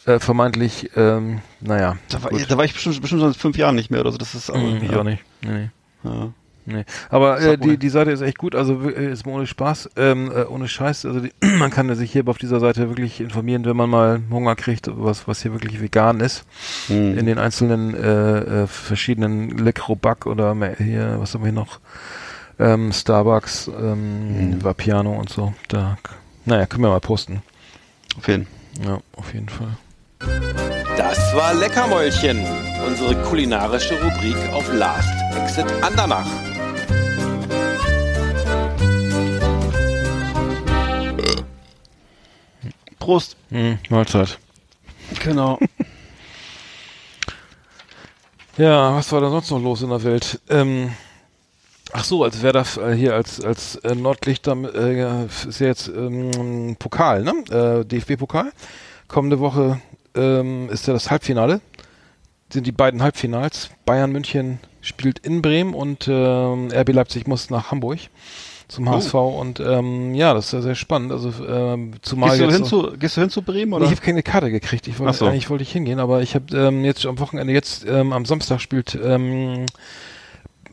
Äh, 0.05 0.21
vermeintlich, 0.21 0.91
ähm, 0.97 1.41
naja. 1.61 1.97
Da 2.09 2.23
war, 2.23 2.31
da 2.31 2.57
war 2.57 2.65
ich 2.65 2.73
bestimmt, 2.73 3.01
bestimmt 3.01 3.23
seit 3.23 3.37
fünf 3.37 3.57
Jahren 3.57 3.75
nicht 3.75 3.91
mehr 3.91 4.01
oder 4.01 4.13
so. 4.13 4.19
Das 4.19 4.35
ist 4.35 4.51
aber, 4.51 4.61
Hm, 4.61 4.83
ich 4.83 4.91
ja. 4.91 5.01
auch 5.01 5.05
nicht. 5.05 5.25
Nee, 5.43 5.53
nee. 5.53 5.71
Ja. 6.05 6.33
Nee. 6.69 6.85
Aber 7.11 7.41
äh, 7.41 7.57
die, 7.57 7.79
die 7.79 7.89
Seite 7.89 8.11
ist 8.11 8.23
echt 8.23 8.39
gut, 8.39 8.57
also 8.57 8.91
äh, 8.91 9.13
ist 9.13 9.25
mal 9.25 9.33
ohne 9.33 9.47
Spaß, 9.47 9.91
ähm, 9.97 10.33
äh, 10.35 10.43
ohne 10.45 10.67
Scheiß. 10.67 11.07
Also 11.07 11.21
die, 11.21 11.33
man 11.59 11.71
kann 11.71 11.95
sich 11.95 12.11
hier 12.11 12.27
auf 12.27 12.39
dieser 12.39 12.59
Seite 12.59 12.89
wirklich 12.89 13.21
informieren, 13.21 13.65
wenn 13.65 13.77
man 13.77 13.89
mal 13.89 14.21
Hunger 14.31 14.57
kriegt, 14.57 14.91
was, 14.93 15.29
was 15.29 15.43
hier 15.43 15.53
wirklich 15.53 15.81
vegan 15.81 16.19
ist. 16.19 16.45
Hm. 16.89 17.17
In 17.17 17.27
den 17.27 17.39
einzelnen 17.39 17.95
äh, 17.95 18.63
äh, 18.63 18.67
verschiedenen 18.67 19.51
Lecrobac 19.57 20.27
oder 20.27 20.57
mehr 20.57 20.75
hier, 20.77 21.17
was 21.21 21.35
haben 21.35 21.43
wir 21.45 21.53
hier 21.53 21.61
noch? 21.61 21.79
Ähm, 22.59 22.93
Starbucks, 22.93 23.69
ähm, 23.69 24.51
Mhm. 24.51 24.65
Vapiano 24.65 25.13
und 25.13 25.29
so. 25.29 25.55
Da, 25.69 25.99
naja, 26.47 26.67
können 26.67 26.83
wir 26.83 26.91
mal 26.91 27.01
posten. 27.01 27.43
Auf 28.19 28.27
jeden 28.29 28.47
Ja, 28.85 28.99
auf 29.17 29.33
jeden 29.33 29.49
Fall. 29.49 29.77
Das 30.97 31.19
war 31.35 31.55
Leckermäulchen, 31.55 32.41
unsere 32.87 33.15
kulinarische 33.23 33.95
Rubrik 34.03 34.37
auf 34.53 34.73
Last 34.73 35.26
Exit 35.37 35.67
Andernach. 35.83 36.27
Prost. 42.99 43.37
Hm, 43.51 43.79
Mahlzeit. 43.91 44.39
Genau. 45.23 45.59
Ja, 48.59 48.95
was 48.95 49.13
war 49.13 49.21
da 49.21 49.29
sonst 49.29 49.51
noch 49.51 49.61
los 49.61 49.83
in 49.83 49.91
der 49.91 50.03
Welt? 50.03 50.41
Ähm, 50.49 50.91
ach 51.93 52.05
so, 52.05 52.25
als 52.25 52.41
wäre 52.43 52.55
das 52.55 52.79
äh, 52.79 52.95
hier 52.95 53.13
als 53.13 53.45
als 53.45 53.77
äh, 53.77 53.95
Nordlichter 53.95 54.57
äh, 54.75 55.27
ist 55.27 55.61
ja 55.61 55.67
jetzt 55.67 55.89
ähm, 55.89 56.75
Pokal, 56.79 57.23
ne? 57.23 57.35
Äh, 57.51 57.85
DFB-Pokal. 57.85 58.51
Kommende 59.09 59.41
Woche 59.41 59.79
ähm, 60.15 60.71
ist 60.71 60.87
ja 60.87 60.95
das 60.95 61.11
Halbfinale. 61.11 61.61
Sind 62.51 62.67
die 62.67 62.73
beiden 62.73 63.03
Halbfinals. 63.03 63.71
Bayern 63.85 64.13
München 64.13 64.61
spielt 64.81 65.19
in 65.19 65.43
Bremen 65.43 65.75
und 65.75 66.07
ähm, 66.09 66.69
RB 66.73 66.93
Leipzig 66.93 67.27
muss 67.27 67.51
nach 67.51 67.71
Hamburg 67.73 67.99
zum 68.69 68.89
HSV 68.91 69.15
und 69.15 69.61
ähm, 69.61 70.15
ja, 70.15 70.35
das 70.35 70.47
ist 70.47 70.53
ja 70.53 70.61
sehr 70.61 70.75
spannend. 70.75 71.13
Also 71.13 71.33
ähm, 71.47 71.93
zumal 72.03 72.31
Gehst 72.31 72.41
du, 72.41 72.45
jetzt 72.47 72.55
hin 72.55 72.65
so- 72.65 72.91
zu, 72.91 72.97
gehst 72.99 73.17
du 73.17 73.21
hin 73.21 73.31
zu 73.31 73.43
Bremen 73.43 73.71
Nee, 73.71 73.77
oder? 73.77 73.85
ich 73.85 73.91
habe 73.93 74.01
keine 74.01 74.23
Karte 74.25 74.51
gekriegt. 74.51 74.87
Ich 74.89 74.99
wollte 74.99 75.13
so. 75.15 75.27
eigentlich 75.27 75.51
wollte 75.51 75.63
ich 75.63 75.71
hingehen, 75.73 75.99
aber 76.01 76.23
ich 76.23 76.35
habe 76.35 76.57
ähm, 76.57 76.85
jetzt 76.85 77.05
am 77.07 77.19
Wochenende 77.21 77.53
jetzt 77.53 77.85
ähm, 77.87 78.13
am 78.13 78.25
Samstag 78.25 78.61
spielt 78.61 78.99
ähm, 79.03 79.67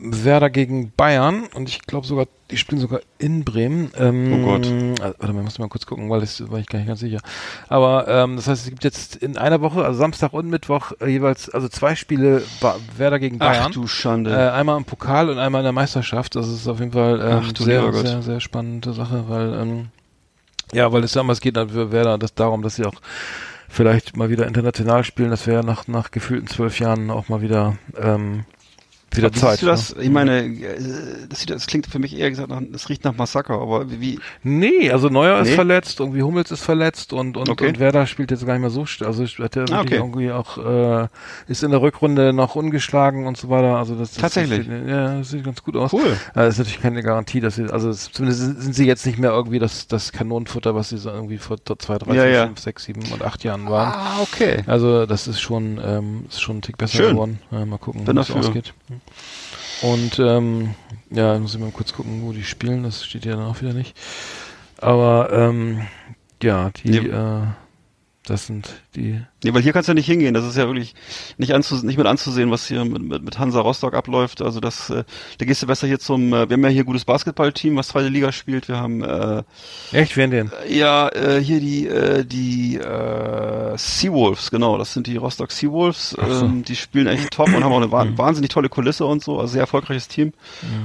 Werder 0.04 0.50
gegen 0.50 0.92
Bayern 0.96 1.44
und 1.54 1.68
ich 1.68 1.82
glaube 1.82 2.06
sogar, 2.06 2.26
die 2.50 2.56
spielen 2.56 2.80
sogar 2.80 3.00
in 3.18 3.44
Bremen. 3.44 3.90
Ähm, 3.96 4.32
Oh 4.34 4.44
Gott. 4.46 4.66
äh, 4.66 4.94
Warte 5.00 5.32
mal, 5.32 5.38
ich 5.40 5.44
muss 5.44 5.58
mal 5.58 5.68
kurz 5.68 5.86
gucken, 5.86 6.10
weil 6.10 6.20
das 6.20 6.50
war 6.50 6.58
ich 6.58 6.66
gar 6.66 6.78
nicht 6.78 6.88
ganz 6.88 7.00
sicher. 7.00 7.20
Aber 7.68 8.06
ähm, 8.08 8.36
das 8.36 8.46
heißt, 8.48 8.64
es 8.64 8.70
gibt 8.70 8.84
jetzt 8.84 9.16
in 9.16 9.38
einer 9.38 9.60
Woche, 9.60 9.84
also 9.84 9.98
Samstag 9.98 10.32
und 10.32 10.48
Mittwoch 10.50 10.92
äh, 11.00 11.08
jeweils, 11.08 11.48
also 11.50 11.68
zwei 11.68 11.94
Spiele 11.94 12.42
ba 12.60 12.76
Werder 12.96 13.18
gegen 13.18 13.38
Bayern. 13.38 13.66
Ach 13.68 13.70
du 13.70 13.86
Schande. 13.86 14.30
Äh, 14.32 14.50
einmal 14.50 14.76
im 14.76 14.84
Pokal 14.84 15.30
und 15.30 15.38
einmal 15.38 15.60
in 15.60 15.64
der 15.64 15.72
Meisterschaft. 15.72 16.34
Das 16.36 16.48
ist 16.48 16.68
auf 16.68 16.80
jeden 16.80 16.92
Fall 16.92 17.20
ähm, 17.20 17.40
Ach, 17.46 17.52
du 17.52 17.62
sehr, 17.64 17.80
Gott. 17.82 18.06
sehr, 18.06 18.22
sehr 18.22 18.40
spannende 18.40 18.92
Sache, 18.92 19.24
weil 19.28 19.54
ähm, 19.54 19.86
ja, 20.72 20.92
weil 20.92 21.04
es 21.04 21.12
damals 21.12 21.40
geht 21.40 21.56
dann 21.56 21.70
für 21.70 21.92
Werder 21.92 22.18
das 22.18 22.34
darum, 22.34 22.62
dass 22.62 22.76
sie 22.76 22.84
auch 22.84 23.00
vielleicht 23.68 24.16
mal 24.16 24.28
wieder 24.30 24.46
international 24.46 25.04
spielen. 25.04 25.30
Das 25.30 25.46
wäre 25.46 25.64
nach 25.64 25.88
nach 25.88 26.10
gefühlten 26.10 26.46
zwölf 26.48 26.78
Jahren 26.78 27.10
auch 27.10 27.28
mal 27.28 27.42
wieder 27.42 27.76
ähm, 28.00 28.44
wieder 29.16 29.32
Wie 29.34 29.38
Zeit. 29.38 29.50
siehst 29.58 29.62
du 29.62 29.66
das? 29.66 29.96
Ne? 29.96 30.02
Ich 30.04 30.10
meine, 30.10 30.44
äh, 30.44 30.78
das, 31.28 31.40
sieht, 31.40 31.50
das 31.50 31.66
klingt 31.66 31.86
für 31.86 31.98
mich 31.98 32.16
eher 32.18 32.30
gesagt 32.30 32.48
nach, 32.50 32.60
das 32.70 32.88
riecht 32.88 33.04
nach 33.04 33.16
Massaker, 33.16 33.60
aber 33.60 33.90
wie, 33.90 34.18
Nee, 34.42 34.90
also 34.90 35.08
Neuer 35.08 35.40
ist 35.40 35.48
Nee? 35.50 35.54
verletzt, 35.54 36.00
irgendwie 36.00 36.22
Hummels 36.22 36.50
ist 36.50 36.62
verletzt 36.62 37.12
und 37.12 37.36
und, 37.36 37.48
Okay. 37.48 37.68
und 37.68 37.78
Werder 37.78 38.06
spielt 38.06 38.30
jetzt 38.30 38.46
gar 38.46 38.54
nicht 38.54 38.62
mehr 38.62 38.70
so, 38.70 38.84
also 39.04 39.24
hat 39.24 39.56
er 39.56 39.70
Ah, 39.72 39.80
okay. 39.82 39.96
irgendwie 39.96 40.30
auch 40.32 40.58
äh, 40.58 41.08
ist 41.46 41.62
in 41.62 41.70
der 41.70 41.80
Rückrunde 41.82 42.32
noch 42.32 42.54
ungeschlagen 42.54 43.26
und 43.26 43.36
so 43.36 43.48
weiter. 43.50 43.76
Also 43.76 43.94
das, 43.94 44.12
das 44.12 44.20
Tatsächlich? 44.20 44.66
Das, 44.68 44.78
sieht- 44.80 44.88
ja, 44.88 45.18
das 45.18 45.30
sieht 45.30 45.44
ganz 45.44 45.62
gut 45.62 45.76
aus. 45.76 45.92
Cool. 45.92 46.02
Äh, 46.06 46.16
Das 46.34 46.54
ist 46.54 46.58
natürlich 46.58 46.80
keine 46.82 47.02
Garantie, 47.02 47.40
dass 47.40 47.56
sie, 47.56 47.64
also 47.70 47.88
es, 47.88 48.10
zumindest 48.12 48.62
sind 48.62 48.74
sie 48.74 48.86
jetzt 48.86 49.06
nicht 49.06 49.18
mehr 49.18 49.30
irgendwie 49.30 49.58
das, 49.58 49.86
das 49.88 50.12
Kanonenfutter, 50.12 50.74
was 50.74 50.88
sie 50.90 50.98
so 50.98 51.10
irgendwie 51.10 51.38
vor 51.38 51.56
zwei, 51.78 51.98
drei, 51.98 52.14
Ja, 52.14 52.22
vier, 52.22 52.30
ja. 52.32 52.46
fünf, 52.46 52.58
sechs, 52.60 52.84
sieben 52.84 53.02
und 53.12 53.22
acht 53.22 53.44
Jahren 53.44 53.68
waren. 53.70 53.92
Ah, 53.94 54.20
okay. 54.22 54.62
Also 54.66 55.06
das 55.06 55.26
ist 55.28 55.40
schon, 55.40 55.80
ähm, 55.84 56.24
ist 56.28 56.40
schon 56.40 56.58
ein 56.58 56.62
Tick 56.62 56.76
besser 56.78 56.98
Schön. 56.98 57.12
geworden. 57.12 57.38
Äh, 57.52 57.64
mal 57.64 57.78
gucken, 57.78 58.06
wie 58.06 58.18
es 58.20 58.30
ausgeht. 58.30 58.74
Und 59.82 60.18
ähm, 60.18 60.74
ja, 61.10 61.38
muss 61.38 61.54
ich 61.54 61.60
mal 61.60 61.70
kurz 61.70 61.92
gucken, 61.92 62.22
wo 62.22 62.32
die 62.32 62.44
spielen. 62.44 62.82
Das 62.82 63.04
steht 63.04 63.24
ja 63.24 63.36
dann 63.36 63.46
auch 63.46 63.60
wieder 63.60 63.72
nicht. 63.72 63.96
Aber 64.78 65.30
ähm, 65.32 65.86
ja, 66.42 66.70
die, 66.70 66.96
äh, 67.08 67.46
das 68.26 68.46
sind 68.46 68.70
die. 68.96 69.20
Nee, 69.42 69.52
weil 69.52 69.60
hier 69.60 69.74
kannst 69.74 69.88
du 69.88 69.90
ja 69.90 69.94
nicht 69.94 70.06
hingehen. 70.06 70.32
Das 70.32 70.46
ist 70.46 70.56
ja 70.56 70.66
wirklich 70.66 70.94
nicht, 71.36 71.52
anzu, 71.52 71.74
nicht 71.84 71.98
mit 71.98 72.06
anzusehen, 72.06 72.50
was 72.50 72.66
hier 72.66 72.82
mit, 72.86 73.02
mit, 73.02 73.22
mit 73.22 73.38
Hansa 73.38 73.60
Rostock 73.60 73.92
abläuft. 73.92 74.40
Also 74.40 74.60
das, 74.60 74.88
äh, 74.88 75.04
da 75.36 75.44
gehst 75.44 75.62
du 75.62 75.66
besser 75.66 75.86
hier 75.86 75.98
zum, 75.98 76.28
äh, 76.32 76.48
wir 76.48 76.54
haben 76.54 76.64
ja 76.64 76.70
hier 76.70 76.84
ein 76.84 76.86
gutes 76.86 77.04
Basketballteam, 77.04 77.76
was 77.76 77.88
zweite 77.88 78.08
Liga 78.08 78.32
spielt. 78.32 78.68
Wir 78.68 78.78
haben 78.78 79.04
äh, 79.04 79.42
Echt, 79.92 80.16
wer 80.16 80.28
denn? 80.28 80.50
ja 80.68 81.10
äh, 81.10 81.38
hier 81.42 81.60
die 81.60 81.86
äh, 81.86 82.24
die 82.24 82.76
äh, 82.76 83.76
Seawolves, 83.76 84.50
genau, 84.50 84.78
das 84.78 84.94
sind 84.94 85.06
die 85.06 85.16
Rostock 85.16 85.52
Seawolves. 85.52 86.10
So. 86.10 86.22
Ähm, 86.22 86.64
die 86.64 86.76
spielen 86.76 87.06
echt 87.06 87.30
top 87.32 87.48
und 87.48 87.62
haben 87.62 87.72
auch 87.72 87.76
eine 87.76 87.92
wa 87.92 88.06
wahnsinnig 88.16 88.50
tolle 88.50 88.70
Kulisse 88.70 89.04
und 89.04 89.22
so. 89.22 89.38
Also 89.38 89.52
sehr 89.52 89.60
erfolgreiches 89.60 90.08
Team, 90.08 90.32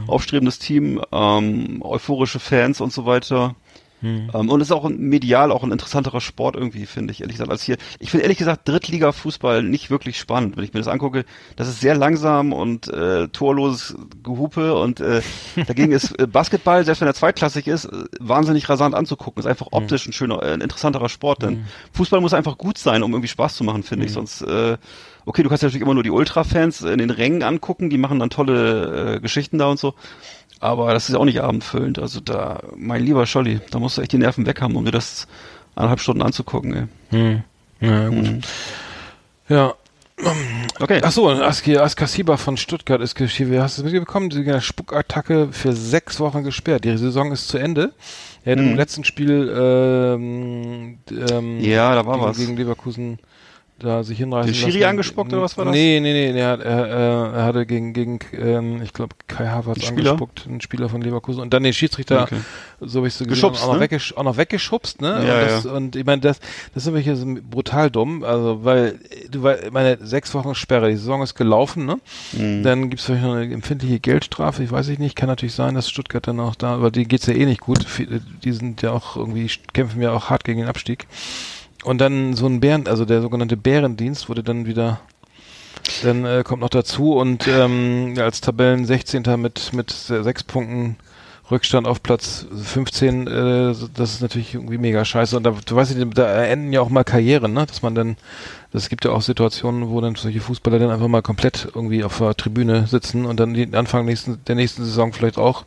aufstrebendes 0.07 0.59
Team, 0.59 1.01
ähm, 1.13 1.81
euphorische 1.81 2.39
Fans 2.39 2.81
und 2.81 2.91
so 2.91 3.05
weiter. 3.05 3.55
Hm. 4.01 4.29
Ähm, 4.33 4.49
und 4.49 4.61
ist 4.61 4.71
auch 4.71 4.85
ein- 4.85 4.97
medial 4.97 5.51
auch 5.51 5.63
ein 5.63 5.71
interessanterer 5.71 6.21
Sport 6.21 6.55
irgendwie, 6.55 6.85
finde 6.85 7.11
ich, 7.11 7.21
ehrlich 7.21 7.35
gesagt, 7.35 7.51
als 7.51 7.63
hier. 7.63 7.77
Ich 7.99 8.11
finde 8.11 8.23
ehrlich 8.23 8.37
gesagt 8.37 8.67
Drittliga-Fußball 8.67 9.63
nicht 9.63 9.89
wirklich 9.89 10.17
spannend, 10.17 10.57
wenn 10.57 10.63
ich 10.63 10.73
mir 10.73 10.79
das 10.79 10.87
angucke. 10.87 11.25
Das 11.55 11.67
ist 11.67 11.81
sehr 11.81 11.95
langsam 11.95 12.53
und 12.53 12.87
äh, 12.87 13.27
torloses 13.29 13.95
Gehupe 14.23 14.75
und 14.75 14.99
äh, 14.99 15.21
dagegen 15.67 15.91
ist 15.91 16.17
äh, 16.19 16.27
Basketball, 16.27 16.85
selbst 16.85 17.01
wenn 17.01 17.07
er 17.07 17.13
zweitklassig 17.13 17.67
ist, 17.67 17.89
wahnsinnig 18.19 18.69
rasant 18.69 18.95
anzugucken. 18.95 19.39
Ist 19.41 19.47
einfach 19.47 19.67
optisch 19.71 20.07
ein 20.07 20.13
schöner, 20.13 20.41
äh, 20.43 20.53
ein 20.53 20.61
interessanterer 20.61 21.09
Sport, 21.09 21.43
denn 21.43 21.65
Fußball 21.93 22.21
muss 22.21 22.33
einfach 22.33 22.57
gut 22.57 22.77
sein, 22.77 23.03
um 23.03 23.11
irgendwie 23.11 23.27
Spaß 23.27 23.55
zu 23.55 23.63
machen, 23.63 23.83
finde 23.83 24.05
ich. 24.05 24.13
Sonst, 24.13 24.41
äh, 24.41 24.77
okay, 25.25 25.43
du 25.43 25.49
kannst 25.49 25.61
ja 25.63 25.67
natürlich 25.67 25.83
immer 25.83 25.93
nur 25.93 26.03
die 26.03 26.09
Ultra-Fans 26.11 26.81
in 26.81 26.97
den 26.97 27.09
Rängen 27.09 27.43
angucken, 27.43 27.89
die 27.89 27.97
machen 27.97 28.19
dann 28.19 28.29
tolle 28.29 29.15
äh, 29.15 29.19
Geschichten 29.19 29.57
da 29.57 29.67
und 29.67 29.79
so. 29.79 29.93
Aber 30.59 30.93
das 30.93 31.09
ist 31.09 31.15
auch 31.15 31.25
nicht 31.25 31.41
abendfüllend. 31.41 31.99
Also 31.99 32.19
da, 32.19 32.61
mein 32.75 33.03
lieber 33.03 33.25
Scholli, 33.25 33.61
da 33.71 33.79
musst 33.79 33.97
du 33.97 34.01
echt 34.01 34.11
die 34.11 34.17
Nerven 34.17 34.45
weg 34.45 34.61
haben, 34.61 34.75
um 34.75 34.83
dir 34.85 34.91
das 34.91 35.27
eineinhalb 35.75 35.99
Stunden 36.01 36.21
anzugucken, 36.21 36.73
ey. 36.75 36.83
Hm. 37.17 37.43
Ja, 37.79 38.09
gut. 38.09 38.17
Mhm. 38.17 38.41
Ja. 39.47 39.73
Okay. 40.81 40.99
Ach 41.01 41.11
so, 41.11 41.29
Aski, 41.29 41.77
Askasiba 41.77 42.35
von 42.35 42.57
Stuttgart 42.57 42.99
ist 42.99 43.15
geschrieben. 43.15 43.61
Hast 43.61 43.77
du 43.77 43.83
das 43.83 43.91
mitbekommen? 43.93 44.29
Die 44.29 44.59
Spuckattacke 44.59 45.47
für 45.51 45.71
sechs 45.71 46.19
Wochen 46.19 46.43
gesperrt. 46.43 46.83
Die 46.83 46.97
Saison 46.97 47.31
ist 47.31 47.47
zu 47.47 47.57
Ende. 47.57 47.93
Er 48.43 48.53
hat 48.53 48.59
im 48.59 48.75
letzten 48.75 49.05
Spiel 49.05 49.49
ähm, 49.57 50.97
ähm, 51.09 51.59
Ja, 51.61 51.95
da 51.95 52.05
war 52.05 52.15
gegen, 52.17 52.27
was. 52.27 52.37
gegen 52.37 52.57
Leverkusen 52.57 53.19
da 53.79 54.03
sich 54.03 54.17
hinreißen 54.17 54.51
Den 54.51 54.55
Schiri 54.55 54.79
lassen. 54.79 54.89
angespuckt 54.91 55.33
oder 55.33 55.41
was 55.41 55.57
war 55.57 55.65
das? 55.65 55.73
Nee, 55.73 55.99
nee, 56.01 56.31
nee, 56.31 56.39
er, 56.39 56.49
hat- 56.49 56.59
er, 56.61 56.87
er, 56.87 57.33
er 57.33 57.43
hatte 57.45 57.65
gegen, 57.65 57.93
gegen 57.93 58.19
ähm, 58.33 58.81
ich 58.83 58.93
glaube, 58.93 59.15
Kai 59.27 59.47
Havertz 59.47 59.87
angespuckt, 59.89 60.45
ein 60.47 60.61
Spieler 60.61 60.89
von 60.89 61.01
Leverkusen. 61.01 61.41
Und 61.41 61.53
dann 61.53 61.63
den 61.63 61.73
Schiedsrichter, 61.73 62.23
Okay. 62.23 62.37
so 62.81 62.99
habe 62.99 63.07
ich 63.07 63.13
so 63.13 63.25
gesehen, 63.25 63.45
auch, 63.45 63.73
noch 63.73 63.79
ne? 63.79 63.99
auch 64.15 64.23
noch 64.23 64.37
weggeschubst, 64.37 65.01
ne? 65.01 65.07
Ja, 65.27 65.39
und, 65.39 65.41
das, 65.49 65.63
ja. 65.63 65.71
und 65.71 65.95
ich 65.95 66.05
meine, 66.05 66.21
das, 66.21 66.39
das 66.73 66.85
ist 66.85 66.93
wirklich 66.93 67.17
so 67.17 67.25
brutal 67.49 67.89
dumm, 67.89 68.23
also 68.23 68.63
weil, 68.63 68.99
du 69.31 69.43
weil, 69.43 69.69
meine, 69.71 69.97
sechs 70.01 70.33
Wochen 70.33 70.53
Sperre, 70.55 70.89
die 70.89 70.95
Saison 70.97 71.21
ist 71.23 71.35
gelaufen, 71.35 71.85
ne? 71.85 71.99
Mhm. 72.33 72.63
Dann 72.63 72.89
gibt 72.89 72.99
es 72.99 73.05
vielleicht 73.05 73.23
noch 73.23 73.35
eine 73.35 73.51
empfindliche 73.53 73.99
Geldstrafe, 73.99 74.63
ich 74.63 74.71
weiß 74.71 74.89
ich 74.89 74.99
nicht, 74.99 75.15
kann 75.15 75.27
natürlich 75.27 75.55
sein, 75.55 75.75
dass 75.75 75.89
Stuttgart 75.89 76.27
dann 76.27 76.39
auch 76.39 76.55
da, 76.55 76.75
aber 76.75 76.91
die 76.91 77.05
geht's 77.05 77.25
ja 77.27 77.33
eh 77.33 77.45
nicht 77.45 77.61
gut. 77.61 77.85
Die 78.43 78.51
sind 78.51 78.81
ja 78.81 78.91
auch 78.91 79.15
irgendwie, 79.15 79.49
kämpfen 79.73 80.01
ja 80.01 80.11
auch 80.11 80.29
hart 80.29 80.43
gegen 80.43 80.59
den 80.59 80.67
Abstieg. 80.67 81.07
Und 81.83 81.99
dann 81.99 82.33
so 82.33 82.45
ein 82.45 82.59
Bären, 82.59 82.87
also 82.87 83.05
der 83.05 83.21
sogenannte 83.21 83.57
Bärendienst 83.57 84.27
wurde 84.29 84.43
dann 84.43 84.65
wieder, 84.65 84.99
dann 86.03 86.25
äh, 86.25 86.43
kommt 86.43 86.61
noch 86.61 86.69
dazu 86.69 87.13
und 87.13 87.47
ähm, 87.47 88.15
als 88.17 88.41
Tabellen 88.41 88.85
16. 88.85 89.23
mit 89.37 89.71
mit 89.73 89.91
sechs 89.91 90.43
Punkten 90.43 90.97
Rückstand 91.51 91.87
auf 91.87 92.03
Platz 92.03 92.45
15, 92.53 93.27
äh, 93.27 93.75
das 93.95 94.13
ist 94.13 94.21
natürlich 94.21 94.53
irgendwie 94.53 94.77
mega 94.77 95.03
scheiße. 95.03 95.35
Und 95.35 95.43
da, 95.43 95.55
du 95.65 95.75
weißt 95.75 95.97
ja, 95.97 96.05
da 96.05 96.43
enden 96.43 96.71
ja 96.71 96.81
auch 96.81 96.89
mal 96.89 97.03
Karrieren, 97.03 97.53
ne? 97.53 97.65
Dass 97.65 97.81
man 97.81 97.95
dann, 97.95 98.17
das 98.71 98.89
gibt 98.89 99.05
ja 99.05 99.11
auch 99.11 99.21
Situationen, 99.21 99.89
wo 99.89 99.99
dann 100.01 100.15
solche 100.15 100.41
Fußballer 100.41 100.79
dann 100.79 100.91
einfach 100.91 101.07
mal 101.07 101.21
komplett 101.21 101.67
irgendwie 101.73 102.03
auf 102.03 102.19
der 102.19 102.35
Tribüne 102.35 102.85
sitzen 102.87 103.25
und 103.25 103.39
dann 103.39 103.53
die 103.53 103.73
Anfang 103.73 104.05
nächsten, 104.05 104.43
der 104.45 104.55
nächsten 104.55 104.83
Saison 104.83 105.11
vielleicht 105.11 105.37
auch. 105.37 105.65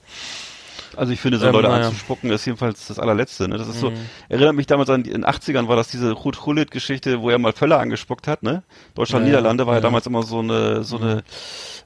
Also 0.96 1.12
ich 1.12 1.20
finde, 1.20 1.38
so 1.38 1.46
Ähm, 1.46 1.52
Leute 1.52 1.68
naja. 1.68 1.86
anzuspucken, 1.88 2.30
ist 2.30 2.44
jedenfalls 2.44 2.86
das 2.88 2.98
allerletzte. 2.98 3.48
Ne? 3.48 3.58
Das 3.58 3.68
ist 3.68 3.80
so, 3.80 3.90
Mhm. 3.90 3.96
erinnert 4.28 4.54
mich 4.54 4.66
damals 4.66 4.90
an, 4.90 5.02
die, 5.02 5.10
in 5.10 5.22
den 5.22 5.26
80ern 5.26 5.68
war 5.68 5.76
das 5.76 5.88
diese 5.88 6.12
Ruth 6.12 6.44
Hullit-Geschichte, 6.46 7.20
wo 7.22 7.30
er 7.30 7.38
mal 7.38 7.52
Völler 7.52 7.78
angespuckt 7.80 8.26
hat, 8.28 8.42
ne? 8.42 8.62
Deutschland, 8.94 9.24
Ja, 9.24 9.30
Niederlande 9.30 9.66
war 9.66 9.74
ja, 9.74 9.78
ja. 9.78 9.82
damals 9.82 10.06
immer 10.06 10.22
so 10.22 10.40
eine, 10.40 10.84
so 10.84 10.96
eine 10.98 11.22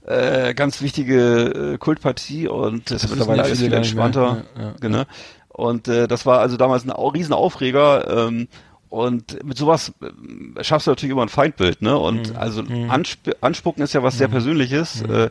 äh, 0.07 0.55
ganz 0.55 0.81
wichtige 0.83 1.75
äh, 1.75 1.79
Kultpartie 1.79 2.49
und 2.49 2.91
das 2.91 2.97
ist 2.97 3.11
wissen 3.11 3.19
mittlerweile 3.19 3.43
alles 3.45 3.61
viel 3.61 3.73
entspannter. 3.73 4.45
Ja. 4.59 4.75
Genau. 4.81 5.03
Und 5.49 5.89
äh, 5.89 6.07
das 6.07 6.27
war 6.27 6.41
also 6.41 6.57
damals 6.57 6.85
ein 6.85 6.91
au 6.93 7.09
Riesenaufreger. 7.09 8.27
Ähm, 8.29 8.49
und 8.89 9.43
mit 9.45 9.59
sowas 9.59 9.93
äh, 10.01 10.63
schaffst 10.65 10.87
du 10.87 10.91
natürlich 10.93 11.13
immer 11.13 11.23
ein 11.23 11.29
Feindbild, 11.29 11.83
ne? 11.83 11.99
Und 11.99 12.31
Mhm. 12.31 12.37
also 12.37 12.63
Ansp 12.89 13.31
Anspucken 13.41 13.83
ist 13.83 13.93
ja 13.95 14.03
was 14.03 14.17
sehr 14.19 14.29
Persönliches. 14.29 15.03
Äh, 15.03 15.31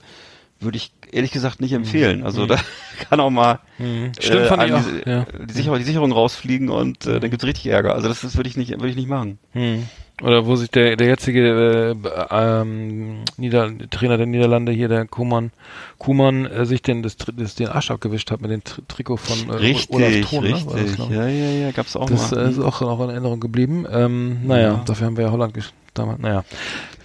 würde 0.59 0.77
ich 0.77 0.91
ehrlich 1.11 1.31
gesagt 1.31 1.61
nicht 1.61 1.73
empfehlen. 1.73 2.23
Also 2.23 2.45
da 2.45 2.57
kann 3.09 3.19
auch 3.19 3.29
mal 3.29 3.59
Mhm. 3.77 4.13
Stimmt, 4.19 4.45
fand 4.47 4.63
ich 4.63 4.71
einem 4.73 4.83
auch, 4.85 4.87
die, 5.05 5.09
ja. 5.09 5.25
die, 5.49 5.53
Sicherung, 5.53 5.77
die 5.79 5.83
Sicherung 5.83 6.11
rausfliegen 6.13 6.69
und 6.69 7.05
äh, 7.07 7.19
dann 7.19 7.29
gibt's 7.29 7.45
richtig 7.45 7.67
Ärger. 7.67 7.93
Also 7.93 8.07
das, 8.07 8.21
das 8.21 8.37
würde 8.37 8.47
ich 8.47 8.55
nicht, 8.55 8.71
würde 8.71 8.87
ich 8.87 8.95
nicht 8.95 9.09
machen. 9.09 9.37
Hm. 9.51 9.83
Oder 10.23 10.45
wo 10.45 10.55
sich 10.55 10.69
der, 10.71 10.95
der 10.95 11.07
jetzige 11.07 11.93
äh, 12.01 12.09
ähm, 12.31 13.25
Nieder 13.35 13.69
Trainer 13.89 14.15
der 14.15 14.27
Niederlande 14.27 14.71
hier, 14.71 14.87
der 14.87 15.05
Kuman, 15.07 15.51
Kuman, 15.97 16.45
äh, 16.45 16.65
sich 16.65 16.81
den, 16.81 17.03
das, 17.03 17.17
das, 17.17 17.55
den 17.55 17.67
Arsch 17.67 17.91
abgewischt 17.91 18.31
hat 18.31 18.39
mit 18.41 18.49
dem 18.49 18.63
Tri 18.63 18.81
Trikot 18.87 19.17
von 19.17 19.37
äh, 19.59 19.75
Olaf 19.89 20.29
Thon, 20.29 20.43
ne? 20.45 20.65
War 20.65 20.77
das, 20.77 20.95
glaub 20.95 21.09
ich. 21.09 21.15
ja, 21.17 21.27
ja, 21.27 21.49
ja, 21.65 21.71
gab's 21.71 21.97
auch 21.97 22.09
Das 22.09 22.31
mal. 22.31 22.45
äh, 22.45 22.49
ist 22.51 22.59
auch 22.59 22.79
noch 22.79 23.01
in 23.03 23.09
Erinnerung 23.09 23.41
geblieben. 23.41 23.85
Ähm, 23.91 24.47
naja, 24.47 24.67
Ja. 24.67 24.83
dafür 24.85 25.07
haben 25.07 25.17
wir 25.17 25.25
ja 25.25 25.31
Holland 25.31 25.53
gesch- 25.57 25.71
damals. 25.97 26.19
Naja. 26.19 26.43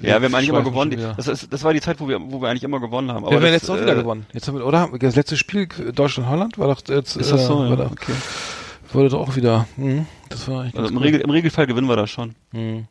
ja, 0.01 0.20
wir 0.20 0.28
haben 0.28 0.34
eigentlich 0.34 0.49
immer 0.51 0.62
gewonnen. 0.62 0.91
wieder. 0.93 1.14
Das, 1.16 1.26
ist, 1.28 1.53
das 1.53 1.64
war 1.64 1.72
die 1.72 1.80
Zeit, 1.80 2.01
wo 2.01 2.09
wir, 2.09 2.20
wo 2.20 2.41
wir 2.43 2.49
eigentlich 2.49 2.64
immer 2.64 2.80
gewonnen 2.80 3.11
haben. 3.12 3.24
wir 3.28 3.36
haben 3.36 3.45
jetzt 3.47 3.70
auch 3.70 3.76
wieder 3.80 3.93
äh, 3.93 3.97
gewonnen. 3.97 4.26
Jetzt 4.32 4.47
haben 4.49 4.59
wir, 4.59 4.66
oder? 4.66 4.88
Das 4.99 5.16
letzte 5.16 5.36
Spiel 5.36 5.66
Deutschland-Holland 5.95 6.59
war 6.59 6.68
doch 6.68 6.80
jetzt, 6.88 7.16
Ist 7.16 7.32
das 7.32 7.47
so? 7.47 7.64
äh, 7.64 7.70
Ja, 7.70 7.76
doch, 7.76 7.91
okay. 7.93 8.12
Wurde 8.93 9.09
doch 9.09 9.20
auch 9.20 9.36
wieder. 9.36 9.66
Hm, 9.76 10.05
das 10.30 10.49
war 10.49 10.62
Also 10.64 10.88
im, 10.88 10.97
cool. 10.97 11.03
Regel, 11.05 11.20
im 11.20 11.30
Regelfall 11.30 11.66
gewinnen 11.68 11.88
wir 11.88 11.95
das 11.95 12.11
schon. 12.11 12.34
Hm. 12.53 12.86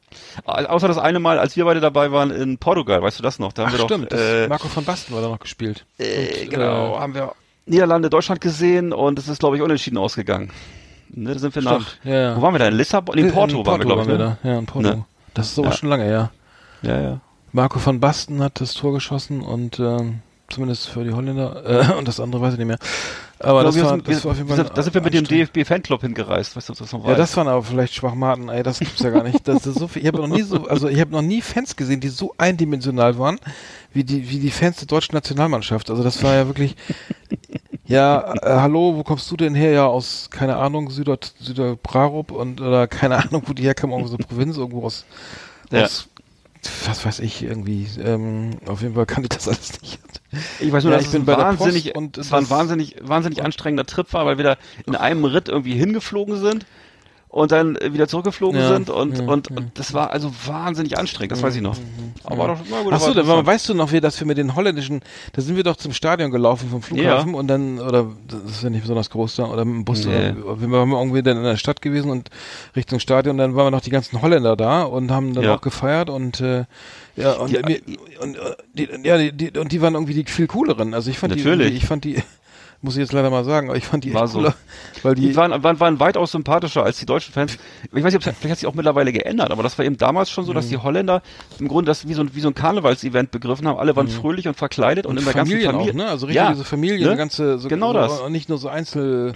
Au- 0.45 0.53
Außer 0.53 0.87
das 0.87 0.97
eine 0.97 1.19
Mal, 1.19 1.37
als 1.39 1.57
wir 1.57 1.65
beide 1.65 1.81
dabei 1.81 2.11
waren 2.13 2.31
in 2.31 2.57
Portugal, 2.57 3.01
weißt 3.01 3.19
du 3.19 3.23
das 3.23 3.37
noch? 3.37 3.51
Da 3.51 3.63
haben 3.63 3.73
Ach 3.75 3.79
wir 3.79 3.83
stimmt, 3.85 4.13
doch 4.13 4.17
äh, 4.17 4.47
Marco 4.47 4.69
van 4.73 4.85
Basten 4.85 5.13
war 5.13 5.21
da 5.21 5.27
noch 5.27 5.39
gespielt. 5.39 5.85
äh, 5.97 6.43
Und, 6.43 6.51
genau, 6.51 6.95
äh, 6.95 6.99
haben 6.99 7.13
wir 7.15 7.33
Niederlande, 7.65 8.09
Deutschland 8.09 8.39
gesehen 8.39 8.93
und 8.93 9.19
es 9.19 9.27
ist, 9.27 9.39
glaube 9.39 9.57
ich, 9.57 9.61
unentschieden 9.61 9.97
ausgegangen. 9.97 10.51
Ne, 11.09 11.33
da 11.33 11.39
sind 11.39 11.53
wir 11.53 11.63
nach. 11.63 11.81
Stimmt, 11.81 11.99
ja, 12.05 12.21
ja. 12.21 12.37
Wo 12.37 12.41
waren 12.43 12.53
wir 12.53 12.59
da? 12.59 12.67
In 12.69 12.75
Lissabon? 12.75 13.17
In 13.17 13.31
Porto, 13.33 13.65
waren 13.65 13.79
wir, 13.79 13.85
glaube 13.85 14.03
ich. 14.03 14.07
waren 14.07 14.17
wir 14.19 14.25
Ne? 14.25 14.37
da. 14.41 14.49
Ja, 14.49 14.59
in 14.59 14.65
Porto. 14.67 14.87
Ne? 14.89 15.05
Das 15.39 15.51
ist 15.51 15.59
aber 15.59 15.69
Ja. 15.69 15.73
schon 15.73 15.89
lange 15.89 16.03
her. 16.03 16.31
Ja, 16.81 16.99
ja. 17.01 17.19
Marco 17.51 17.83
van 17.83 17.99
Basten 17.99 18.41
hat 18.43 18.61
das 18.61 18.73
Tor 18.73 18.93
geschossen 18.93 19.41
und 19.41 19.79
ähm, 19.79 20.19
zumindest 20.49 20.87
für 20.89 21.03
die 21.03 21.11
Holländer 21.13 21.91
äh, 21.91 21.93
und 21.97 22.07
das 22.07 22.19
andere 22.19 22.41
weiß 22.41 22.53
ich 22.53 22.59
nicht 22.59 22.67
mehr. 22.67 22.77
Aber 23.41 23.63
das, 23.63 23.79
war, 23.81 23.89
sind, 23.91 24.05
das 24.07 24.25
war 24.25 24.31
auf 24.33 24.37
jeden 24.37 24.49
Fall 24.49 24.65
da 24.65 24.83
sind 24.83 24.93
wir 24.93 25.01
mit 25.01 25.13
dem 25.13 25.19
anstrengend. 25.19 25.55
DFB-Fanclub 25.55 26.01
hingereist, 26.01 26.57
weißt 26.57 26.69
du, 26.69 26.73
das 26.73 26.91
noch 26.91 27.07
Ja, 27.07 27.15
das 27.15 27.37
waren 27.37 27.47
aber 27.47 27.63
vielleicht 27.63 27.93
Schwachmaten, 27.95 28.49
ey, 28.49 28.63
das 28.63 28.79
gibt's 28.79 28.99
ja 28.99 29.09
gar 29.11 29.23
nicht. 29.23 29.47
Das 29.47 29.65
ist 29.65 29.79
so 29.79 29.87
viel, 29.87 30.01
ich 30.01 30.07
habe 30.09 30.17
noch 30.17 30.27
nie 30.27 30.41
so, 30.41 30.67
also 30.67 30.89
ich 30.89 30.99
habe 30.99 31.11
noch 31.11 31.21
nie 31.21 31.41
Fans 31.41 31.75
gesehen, 31.77 32.01
die 32.01 32.09
so 32.09 32.33
eindimensional 32.37 33.17
waren, 33.17 33.39
wie 33.93 34.03
die, 34.03 34.29
wie 34.29 34.39
die 34.39 34.51
Fans 34.51 34.77
der 34.77 34.87
deutschen 34.87 35.15
Nationalmannschaft. 35.15 35.89
Also 35.89 36.03
das 36.03 36.21
war 36.21 36.35
ja 36.35 36.47
wirklich, 36.47 36.75
ja, 37.89 38.33
äh, 38.35 38.61
hallo, 38.61 38.95
wo 38.95 39.03
kommst 39.03 39.29
du 39.31 39.35
denn 39.35 39.55
her? 39.55 39.71
Ja, 39.71 39.87
aus, 39.87 40.29
keine 40.29 40.55
Ahnung, 40.57 40.89
Süder, 40.91 41.17
Süderbrarup 41.39 42.31
und, 42.31 42.61
oder 42.61 42.87
keine 42.87 43.17
Ahnung, 43.17 43.43
wo 43.47 43.53
die 43.53 43.63
herkamen, 43.63 43.95
irgendwo 43.95 44.11
so 44.11 44.17
Provinz, 44.17 44.57
irgendwo 44.57 44.85
aus, 44.85 45.05
Ja. 45.71 45.83
aus 45.83 46.07
was 46.85 47.05
weiß 47.05 47.19
ich, 47.19 47.41
irgendwie, 47.43 47.87
ähm, 48.03 48.51
auf 48.67 48.81
jeden 48.81 48.93
Fall 48.93 49.05
kannte 49.05 49.29
ich 49.31 49.37
das 49.37 49.47
alles 49.47 49.81
nicht. 49.81 49.99
Ich 50.59 50.71
weiß 50.71 50.83
nur, 50.83 50.93
Ja, 50.93 50.97
dass 50.99 51.07
ich 51.07 51.11
bin 51.11 51.25
bei 51.25 51.35
der 51.35 51.45
wahnsinnig, 51.45 51.85
Post 51.85 51.95
und 51.95 52.17
es 52.17 52.31
war 52.31 52.39
ein 52.39 52.49
wahnsinnig, 52.49 52.95
wahnsinnig 53.01 53.43
anstrengender 53.43 53.85
Trip 53.85 54.11
war, 54.13 54.25
weil 54.25 54.37
wir 54.37 54.43
da 54.43 54.57
in 54.85 54.95
einem 54.95 55.25
Ritt 55.25 55.49
irgendwie 55.49 55.73
hingeflogen 55.73 56.37
sind 56.37 56.65
und 57.29 57.51
dann 57.51 57.75
äh, 57.75 57.93
wieder 57.93 58.07
zurückgeflogen 58.07 58.59
Ja, 58.59 58.69
sind 58.73 58.89
und, 58.89 59.17
ja, 59.19 59.23
und, 59.25 59.49
ja. 59.51 59.55
und 59.57 59.77
das 59.77 59.93
war 59.93 60.09
also 60.11 60.31
wahnsinnig 60.47 60.97
anstrengend, 60.97 61.31
das 61.33 61.43
weiß 61.43 61.55
ich 61.55 61.61
noch. 61.61 61.77
Aber 62.23 62.47
doch, 62.47 62.57
na 62.69 62.81
gut, 62.81 62.91
Achso, 62.93 63.11
aber 63.11 63.21
da 63.21 63.27
war, 63.27 63.45
weißt 63.45 63.69
du 63.69 63.73
noch, 63.75 63.91
wie, 63.91 64.01
dass 64.01 64.19
wir 64.19 64.25
mit 64.27 64.37
den 64.39 64.55
holländischen, 64.55 65.01
da 65.33 65.41
sind 65.41 65.55
wir 65.55 65.63
doch 65.63 65.75
zum 65.77 65.93
Stadion 65.93 66.31
gelaufen 66.31 66.69
vom 66.69 66.81
Flughafen 66.81 67.35
und 67.35 67.47
dann, 67.47 67.79
oder 67.79 68.07
das 68.27 68.51
ist 68.57 68.63
ja 68.63 68.69
nicht 68.71 68.81
besonders 68.81 69.09
groß 69.11 69.35
da, 69.37 69.45
oder 69.45 69.63
mit 69.63 69.75
dem 69.75 69.85
Bus, 69.85 70.05
Nee. 70.05 70.31
oder, 70.43 70.59
wir 70.61 70.71
waren 70.71 70.91
irgendwie 70.91 71.21
dann 71.21 71.37
in 71.37 71.43
der 71.43 71.57
Stadt 71.57 71.81
gewesen 71.83 72.09
und 72.09 72.29
Richtung 72.75 72.99
Stadion, 72.99 73.37
dann 73.37 73.55
waren 73.55 73.67
wir 73.67 73.71
noch 73.71 73.81
die 73.81 73.91
ganzen 73.91 74.21
Holländer 74.21 74.55
da 74.55 74.81
und 74.83 75.11
haben 75.11 75.33
dann 75.35 75.43
Ja. 75.43 75.55
auch 75.55 75.61
gefeiert 75.61 76.09
und 76.09 76.41
äh, 76.41 76.65
ja, 77.15 77.33
und, 77.33 77.51
Die- 77.51 77.61
mir, 77.63 77.79
und 78.21 78.37
äh, 78.37 78.55
die, 78.73 78.89
ja, 79.03 79.17
die, 79.17 79.31
die, 79.33 79.59
und 79.59 79.71
die 79.71 79.81
waren 79.81 79.93
irgendwie 79.93 80.13
die 80.13 80.23
viel 80.25 80.47
cooleren. 80.47 80.93
Also 80.93 81.09
ich 81.11 81.19
fand 81.19 81.33
die, 81.35 81.39
Natürlich. 81.39 81.67
irgendwie- 81.67 81.77
ich 81.77 81.85
fand 81.85 82.05
die, 82.05 82.23
muss 82.81 82.95
ich 82.95 83.01
jetzt 83.01 83.11
leider 83.11 83.29
mal 83.29 83.43
sagen, 83.43 83.67
aber 83.69 83.77
ich 83.77 83.85
fand 83.85 84.03
die 84.05 84.13
War 84.13 84.23
echt 84.23 84.31
so. 84.31 84.39
cooler, 84.39 84.55
weil 85.03 85.15
die, 85.15 85.21
Die 85.29 85.35
waren, 85.35 85.63
waren, 85.63 85.79
waren 85.79 85.99
weitaus 85.99 86.31
sympathischer 86.31 86.83
als 86.83 86.97
die 86.97 87.05
deutschen 87.05 87.33
Fans. 87.33 87.57
Ich 87.83 87.91
weiß 87.93 88.03
nicht, 88.05 88.15
ob 88.15 88.23
vielleicht 88.23 88.43
hat 88.49 88.57
sich 88.57 88.67
auch 88.67 88.73
mittlerweile 88.73 89.11
geändert, 89.11 89.51
aber 89.51 89.63
das 89.63 89.77
war 89.77 89.85
eben 89.85 89.97
damals 89.97 90.29
schon 90.29 90.45
so, 90.45 90.51
Mhm. 90.51 90.55
dass 90.55 90.67
die 90.69 90.77
Holländer 90.77 91.21
im 91.59 91.67
Grunde 91.67 91.89
das 91.89 92.07
wie 92.07 92.13
so 92.13 92.21
ein, 92.21 92.33
wie 92.35 92.39
so 92.39 92.47
ein 92.47 92.55
Karnevalsevent 92.55 93.31
begriffen 93.31 93.67
haben. 93.67 93.77
Alle 93.79 93.95
waren 93.95 94.07
fröhlich 94.07 94.47
und 94.47 94.55
verkleidet 94.55 95.05
und, 95.05 95.13
Mhm. 95.13 95.17
und 95.17 95.19
in 95.19 95.25
der 95.25 95.33
ganzen 95.33 95.51
Familien 95.51 95.71
Familie. 95.73 95.91
auch, 95.91 95.95
ne? 95.97 96.07
Also 96.07 96.25
richtig 96.27 96.41
ja, 96.43 96.51
diese 96.51 96.63
Familien, 96.63 97.09
ne? 97.09 97.17
ganze, 97.17 97.59
so, 97.59 97.67
Genau 97.67 97.87
so, 97.87 97.93
das. 97.93 98.29
Nicht 98.29 98.47
nur 98.49 98.57
so 98.57 98.69
Einzel, 98.69 99.33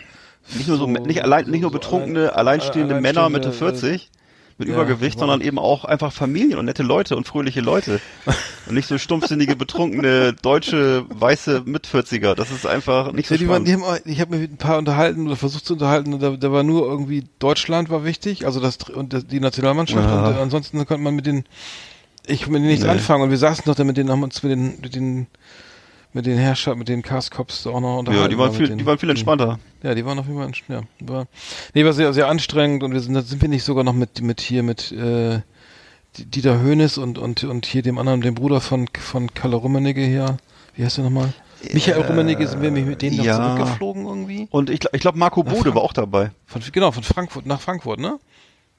Nicht 0.56 0.68
nur 0.68 0.78
so, 0.78 0.88
nicht 0.88 1.24
allein, 1.24 1.50
nicht 1.50 1.62
nur 1.62 1.72
so 1.72 1.74
betrunkene, 1.78 2.30
allein- 2.36 2.60
alleinstehende 2.60 2.96
Männer 3.02 3.30
Mitte 3.30 3.48
alleinstehende, 3.50 3.78
40 3.78 4.10
mit 4.58 4.68
ja, 4.68 4.76
Übergewicht, 4.76 5.16
wow. 5.16 5.22
sondern 5.22 5.42
eben 5.42 5.60
auch 5.60 5.86
einfach 5.86 6.12
Familien 6.12 6.60
und 6.60 6.66
nette 6.66 6.84
Leute 6.84 7.16
und 7.16 7.28
fröhliche 7.28 7.62
Leute. 7.62 8.00
und 8.68 8.76
nicht 8.76 8.88
so 8.88 8.98
stumpfsinnige, 8.98 9.56
betrunkene, 9.56 10.34
deutsche, 10.34 11.06
weiße 11.10 11.64
Mit-40er. 11.66 12.36
Das 12.36 12.52
ist 12.52 12.66
einfach 12.66 13.12
nicht 13.12 13.28
so 13.28 13.36
Ja, 13.36 13.40
die 13.40 13.48
waren, 13.50 13.66
spannend. 13.66 13.84
die 13.84 13.88
haben, 13.88 14.12
ich 14.12 14.22
habe 14.22 14.32
mich 14.32 14.42
mit 14.42 14.52
ein 14.54 14.58
paar 14.58 14.78
unterhalten 14.78 15.26
oder 15.28 15.36
versucht 15.36 15.66
zu 15.66 15.74
unterhalten 15.74 16.14
und 16.14 16.22
da, 16.22 16.32
da 16.32 16.52
war 16.52 16.64
nur 16.64 16.86
irgendwie 16.88 17.26
Deutschland 17.40 17.90
war 17.90 18.04
wichtig, 18.06 18.46
also 18.46 18.60
das 18.60 18.78
und 18.90 19.14
das, 19.14 19.26
die 19.28 19.40
Nationalmannschaft 19.40 20.08
Ja. 20.08 20.28
und 20.28 20.36
äh, 20.36 20.40
ansonsten 20.40 20.78
konnte 20.86 21.04
man 21.04 21.16
mit 21.16 21.26
den 21.26 21.46
ich 22.26 22.48
mit 22.48 22.56
denen 22.58 22.68
nichts 22.68 22.86
Nee. 22.86 22.92
anfangen 22.92 23.24
und 23.24 23.30
wir 23.32 23.38
saßen 23.38 23.64
doch 23.66 23.76
da 23.76 23.84
mit 23.84 23.98
denen 23.98 24.10
haben 24.10 24.24
uns 24.24 24.42
mit 24.44 24.52
den 24.52 24.80
mit 24.82 24.96
den 24.96 25.28
mit 26.14 26.26
den 26.26 26.38
Herrscher 26.38 26.76
mit 26.76 26.88
den 26.88 27.02
Castcops 27.02 27.66
auch 27.68 27.80
noch 27.82 27.98
unterhalten. 28.00 28.24
ja, 28.24 28.28
die 28.30 28.38
waren 28.38 28.54
viel, 28.54 28.68
den, 28.68 28.78
die 28.78 28.86
waren 28.86 28.98
viel 28.98 29.10
entspannter. 29.10 29.60
Ja, 29.82 29.96
die 29.96 30.06
waren 30.06 30.18
auf 30.20 30.28
jeden 30.28 30.38
Fall 30.40 30.48
entsch- 30.48 30.64
ja, 30.70 30.82
war 31.02 31.26
nee, 31.74 31.84
war 31.84 31.94
sehr 31.94 32.14
sehr 32.14 32.28
anstrengend 32.28 32.84
und 32.84 32.94
wir 32.94 33.00
sind 33.00 33.20
sind 33.28 33.42
wir 33.42 33.50
nicht 33.50 33.64
sogar 33.64 33.84
noch 33.84 33.94
mit 33.94 34.22
mit 34.22 34.40
hier 34.42 34.64
mit 34.64 34.92
äh, 34.92 35.40
Dieter 36.18 36.62
Hönes 36.62 36.98
und 36.98 37.18
und 37.18 37.44
und 37.44 37.66
hier 37.66 37.82
dem 37.82 37.98
anderen 37.98 38.22
dem 38.22 38.36
Bruder 38.36 38.62
von 38.62 38.88
von 39.00 39.34
Kalle 39.34 39.56
Rummenigge 39.56 40.02
hier. 40.06 40.38
Wie 40.76 40.84
heißt 40.86 40.98
der 40.98 41.04
nochmal? 41.06 41.34
Michael 41.72 42.02
Rummenigge 42.04 42.46
sind 42.48 42.62
wir 42.62 42.72
mit 42.72 43.02
denen 43.02 43.18
noch 43.18 43.24
ja. 43.26 43.36
zurückgeflogen 43.56 44.06
irgendwie. 44.06 44.48
Und 44.52 44.70
ich, 44.70 44.82
ich 44.92 45.00
glaube, 45.00 45.18
Marco 45.18 45.44
Bode 45.44 45.58
Frank- 45.62 45.76
war 45.76 45.82
auch 45.82 45.94
dabei. 45.94 46.32
Von, 46.46 46.62
genau, 46.74 46.92
von 46.92 47.04
Frankfurt 47.04 47.46
nach 47.46 47.62
Frankfurt, 47.62 48.00
ne? 48.00 48.20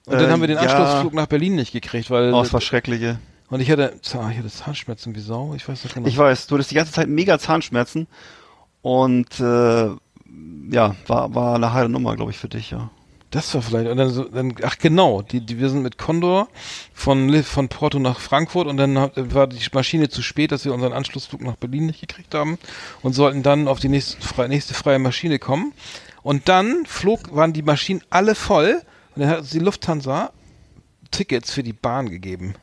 Und 0.04 0.12
Äh, 0.14 0.18
dann 0.18 0.30
haben 0.30 0.40
wir 0.42 0.48
den 0.48 0.56
ja. 0.56 0.62
Anschlussflug 0.64 1.14
nach 1.14 1.26
Berlin 1.26 1.54
nicht 1.54 1.72
gekriegt, 1.72 2.10
weil 2.10 2.34
Oh, 2.34 2.40
das 2.42 2.52
war 2.52 2.60
schreckliche. 2.60 3.18
Und 3.50 3.60
ich 3.60 3.70
hatte, 3.70 3.94
ich 4.02 4.14
hatte 4.14 4.50
Zahnschmerzen 4.50 5.14
wie 5.14 5.20
Sau, 5.20 5.54
ich 5.54 5.68
weiß 5.68 5.84
nicht 5.84 5.94
genau. 5.94 6.08
Ich 6.08 6.16
weiß, 6.16 6.46
du 6.46 6.54
hattest 6.54 6.70
die 6.70 6.76
ganze 6.76 6.92
Zeit 6.92 7.08
mega 7.08 7.38
Zahnschmerzen 7.38 8.06
und 8.82 9.38
äh, 9.40 9.90
ja, 10.70 10.96
war, 11.06 11.34
war 11.34 11.54
eine 11.56 11.72
heile 11.72 11.88
Nummer, 11.88 12.16
glaube 12.16 12.30
ich, 12.30 12.38
für 12.38 12.48
dich, 12.48 12.70
ja. 12.70 12.90
das 13.30 13.54
war 13.54 13.62
vielleicht 13.62 13.90
und 13.90 13.96
dann, 13.96 14.10
so, 14.10 14.24
dann 14.24 14.54
ach 14.62 14.78
genau, 14.78 15.22
die, 15.22 15.44
die 15.44 15.58
wir 15.58 15.68
sind 15.68 15.82
mit 15.82 15.98
Condor 15.98 16.48
von 16.92 17.42
von 17.42 17.68
Porto 17.68 17.98
nach 17.98 18.18
Frankfurt 18.18 18.66
und 18.66 18.76
dann 18.76 18.94
war 18.94 19.46
die 19.46 19.60
Maschine 19.72 20.08
zu 20.08 20.22
spät, 20.22 20.52
dass 20.52 20.64
wir 20.64 20.72
unseren 20.72 20.92
Anschlussflug 20.92 21.42
nach 21.42 21.56
Berlin 21.56 21.86
nicht 21.86 22.00
gekriegt 22.00 22.34
haben 22.34 22.58
und 23.02 23.12
sollten 23.12 23.42
dann 23.42 23.68
auf 23.68 23.78
die 23.78 23.88
nächste, 23.88 24.20
frei, 24.22 24.48
nächste 24.48 24.74
freie 24.74 24.98
Maschine 24.98 25.38
kommen 25.38 25.72
und 26.22 26.48
dann 26.48 26.86
flog 26.86 27.34
waren 27.34 27.52
die 27.52 27.62
Maschinen 27.62 28.02
alle 28.08 28.34
voll 28.34 28.80
und 29.14 29.22
dann 29.22 29.28
hat 29.28 29.40
uns 29.40 29.50
die 29.50 29.58
Lufthansa 29.58 30.32
Tickets 31.10 31.52
für 31.52 31.62
die 31.62 31.72
Bahn 31.72 32.08
gegeben. 32.08 32.54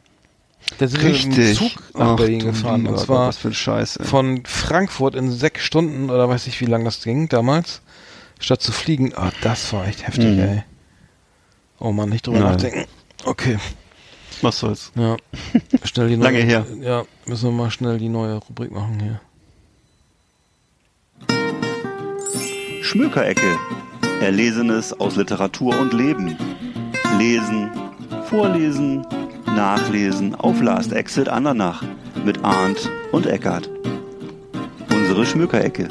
Da 0.77 0.87
sind 0.87 1.03
wir 1.03 1.11
mit 1.11 1.37
dem 1.37 1.55
Zug 1.55 1.71
nach 1.93 2.11
Ach, 2.11 2.15
Berlin 2.15 2.39
gefahren. 2.39 2.81
lieber 2.81 2.93
Und 2.93 2.99
zwar 2.99 3.27
was 3.27 3.37
für 3.37 3.49
ein 3.49 3.53
Scheiß. 3.53 3.97
Ey. 3.97 4.05
von 4.05 4.43
Frankfurt 4.45 5.15
in 5.15 5.31
sechs 5.31 5.63
Stunden 5.63 6.09
oder 6.09 6.27
weiß 6.27 6.47
ich, 6.47 6.59
wie 6.61 6.65
lang 6.65 6.83
das 6.85 7.03
ging 7.03 7.29
damals, 7.29 7.81
statt 8.39 8.61
zu 8.61 8.71
fliegen. 8.71 9.13
Ah, 9.15 9.31
das 9.41 9.71
war 9.73 9.85
echt 9.87 10.07
heftig, 10.07 10.25
Mhm. 10.37 10.39
ey. 10.39 10.63
Oh 11.79 11.91
Mann, 11.91 12.09
nicht 12.09 12.25
drüber 12.25 12.39
Nein. 12.39 12.51
nachdenken. 12.53 12.85
Okay, 13.25 13.57
Was 14.41 14.59
soll's? 14.59 14.91
ja. 14.95 15.17
Schnell 15.83 16.09
die 16.09 16.17
neue, 16.17 16.25
Lange 16.31 16.43
her. 16.43 16.65
Ja, 16.81 17.03
müssen 17.27 17.49
wir 17.49 17.51
mal 17.51 17.69
schnell 17.69 17.97
die 17.99 18.09
neue 18.09 18.35
Rubrik 18.35 18.71
machen 18.71 18.99
hier. 18.99 19.21
Schmökerecke. 22.81 23.57
Erlesenes 24.21 24.93
aus 24.99 25.15
Literatur 25.15 25.77
und 25.79 25.93
Leben. 25.93 26.35
Lesen, 27.17 27.69
vorlesen, 28.25 29.05
nachlesen 29.55 30.35
auf 30.35 30.61
Last 30.61 30.93
Exit 30.93 31.29
Andernach 31.29 31.83
mit 32.25 32.43
Arndt 32.43 32.89
und 33.11 33.25
Eckart. 33.25 33.69
Unsere 34.89 35.25
Schmökerecke. 35.25 35.87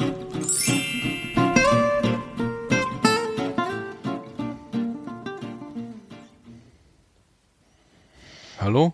Hallo? 8.59 8.93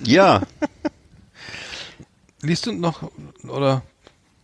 Ja, 0.00 0.40
Liest 2.42 2.66
du 2.66 2.72
noch 2.72 3.10
oder? 3.48 3.82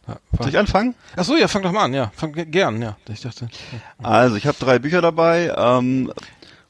Ja, 0.08 0.16
soll 0.38 0.48
ich 0.48 0.58
anfangen? 0.58 0.94
Ach 1.16 1.24
so, 1.24 1.36
ja, 1.36 1.48
fang 1.48 1.62
doch 1.62 1.72
mal 1.72 1.84
an, 1.84 1.92
ja, 1.94 2.10
fang 2.16 2.32
ge- 2.32 2.46
gern, 2.46 2.80
ja. 2.80 2.96
Ich 3.08 3.20
dachte, 3.20 3.48
Also, 4.02 4.36
ich 4.36 4.46
habe 4.46 4.56
drei 4.58 4.78
Bücher 4.78 5.02
dabei 5.02 5.52
ähm, 5.54 6.10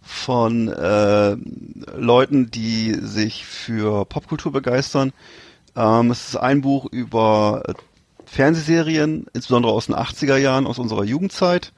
von 0.02 0.68
äh, 0.68 1.36
Leuten, 1.96 2.50
die 2.50 2.94
sich 3.00 3.44
für 3.44 4.04
Popkultur 4.04 4.52
begeistern. 4.52 5.12
Ähm, 5.76 6.10
es 6.10 6.28
ist 6.28 6.36
ein 6.36 6.62
Buch 6.62 6.86
über 6.90 7.62
äh, 7.66 7.74
Fernsehserien, 8.26 9.26
insbesondere 9.32 9.72
aus 9.72 9.86
den 9.86 9.94
80er 9.94 10.36
Jahren, 10.36 10.66
aus 10.66 10.78
unserer 10.78 11.04
Jugendzeit. 11.04 11.72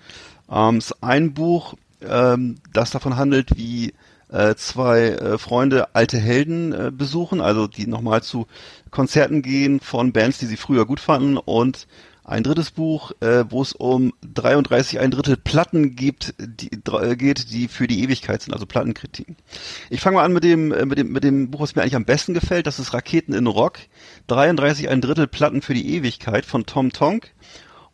Ähm, 0.50 0.76
es 0.76 0.92
ist 0.92 1.02
ein 1.02 1.34
Buch, 1.34 1.74
ähm, 2.00 2.56
das 2.72 2.90
davon 2.90 3.16
handelt, 3.16 3.56
wie 3.56 3.94
äh, 4.30 4.54
zwei 4.54 5.08
äh, 5.08 5.38
Freunde 5.38 5.94
alte 5.94 6.18
Helden 6.18 6.72
äh, 6.72 6.90
besuchen, 6.90 7.40
also 7.40 7.66
die 7.66 7.86
nochmal 7.86 8.22
zu 8.22 8.46
Konzerten 8.90 9.42
gehen 9.42 9.80
von 9.80 10.12
Bands, 10.12 10.38
die 10.38 10.46
sie 10.46 10.56
früher 10.56 10.86
gut 10.86 11.00
fanden 11.00 11.36
und 11.36 11.86
ein 12.24 12.44
drittes 12.44 12.70
Buch, 12.70 13.12
äh, 13.20 13.44
wo 13.48 13.62
es 13.62 13.72
um 13.72 14.12
33 14.22 15.00
ein 15.00 15.10
Drittel 15.10 15.36
Platten 15.36 15.96
gibt, 15.96 16.34
die, 16.38 16.70
äh, 16.70 17.16
geht, 17.16 17.52
die 17.52 17.66
für 17.66 17.88
die 17.88 18.02
Ewigkeit 18.02 18.42
sind, 18.42 18.52
also 18.52 18.64
Plattenkritiken. 18.64 19.36
Ich 19.90 20.00
fange 20.00 20.16
mal 20.16 20.24
an 20.24 20.32
mit 20.32 20.44
dem, 20.44 20.72
äh, 20.72 20.86
mit 20.86 20.98
dem, 20.98 21.10
mit 21.12 21.24
dem 21.24 21.50
Buch, 21.50 21.60
was 21.60 21.74
mir 21.74 21.82
eigentlich 21.82 21.96
am 21.96 22.04
besten 22.04 22.32
gefällt. 22.32 22.66
Das 22.66 22.78
ist 22.78 22.94
Raketen 22.94 23.34
in 23.34 23.46
Rock. 23.46 23.78
33 24.28 24.88
ein 24.88 25.00
Drittel 25.00 25.26
Platten 25.26 25.62
für 25.62 25.74
die 25.74 25.94
Ewigkeit 25.94 26.46
von 26.46 26.64
Tom 26.64 26.92
Tonk. 26.92 27.32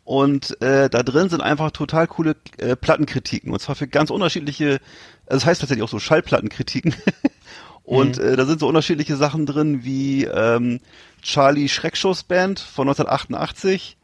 Und 0.03 0.59
äh, 0.61 0.89
da 0.89 1.03
drin 1.03 1.29
sind 1.29 1.41
einfach 1.41 1.71
total 1.71 2.07
coole 2.07 2.35
äh, 2.57 2.75
Plattenkritiken. 2.75 3.51
Und 3.51 3.59
zwar 3.59 3.75
für 3.75 3.87
ganz 3.87 4.09
unterschiedliche, 4.09 4.79
also 5.27 5.41
das 5.41 5.45
heißt 5.45 5.61
tatsächlich 5.61 5.83
auch 5.83 5.89
so 5.89 5.99
Schallplattenkritiken. 5.99 6.95
Und 7.83 8.19
äh, 8.19 8.35
da 8.35 8.45
sind 8.45 8.59
so 8.59 8.67
unterschiedliche 8.67 9.17
Sachen 9.17 9.47
drin 9.47 9.83
wie 9.83 10.25
ähm, 10.25 10.79
Charlie 11.23 11.69
Schreckschuss 11.69 12.23
Band 12.23 12.59
von 12.59 12.87
1988. 12.87 13.97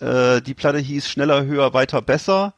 Äh, 0.00 0.40
die 0.42 0.54
Platte 0.54 0.78
hieß 0.78 1.08
Schneller, 1.08 1.44
höher, 1.44 1.72
weiter, 1.74 2.02
besser. 2.02 2.54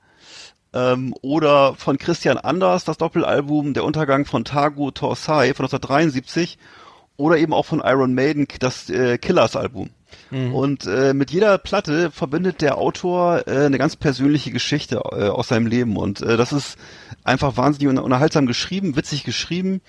Ähm, 0.74 1.14
oder 1.20 1.74
von 1.74 1.98
Christian 1.98 2.38
Anders, 2.38 2.84
das 2.84 2.96
Doppelalbum 2.98 3.74
Der 3.74 3.84
Untergang 3.84 4.24
von 4.24 4.44
Tagu 4.44 4.90
Torsai 4.90 5.52
von 5.54 5.64
1973. 5.66 6.58
Oder 7.18 7.36
eben 7.36 7.52
auch 7.52 7.66
von 7.66 7.82
Iron 7.84 8.14
Maiden 8.14 8.46
das 8.58 8.88
äh, 8.88 9.18
Killers-Album. 9.18 9.90
Und 10.54 10.86
äh, 10.86 11.12
mit 11.14 11.30
jeder 11.30 11.58
Platte 11.58 12.10
verbindet 12.10 12.62
der 12.62 12.78
Autor 12.78 13.46
äh, 13.46 13.66
eine 13.66 13.78
ganz 13.78 13.96
persönliche 13.96 14.50
Geschichte 14.50 14.96
äh, 15.12 15.28
aus 15.28 15.48
seinem 15.48 15.66
Leben. 15.66 15.96
Und 15.96 16.22
äh, 16.22 16.36
das 16.38 16.52
ist 16.52 16.76
einfach 17.22 17.56
wahnsinnig 17.58 17.88
un- 17.88 17.98
unterhaltsam 18.02 18.46
geschrieben, 18.46 18.96
witzig 18.96 19.24
geschrieben. 19.24 19.82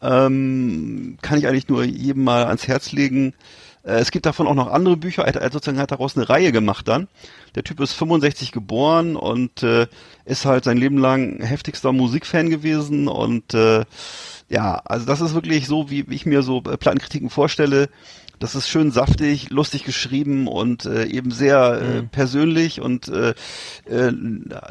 Ähm, 0.00 1.18
kann 1.22 1.38
ich 1.38 1.46
eigentlich 1.46 1.68
nur 1.68 1.84
jedem 1.84 2.24
mal 2.24 2.44
ans 2.46 2.66
Herz 2.68 2.92
legen. 2.92 3.34
Äh, 3.84 3.94
es 3.94 4.10
gibt 4.10 4.26
davon 4.26 4.46
auch 4.46 4.54
noch 4.54 4.68
andere 4.68 4.96
Bücher. 4.96 5.24
Er 5.24 5.42
hat, 5.42 5.52
sozusagen 5.52 5.78
hat 5.78 5.90
daraus 5.90 6.16
eine 6.16 6.28
Reihe 6.28 6.52
gemacht 6.52 6.88
dann. 6.88 7.08
Der 7.54 7.64
Typ 7.64 7.80
ist 7.80 7.92
65 7.92 8.52
geboren 8.52 9.16
und 9.16 9.62
äh, 9.62 9.86
ist 10.24 10.44
halt 10.44 10.64
sein 10.64 10.78
Leben 10.78 10.98
lang 10.98 11.40
heftigster 11.42 11.92
Musikfan 11.92 12.50
gewesen 12.50 13.08
und 13.08 13.54
äh, 13.54 13.84
ja, 14.48 14.74
also 14.84 15.06
das 15.06 15.20
ist 15.20 15.34
wirklich 15.34 15.66
so, 15.66 15.90
wie 15.90 16.08
wie 16.08 16.14
ich 16.14 16.26
mir 16.26 16.42
so 16.42 16.58
äh, 16.58 16.76
Plattenkritiken 16.76 17.30
vorstelle. 17.30 17.88
Das 18.42 18.56
ist 18.56 18.68
schön 18.68 18.90
saftig, 18.90 19.50
lustig 19.50 19.84
geschrieben 19.84 20.48
und 20.48 20.84
äh, 20.84 21.04
eben 21.04 21.30
sehr 21.30 21.80
äh, 21.80 22.02
persönlich 22.02 22.80
und 22.80 23.06
äh, 23.06 23.34
äh, 23.88 24.10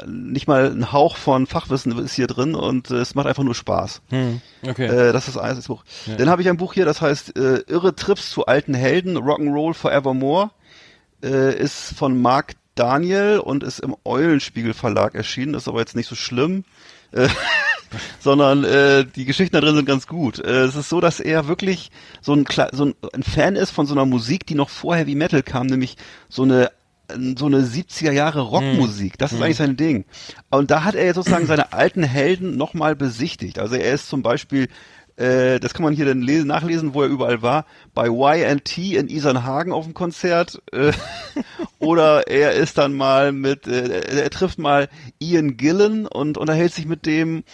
nicht 0.06 0.46
mal 0.46 0.70
ein 0.70 0.92
Hauch 0.92 1.16
von 1.16 1.46
Fachwissen 1.46 1.98
ist 1.98 2.12
hier 2.12 2.26
drin 2.26 2.54
und 2.54 2.90
äh, 2.90 2.96
es 2.96 3.14
macht 3.14 3.26
einfach 3.26 3.44
nur 3.44 3.54
Spaß. 3.54 4.02
Hm. 4.10 4.42
Okay. 4.62 4.84
Äh, 4.84 5.12
das 5.14 5.28
ist 5.28 5.38
ein 5.38 5.56
das 5.56 5.68
Buch. 5.68 5.84
Dann 6.18 6.28
habe 6.28 6.42
ich 6.42 6.50
ein 6.50 6.58
Buch 6.58 6.74
hier, 6.74 6.84
das 6.84 7.00
heißt 7.00 7.38
äh, 7.38 7.60
Irre 7.66 7.96
Trips 7.96 8.30
zu 8.30 8.44
alten 8.44 8.74
Helden, 8.74 9.16
Rock'n'Roll 9.16 9.72
Forevermore, 9.72 10.50
äh, 11.22 11.56
ist 11.56 11.94
von 11.96 12.20
Mark 12.20 12.56
Daniel 12.74 13.38
und 13.38 13.62
ist 13.62 13.78
im 13.78 13.96
Eulenspiegel 14.04 14.74
Verlag 14.74 15.14
erschienen, 15.14 15.54
ist 15.54 15.66
aber 15.66 15.80
jetzt 15.80 15.96
nicht 15.96 16.08
so 16.08 16.14
schlimm. 16.14 16.64
Äh, 17.12 17.28
sondern 18.20 18.64
äh, 18.64 19.04
die 19.04 19.24
Geschichten 19.24 19.54
da 19.54 19.60
drin 19.60 19.76
sind 19.76 19.86
ganz 19.86 20.06
gut. 20.06 20.38
Äh, 20.38 20.62
es 20.62 20.76
ist 20.76 20.88
so, 20.88 21.00
dass 21.00 21.20
er 21.20 21.48
wirklich 21.48 21.90
so 22.20 22.34
ein, 22.34 22.44
so 22.72 22.86
ein, 22.86 22.94
ein 23.12 23.22
Fan 23.22 23.56
ist 23.56 23.70
von 23.70 23.86
so 23.86 23.94
einer 23.94 24.06
Musik, 24.06 24.46
die 24.46 24.54
noch 24.54 24.70
vor 24.70 24.96
Heavy 24.96 25.14
Metal 25.14 25.42
kam, 25.42 25.66
nämlich 25.66 25.96
so 26.28 26.42
eine 26.42 26.70
so 27.36 27.44
eine 27.44 27.60
70er 27.60 28.12
Jahre 28.12 28.40
Rockmusik. 28.40 29.18
Das 29.18 29.34
ist 29.34 29.42
eigentlich 29.42 29.58
sein 29.58 29.76
Ding. 29.76 30.06
Und 30.50 30.70
da 30.70 30.84
hat 30.84 30.94
er 30.94 31.04
jetzt 31.04 31.16
sozusagen 31.16 31.46
seine 31.46 31.74
alten 31.74 32.04
Helden 32.04 32.56
nochmal 32.56 32.96
besichtigt. 32.96 33.58
Also 33.58 33.74
er 33.74 33.92
ist 33.92 34.08
zum 34.08 34.22
Beispiel 34.22 34.68
äh, 35.16 35.60
das 35.60 35.74
kann 35.74 35.84
man 35.84 35.94
hier 35.94 36.06
dann 36.06 36.22
lesen, 36.22 36.48
nachlesen, 36.48 36.94
wo 36.94 37.02
er 37.02 37.08
überall 37.08 37.42
war, 37.42 37.66
bei 37.94 38.06
YNT 38.06 38.78
in 38.78 39.08
Isernhagen 39.08 39.72
auf 39.72 39.84
dem 39.84 39.94
Konzert. 39.94 40.62
Äh, 40.72 40.92
oder 41.82 42.26
er 42.28 42.52
ist 42.52 42.78
dann 42.78 42.94
mal 42.94 43.32
mit, 43.32 43.66
äh, 43.66 44.00
er 44.22 44.30
trifft 44.30 44.58
mal 44.58 44.88
Ian 45.18 45.56
Gillen 45.56 46.06
und 46.06 46.38
unterhält 46.38 46.72
sich 46.72 46.86
mit 46.86 47.06
dem. 47.06 47.44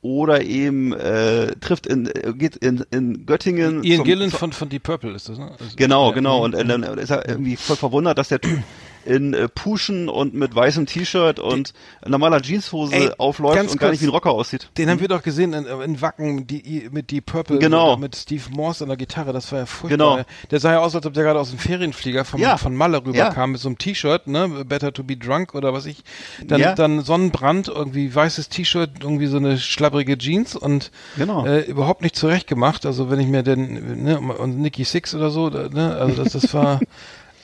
Oder 0.00 0.42
eben 0.42 0.92
äh, 0.92 1.52
trifft 1.60 1.86
in, 1.86 2.06
äh, 2.08 2.34
geht 2.34 2.56
in, 2.56 2.84
in 2.90 3.24
Göttingen. 3.24 3.82
Ian 3.82 3.96
zum- 3.96 4.04
Gillen 4.04 4.30
von, 4.30 4.52
von 4.52 4.68
Deep 4.68 4.82
Purple 4.82 5.12
ist 5.12 5.30
das, 5.30 5.38
ne? 5.38 5.52
Also- 5.52 5.76
Genau, 5.76 6.12
genau. 6.12 6.44
Und 6.44 6.54
äh, 6.54 6.62
dann 6.62 6.82
ist 6.98 7.08
er 7.08 7.26
irgendwie 7.26 7.56
voll 7.56 7.76
verwundert, 7.76 8.18
dass 8.18 8.28
der 8.28 8.38
Typ 8.42 8.62
in 9.04 9.34
äh, 9.34 9.48
Puschen 9.48 10.08
und 10.08 10.34
mit 10.34 10.54
weißem 10.54 10.86
T-Shirt 10.86 11.38
und 11.38 11.72
normaler 12.06 12.40
Jeanshose 12.42 12.94
Ey, 12.94 13.10
aufläuft 13.18 13.56
ganz 13.56 13.72
und 13.72 13.78
gar 13.78 13.90
nicht 13.90 14.00
wie 14.02 14.06
ein 14.06 14.10
Rocker 14.10 14.30
aussieht. 14.30 14.68
Den 14.78 14.88
haben 14.90 15.00
wir 15.00 15.08
doch 15.08 15.22
gesehen 15.22 15.52
in, 15.52 15.66
in 15.66 16.00
Wacken 16.00 16.46
die, 16.46 16.88
mit 16.90 17.10
Deep 17.10 17.26
Purple 17.26 17.58
Genau. 17.58 17.96
mit 17.96 18.16
Steve 18.16 18.42
Morse 18.50 18.84
an 18.84 18.88
der 18.88 18.96
Gitarre. 18.96 19.32
Das 19.32 19.50
war 19.52 19.60
ja 19.60 19.66
furchtbar. 19.66 20.16
Genau. 20.16 20.24
Der 20.50 20.60
sah 20.60 20.72
ja 20.72 20.80
aus, 20.80 20.94
als 20.94 21.06
ob 21.06 21.12
der 21.14 21.22
gerade 21.24 21.38
aus 21.40 21.50
dem 21.50 21.58
Ferienflieger 21.58 22.24
vom, 22.24 22.40
Ja. 22.40 22.56
von 22.56 22.74
Malle 22.74 22.98
rüberkam 23.04 23.50
Ja. 23.50 23.52
mit 23.52 23.60
so 23.60 23.68
einem 23.68 23.78
T-Shirt, 23.78 24.26
ne? 24.26 24.64
Better 24.66 24.92
to 24.92 25.04
be 25.04 25.16
drunk 25.16 25.54
oder 25.54 25.72
was 25.72 25.86
ich. 25.86 26.02
Dann, 26.44 26.60
Ja. 26.60 26.74
dann 26.74 27.00
Sonnenbrand, 27.02 27.68
irgendwie 27.68 28.14
weißes 28.14 28.48
T-Shirt, 28.48 28.90
irgendwie 29.02 29.26
so 29.26 29.36
eine 29.36 29.58
schlabbrige 29.58 30.16
Jeans 30.18 30.56
und 30.56 30.90
Genau. 31.16 31.44
äh, 31.46 31.60
überhaupt 31.62 32.02
nicht 32.02 32.16
zurecht 32.16 32.46
gemacht. 32.46 32.86
Also 32.86 33.10
wenn 33.10 33.20
ich 33.20 33.26
mir 33.28 33.42
den, 33.42 34.02
ne, 34.04 34.18
und 34.20 34.58
Nicky 34.58 34.84
Six 34.84 35.14
oder 35.14 35.30
so, 35.30 35.50
da, 35.50 35.68
ne, 35.68 35.94
also 35.96 36.22
das, 36.22 36.32
das 36.32 36.54
war. 36.54 36.80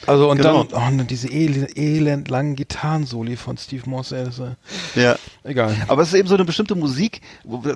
Also 0.07 0.31
und 0.31 0.39
Genau. 0.39 0.65
dann, 0.65 0.93
oh, 0.93 0.97
ne, 0.97 1.05
diese 1.05 1.29
elend, 1.29 1.77
elend 1.77 2.29
langen 2.31 2.57
Gitarrensoli 2.57 3.37
von 3.37 3.57
Steve 3.59 3.89
Morse, 3.89 4.57
äh, 4.97 5.01
Ja. 5.01 5.17
egal. 5.45 5.77
Aber 5.89 6.03
es 6.03 6.09
ist 6.09 6.15
eben 6.15 6.29
so 6.29 6.35
eine 6.35 6.45
bestimmte 6.45 6.75
Musik, 6.75 7.21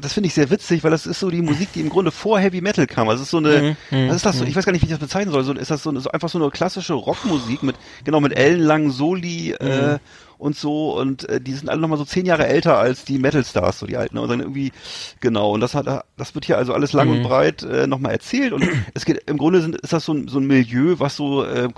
das 0.01 0.13
finde 0.15 0.29
ich 0.29 0.35
sehr 0.35 0.51
witzig, 0.51 0.83
weil 0.85 0.91
das 0.91 1.07
ist 1.07 1.21
so 1.21 1.31
die 1.31 1.43
Musik, 1.43 1.73
die 1.73 1.81
im 1.81 1.89
Grunde 1.91 2.11
vor 2.11 2.39
Heavy 2.41 2.61
Metal 2.61 2.87
kam. 2.87 3.09
Also 3.09 3.23
es 3.23 3.27
ist 3.29 3.31
so 3.33 3.39
eine, 3.39 3.77
Mhm, 3.91 4.09
was 4.09 4.17
ist 4.17 4.27
das 4.27 4.39
so, 4.39 4.45
ich 4.45 4.57
weiß 4.57 4.65
gar 4.65 4.73
nicht, 4.73 4.83
wie 4.83 4.87
ich 4.87 4.91
das 4.93 5.01
bezeichnen 5.01 5.33
soll, 5.33 5.45
so, 5.45 5.53
ist 5.53 5.71
das 5.71 5.83
so, 5.83 5.91
eine- 5.91 6.01
so 6.01 6.11
einfach 6.11 6.29
so 6.29 6.39
eine 6.41 6.51
klassische 6.51 6.95
Rockmusik 6.95 7.63
mit, 7.63 7.79
genau, 8.05 8.21
mit 8.21 8.37
ellenlangen 8.37 8.91
Soli, 8.91 9.53
äh, 9.53 9.99
und 10.39 10.57
so 10.57 10.99
und 10.99 11.29
äh, 11.29 11.41
die 11.41 11.55
sind 11.55 11.69
alle 11.69 11.81
nochmal 11.81 11.99
so 11.99 12.05
zehn 12.05 12.27
Jahre 12.27 12.47
älter 12.47 12.79
als 12.79 13.05
die 13.05 13.19
Metal 13.19 13.45
Stars, 13.45 13.79
so 13.79 13.87
die 13.87 13.97
alten. 13.97 14.19
Und 14.19 14.29
dann 14.29 14.41
irgendwie, 14.41 14.73
genau, 15.21 15.53
und 15.53 15.61
das 15.61 15.75
hat 15.75 15.87
das 16.17 16.35
wird 16.35 16.45
hier 16.45 16.59
also 16.59 16.73
alles 16.73 16.93
lang 16.93 17.09
und 17.09 17.23
breit 17.23 17.63
äh, 17.63 17.87
nochmal 17.87 18.13
erzählt. 18.13 18.53
Und 18.53 18.67
es 18.95 19.05
geht 19.05 19.23
im 19.29 19.39
Grunde 19.39 19.61
sind, 19.61 19.77
ist 19.77 19.93
das 19.93 20.05
so 20.05 20.13
ein, 20.13 20.29
so 20.29 20.39
ein 20.39 20.47
Milieu, 20.47 20.97
was 20.99 21.17
so 21.17 21.45
äh, 21.45 21.69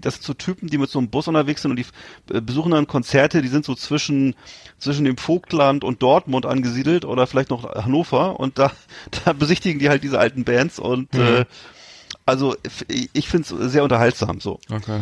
das 0.00 0.14
sind 0.14 0.22
so 0.22 0.34
Typen, 0.34 0.68
die 0.68 0.78
mit 0.78 0.90
so 0.90 0.98
einem 0.98 1.08
Bus 1.08 1.28
unterwegs 1.28 1.62
sind 1.62 1.70
und 1.70 1.78
die 1.78 1.86
äh, 2.34 2.40
besuchen 2.40 2.72
dann 2.72 2.86
Konzerte, 2.86 3.42
die 3.42 3.48
sind 3.48 3.64
so 3.64 3.74
zwischen 3.74 4.34
zwischen 4.78 5.04
dem 5.04 5.16
Vogtland 5.16 5.84
und 5.84 6.02
Dortmund 6.02 6.46
angesiedelt 6.46 7.04
oder 7.04 7.26
vielleicht 7.26 7.50
noch 7.50 7.64
Hannover 7.74 8.40
und 8.40 8.58
da, 8.58 8.72
da 9.24 9.32
besichtigen 9.32 9.78
die 9.78 9.88
halt 9.88 10.02
diese 10.02 10.18
alten 10.18 10.44
Bands 10.44 10.78
und 10.78 11.14
äh, 11.14 11.44
also 12.26 12.56
ich 12.88 13.28
finde 13.28 13.54
es 13.54 13.72
sehr 13.72 13.82
unterhaltsam 13.82 14.40
so. 14.40 14.60
Okay. 14.70 15.00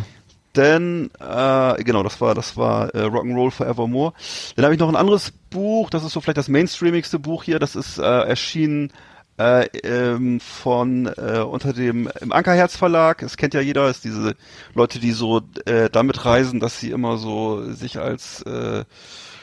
Denn, 0.55 1.11
äh, 1.19 1.83
genau, 1.83 2.01
das 2.03 2.19
war, 2.21 2.33
das 2.33 2.57
war 2.57 2.93
äh, 2.95 3.03
Rock'n'Roll 3.03 3.51
Forevermore. 3.51 4.13
Dann 4.55 4.65
habe 4.65 4.73
ich 4.73 4.79
noch 4.79 4.89
ein 4.89 4.95
anderes 4.95 5.31
Buch, 5.49 5.89
das 5.89 6.03
ist 6.03 6.13
so 6.13 6.21
vielleicht 6.21 6.37
das 6.37 6.47
mainstreamigste 6.47 7.19
Buch 7.19 7.43
hier, 7.43 7.59
das 7.59 7.75
ist 7.75 7.99
äh, 7.99 8.01
erschienen 8.01 8.91
äh, 9.39 9.65
ähm, 9.83 10.39
von 10.39 11.05
äh, 11.05 11.39
unter 11.39 11.71
dem 11.71 12.09
im 12.19 12.31
Ankerherz 12.31 12.75
Verlag. 12.75 13.23
Es 13.23 13.37
kennt 13.37 13.53
ja 13.53 13.61
jeder, 13.61 13.89
ist 13.89 14.03
diese 14.03 14.35
Leute, 14.73 14.99
die 14.99 15.11
so 15.11 15.41
äh, 15.65 15.89
damit 15.89 16.25
reisen, 16.25 16.59
dass 16.59 16.79
sie 16.79 16.91
immer 16.91 17.17
so 17.17 17.71
sich 17.71 17.99
als 17.99 18.41
äh, 18.41 18.83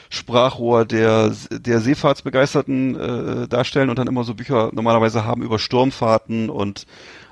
Sprachrohr 0.09 0.85
der 0.85 1.31
der 1.51 1.81
Seefahrtsbegeisterten 1.81 2.95
äh, 2.95 3.47
darstellen 3.47 3.89
und 3.89 3.97
dann 3.97 4.07
immer 4.07 4.23
so 4.23 4.35
Bücher 4.35 4.69
normalerweise 4.73 5.25
haben 5.25 5.41
über 5.41 5.57
Sturmfahrten 5.57 6.49
und 6.49 6.85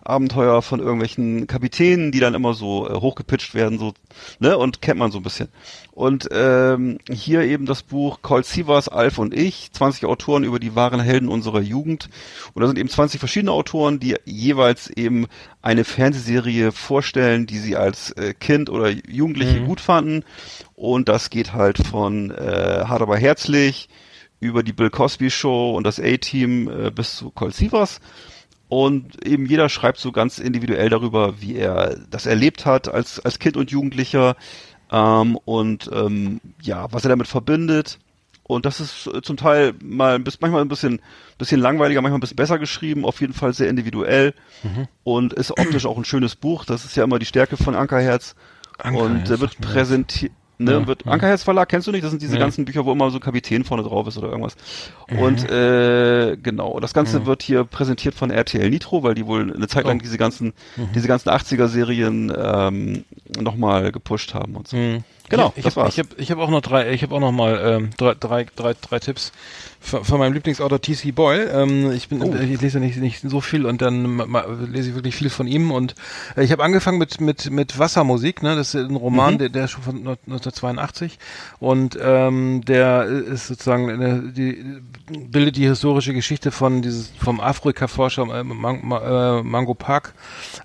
Abenteuer 0.06 0.62
von 0.62 0.80
irgendwelchen 0.80 1.48
Kapitänen, 1.48 2.12
die 2.12 2.20
dann 2.20 2.34
immer 2.34 2.54
so 2.54 2.88
äh, 2.88 2.94
hochgepitcht 2.94 3.56
werden, 3.56 3.80
so, 3.80 3.94
ne, 4.40 4.58
und 4.58 4.82
kennt 4.82 5.00
man 5.00 5.12
so 5.12 5.18
ein 5.20 5.24
bisschen. 5.24 5.50
Und 5.92 6.30
ähm, 6.32 7.00
hier 7.10 7.42
eben 7.42 7.66
das 7.66 7.84
Buch 7.84 8.20
Colt 8.22 8.46
Sievers, 8.46 8.88
Alf 8.88 9.18
und 9.18 9.34
ich, 9.34 9.72
20 9.72 10.06
Autoren 10.06 10.44
über 10.44 10.60
die 10.60 10.76
wahren 10.76 11.00
Helden 11.00 11.30
unserer 11.30 11.62
Jugend. 11.62 12.10
Und 12.54 12.62
da 12.62 12.68
sind 12.68 12.78
eben 12.78 12.90
20 12.90 13.20
verschiedene 13.20 13.52
Autoren, 13.52 14.00
die 14.00 14.16
jeweils 14.26 14.90
eben 14.90 15.28
eine 15.62 15.84
Fernsehserie 15.84 16.72
vorstellen, 16.72 17.48
die 17.48 17.60
sie 17.60 17.76
als 17.76 18.12
äh, 18.12 18.34
Kind 18.34 18.70
oder 18.70 18.90
Jugendliche 18.90 19.62
gut 19.62 19.82
fanden. 19.82 20.24
Und 20.76 21.10
das 21.10 21.30
geht 21.30 21.54
halt 21.54 21.78
von 21.80 22.32
äh, 22.32 22.84
Hart 22.86 23.02
aber 23.02 23.18
herzlich 23.18 23.90
über 24.40 24.64
die 24.64 24.74
Bill 24.74 24.90
Cosby 24.90 25.32
Show 25.32 25.76
und 25.76 25.86
das 25.86 26.00
A-Team 26.00 26.70
äh, 26.70 26.92
bis 26.92 27.16
zu 27.16 27.32
Colt 27.32 27.56
Sievers. 27.56 28.00
Und 28.68 29.26
eben 29.26 29.46
jeder 29.46 29.70
schreibt 29.70 30.00
so 30.00 30.12
ganz 30.12 30.40
individuell 30.40 30.90
darüber, 30.90 31.40
wie 31.42 31.56
er 31.56 31.98
das 32.10 32.26
erlebt 32.26 32.66
hat 32.66 32.88
als, 32.88 33.20
als 33.20 33.40
Kind 33.40 33.58
und 33.58 33.72
Jugendlicher 33.72 34.36
ähm, 34.92 35.38
und 35.46 35.90
ähm, 35.94 36.42
ja, 36.62 36.92
was 36.92 37.06
er 37.06 37.10
damit 37.10 37.28
verbindet. 37.28 38.00
Und 38.48 38.66
das 38.66 38.80
ist 38.80 39.08
äh, 39.08 39.22
zum 39.22 39.38
Teil 39.38 39.74
mal 39.84 40.20
bis 40.20 40.40
manchmal 40.42 40.62
ein 40.62 40.68
bisschen, 40.68 41.02
bisschen 41.38 41.60
langweiliger, 41.62 42.02
manchmal 42.02 42.20
ein 42.20 42.22
bisschen 42.22 42.36
besser 42.36 42.60
geschrieben, 42.60 43.06
auf 43.06 43.22
jeden 43.22 43.34
Fall 43.34 43.54
sehr 43.54 43.70
individuell 43.70 44.34
und 45.04 45.34
ist 45.34 45.52
optisch 45.52 45.86
auch 45.86 45.98
ein 45.98 46.06
schönes 46.06 46.36
Buch. 46.36 46.66
Das 46.66 46.86
ist 46.86 46.96
ja 46.96 47.04
immer 47.04 47.20
die 47.20 47.26
Stärke 47.26 47.58
von 47.58 47.76
Ankerherz. 47.76 48.36
Ankerherz, 48.78 49.30
und 49.30 49.36
äh, 49.36 49.40
wird 49.40 49.60
präsentiert. 49.62 50.32
Ne, 50.58 50.72
Ja, 50.72 50.88
wird 50.88 51.06
ja. 51.06 51.12
Ankerherz 51.12 51.44
Verlag, 51.44 51.68
kennst 51.70 51.88
du 51.88 51.92
nicht? 51.92 52.04
Das 52.04 52.12
sind 52.12 52.22
diese 52.22 52.36
Ja. 52.36 52.40
ganzen 52.40 52.64
Bücher, 52.66 52.86
wo 52.86 52.92
immer 52.92 53.12
so 53.12 53.20
Kapitän 53.20 53.64
vorne 53.66 53.84
drauf 53.84 54.08
ist 54.08 54.18
oder 54.18 54.30
irgendwas. 54.30 54.56
Mhm. 55.10 55.20
Und 55.20 55.50
äh, 55.50 56.38
genau, 56.42 56.80
das 56.80 56.94
Ganze 56.94 57.26
wird 57.26 57.44
hier 57.44 57.64
präsentiert 57.66 58.16
von 58.16 58.32
RTL 58.32 58.70
Nitro, 58.70 59.04
weil 59.04 59.16
die 59.16 59.26
wohl 59.26 59.54
eine 59.54 59.68
Zeit 59.68 59.86
lang 59.86 59.98
Oh. 59.98 60.02
diese 60.04 60.18
ganzen, 60.18 60.54
Mhm. 60.78 60.90
diese 60.96 61.08
ganzen 61.08 61.30
80er-Serien 61.30 62.32
ähm, 62.38 63.04
nochmal 63.40 63.92
gepusht 63.92 64.34
haben 64.34 64.56
und 64.56 64.68
so. 64.68 64.78
Mhm. 64.78 65.04
Genau, 65.28 65.52
ich, 65.56 65.64
das 65.64 65.74
ich 65.74 65.78
hab, 65.78 65.84
war's. 65.86 65.94
Ich 65.94 66.00
habe 66.00 66.10
ich 66.18 66.32
hab 66.32 66.38
auch 66.38 66.50
noch 66.52 66.62
drei, 66.62 66.92
ich 66.94 67.02
habe 67.02 67.16
auch 67.16 67.20
noch 67.20 67.32
mal 67.32 67.60
ähm, 67.64 67.90
drei, 67.98 68.14
drei, 68.14 68.46
drei, 68.56 68.76
drei 68.80 69.00
Tipps 69.00 69.32
von, 69.86 70.20
meinem 70.20 70.34
Lieblingsautor 70.34 70.82
T.C. 70.82 71.12
Boyle. 71.12 71.52
Ähm, 71.52 71.92
ich 71.92 72.10
bin, 72.10 72.22
Oh. 72.22 72.34
ich 72.36 72.60
lese 72.62 72.80
nicht, 72.80 72.98
nicht 72.98 73.22
so 73.22 73.42
viel 73.42 73.66
und 73.66 73.82
dann 73.82 74.18
lese 74.72 74.90
ich 74.90 74.96
wirklich 74.96 75.16
viel 75.16 75.30
von 75.30 75.48
ihm 75.48 75.72
und 75.72 75.96
äh, 76.36 76.44
ich 76.44 76.52
habe 76.52 76.64
angefangen 76.64 76.98
mit 76.98 77.22
mit 77.22 77.52
mit 77.52 77.78
Wassermusik. 77.78 78.42
Ne, 78.42 78.56
das 78.56 78.74
ist 78.74 78.90
ein 78.90 78.96
Roman, 78.96 79.38
der, 79.38 79.50
der 79.50 79.66
ist 79.66 79.72
schon 79.72 79.84
von 79.84 79.96
1982 79.98 81.20
und 81.60 81.98
ähm, 82.02 82.64
der 82.66 83.06
ist 83.06 83.48
sozusagen 83.48 83.90
eine, 83.90 84.32
die 84.32 84.64
bildet 85.30 85.58
die 85.58 85.68
historische 85.68 86.14
Geschichte 86.14 86.52
von 86.52 86.82
dieses 86.82 87.12
vom 87.20 87.40
Afrika-Forscher 87.40 88.24
äh, 88.24 88.44
Man, 88.44 88.80
Ma, 88.84 89.40
äh, 89.40 89.44
Mango 89.44 89.74
Park 89.76 90.14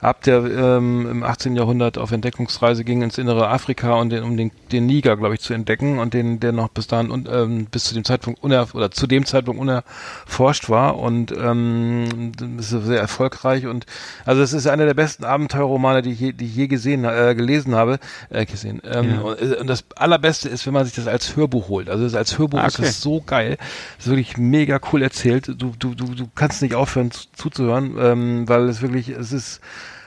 ab, 0.00 0.22
der 0.22 0.44
ähm, 0.44 1.06
im 1.10 1.22
18. 1.22 1.56
Jahrhundert 1.56 1.98
auf 1.98 2.12
Entdeckungsreise 2.12 2.84
ging 2.84 3.02
ins 3.02 3.18
innere 3.18 3.48
Afrika 3.48 3.94
und 3.94 4.10
den, 4.10 4.22
um 4.24 4.36
den, 4.36 4.50
den 4.72 4.86
Niger, 4.86 5.16
glaube 5.16 5.34
ich, 5.34 5.40
zu 5.40 5.52
entdecken 5.52 5.98
und 5.98 6.14
den 6.14 6.40
der 6.40 6.52
noch 6.52 6.68
bis 6.68 6.86
dahin 6.86 7.10
und 7.10 7.28
ähm, 7.30 7.66
bis 7.70 7.84
zu 7.84 7.94
dem 7.94 8.04
Zeitpunkt 8.04 8.42
uner 8.42 8.66
oder 8.72 8.90
zu 8.90 9.06
dem 9.11 9.26
Zeitpunkt 9.26 9.61
unerforscht 9.61 10.70
war 10.70 10.98
und 10.98 11.32
ähm, 11.32 12.32
ist 12.58 12.70
sehr 12.70 13.00
erfolgreich 13.00 13.66
und 13.66 13.84
also 14.24 14.40
es 14.42 14.52
ist 14.52 14.66
einer 14.66 14.86
der 14.86 14.94
besten 14.94 15.24
Abenteuerromane, 15.24 16.02
die 16.02 16.12
ich 16.12 16.20
je, 16.20 16.32
die 16.32 16.46
ich 16.46 16.56
je 16.56 16.66
gesehen 16.68 17.04
äh, 17.04 17.34
gelesen 17.36 17.74
habe, 17.74 17.98
äh, 18.30 18.46
gesehen. 18.46 18.80
Ähm, 18.84 19.11
Ja. 19.11 19.20
und, 19.20 19.40
äh, 19.40 19.56
und 19.56 19.66
das 19.66 19.84
allerbeste 19.96 20.48
ist, 20.48 20.66
wenn 20.66 20.72
man 20.74 20.84
sich 20.84 20.94
das 20.94 21.06
als 21.06 21.36
Hörbuch 21.36 21.68
holt. 21.68 21.90
Also 21.90 22.04
das 22.04 22.14
als 22.14 22.38
Hörbuch 22.38 22.58
Ah, 22.61 22.66
ist 22.66 22.78
okay. 22.78 22.86
das 22.88 23.00
so 23.00 23.20
geil, 23.20 23.56
das 23.98 24.06
ist 24.06 24.11
wirklich 24.11 24.36
mega 24.38 24.80
cool 24.92 25.02
erzählt. 25.02 25.48
Du 25.48 25.72
du 25.78 25.94
du 25.94 26.14
du 26.14 26.28
kannst 26.34 26.62
nicht 26.62 26.74
aufhören 26.74 27.11
zu, 27.11 27.26
zuzuhören, 27.34 27.96
ähm, 27.98 28.48
weil 28.48 28.68
es 28.68 28.80
wirklich 28.82 29.08
es 29.11 29.32
ist 29.32 29.61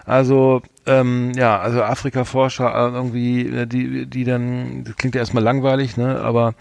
also 0.05 0.61
ähm, 0.85 1.31
ja, 1.35 1.59
also 1.59 1.81
Afrika-Forscher 1.81 2.65
äh, 2.69 2.91
irgendwie, 2.93 3.47
äh, 3.47 3.65
die, 3.65 4.05
die 4.05 4.25
dann, 4.25 4.83
das 4.83 4.97
klingt 4.97 5.15
ja 5.15 5.21
erstmal 5.21 5.43
langweilig, 5.43 5.95
ne, 5.95 6.19
aber 6.19 6.55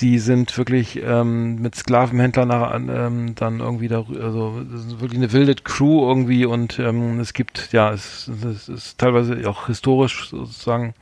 die 0.00 0.18
sind 0.18 0.56
wirklich 0.58 1.00
ähm, 1.02 1.62
mit 1.62 1.74
Sklavenhändlern 1.76 2.48
nach, 2.48 2.74
ähm, 2.74 3.34
dann 3.36 3.60
irgendwie 3.60 3.88
da, 3.88 4.04
also 4.20 4.60
das 4.70 4.86
ist 4.86 5.00
wirklich 5.00 5.18
eine 5.18 5.32
wilde 5.32 5.54
Crew 5.54 6.08
irgendwie 6.08 6.46
und 6.46 6.78
ähm, 6.80 7.20
es 7.20 7.32
gibt, 7.32 7.72
ja, 7.72 7.92
es, 7.92 8.28
es 8.28 8.68
ist 8.68 8.98
teilweise 8.98 9.48
auch 9.48 9.66
historisch 9.66 10.30
sozusagen, 10.30 10.94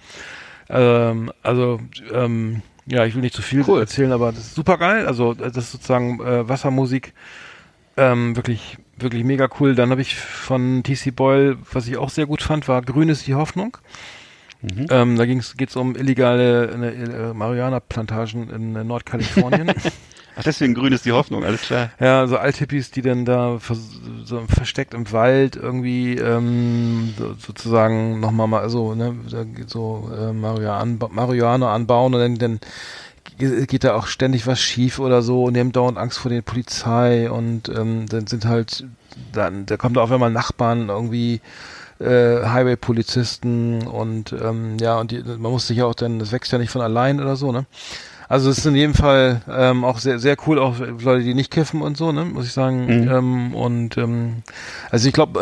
ähm, 0.69 1.33
also 1.43 1.81
ähm, 2.13 2.63
ja, 2.87 3.07
ich 3.07 3.15
will 3.15 3.23
nicht 3.23 3.35
zu 3.35 3.43
viel 3.43 3.65
Cool. 3.67 3.81
erzählen, 3.81 4.13
aber 4.13 4.33
das 4.33 4.41
ist 4.41 4.55
super 4.55 4.77
geil. 4.77 5.07
Also 5.07 5.35
das 5.35 5.57
ist 5.57 5.73
sozusagen 5.73 6.21
äh, 6.21 6.49
Wassermusik, 6.49 7.15
ähm, 7.97 8.37
wirklich, 8.37 8.77
wirklich 8.97 9.25
mega 9.25 9.49
cool. 9.61 9.75
Dann 9.75 9.91
habe 9.91 10.03
ich 10.03 10.17
von 10.17 10.83
TC 10.83 11.15
Boyle, 11.15 11.59
was 11.73 11.87
ich 11.87 11.97
auch 11.97 12.11
sehr 12.11 12.27
gut 12.27 12.43
fand, 12.43 12.69
war 12.69 12.83
Grün 12.83 13.09
ist 13.09 13.27
die 13.27 13.35
Hoffnung. 13.35 13.77
Ähm, 14.91 15.17
da 15.17 15.27
geht 15.27 15.69
es 15.69 15.77
um 15.77 15.97
illegale 15.97 16.69
äh, 16.71 17.35
Marihuana-Plantagen 17.35 18.51
in 18.51 18.77
äh, 18.77 18.85
Nordkalifornien. 18.85 19.73
Ach, 20.35 20.43
deswegen 20.45 20.73
grün 20.75 20.93
ist 20.95 21.05
die 21.05 21.13
Hoffnung, 21.13 21.45
alles 21.45 21.61
klar. 21.63 21.91
ja, 22.01 22.27
so 22.27 22.39
Althippies, 22.39 22.91
die 22.91 23.03
dann 23.03 23.27
da 23.27 23.59
so 24.25 24.43
versteckt 24.49 24.95
im 24.95 25.11
Wald 25.13 25.57
irgendwie 25.57 26.17
ähm, 26.17 27.13
so, 27.19 27.35
sozusagen 27.35 28.19
nochmal 28.19 28.47
mal 28.49 28.71
so, 28.71 28.95
ne, 28.95 29.15
da 29.31 29.45
so 29.67 30.11
äh, 30.17 30.33
Marihuana, 30.33 30.79
anba 30.79 31.09
Marihuana 31.13 31.75
anbauen 31.75 32.15
und 32.15 32.21
dann, 32.21 32.39
dann 32.39 32.61
ge- 33.37 33.67
geht 33.67 33.85
da 33.85 33.95
auch 33.95 34.07
ständig 34.07 34.47
was 34.47 34.59
schief 34.59 35.01
oder 35.01 35.21
so 35.21 35.45
und 35.45 35.55
die 35.55 35.61
haben 35.61 35.73
dauernd 35.73 35.99
Angst 35.99 36.19
vor 36.19 36.31
der 36.31 36.41
Polizei 36.41 37.31
und 37.31 37.69
ähm, 37.69 38.07
dann 38.09 38.27
sind 38.27 38.47
halt 38.47 38.85
dann 39.35 39.67
da 39.67 39.77
kommt 39.77 39.99
auf 39.99 40.11
einmal 40.11 40.31
Nachbarn 40.31 40.89
irgendwie 40.89 41.43
äh, 42.03 42.45
Highway-Polizisten 42.47 43.87
und 43.87 44.33
ähm, 44.33 44.77
ja 44.81 44.99
und 44.99 45.11
die, 45.11 45.23
man 45.23 45.53
muss 45.53 45.67
sich 45.67 45.79
ja 45.79 45.87
auch 45.87 45.95
dann 45.95 46.19
das 46.19 46.33
wächst 46.33 46.53
ja 46.53 46.59
nicht 46.59 46.71
von 46.71 46.83
allein 46.83 47.21
oder 47.21 47.37
so 47.37 47.53
ne 47.53 47.67
also 48.29 48.49
es 48.51 48.59
ist 48.59 48.67
in 48.67 48.75
jedem 48.75 48.95
Fall 48.95 49.43
ähm, 49.51 49.85
auch 49.85 49.99
sehr 49.99 50.19
sehr 50.19 50.37
cool 50.47 50.59
auch 50.59 50.79
Leute 50.79 51.23
die 51.23 51.35
nicht 51.35 51.51
kiffen 51.51 51.83
und 51.83 51.97
so 51.97 52.13
ne 52.13 52.25
muss 52.25 52.47
ich 52.47 52.53
sagen 52.53 52.87
Mhm. 52.87 53.09
ähm, 53.09 53.55
und 53.55 53.97
ähm, 53.97 54.43
also 54.91 55.09
ich 55.09 55.15
glaube 55.15 55.41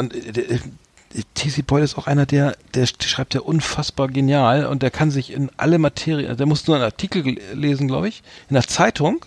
TC 1.34 1.66
Boyle 1.66 1.84
ist 1.84 1.98
auch 1.98 2.06
einer, 2.06 2.24
der, 2.24 2.56
der 2.74 2.86
schreibt 2.86 3.34
ja 3.34 3.40
unfassbar 3.40 4.08
genial 4.08 4.66
und 4.66 4.82
der 4.82 4.90
kann 4.92 5.10
sich 5.10 5.32
in 5.32 5.50
alle 5.56 5.78
Materien, 5.78 6.36
der 6.36 6.46
muss 6.46 6.66
nur 6.66 6.76
einen 6.76 6.84
Artikel 6.84 7.36
lesen, 7.52 7.88
glaube 7.88 8.08
ich, 8.08 8.22
in 8.48 8.54
der 8.54 8.62
Zeitung. 8.62 9.24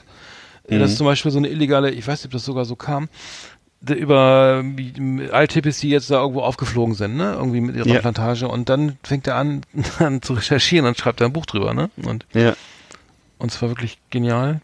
Mhm. 0.69 0.79
Das 0.79 0.91
ist 0.91 0.97
zum 0.97 1.05
Beispiel 1.07 1.31
so 1.31 1.39
eine 1.39 1.49
illegale, 1.49 1.91
ich 1.91 2.07
weiß 2.07 2.19
nicht, 2.19 2.27
ob 2.27 2.31
das 2.31 2.45
sogar 2.45 2.63
so 2.63 2.77
kam, 2.77 3.09
über 3.89 4.61
ähm, 4.63 5.21
Althippis, 5.31 5.79
die 5.79 5.89
jetzt 5.89 6.09
da 6.09 6.21
irgendwo 6.21 6.41
aufgeflogen 6.41 6.95
sind, 6.95 7.17
ne? 7.17 7.33
Irgendwie 7.33 7.61
mit 7.61 7.75
ihrer 7.75 7.87
Ja. 7.87 7.99
Plantage. 7.99 8.47
Und 8.47 8.69
dann 8.69 8.97
fängt 9.03 9.27
er 9.27 9.35
an, 9.35 9.61
an 9.99 10.21
zu 10.21 10.33
recherchieren 10.33 10.87
und 10.87 10.97
schreibt 10.97 11.21
da 11.21 11.25
ein 11.25 11.33
Buch 11.33 11.45
drüber, 11.45 11.73
ne? 11.73 11.89
Und, 12.05 12.25
Ja. 12.33 12.53
und 13.39 13.51
zwar 13.51 13.69
wirklich 13.69 13.97
genial. 14.09 14.61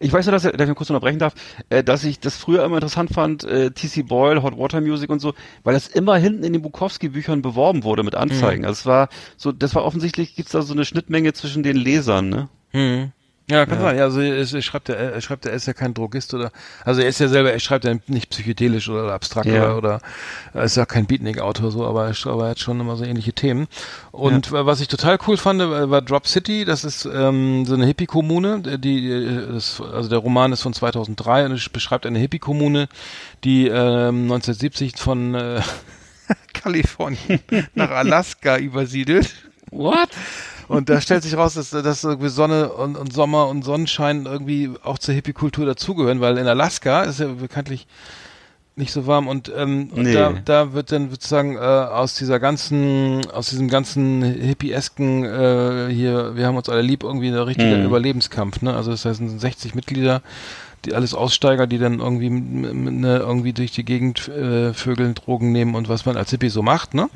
Ich 0.00 0.12
weiß 0.12 0.26
nur, 0.26 0.32
dass, 0.32 0.42
dass 0.42 0.52
ich 0.52 0.58
mal 0.68 0.74
kurz 0.74 0.90
unterbrechen 0.90 1.18
darf, 1.18 1.34
äh, 1.70 1.82
dass 1.82 2.04
ich 2.04 2.20
das 2.20 2.36
früher 2.36 2.62
immer 2.64 2.76
interessant 2.76 3.10
fand, 3.10 3.44
äh, 3.44 3.70
TC 3.70 4.02
Boyle, 4.06 4.42
Hot 4.42 4.58
Water 4.58 4.80
Music 4.82 5.08
und 5.08 5.20
so, 5.20 5.32
weil 5.64 5.72
das 5.72 5.88
immer 5.88 6.16
hinten 6.16 6.44
in 6.44 6.52
den 6.52 6.60
Bukowski-Büchern 6.62 7.40
beworben 7.40 7.82
wurde 7.82 8.02
mit 8.02 8.14
Anzeigen. 8.14 8.66
Also 8.66 8.80
es 8.80 8.86
war 8.86 9.08
so, 9.38 9.50
das 9.50 9.74
war 9.74 9.84
offensichtlich, 9.84 10.34
gibt's 10.36 10.52
da 10.52 10.60
so 10.60 10.74
eine 10.74 10.84
Schnittmenge 10.84 11.32
zwischen 11.32 11.62
den 11.62 11.76
Lesern, 11.76 12.28
ne? 12.28 12.48
Hm. 12.72 13.12
Ja, 13.50 13.66
kann 13.66 13.78
Ja. 13.78 13.84
sein. 13.86 13.96
Ja, 13.98 14.04
also 14.04 14.20
er, 14.20 14.36
er 14.36 14.62
schreibt 14.62 14.88
ja, 14.88 14.94
er 14.94 15.20
schreibt 15.20 15.44
ja, 15.44 15.50
er 15.50 15.56
ist 15.56 15.66
ja 15.66 15.72
kein 15.72 15.94
Drogist 15.94 16.32
oder, 16.32 16.52
also 16.84 17.00
er 17.00 17.08
ist 17.08 17.18
ja 17.18 17.26
selber, 17.28 17.52
er 17.52 17.58
schreibt 17.58 17.84
ja 17.84 17.94
nicht 18.06 18.30
psychedelisch 18.30 18.88
oder 18.88 19.12
abstrakt 19.12 19.46
Ja. 19.46 19.64
oder, 19.74 19.76
oder 19.78 20.00
er 20.54 20.62
ist 20.62 20.76
ja 20.76 20.86
kein 20.86 21.06
Beatnik-Autor 21.06 21.70
so, 21.72 21.84
aber 21.84 22.06
er, 22.06 22.14
aber 22.32 22.44
er 22.44 22.50
hat 22.50 22.60
schon 22.60 22.78
immer 22.80 22.96
so 22.96 23.04
ähnliche 23.04 23.32
Themen. 23.32 23.66
Und 24.12 24.48
äh, 24.52 24.64
was 24.64 24.80
ich 24.80 24.88
total 24.88 25.18
cool 25.26 25.36
fand, 25.36 25.60
äh, 25.60 25.90
war 25.90 26.02
Drop 26.02 26.26
City. 26.28 26.64
Das 26.64 26.84
ist 26.84 27.04
ähm, 27.04 27.66
so 27.66 27.74
eine 27.74 27.84
Hippie-Kommune. 27.86 28.62
äh, 28.66 28.78
Die, 28.78 29.10
äh, 29.10 29.52
das, 29.52 29.80
also 29.80 30.08
der 30.08 30.18
Roman 30.20 30.52
ist 30.52 30.62
von 30.62 30.72
2003 30.72 31.46
und 31.46 31.52
es 31.52 31.68
beschreibt 31.68 32.06
eine 32.06 32.20
Hippie-Kommune, 32.20 32.88
die 33.44 33.66
ähm, 33.66 34.22
1970 34.30 34.96
von 34.98 35.34
äh, 35.34 35.60
Kalifornien 36.52 37.40
nach 37.74 37.90
Alaska 37.90 38.56
übersiedelt. 38.56 39.30
What? 39.72 40.08
Und 40.68 40.88
da 40.88 41.00
stellt 41.00 41.22
sich 41.22 41.36
raus, 41.36 41.54
dass, 41.54 41.70
dass 41.70 42.04
irgendwie 42.04 42.28
Sonne 42.28 42.72
und, 42.72 42.96
und 42.96 43.12
Sommer 43.12 43.48
und 43.48 43.62
Sonnenschein 43.64 44.26
irgendwie 44.26 44.70
auch 44.84 44.98
zur 44.98 45.14
Hippie-Kultur 45.14 45.66
dazugehören, 45.66 46.20
weil 46.20 46.38
in 46.38 46.46
Alaska 46.46 47.02
ist 47.02 47.20
ja 47.20 47.26
bekanntlich 47.26 47.86
nicht 48.74 48.92
so 48.92 49.06
warm 49.06 49.28
und, 49.28 49.52
ähm, 49.54 49.90
und 49.92 50.04
Nee. 50.04 50.14
da, 50.14 50.32
da 50.44 50.72
wird 50.72 50.92
dann 50.92 51.10
sozusagen 51.10 51.56
äh, 51.56 51.58
aus 51.58 52.14
dieser 52.14 52.40
ganzen, 52.40 53.30
aus 53.30 53.50
diesem 53.50 53.68
ganzen 53.68 54.22
Hippie-esken 54.22 55.24
äh, 55.24 55.88
hier, 55.92 56.36
wir 56.36 56.46
haben 56.46 56.56
uns 56.56 56.70
alle 56.70 56.80
lieb, 56.80 57.02
irgendwie 57.02 57.28
ein 57.28 57.34
richtiger 57.34 57.76
Mhm. 57.76 57.84
Überlebenskampf, 57.84 58.62
ne? 58.62 58.74
Also 58.74 58.90
das 58.92 59.04
heißt, 59.04 59.20
es 59.20 59.28
sind 59.30 59.38
60 59.40 59.74
Mitglieder, 59.74 60.22
die 60.84 60.94
alles 60.94 61.14
Aussteiger, 61.14 61.66
die 61.66 61.78
dann 61.78 62.00
irgendwie 62.00 62.30
ne, 62.30 63.18
irgendwie 63.18 63.52
durch 63.52 63.72
die 63.72 63.84
Gegend 63.84 64.28
äh, 64.28 64.72
vögeln, 64.74 65.14
Drogen 65.14 65.52
nehmen 65.52 65.74
und 65.74 65.88
was 65.88 66.06
man 66.06 66.16
als 66.16 66.30
Hippie 66.30 66.48
so 66.48 66.62
macht, 66.62 66.94
ne? 66.94 67.08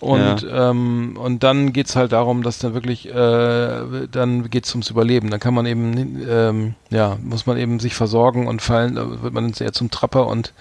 Und 0.00 0.46
ähm, 0.50 1.16
und 1.20 1.42
dann 1.42 1.72
geht's 1.72 1.94
halt 1.96 2.12
darum, 2.12 2.42
dass 2.42 2.58
dann 2.58 2.74
wirklich 2.74 3.08
äh, 3.08 4.06
dann 4.10 4.50
geht's 4.50 4.74
ums 4.74 4.90
Überleben. 4.90 5.30
Dann 5.30 5.40
kann 5.40 5.54
man 5.54 5.66
eben 5.66 6.22
ähm, 6.28 6.74
ja 6.90 7.18
muss 7.22 7.46
man 7.46 7.58
eben 7.58 7.80
sich 7.80 7.94
versorgen 7.94 8.46
und 8.48 8.62
fallen, 8.62 8.94
da 8.96 9.22
wird 9.22 9.32
man 9.34 9.52
eher 9.52 9.72
zum 9.72 9.90
Trapper 9.90 10.26
und 10.26 10.52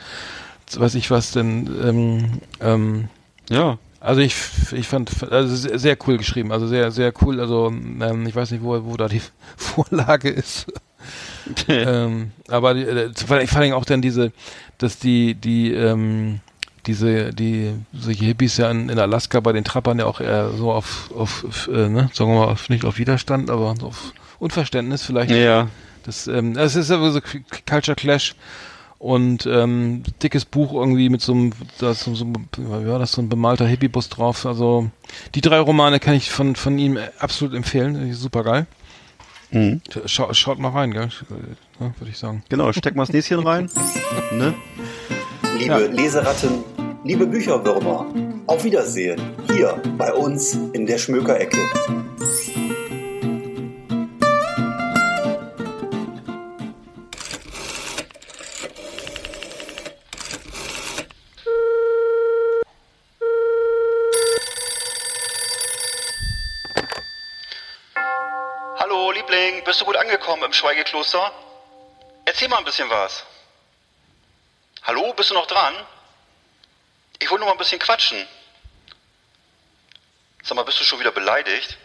weiß 0.76 0.96
ich 0.96 1.12
was 1.12 1.32
denn 1.32 1.70
ähm, 1.84 2.42
ähm, 2.62 3.10
Ja. 3.50 3.78
also 4.00 4.22
ich, 4.22 4.36
ich 4.72 4.88
fand 4.88 5.12
also 5.32 5.54
sehr, 5.56 5.80
sehr 5.80 5.98
cool 6.08 6.18
geschrieben, 6.18 6.52
also 6.52 6.68
sehr 6.68 6.92
sehr 6.92 7.14
cool. 7.22 7.40
Also 7.40 7.68
ähm, 7.68 8.26
ich 8.28 8.36
weiß 8.36 8.52
nicht, 8.52 8.64
wo 8.64 8.84
wo 8.86 8.98
da 8.98 9.08
die 9.08 9.22
Vorlage 9.58 10.30
ist. 10.30 10.68
ähm, 11.68 12.32
aber 12.48 12.76
äh, 12.76 13.10
vor 13.14 13.38
allem- 13.38 13.74
auch 13.74 13.86
dann 13.86 14.02
diese, 14.02 14.32
dass 14.78 14.98
die 15.00 15.36
die 15.36 15.72
ähm, 15.74 16.40
diese 16.86 17.34
die 17.34 17.74
solche 17.94 18.26
Hippies 18.26 18.58
ja 18.58 18.72
in, 18.72 18.90
in 18.90 19.00
Alaska 19.00 19.40
bei 19.40 19.52
den 19.54 19.64
Trappern 19.64 20.00
ja 20.00 20.06
auch 20.06 20.20
eher 20.20 20.52
so 20.52 20.72
auf 20.72 21.12
auf, 21.16 21.70
äh, 21.72 21.90
ne, 21.90 22.10
sagen 22.14 22.32
wir 22.32 22.40
mal 22.40 22.52
auf, 22.52 22.70
nicht 22.70 22.86
auf 22.86 22.98
Widerstand, 22.98 23.50
aber 23.50 23.76
auf 23.84 24.14
Unverständnis 24.40 25.04
vielleicht. 25.04 25.32
Ja. 25.32 25.68
Das, 26.04 26.26
ähm, 26.28 26.56
das 26.56 26.76
ist 26.76 26.90
aber 26.90 27.12
so 27.12 27.20
Culture 27.70 27.96
Clash 27.96 28.34
und 28.98 29.46
ähm, 29.46 30.02
dickes 30.24 30.46
Buch 30.46 30.74
irgendwie 30.74 31.10
mit 31.10 31.22
so 31.22 31.32
einem, 31.34 31.54
da 31.80 31.92
ist 31.92 32.02
so, 32.04 32.16
so, 32.16 32.26
ja, 32.58 32.98
da 32.98 33.04
ist 33.04 33.12
so 33.14 33.22
ein 33.22 33.30
bemalter 33.30 33.68
Hippiebus 33.68 34.10
drauf. 34.10 34.46
Also 34.48 34.90
die 35.36 35.42
drei 35.42 35.60
Romane 35.60 36.00
kann 36.00 36.16
ich 36.16 36.32
von 36.32 36.56
von 36.56 36.80
ihm 36.80 36.98
absolut 37.20 37.54
empfehlen. 37.56 38.14
Super 38.14 38.44
geil. 38.44 38.66
Mhm. 39.52 39.82
Schau, 40.06 40.34
schaut 40.34 40.60
mal 40.60 40.70
rein, 40.70 40.92
gell? 40.92 41.10
Ja, 41.80 41.92
würde 42.00 42.10
ich 42.10 42.18
sagen. 42.18 42.44
Genau, 42.50 42.72
steck 42.72 42.96
mal 42.96 43.04
das 43.06 43.14
Näschen 43.14 43.40
rein. 43.40 43.70
Ne? 44.32 44.54
Liebe 45.58 45.66
Ja. 45.74 45.78
Leseratten, 45.78 46.64
liebe 47.04 47.26
Bücherwürmer, 47.28 48.06
auf 48.48 48.64
Wiedersehen 48.64 49.22
hier 49.54 49.82
bei 49.98 50.14
uns 50.14 50.58
in 50.74 50.86
der 50.86 50.98
Schmökerecke. 50.98 51.58
Bist 69.72 69.80
du 69.80 69.86
gut 69.86 69.96
angekommen 69.96 70.44
im 70.44 70.52
Schweigekloster? 70.52 71.32
Erzähl 72.26 72.50
mal 72.50 72.58
ein 72.58 72.66
bisschen 72.66 72.90
was. 72.90 73.24
Hallo, 74.84 75.14
bist 75.14 75.30
du 75.30 75.34
noch 75.34 75.48
dran? 75.48 75.74
Ich 77.20 77.32
wollte 77.32 77.40
nur 77.40 77.48
mal 77.48 77.54
ein 77.54 77.58
bisschen 77.58 77.80
quatschen. 77.80 78.28
Sag 80.44 80.58
mal, 80.58 80.64
bist 80.64 80.78
du 80.82 80.84
schon 80.84 81.00
wieder 81.00 81.14
beleidigt? 81.14 81.78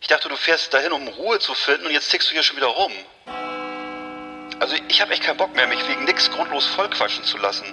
Ich 0.00 0.06
dachte, 0.06 0.28
du 0.28 0.36
fährst 0.36 0.72
dahin, 0.72 0.92
um 0.92 1.08
Ruhe 1.08 1.40
zu 1.40 1.56
finden 1.56 1.86
und 1.86 1.92
jetzt 1.92 2.08
tickst 2.08 2.28
du 2.28 2.34
hier 2.34 2.44
schon 2.44 2.56
wieder 2.56 2.68
rum. 2.68 2.92
Also 4.60 4.76
ich 4.86 5.00
habe 5.00 5.12
echt 5.12 5.24
keinen 5.24 5.36
Bock 5.36 5.56
mehr, 5.56 5.66
mich 5.66 5.88
wegen 5.88 6.04
nix 6.04 6.30
grundlos 6.30 6.66
vollquatschen 6.66 7.24
zu 7.24 7.36
lassen. 7.38 7.66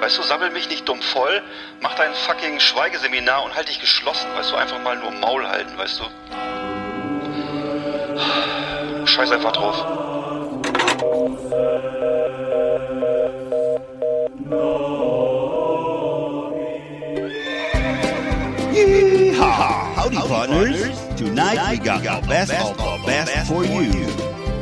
Weißt 0.00 0.18
du, 0.18 0.22
sammel 0.22 0.50
mich 0.50 0.68
nicht 0.68 0.86
dumm 0.86 1.00
voll, 1.00 1.42
mach 1.80 1.94
dein 1.94 2.14
fucking 2.14 2.60
Schweigeseminar 2.60 3.42
und 3.42 3.54
halt 3.54 3.68
dich 3.68 3.80
geschlossen, 3.80 4.28
weißt 4.34 4.50
du, 4.50 4.56
einfach 4.56 4.80
mal 4.80 4.96
nur 4.96 5.12
Maul 5.12 5.48
halten, 5.48 5.78
weißt 5.78 5.98
du. 6.00 6.04
Scheiß 9.08 9.30
einfach 9.32 9.52
drauf. 9.52 9.76
Yeehaw! 18.74 19.94
Howdy, 19.96 20.16
partners. 20.16 21.00
Tonight 21.16 21.70
we 21.70 21.78
got 21.78 22.02
the 22.02 22.28
best 22.28 22.52
of 22.52 22.76
the 22.76 23.02
best 23.06 23.48
for 23.48 23.64
you. 23.64 23.90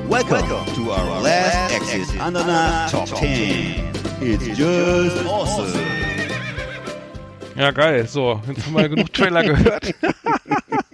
Welcome 0.08 0.46
to 0.74 0.90
our 0.92 1.20
last 1.22 1.74
Exit 1.74 2.06
Andana 2.20 2.88
Top 2.88 3.08
10. 3.08 3.90
It's 4.20 4.56
just 4.56 5.26
awesome. 5.26 5.74
Ja, 7.56 7.72
geil. 7.72 8.06
So, 8.06 8.40
jetzt 8.46 8.64
haben 8.64 8.76
wir 8.76 8.88
genug 8.88 9.12
Trailer 9.12 9.42
gehört. 9.42 9.92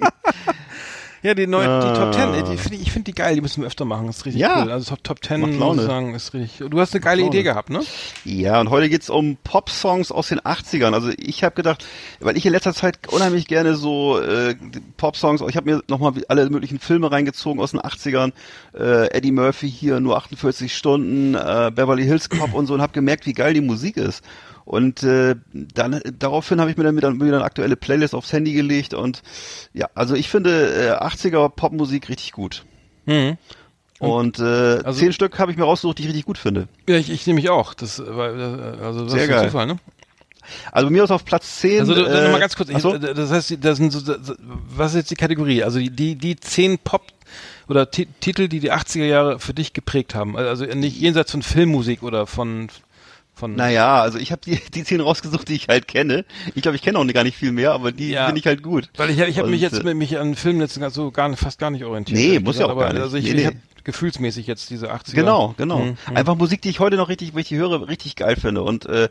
ja, 1.22 1.34
die, 1.34 1.46
neuen, 1.46 1.80
die 1.80 1.98
Top 1.98 2.14
10, 2.14 2.34
ey, 2.34 2.42
die 2.42 2.56
find 2.56 2.74
ich, 2.74 2.82
ich 2.82 2.92
finde 2.92 3.04
die 3.10 3.14
geil, 3.14 3.34
die 3.34 3.40
müssen 3.40 3.62
wir 3.62 3.66
öfter 3.68 3.84
machen. 3.84 4.06
Das 4.06 4.18
ist 4.18 4.26
richtig 4.26 4.40
Ja. 4.42 4.62
cool. 4.64 4.70
Also 4.72 4.90
Top, 4.96 5.04
Top 5.04 5.24
10, 5.24 5.40
Macht 5.40 5.52
muss 5.52 5.76
ich 5.78 5.82
sagen, 5.84 6.14
ist 6.14 6.34
richtig. 6.34 6.68
Du 6.68 6.80
hast 6.80 6.92
eine 6.94 7.00
geile. 7.00 7.22
Idee 7.22 7.42
gehabt, 7.42 7.70
ne? 7.70 7.80
Ja, 8.24 8.60
und 8.60 8.70
heute 8.70 8.88
geht's 8.88 9.08
um 9.08 9.36
Pop-Songs 9.44 10.10
aus 10.10 10.28
den 10.28 10.40
80ern. 10.40 10.92
Also 10.94 11.10
ich 11.16 11.44
habe 11.44 11.54
gedacht, 11.54 11.86
weil 12.20 12.36
ich 12.36 12.44
in 12.46 12.52
letzter 12.52 12.74
Zeit 12.74 12.98
unheimlich 13.08 13.46
gerne 13.46 13.76
so 13.76 14.18
äh, 14.20 14.54
Pop-Songs, 14.96 15.42
ich 15.48 15.56
habe 15.56 15.70
mir 15.72 15.82
nochmal 15.88 16.12
alle 16.28 16.50
möglichen 16.50 16.78
Filme 16.80 17.10
reingezogen 17.12 17.60
aus 17.62 17.70
den 17.70 17.80
80ern. 17.80 18.32
Äh, 18.76 19.08
Eddie 19.16 19.32
Murphy 19.32 19.70
hier, 19.70 20.00
nur 20.00 20.16
48 20.16 20.74
Stunden, 20.76 21.34
äh, 21.34 21.70
Beverly 21.74 22.04
Hills 22.04 22.28
Cop 22.28 22.52
und 22.54 22.66
so 22.66 22.74
und 22.74 22.82
habe 22.82 22.92
gemerkt, 22.92 23.26
wie 23.26 23.32
geil 23.32 23.54
die 23.54 23.60
Musik 23.60 23.96
ist. 23.96 24.22
Und 24.64 25.02
äh, 25.02 25.34
dann 25.52 26.00
daraufhin 26.18 26.60
habe 26.60 26.70
ich 26.70 26.76
mir 26.76 26.84
dann 26.84 26.96
wieder, 26.96 27.12
wieder 27.12 27.36
eine 27.36 27.44
aktuelle 27.44 27.76
Playlist 27.76 28.14
aufs 28.14 28.32
Handy 28.32 28.52
gelegt 28.52 28.94
und 28.94 29.22
ja, 29.74 29.88
also 29.94 30.14
ich 30.14 30.28
finde 30.28 30.72
äh, 31.00 31.04
80er 31.04 31.48
Popmusik 31.48 32.08
richtig 32.08 32.32
gut. 32.32 32.64
Mhm. 33.06 33.38
Und 33.98 34.38
äh, 34.40 34.42
Also- 34.84 34.98
zehn 35.00 35.12
Stück 35.12 35.38
habe 35.38 35.52
ich 35.52 35.58
mir 35.58 35.64
rausgesucht, 35.64 35.98
die 35.98 36.02
ich 36.02 36.08
richtig 36.08 36.24
gut 36.24 36.38
finde. 36.38 36.68
Ja, 36.88 36.96
ich, 36.96 37.10
ich 37.10 37.26
nehme 37.26 37.36
mich 37.40 37.50
auch. 37.50 37.74
Das, 37.74 37.98
äh, 38.00 38.16
war, 38.16 38.28
äh, 38.30 38.84
also, 38.84 39.04
das 39.04 39.12
Sehr 39.12 39.22
ist 39.24 39.28
geil. 39.30 39.44
Zufall, 39.46 39.66
ne? 39.66 39.78
Also 40.72 40.88
bei 40.88 40.92
mir 40.92 41.04
ist 41.04 41.10
auf 41.12 41.24
Platz 41.24 41.60
10. 41.60 41.80
Also, 41.80 41.94
äh, 41.94 42.00
äh, 42.00 42.24
nochmal 42.24 42.40
ganz 42.40 42.56
kurz. 42.56 42.68
So. 42.82 42.94
äh, 42.94 43.14
das 43.14 43.30
heißt, 43.30 43.58
das 43.60 43.76
sind 43.78 43.92
so, 43.92 44.00
so- 44.00 44.16
was 44.74 44.90
ist 44.92 44.96
jetzt 45.02 45.10
die 45.12 45.14
Kategorie? 45.16 45.62
Also, 45.62 45.78
die, 45.78 46.16
die, 46.16 46.36
zehn 46.36 46.78
Pop- 46.78 47.12
oder 47.68 47.90
Ti- 47.92 48.08
Titel, 48.20 48.48
die 48.48 48.58
die 48.58 48.72
80er 48.72 49.04
Jahre 49.04 49.38
für 49.38 49.54
dich 49.54 49.72
geprägt 49.72 50.16
haben. 50.16 50.36
Also, 50.36 50.64
nicht 50.64 51.00
jenseits 51.00 51.30
von 51.30 51.42
Filmmusik 51.42 52.02
oder 52.02 52.26
von, 52.26 52.68
von, 53.34 53.54
Naja, 53.56 54.00
also 54.00 54.18
ich 54.18 54.30
habe 54.32 54.40
die, 54.44 54.60
die 54.74 54.84
zehn 54.84 55.00
rausgesucht, 55.00 55.48
die 55.48 55.54
ich 55.54 55.68
halt 55.68 55.88
kenne. 55.88 56.24
Ich 56.54 56.62
glaube, 56.62 56.76
ich 56.76 56.82
kenne 56.82 56.98
auch 56.98 57.06
gar 57.08 57.24
nicht 57.24 57.36
viel 57.36 57.52
mehr, 57.52 57.72
aber 57.72 57.92
die 57.92 58.10
Ja. 58.10 58.26
finde 58.26 58.40
ich 58.40 58.46
halt 58.46 58.62
gut. 58.62 58.88
Weil 58.96 59.10
ich, 59.10 59.18
ich 59.18 59.38
habe 59.38 59.48
mich 59.48 59.60
jetzt 59.60 59.80
äh, 59.80 59.84
mit 59.84 59.96
mich 59.96 60.18
an 60.18 60.34
Filmen 60.34 60.60
jetzt 60.60 60.78
so 60.90 61.10
gar 61.10 61.34
fast 61.36 61.58
gar 61.58 61.70
nicht 61.70 61.84
orientiert. 61.84 62.18
Nee, 62.18 62.38
muss 62.38 62.58
ja 62.58 62.66
auch 62.66 62.70
aber 62.70 62.82
gar 62.82 62.92
nicht. 62.92 63.02
Also 63.02 63.16
ich, 63.16 63.24
Nee, 63.24 63.30
ich 63.30 63.36
nee. 63.36 63.46
habe 63.46 63.56
gefühlsmäßig 63.84 64.46
jetzt 64.46 64.70
diese 64.70 64.92
80er. 64.92 65.14
Genau, 65.14 65.54
genau. 65.56 65.78
Mhm, 65.78 65.96
mhm. 66.08 66.16
Einfach 66.16 66.36
Musik, 66.36 66.62
die 66.62 66.70
ich 66.70 66.80
heute 66.80 66.96
noch 66.96 67.08
richtig, 67.08 67.32
die 67.32 67.56
höre, 67.56 67.88
richtig 67.88 68.16
geil 68.16 68.36
finde. 68.36 68.62
Und 68.62 68.86
äh, 68.86 69.08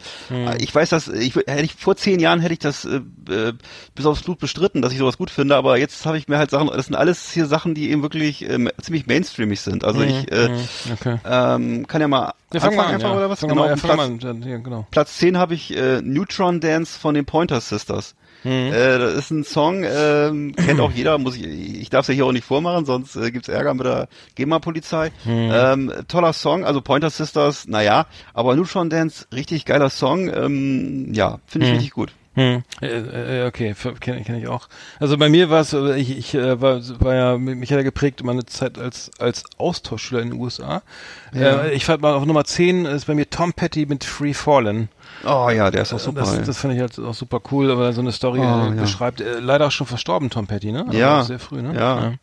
ich 0.59 0.73
weiß, 0.73 0.89
dass 0.89 1.07
ich 1.07 1.35
hätte 1.35 1.63
ich 1.63 1.75
vor 1.75 1.95
zehn 1.95 2.19
Jahren 2.19 2.39
hätte 2.39 2.53
ich 2.53 2.59
das 2.59 2.85
äh, 2.85 3.01
äh, 3.29 3.53
bis 3.95 4.05
aufs 4.05 4.23
Blut 4.23 4.39
bestritten, 4.39 4.81
dass 4.81 4.91
ich 4.93 4.99
sowas 4.99 5.17
gut 5.17 5.29
finde. 5.29 5.55
Aber 5.55 5.77
jetzt 5.77 6.05
habe 6.05 6.17
ich 6.17 6.27
mir 6.27 6.37
halt 6.37 6.49
Sachen, 6.51 6.67
das 6.67 6.85
sind 6.87 6.95
alles 6.95 7.31
hier 7.31 7.45
Sachen, 7.45 7.73
die 7.75 7.89
eben 7.91 8.01
wirklich 8.01 8.47
ähm, 8.49 8.69
ziemlich 8.81 9.07
mainstreamig 9.07 9.61
sind. 9.61 9.83
Also 9.83 10.01
ich 10.01 10.31
äh, 10.31 10.49
Mhm, 10.49 10.59
okay. 10.93 11.17
ähm, 11.25 11.87
kann 11.87 12.01
ja 12.01 12.07
mal 12.07 12.33
Ja, 12.53 12.59
fang 12.59 12.75
mal 12.75 12.85
an, 12.87 12.95
einfach 12.95 13.09
ja. 13.09 13.15
oder 13.17 13.29
was? 13.29 13.39
Fang 13.39 13.49
genau, 13.49 13.61
mal, 13.63 13.69
ja, 13.69 13.75
Platz, 13.75 13.97
mal 13.97 14.29
an. 14.29 14.41
Ja, 14.43 14.57
genau. 14.57 14.87
Platz 14.91 15.17
10 15.17 15.37
habe 15.37 15.53
ich 15.53 15.75
äh, 15.75 16.01
Neutron 16.01 16.59
Dance 16.59 16.99
von 16.99 17.13
den 17.13 17.25
Pointer 17.25 17.61
Sisters. 17.61 18.15
Mhm. 18.43 18.73
Äh, 18.73 18.97
das 18.99 19.13
ist 19.15 19.31
ein 19.31 19.43
Song, 19.43 19.83
ähm, 19.83 20.55
kennt 20.55 20.79
auch 20.79 20.91
jeder, 20.91 21.17
muss 21.17 21.35
ich, 21.35 21.45
ich 21.45 21.89
darf 21.89 22.01
es 22.03 22.07
ja 22.09 22.13
hier 22.15 22.25
auch 22.25 22.31
nicht 22.31 22.45
vormachen, 22.45 22.85
sonst 22.85 23.15
äh, 23.15 23.31
gibt's 23.31 23.49
Ärger 23.49 23.73
mit 23.73 23.85
der 23.85 24.07
GEMA-Polizei. 24.35 25.11
Mhm. 25.25 25.49
Ähm, 25.53 25.93
toller 26.07 26.33
Song, 26.33 26.65
also 26.65 26.81
Pointer 26.81 27.09
Sisters, 27.09 27.67
naja, 27.67 28.05
aber 28.33 28.55
Neutron 28.55 28.89
Dance, 28.89 29.25
richtig 29.33 29.65
geiler 29.65 29.89
Song, 29.89 30.29
ähm, 30.33 31.13
ja, 31.13 31.39
finde 31.45 31.65
ich 31.67 31.71
Mhm. 31.71 31.77
richtig 31.77 31.93
gut. 31.93 32.13
Hm. 32.33 32.63
Äh, 32.79 33.45
okay, 33.45 33.75
kenne 33.99 34.21
kenn 34.23 34.35
ich 34.37 34.47
auch. 34.47 34.69
Also 35.01 35.17
bei 35.17 35.27
mir 35.27 35.49
war 35.49 35.59
es, 35.59 35.73
ich, 35.73 36.17
ich 36.17 36.33
äh, 36.33 36.61
war, 36.61 36.79
war 37.01 37.13
ja, 37.13 37.37
mich 37.37 37.69
hat 37.71 37.77
er 37.77 37.83
geprägt 37.83 38.23
meine 38.23 38.45
Zeit 38.45 38.77
als 38.77 39.11
als 39.19 39.43
Austauschschüler 39.57 40.21
in 40.21 40.29
den 40.29 40.39
USA. 40.39 40.81
Ja. 41.33 41.63
Äh, 41.63 41.73
ich 41.73 41.83
fand 41.83 42.01
mal 42.01 42.13
auf 42.13 42.25
Nummer 42.25 42.45
10 42.45 42.85
ist 42.85 43.07
bei 43.07 43.15
mir 43.15 43.29
Tom 43.29 43.51
Petty 43.51 43.85
mit 43.85 44.05
Free 44.05 44.33
Fallen. 44.33 44.87
Oh 45.25 45.49
ja, 45.49 45.69
der 45.71 45.83
ist 45.83 45.93
auch 45.93 45.99
super. 45.99 46.21
Das, 46.21 46.41
das 46.43 46.57
finde 46.57 46.75
ich 46.75 46.81
halt 46.81 46.97
auch 46.99 47.13
super 47.13 47.39
cool, 47.51 47.77
weil 47.77 47.85
er 47.87 47.93
so 47.93 48.01
eine 48.01 48.11
Story 48.11 48.39
Oh, 48.39 48.43
äh, 48.43 48.45
ja. 48.75 48.81
beschreibt. 48.81 49.21
Äh, 49.21 49.39
leider 49.39 49.67
auch 49.67 49.71
schon 49.71 49.87
verstorben, 49.87 50.29
Tom 50.29 50.47
Petty, 50.47 50.71
ne? 50.71 50.85
Also 50.87 50.97
Ja, 50.97 51.23
Sehr 51.23 51.39
früh, 51.39 51.61
ne? 51.61 51.73
ja. 51.75 52.13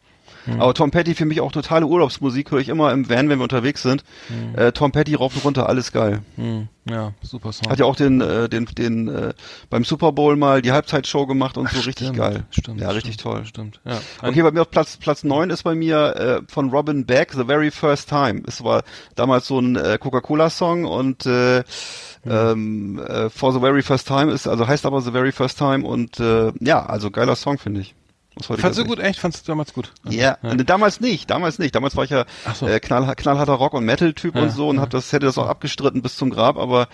Aber 0.59 0.75
Tom 0.75 0.91
Petty 0.91 1.15
für 1.15 1.25
mich 1.27 1.41
auch 1.41 1.53
totale 1.53 1.87
Urlaubsmusik, 1.87 2.51
höre 2.51 2.61
ich 2.61 2.69
immer 2.69 2.93
im 2.93 3.09
Van, 3.09 3.29
wenn 3.29 3.39
wir 3.39 3.43
unterwegs 3.43 3.83
sind. 3.83 4.03
Äh, 4.57 4.73
Tom 4.73 4.93
Petty 4.93 5.15
rauf 5.15 5.35
und 5.37 5.45
runter, 5.45 5.69
alles 5.69 5.93
geil. 5.93 6.21
Hm, 6.37 6.69
ja, 6.89 7.13
super 7.23 7.53
Song. 7.53 7.71
Hat 7.71 7.79
ja 7.79 7.85
auch 7.85 7.97
den, 7.97 8.21
äh, 8.21 8.49
den, 8.49 8.65
den 8.67 9.09
äh, 9.09 9.35
beim 9.69 9.85
Super 9.85 10.13
Bowl 10.13 10.37
mal 10.37 10.63
die 10.63 10.73
Halbzeitshow 10.73 11.27
gemacht 11.27 11.59
und 11.59 11.69
so 11.69 11.81
richtig 11.81 12.09
Stimmt, 12.09 12.17
geil. 12.17 12.45
Stimmt. 12.51 12.81
Ja, 12.81 12.91
richtig 12.91 13.15
stimmt, 13.15 13.35
toll. 13.35 13.45
Stimmt. 13.45 13.81
Ja. 13.85 14.01
Okay, 14.23 14.43
bei 14.43 14.51
mir 14.51 14.63
auf 14.63 14.71
Platz 14.71 14.97
Platz 14.97 15.25
neun 15.25 15.51
ist 15.51 15.65
bei 15.65 15.75
mir 15.75 16.17
äh, 16.17 16.41
von 16.51 16.71
Robin 16.71 17.05
Beck 17.05 17.33
The 17.33 17.45
Very 17.45 17.71
First 17.71 18.09
Time. 18.09 18.43
Es 18.47 18.65
war 18.65 18.85
damals 19.15 19.47
so 19.47 19.59
ein 19.59 19.77
äh, 19.77 19.99
Coca-Cola-Song 20.01 20.85
und 20.85 21.27
äh, 21.27 21.63
ähm, 22.27 22.99
äh, 22.99 23.31
For 23.31 23.53
the 23.53 23.61
Very 23.61 23.83
First 23.83 24.07
Time 24.07 24.33
ist 24.33 24.47
also 24.47 24.67
heißt 24.67 24.87
aber 24.87 25.01
The 25.01 25.13
Very 25.13 25.33
First 25.33 25.59
Time 25.59 25.87
und 25.87 26.21
äh, 26.21 26.53
ja, 26.61 26.85
also 26.85 27.11
geiler 27.11 27.37
Song 27.37 27.59
finde 27.59 27.81
ich. 27.81 27.95
Fandst 28.45 28.65
du 28.65 28.73
Sicht. 28.73 28.87
gut? 28.87 28.99
Echt? 28.99 29.19
Fandst 29.21 29.47
du 29.47 29.53
damals 29.53 29.73
gut? 29.73 29.93
Ja, 30.09 30.37
ja. 30.43 30.51
äh, 30.51 30.57
damals 30.65 31.01
nicht, 31.01 31.31
damals 31.31 31.59
nicht. 31.59 31.75
Damals 31.75 31.97
war 31.97 32.05
ich 32.05 32.11
ja 32.11 32.25
so. 32.55 32.67
äh, 32.67 32.81
knall, 32.81 33.15
knallharter 33.17 33.53
Rock- 33.55 33.75
und 33.75 33.85
Metal-Typ 33.85 34.35
Ja, 34.35 34.43
und 34.43 34.51
so 34.51 34.69
und 34.69 34.77
ja. 34.77 34.83
hab 34.83 34.91
das, 34.91 35.13
hätte 35.13 35.27
das 35.27 35.39
auch 35.39 35.47
abgestritten 35.49 36.03
bis 36.03 36.17
zum 36.17 36.31
Grab, 36.31 36.57
aber 36.57 36.89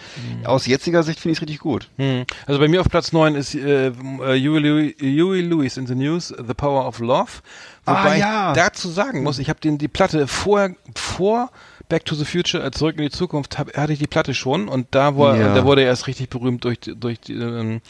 aus 0.45 0.67
jetziger 0.67 1.03
Sicht 1.03 1.21
finde 1.21 1.33
ich 1.33 1.39
es 1.39 1.43
richtig 1.43 1.59
gut. 1.61 1.89
Hm. 1.97 2.25
Also 2.47 2.61
bei 2.61 2.69
mir 2.69 2.81
auf 2.81 2.89
Platz 2.89 3.13
9 3.13 3.35
ist 3.35 3.55
äh, 3.55 3.89
äh, 3.89 3.93
Huey, 3.93 4.59
Lewis, 4.61 4.95
Huey 5.01 5.41
Lewis 5.41 5.77
in 5.77 5.87
the 5.87 5.95
News, 5.95 6.29
The 6.29 6.55
Power 6.55 6.87
of 6.87 6.99
Love. 7.01 7.31
Wobei 7.87 7.99
Ah, 8.13 8.17
ja. 8.17 8.51
ich 8.53 8.57
dazu 8.57 8.89
sagen 8.89 9.23
muss, 9.23 9.39
ich 9.39 9.49
habe 9.51 9.61
den 9.61 9.77
die 9.79 9.89
Platte 9.89 10.27
vor 10.27 10.71
vor 10.95 11.51
Back 11.89 12.05
to 12.07 12.14
the 12.14 12.24
Future, 12.24 12.64
äh, 12.64 12.70
zurück 12.70 12.97
in 12.97 13.03
die 13.03 13.11
Zukunft, 13.11 13.59
hab, 13.59 13.76
hatte 13.76 13.93
ich 13.93 13.99
die 13.99 14.07
Platte 14.07 14.32
schon 14.35 14.68
und 14.68 14.87
da 14.93 15.16
war, 15.18 15.37
Ja. 15.37 15.55
da 15.55 15.64
wurde 15.64 15.82
er 15.82 15.89
erst 15.89 16.07
richtig 16.07 16.30
berühmt 16.30 16.64
durch 16.64 16.78
durch 16.80 17.20
die, 17.20 17.35
ähm, 17.35 17.80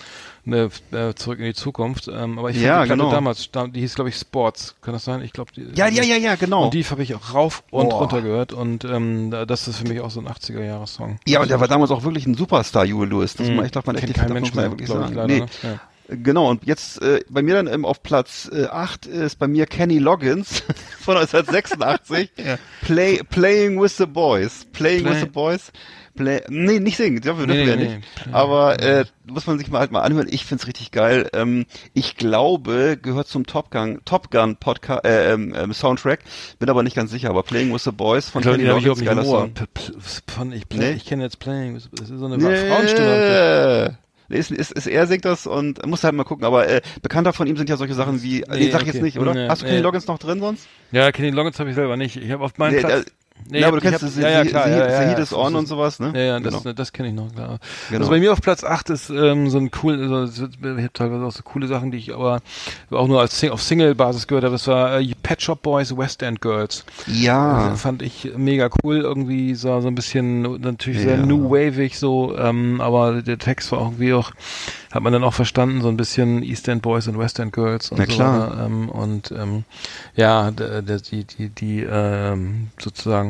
ne, 0.44 0.68
äh, 0.92 1.14
zurück 1.14 1.38
in 1.38 1.44
die 1.44 1.54
Zukunft. 1.54 2.08
Ähm, 2.08 2.38
aber 2.38 2.50
ich 2.50 2.56
Ja, 2.56 2.82
die 2.82 2.88
Platte 2.88 3.00
genau. 3.02 3.10
damals, 3.12 3.50
da- 3.52 3.66
die 3.68 3.80
hieß 3.80 3.94
glaube 3.94 4.10
ich 4.10 4.16
Sports, 4.16 4.74
kann 4.82 4.94
das 4.94 5.04
sein? 5.04 5.22
Ich 5.22 5.32
glaube 5.32 5.52
die. 5.54 5.66
Ja, 5.76 5.86
ja, 5.88 6.02
ja, 6.02 6.16
ja, 6.16 6.34
genau. 6.34 6.64
Und 6.64 6.74
die 6.74 6.82
habe 6.84 7.02
ich 7.02 7.14
auch 7.14 7.34
rauf 7.34 7.62
und 7.70 7.90
Boah. 7.90 8.00
runter 8.00 8.22
gehört 8.22 8.52
und 8.52 8.84
ähm, 8.84 9.30
da- 9.30 9.46
das 9.46 9.68
ist 9.68 9.78
für 9.78 9.86
mich 9.88 10.00
auch 10.00 10.10
so 10.10 10.20
ein 10.20 10.26
80er 10.28 10.64
Jahre 10.64 10.86
Song. 10.86 11.18
Ja, 11.26 11.40
und 11.40 11.50
der 11.50 11.60
war 11.60 11.68
damals 11.68 11.90
auch 11.92 12.02
wirklich 12.02 12.26
ein 12.26 12.34
Superstar, 12.34 12.86
Huey 12.86 13.06
Lewis. 13.06 13.34
Das 13.36 13.48
Mhm. 13.48 13.62
ich 13.64 13.70
darf 13.70 13.86
man 13.86 13.96
echt 13.96 14.08
nicht 14.08 14.18
kein 14.18 14.32
Mensch 14.32 14.52
mehr, 14.54 14.70
wirklich 14.70 14.88
sagen. 14.88 15.14
leider, 15.14 15.26
nee. 15.28 15.40
ne? 15.40 15.46
Ja. 15.62 15.80
Genau, 16.08 16.50
und 16.50 16.64
jetzt 16.66 17.00
äh, 17.02 17.20
bei 17.30 17.40
mir 17.42 17.54
dann 17.54 17.66
ähm, 17.66 17.84
auf 17.86 18.02
Platz 18.02 18.50
äh, 18.52 18.66
8 18.66 19.06
ist 19.06 19.38
bei 19.38 19.48
mir 19.48 19.64
Kenny 19.66 19.98
Loggins 19.98 20.62
von 21.00 21.16
1986. 21.18 22.30
Play, 22.82 23.20
playing 23.30 23.80
with 23.80 23.96
the 23.96 24.06
Boys. 24.06 24.66
Playing 24.72 25.02
Play- 25.04 25.12
with 25.14 25.20
the 25.20 25.26
Boys. 25.28 25.72
Play, 26.16 26.42
nee, 26.48 26.78
nicht 26.78 26.96
singen, 26.96 27.20
dafür 27.22 27.44
Nee, 27.46 27.64
dürfen 27.64 27.66
wir 27.66 27.76
nee, 27.76 27.82
ja 27.84 27.88
nee. 27.90 27.96
nicht. 27.96 28.14
Play- 28.22 28.32
Aber 28.32 28.80
äh, 28.80 29.04
muss 29.26 29.48
man 29.48 29.58
sich 29.58 29.68
mal 29.68 29.80
halt 29.80 29.90
mal 29.90 30.02
anhören. 30.02 30.28
Ich 30.30 30.44
find's 30.44 30.68
richtig 30.68 30.92
geil. 30.92 31.28
Ähm, 31.32 31.66
ich 31.92 32.16
glaube, 32.16 32.96
gehört 33.02 33.26
zum 33.26 33.46
Top 33.46 33.72
Gun, 33.72 34.00
Top 34.04 34.30
Gun 34.30 34.54
Podcast, 34.56 35.04
äh, 35.04 35.32
ähm, 35.32 35.52
ähm, 35.56 35.72
Soundtrack. 35.72 36.20
Bin 36.60 36.68
aber 36.70 36.84
nicht 36.84 36.94
ganz 36.94 37.10
sicher. 37.10 37.30
Aber 37.30 37.42
Playing 37.42 37.72
with 37.74 37.82
the 37.82 37.90
Boys 37.90 38.28
von 38.30 38.42
Kenny 38.42 38.62
Loggins, 38.64 39.04
geiler. 39.04 39.24
Song. 39.24 39.54
Von, 40.28 40.52
ich 40.52 40.62
Nee? 40.72 40.92
ich 40.92 41.04
kenne 41.06 41.24
jetzt 41.24 41.40
Playing. 41.40 41.80
Das 41.92 42.08
ist 42.10 42.16
so 42.16 42.26
eine 42.26 42.38
Frauenstimme. 42.38 43.98
Ist, 44.28 44.50
ist, 44.50 44.72
ist 44.72 44.86
er 44.86 45.06
singt 45.06 45.24
das 45.24 45.46
und 45.46 45.84
muss 45.86 46.02
halt 46.04 46.14
mal 46.14 46.24
gucken, 46.24 46.44
aber 46.44 46.66
äh, 46.68 46.80
bekannter 47.02 47.32
von 47.32 47.46
ihm 47.46 47.56
sind 47.56 47.68
ja 47.68 47.76
solche 47.76 47.94
Sachen 47.94 48.22
wie, 48.22 48.44
nee, 48.48 48.58
Nee, 48.58 48.70
sag 48.70 48.80
ich 48.82 48.86
jetzt 48.88 48.96
okay. 48.96 49.04
nicht, 49.04 49.18
oder? 49.18 49.34
Nee, 49.34 49.48
Hast 49.48 49.62
du 49.62 49.66
Kenny. 49.66 49.80
Loggins 49.80 50.06
noch 50.06 50.18
drin 50.18 50.40
sonst? 50.40 50.66
Ja, 50.92 51.12
Kenny 51.12 51.30
Loggins 51.30 51.58
habe 51.60 51.68
ich 51.70 51.74
selber 51.74 51.96
nicht. 51.96 52.16
Ich 52.16 52.30
habe 52.30 52.42
auf 52.44 52.56
meinem 52.58 52.74
Nee, 52.76 52.80
Platz. 52.80 53.06
Nee, 53.46 53.60
ja, 53.60 53.68
aber 53.68 53.76
du 53.76 53.82
kennst 53.82 54.00
hab- 54.02 54.08
das, 54.08 54.16
ja, 54.16 54.30
ja, 54.30 54.44
klar, 54.44 54.68
ja, 54.70 54.76
ja, 54.88 55.18
ja, 55.18 55.36
on 55.36 55.54
und 55.54 55.66
sowas, 55.68 56.00
ne? 56.00 56.12
Ja, 56.14 56.20
ja, 56.20 56.40
das, 56.40 56.62
Genau. 56.62 56.72
das 56.72 56.92
kenne 56.94 57.08
ich 57.10 57.14
noch, 57.14 57.30
klar. 57.34 57.58
Genau. 57.90 58.00
Also 58.00 58.10
bei 58.10 58.18
mir 58.18 58.32
auf 58.32 58.40
Platz 58.40 58.64
8 58.64 58.88
ist 58.88 59.10
ähm, 59.10 59.50
so 59.50 59.58
ein 59.58 59.70
cool, 59.82 59.98
so, 60.08 60.26
so- 60.26 60.46
ich 60.46 60.62
habe 60.66 60.92
teilweise 60.94 61.24
auch 61.24 61.32
so 61.32 61.42
coole 61.42 61.66
Sachen, 61.66 61.90
die 61.90 61.98
ich 61.98 62.14
aber 62.14 62.40
auch 62.90 63.06
nur 63.06 63.20
als 63.20 63.38
Sing 63.38 63.50
auf 63.50 63.60
Single-Basis 63.62 64.28
gehört 64.28 64.44
habe. 64.44 64.54
Das 64.54 64.66
war 64.66 64.98
äh, 64.98 65.12
Pet 65.22 65.42
Shop 65.42 65.60
Boys, 65.60 65.94
West 65.94 66.22
End 66.22 66.40
Girls. 66.40 66.86
Ja. 67.06 67.64
Also, 67.66 67.76
fand 67.76 68.00
ich 68.02 68.32
mega 68.36 68.70
cool. 68.82 68.98
Irgendwie 69.00 69.54
sah 69.54 69.82
so 69.82 69.88
ein 69.88 69.94
bisschen 69.94 70.60
natürlich 70.62 71.00
sehr 71.02 71.16
Ja. 71.16 71.26
new 71.26 71.50
wavig 71.50 71.98
so, 71.98 72.34
ähm, 72.38 72.80
aber 72.80 73.20
der 73.20 73.38
Text 73.38 73.70
war 73.72 73.80
irgendwie 73.80 74.14
auch, 74.14 74.30
hat 74.90 75.02
man 75.02 75.12
dann 75.12 75.24
auch 75.24 75.34
verstanden, 75.34 75.82
so 75.82 75.88
ein 75.88 75.96
bisschen 75.98 76.42
East 76.42 76.66
End 76.68 76.80
Boys 76.82 77.08
und 77.08 77.18
West 77.18 77.38
End 77.40 77.52
Girls 77.52 77.90
und 77.90 77.98
Na 77.98 78.06
so. 78.06 78.12
klar. 78.12 78.64
Ähm, 78.64 78.88
und 78.88 79.32
ähm, 79.32 79.64
ja, 80.16 80.50
die, 80.50 81.24
die, 81.24 81.48
die 81.50 81.82
ähm, 81.82 82.68
sozusagen 82.80 83.23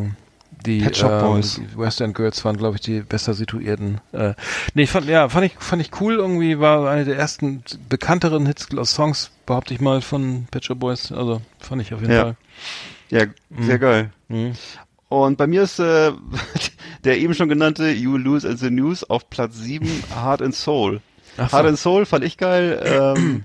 die, 0.67 0.81
Pet 0.81 0.97
Shop 0.97 1.11
ähm, 1.13 1.21
Boys. 1.21 1.55
die 1.57 1.79
West 1.79 2.01
End 2.01 2.15
Girls 2.15 2.45
waren, 2.45 2.57
glaube 2.57 2.77
ich, 2.77 2.81
die 2.83 3.01
besser 3.01 3.35
situierten. 3.35 4.01
Äh, 4.13 4.35
nee, 4.75 4.85
ich 4.85 4.91
fand, 4.91 5.07
ja, 5.07 5.29
fand 5.29 5.47
ich, 5.47 5.55
fand 5.59 5.83
ich 5.83 6.01
cool. 6.01 6.15
Irgendwie 6.15 6.59
war 6.59 6.89
eine 6.89 7.05
der 7.05 7.17
ersten 7.17 7.63
bekannteren 7.89 8.47
Hits, 8.47 8.69
Songs, 8.85 9.31
behaupte 9.47 9.75
ich 9.75 9.81
mal, 9.81 10.01
von 10.01 10.47
Pet 10.51 10.65
Shop 10.65 10.79
Boys. 10.79 11.13
Also 11.13 11.43
fand 11.59 11.83
ich 11.83 11.93
auf 11.93 12.01
jeden 12.01 12.13
Ja. 12.13 12.23
Fall. 12.23 12.37
Ja, 13.11 13.27
sehr 13.59 13.79
geil. 13.79 14.11
Mhm. 14.29 14.53
Und 15.09 15.37
bei 15.37 15.47
mir 15.47 15.63
ist 15.63 15.79
äh, 15.79 16.13
der 17.05 17.19
eben 17.19 17.35
schon 17.35 17.49
genannte 17.49 17.91
You 17.91 18.17
Lose 18.17 18.49
in 18.49 18.57
the 18.57 18.71
News 18.71 19.05
auf 19.09 19.29
Platz 19.31 19.57
7 19.59 19.87
Heart 20.15 20.43
and 20.43 20.55
Soul. 20.55 21.01
So. 21.37 21.43
Heart 21.53 21.67
and 21.67 21.79
Soul 21.79 22.07
fand 22.07 22.25
ich 22.25 22.39
geil. 22.39 22.81
Ähm, 23.17 23.45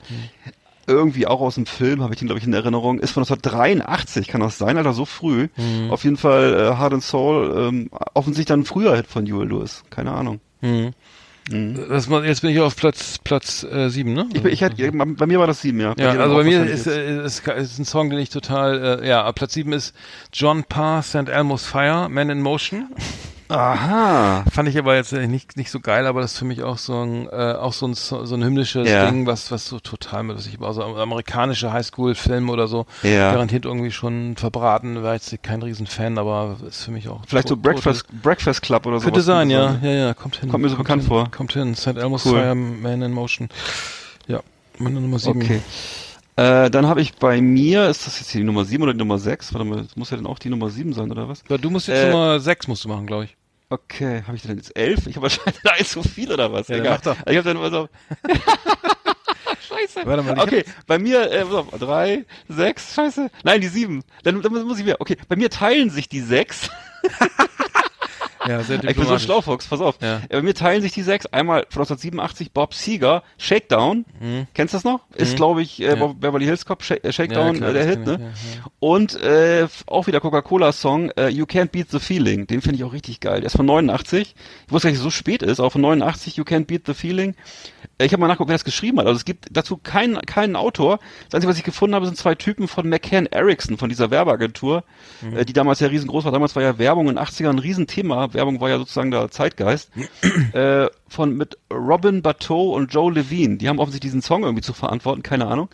irgendwie 0.90 1.28
auch 1.28 1.40
aus 1.40 1.56
dem 1.56 1.66
Film, 1.66 2.02
habe 2.02 2.14
ich 2.14 2.20
den, 2.20 2.28
glaube 2.28 2.40
ich, 2.40 2.46
in 2.48 2.54
Erinnerung. 2.54 3.00
Ist 3.00 3.12
von 3.12 3.22
1983, 3.24 4.28
kann 4.28 4.42
das 4.42 4.58
sein, 4.58 4.78
Alter, 4.78 4.94
so 4.94 5.06
früh. 5.06 5.48
Mhm. 5.56 5.92
Auf 5.92 6.04
jeden 6.04 6.18
Fall 6.18 6.54
äh, 6.54 6.78
Heart 6.78 6.94
and 6.94 7.04
Soul, 7.04 7.56
ähm, 7.70 7.90
offensichtlich 8.14 8.48
dann 8.48 8.62
ein 8.62 8.66
früher 8.66 8.96
Hit 8.96 9.08
von 9.08 9.26
You 9.26 9.44
Lewis. 9.44 9.84
Keine 9.90 10.12
Ahnung. 10.12 10.42
Mhm. 10.62 10.94
Das, 11.90 12.10
war- 12.12 12.24
jetzt 12.26 12.42
bin 12.42 12.52
ich 12.52 12.60
auf 12.60 12.76
Platz 12.76 13.18
Platz 13.24 13.64
äh, 13.64 13.90
sieben, 13.90 14.14
ne? 14.14 14.28
Ich, 14.34 14.44
ich 14.46 14.62
hätte, 14.62 14.92
bei 14.92 15.26
mir 15.26 15.40
war 15.40 15.48
das 15.48 15.62
7, 15.62 15.80
ja. 15.80 15.96
ja, 15.98 16.12
dir 16.14 16.20
also 16.22 16.36
bei 16.36 16.44
mir 16.44 16.60
wahrscheinlich 16.60 16.80
ist, 16.80 16.88
äh, 16.88 17.26
ist, 17.26 17.48
ist 17.48 17.80
ein 17.80 17.86
Song, 17.86 18.10
den 18.12 18.20
ich 18.20 18.30
total, 18.30 19.00
äh, 19.02 19.08
ja, 19.08 19.32
Platz 19.32 19.54
sieben 19.54 19.74
ist 19.74 19.96
John 20.32 20.64
Parr, 20.64 21.02
St. 21.02 21.28
Elmo's 21.28 21.66
Fire, 21.66 22.08
Man 22.10 22.30
in 22.30 22.42
Motion. 22.42 22.90
Aha. 23.50 24.44
Fand 24.52 24.70
ich 24.70 24.78
aber 24.78 24.96
jetzt 24.96 25.12
nicht 25.12 25.58
nicht 25.58 25.72
so 25.72 25.80
geil, 25.80 26.06
aber 26.06 26.22
das 26.22 26.34
ist 26.34 26.38
für 26.40 26.46
mich 26.46 26.62
auch 26.64 26.78
so 26.78 27.02
ein 27.04 27.28
äh, 27.30 27.54
auch 27.54 27.74
so 27.74 27.88
ein 27.88 27.96
so 27.96 28.18
ein 28.22 28.44
hymnisches 28.44 28.88
Ja. 28.88 29.10
Ding, 29.10 29.26
was 29.26 29.52
was 29.52 29.66
so 29.68 29.80
total 29.80 30.24
mit 30.24 30.38
was 30.38 30.46
ich 30.46 30.62
also 30.62 30.84
amerikanische 30.84 31.74
Highschool-Filme 31.74 32.52
oder 32.52 32.68
so 32.68 32.86
Ja. 33.04 33.32
garantiert 33.32 33.66
irgendwie 33.66 33.92
schon 33.92 34.36
verbraten. 34.38 35.02
War 35.02 35.14
jetzt 35.16 35.36
kein 35.42 35.62
Riesenfan, 35.64 36.18
aber 36.20 36.58
ist 36.68 36.84
für 36.84 36.92
mich 36.92 37.10
auch 37.10 37.22
Vielleicht 37.28 37.48
so 37.48 37.58
Breakfast, 37.58 38.06
Breakfast 38.22 38.62
Club 38.62 38.86
oder 38.86 39.00
so. 39.00 39.06
Könnte 39.06 39.22
sein, 39.22 39.50
ja, 39.50 39.78
ja, 39.82 39.90
ja, 39.92 40.14
kommt 40.14 40.36
hin. 40.38 40.50
Kommt 40.50 40.64
mir 40.64 40.70
so 40.70 40.78
bekannt 40.78 41.02
hin, 41.02 41.08
vor. 41.10 41.32
Kommt 41.32 41.54
hin, 41.54 41.74
St. 41.76 41.98
Elmo's 41.98 42.26
Cool. 42.26 42.34
Fire, 42.40 42.54
Man 42.56 43.02
in 43.02 43.12
Motion. 43.12 43.50
Ja, 44.28 44.42
meine 44.78 45.02
Nummer 45.02 45.18
sieben. 45.18 45.42
Okay. 45.42 45.62
Äh, 46.36 46.70
dann 46.70 46.88
habe 46.88 47.02
ich 47.02 47.16
bei 47.16 47.42
mir, 47.42 47.90
ist 47.90 48.08
das 48.08 48.20
jetzt 48.20 48.30
hier 48.30 48.40
die 48.40 48.46
Nummer 48.46 48.64
7 48.64 48.82
oder 48.82 48.94
die 48.94 49.00
Nummer 49.00 49.18
6? 49.18 49.54
Warte 49.54 49.66
mal, 49.68 49.82
das 49.84 49.98
muss 49.98 50.10
ja 50.10 50.16
dann 50.16 50.26
auch 50.26 50.40
die 50.40 50.48
Nummer 50.50 50.70
7 50.70 50.94
sein, 50.94 51.12
oder 51.12 51.28
was? 51.28 51.44
Ja, 51.50 51.58
du 51.58 51.70
musst 51.70 51.90
jetzt 51.90 51.98
Äh, 52.04 52.12
Nummer 52.12 52.40
sechs 52.40 52.66
musst 52.70 52.86
du 52.86 52.88
machen, 52.88 53.06
glaube 53.08 53.26
ich. 53.26 53.36
Okay, 53.72 54.24
habe 54.26 54.36
ich 54.36 54.42
denn 54.42 54.58
jetzt 54.58 54.76
11? 54.76 55.08
Ich 55.08 55.16
habe 55.16 55.24
wahrscheinlich 55.24 55.62
da 55.64 55.76
ist 55.76 55.92
so 55.92 56.02
viel 56.02 56.32
oder 56.32 56.52
was? 56.52 56.68
Ja, 56.70 56.78
Egal. 56.78 56.94
mach 56.94 57.02
doch. 57.02 57.18
Ich 57.28 57.38
habe 57.38 57.44
dann 57.44 57.58
immer 57.58 57.70
so. 57.70 57.90
Scheiße. 59.68 60.06
Warte 60.06 60.24
mal, 60.24 60.40
okay, 60.40 60.64
bei 60.88 60.98
mir, 60.98 61.30
äh, 61.32 61.44
pass 61.46 61.54
auf, 61.54 61.68
drei, 61.78 62.26
sechs, 62.48 62.96
scheiße. 62.96 63.30
Nein, 63.44 63.62
die 63.62 63.68
sieben. 63.68 64.04
Dann, 64.24 64.42
dann 64.42 64.54
muss 64.64 64.80
ich 64.80 64.86
wieder. 64.86 65.00
Okay, 65.00 65.18
bei 65.28 65.36
mir 65.36 65.50
teilen 65.52 65.92
sich 65.92 66.10
die 66.10 66.22
sechs. 66.22 66.70
Ja, 68.48 68.64
sehr 68.64 68.84
Ich 68.84 68.96
bin 68.96 69.06
so 69.06 69.20
schlau, 69.20 69.42
Fuchs, 69.42 69.68
pass 69.68 69.82
auf. 69.82 69.98
Ja. 70.02 70.22
Bei 70.30 70.42
mir 70.42 70.54
teilen 70.54 70.82
sich 70.82 70.94
die 70.94 71.02
sechs. 71.02 71.26
Einmal 71.28 71.62
von 71.70 71.82
1987 71.82 72.52
Bob 72.52 72.74
Seger, 72.74 73.24
Shakedown. 73.38 74.06
Kennst 74.54 74.74
du 74.74 74.78
das 74.78 74.84
noch? 74.84 75.02
Ist, 75.16 75.36
glaube 75.36 75.62
ich, 75.62 75.82
äh, 75.82 75.96
Mhm. 75.96 76.02
Ja. 76.02 76.08
Beverly 76.08 76.46
Hills 76.46 76.66
Cop, 76.66 76.82
äh, 76.90 77.12
Shakedown, 77.12 77.56
Ja, 77.56 77.60
klar, 77.60 77.70
äh, 77.70 77.74
der 77.74 77.86
Hit, 77.86 78.06
ne? 78.06 78.34
ich. 78.34 78.60
Und 78.80 79.22
äh, 79.22 79.68
auch 79.88 80.08
wieder 80.08 80.20
Coca-Cola-Song, 80.22 81.12
äh, 81.18 81.28
You 81.30 81.46
Can't 81.46 81.70
Beat 81.70 81.92
the 81.92 82.00
Feeling. 82.00 82.48
Den 82.48 82.62
finde 82.62 82.78
ich 82.78 82.84
auch 82.84 82.94
richtig 82.94 83.20
geil. 83.20 83.42
Der 83.42 83.48
ist 83.48 83.56
von 83.58 83.66
89. 83.66 84.36
Ich 84.68 84.72
wusste 84.72 84.88
gar 84.88 84.92
nicht, 84.92 85.00
dass 85.02 85.08
es 85.08 85.14
so 85.14 85.18
spät 85.18 85.44
ist, 85.44 85.60
aber 85.60 85.72
von 85.72 85.82
89, 85.82 86.38
You 86.38 86.44
Can't 86.44 86.66
Beat 86.66 86.84
the 86.86 86.94
Feeling. 86.94 87.36
Ich 88.02 88.14
habe 88.14 88.22
mal 88.22 88.28
nachgeguckt, 88.28 88.50
wer 88.50 88.56
das 88.56 88.64
geschrieben 88.64 88.98
hat. 89.00 89.08
Also 89.08 89.18
es 89.18 89.26
gibt 89.26 89.48
dazu 89.52 89.76
keinen 89.76 90.22
keinen 90.22 90.56
Autor. 90.56 91.00
Das 91.26 91.36
Einzige, 91.36 91.52
was 91.52 91.58
ich 91.58 91.66
gefunden 91.66 91.96
habe, 91.96 92.06
sind 92.06 92.16
zwei 92.18 92.34
Typen 92.34 92.68
von 92.70 92.88
McCann 92.88 93.26
Erickson, 93.26 93.78
von 93.78 93.90
dieser 93.90 94.10
Werbeagentur, 94.10 94.84
Mhm. 95.22 95.36
äh, 95.38 95.44
die 95.46 95.52
damals 95.54 95.82
ja 95.82 95.88
riesengroß 95.90 96.24
war. 96.24 96.32
Damals 96.32 96.56
war 96.56 96.64
ja 96.64 96.78
Werbung 96.78 97.10
in 97.10 97.16
den 97.16 97.20
80ern 97.24 97.50
ein 97.50 97.60
Riesenthema. 97.60 98.34
Werbung 98.34 98.62
war 98.62 98.70
ja 98.70 98.78
sozusagen 98.78 99.12
der 99.12 99.30
Zeitgeist. 99.32 99.92
äh, 100.54 100.88
von 101.10 101.36
mit 101.36 101.58
Robin 101.74 102.22
Bateau 102.22 102.74
und 102.74 102.94
Joe 102.94 103.12
Levine. 103.12 103.58
Die 103.58 103.68
haben 103.68 103.80
offensichtlich 103.80 104.12
diesen 104.12 104.22
Song 104.22 104.44
irgendwie 104.44 104.64
zu 104.64 104.74
verantworten, 104.74 105.22
keine 105.24 105.48
Ahnung. 105.48 105.70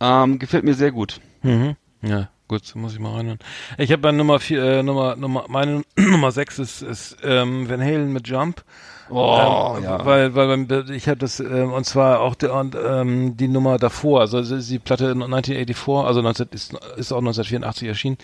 Ähm, 0.00 0.38
gefällt 0.38 0.64
mir 0.64 0.74
sehr 0.74 0.92
gut. 0.92 1.20
Mhm. 1.42 1.76
Ja, 2.02 2.28
gut, 2.48 2.74
muss 2.74 2.92
ich 2.92 2.98
mal 3.00 3.14
reinhören. 3.14 3.38
Ich 3.78 3.90
habe 3.90 4.02
bei 4.02 4.12
Nummer 4.12 4.38
vier, 4.38 4.62
äh, 4.62 4.82
Nummer, 4.82 5.16
Nummer, 5.16 5.46
meine 5.48 5.82
Nummer 5.96 6.30
sechs 6.30 6.58
ist, 6.58 6.82
ist 6.82 7.16
ähm, 7.24 7.70
Van 7.70 7.80
Halen 7.80 8.12
mit 8.12 8.28
Jump. 8.28 8.64
Oh, 9.10 9.74
ähm, 9.76 9.84
ja. 9.84 10.04
Weil, 10.04 10.34
weil 10.34 10.90
ich 10.90 11.08
habe 11.08 11.18
das, 11.18 11.40
ähm, 11.40 11.72
und 11.72 11.84
zwar 11.84 12.20
auch 12.20 12.34
der, 12.34 12.54
und, 12.54 12.74
ähm, 12.74 13.36
die 13.36 13.48
Nummer 13.48 13.78
davor, 13.78 14.20
also 14.20 14.40
die 14.40 14.78
Platte 14.78 15.10
1984, 15.10 16.06
also 16.06 16.22
19, 16.22 16.48
ist, 16.52 16.72
ist 16.96 17.12
auch 17.12 17.18
1984 17.18 17.88
erschienen, 17.88 18.18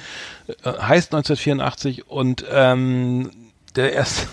äh, 0.48 0.72
heißt 0.72 1.14
1984 1.14 2.08
und 2.08 2.44
ähm, 2.50 3.30
der 3.76 3.92
erste, 3.92 4.28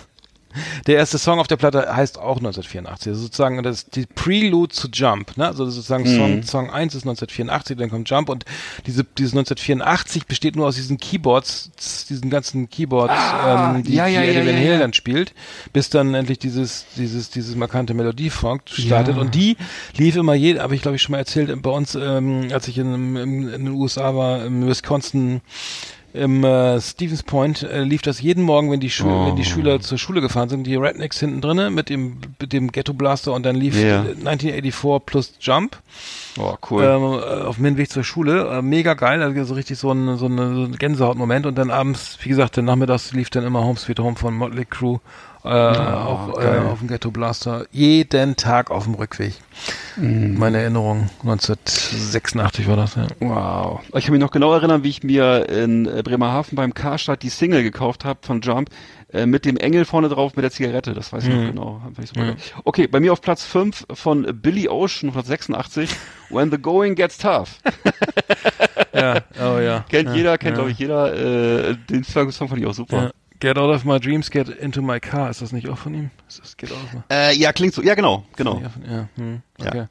der 0.86 0.96
erste 0.96 1.18
Song 1.18 1.38
auf 1.38 1.46
der 1.46 1.56
Platte 1.56 1.94
heißt 1.94 2.18
auch 2.18 2.38
1984. 2.38 3.10
Also 3.10 3.22
sozusagen 3.22 3.62
das 3.62 3.86
die 3.86 4.06
Prelude 4.06 4.72
zu 4.72 4.88
Jump. 4.88 5.36
Ne? 5.36 5.46
Also 5.46 5.68
sozusagen 5.68 6.06
Song, 6.06 6.42
Song 6.42 6.70
1 6.70 6.94
ist 6.94 7.02
1984, 7.02 7.76
dann 7.76 7.90
kommt 7.90 8.08
Jump 8.08 8.28
und 8.28 8.44
diese, 8.86 9.04
dieses 9.04 9.32
1984 9.32 10.26
besteht 10.26 10.56
nur 10.56 10.66
aus 10.66 10.76
diesen 10.76 10.98
Keyboards, 10.98 11.70
diesen 12.08 12.30
ganzen 12.30 12.68
Keyboards, 12.68 13.14
ähm, 13.46 13.82
die, 13.82 13.94
ja, 13.94 14.06
ja, 14.06 14.22
die 14.22 14.28
ja, 14.28 14.32
Eddie 14.32 14.46
Van 14.46 14.56
ja, 14.56 14.60
Halen 14.60 14.72
ja. 14.72 14.78
dann 14.78 14.92
spielt, 14.92 15.34
bis 15.72 15.90
dann 15.90 16.14
endlich 16.14 16.38
dieses, 16.38 16.86
dieses, 16.96 17.30
dieses 17.30 17.54
markante 17.54 17.94
Melodiefunk 17.94 18.62
startet. 18.66 19.18
Und 19.18 19.34
die 19.34 19.56
lief 19.96 20.16
immer 20.16 20.34
je, 20.34 20.58
habe 20.58 20.74
ich 20.74 20.82
glaube 20.82 20.96
ich 20.96 21.02
schon 21.02 21.12
mal 21.12 21.18
erzählt, 21.18 21.50
bei 21.62 21.70
uns, 21.70 21.94
ähm, 21.94 22.48
als 22.52 22.68
ich 22.68 22.78
in, 22.78 23.16
in, 23.16 23.48
in 23.48 23.64
den 23.66 23.68
USA 23.68 24.14
war, 24.14 24.44
im 24.44 24.66
Wisconsin, 24.66 25.40
im 26.14 26.42
äh, 26.42 26.80
Stevens 26.80 27.22
Point 27.22 27.62
äh, 27.62 27.82
lief 27.82 28.02
das 28.02 28.20
jeden 28.20 28.42
Morgen, 28.42 28.70
wenn 28.70 28.80
die, 28.80 28.90
Schu 28.90 29.06
wenn 29.26 29.36
die 29.36 29.44
Schüler 29.44 29.80
zur 29.80 29.98
Schule 29.98 30.20
gefahren 30.20 30.48
sind, 30.48 30.64
die 30.64 30.74
Rednecks 30.76 31.20
hinten 31.20 31.40
drinne 31.40 31.70
mit 31.70 31.90
dem 31.90 32.16
mit 32.40 32.52
dem 32.52 32.72
Ghetto 32.72 32.94
Blaster 32.94 33.32
und 33.34 33.44
dann 33.44 33.56
lief 33.56 33.76
Ja. 33.80 34.04
äh, 34.04 34.10
1984 34.24 35.06
plus 35.06 35.34
Jump 35.40 35.78
Oh, 36.38 36.54
cool. 36.70 36.82
ähm, 36.84 37.02
äh, 37.02 37.44
auf 37.46 37.56
dem 37.56 37.64
Hinweg 37.66 37.90
zur 37.90 38.04
Schule. 38.04 38.48
Äh, 38.58 38.62
mega 38.62 38.94
geil, 38.94 39.22
also 39.22 39.44
so 39.44 39.54
richtig 39.54 39.78
so 39.78 39.90
ein, 39.92 40.16
so, 40.16 40.26
eine, 40.26 40.54
so 40.54 40.62
ein 40.62 40.76
Gänsehautmoment 40.76 41.46
und 41.46 41.56
dann 41.56 41.70
abends, 41.70 42.16
wie 42.22 42.28
gesagt, 42.28 42.56
dann 42.56 42.64
nachmittags 42.64 43.12
lief 43.12 43.28
dann 43.30 43.44
immer 43.44 43.64
Home 43.64 43.78
Sweet 43.78 43.98
Home 44.00 44.16
von 44.16 44.34
Motley 44.34 44.64
Crue 44.64 45.00
äh, 45.44 45.48
auch, 45.48 46.38
äh, 46.40 46.58
auf 46.58 46.80
dem 46.80 46.88
Ghetto 46.88 47.10
Blaster. 47.10 47.66
Jeden 47.70 48.36
Tag 48.36 48.70
auf 48.70 48.84
dem 48.84 48.94
Rückweg. 48.94 49.34
Meine 49.96 50.58
Erinnerung, 50.58 51.10
1986 51.22 52.68
war 52.68 52.76
das, 52.76 52.94
ja. 52.94 53.06
Wow. 53.20 53.80
Ich 53.94 54.04
kann 54.04 54.12
mich 54.12 54.20
noch 54.20 54.30
genau 54.30 54.52
erinnern, 54.52 54.84
wie 54.84 54.90
ich 54.90 55.02
mir 55.02 55.48
in 55.48 55.86
äh, 55.86 56.02
Bremerhaven 56.02 56.54
beim 56.54 56.74
Karstadt 56.74 57.22
die 57.22 57.30
Single 57.30 57.62
gekauft 57.62 58.04
habe 58.04 58.20
von 58.22 58.40
Jump 58.40 58.70
äh, 59.12 59.26
mit 59.26 59.44
dem 59.44 59.56
Engel 59.56 59.84
vorne 59.84 60.08
drauf 60.08 60.36
mit 60.36 60.44
der 60.44 60.50
Zigarette. 60.50 60.94
Das 60.94 61.12
weiß 61.12 61.24
ich 61.24 61.34
noch 61.34 61.46
genau. 61.46 61.82
Super 62.04 62.20
geil. 62.26 62.36
Okay, 62.64 62.86
bei 62.86 63.00
mir 63.00 63.12
auf 63.12 63.20
Platz 63.20 63.44
5 63.44 63.86
von 63.92 64.22
Billy 64.40 64.68
Ocean 64.68 65.10
1986 65.10 65.90
When 66.30 66.50
the 66.50 66.58
Going 66.58 66.94
Gets 66.94 67.18
Tough. 67.18 67.58
Ja, 68.92 69.20
oh 69.40 69.58
ja. 69.60 69.84
Kennt 69.88 70.08
ja, 70.08 70.14
jeder, 70.14 70.38
kennt 70.38 70.50
ja. 70.50 70.54
glaube 70.56 70.70
ich 70.70 70.78
jeder. 70.78 71.14
Äh, 71.70 71.76
den 71.88 72.04
Song 72.04 72.32
fand 72.32 72.58
ich 72.58 72.66
auch 72.66 72.74
super. 72.74 73.12
Ja. 73.42 73.48
Get 73.52 73.58
out 73.58 73.74
of 73.74 73.84
my 73.84 73.98
dreams, 74.00 74.30
get 74.30 74.48
into 74.48 74.82
my 74.82 74.98
car. 75.00 75.30
Ist 75.30 75.42
das 75.42 75.52
nicht 75.52 75.68
auch 75.68 75.78
von 75.78 75.94
ihm? 75.94 76.10
Ist 76.28 76.40
das 76.40 76.56
Get 76.56 76.72
out 76.72 76.78
of 76.82 76.92
my 76.92 77.00
Äh, 77.10 77.34
ja, 77.36 77.52
klingt 77.52 77.74
so. 77.74 77.82
Ja, 77.82 77.94
genau, 77.94 78.24
genau. 78.36 78.60
Ja, 78.60 78.70
ja, 78.92 79.08
hm, 79.16 79.42
Ja. 79.60 79.66
okay. 79.66 79.86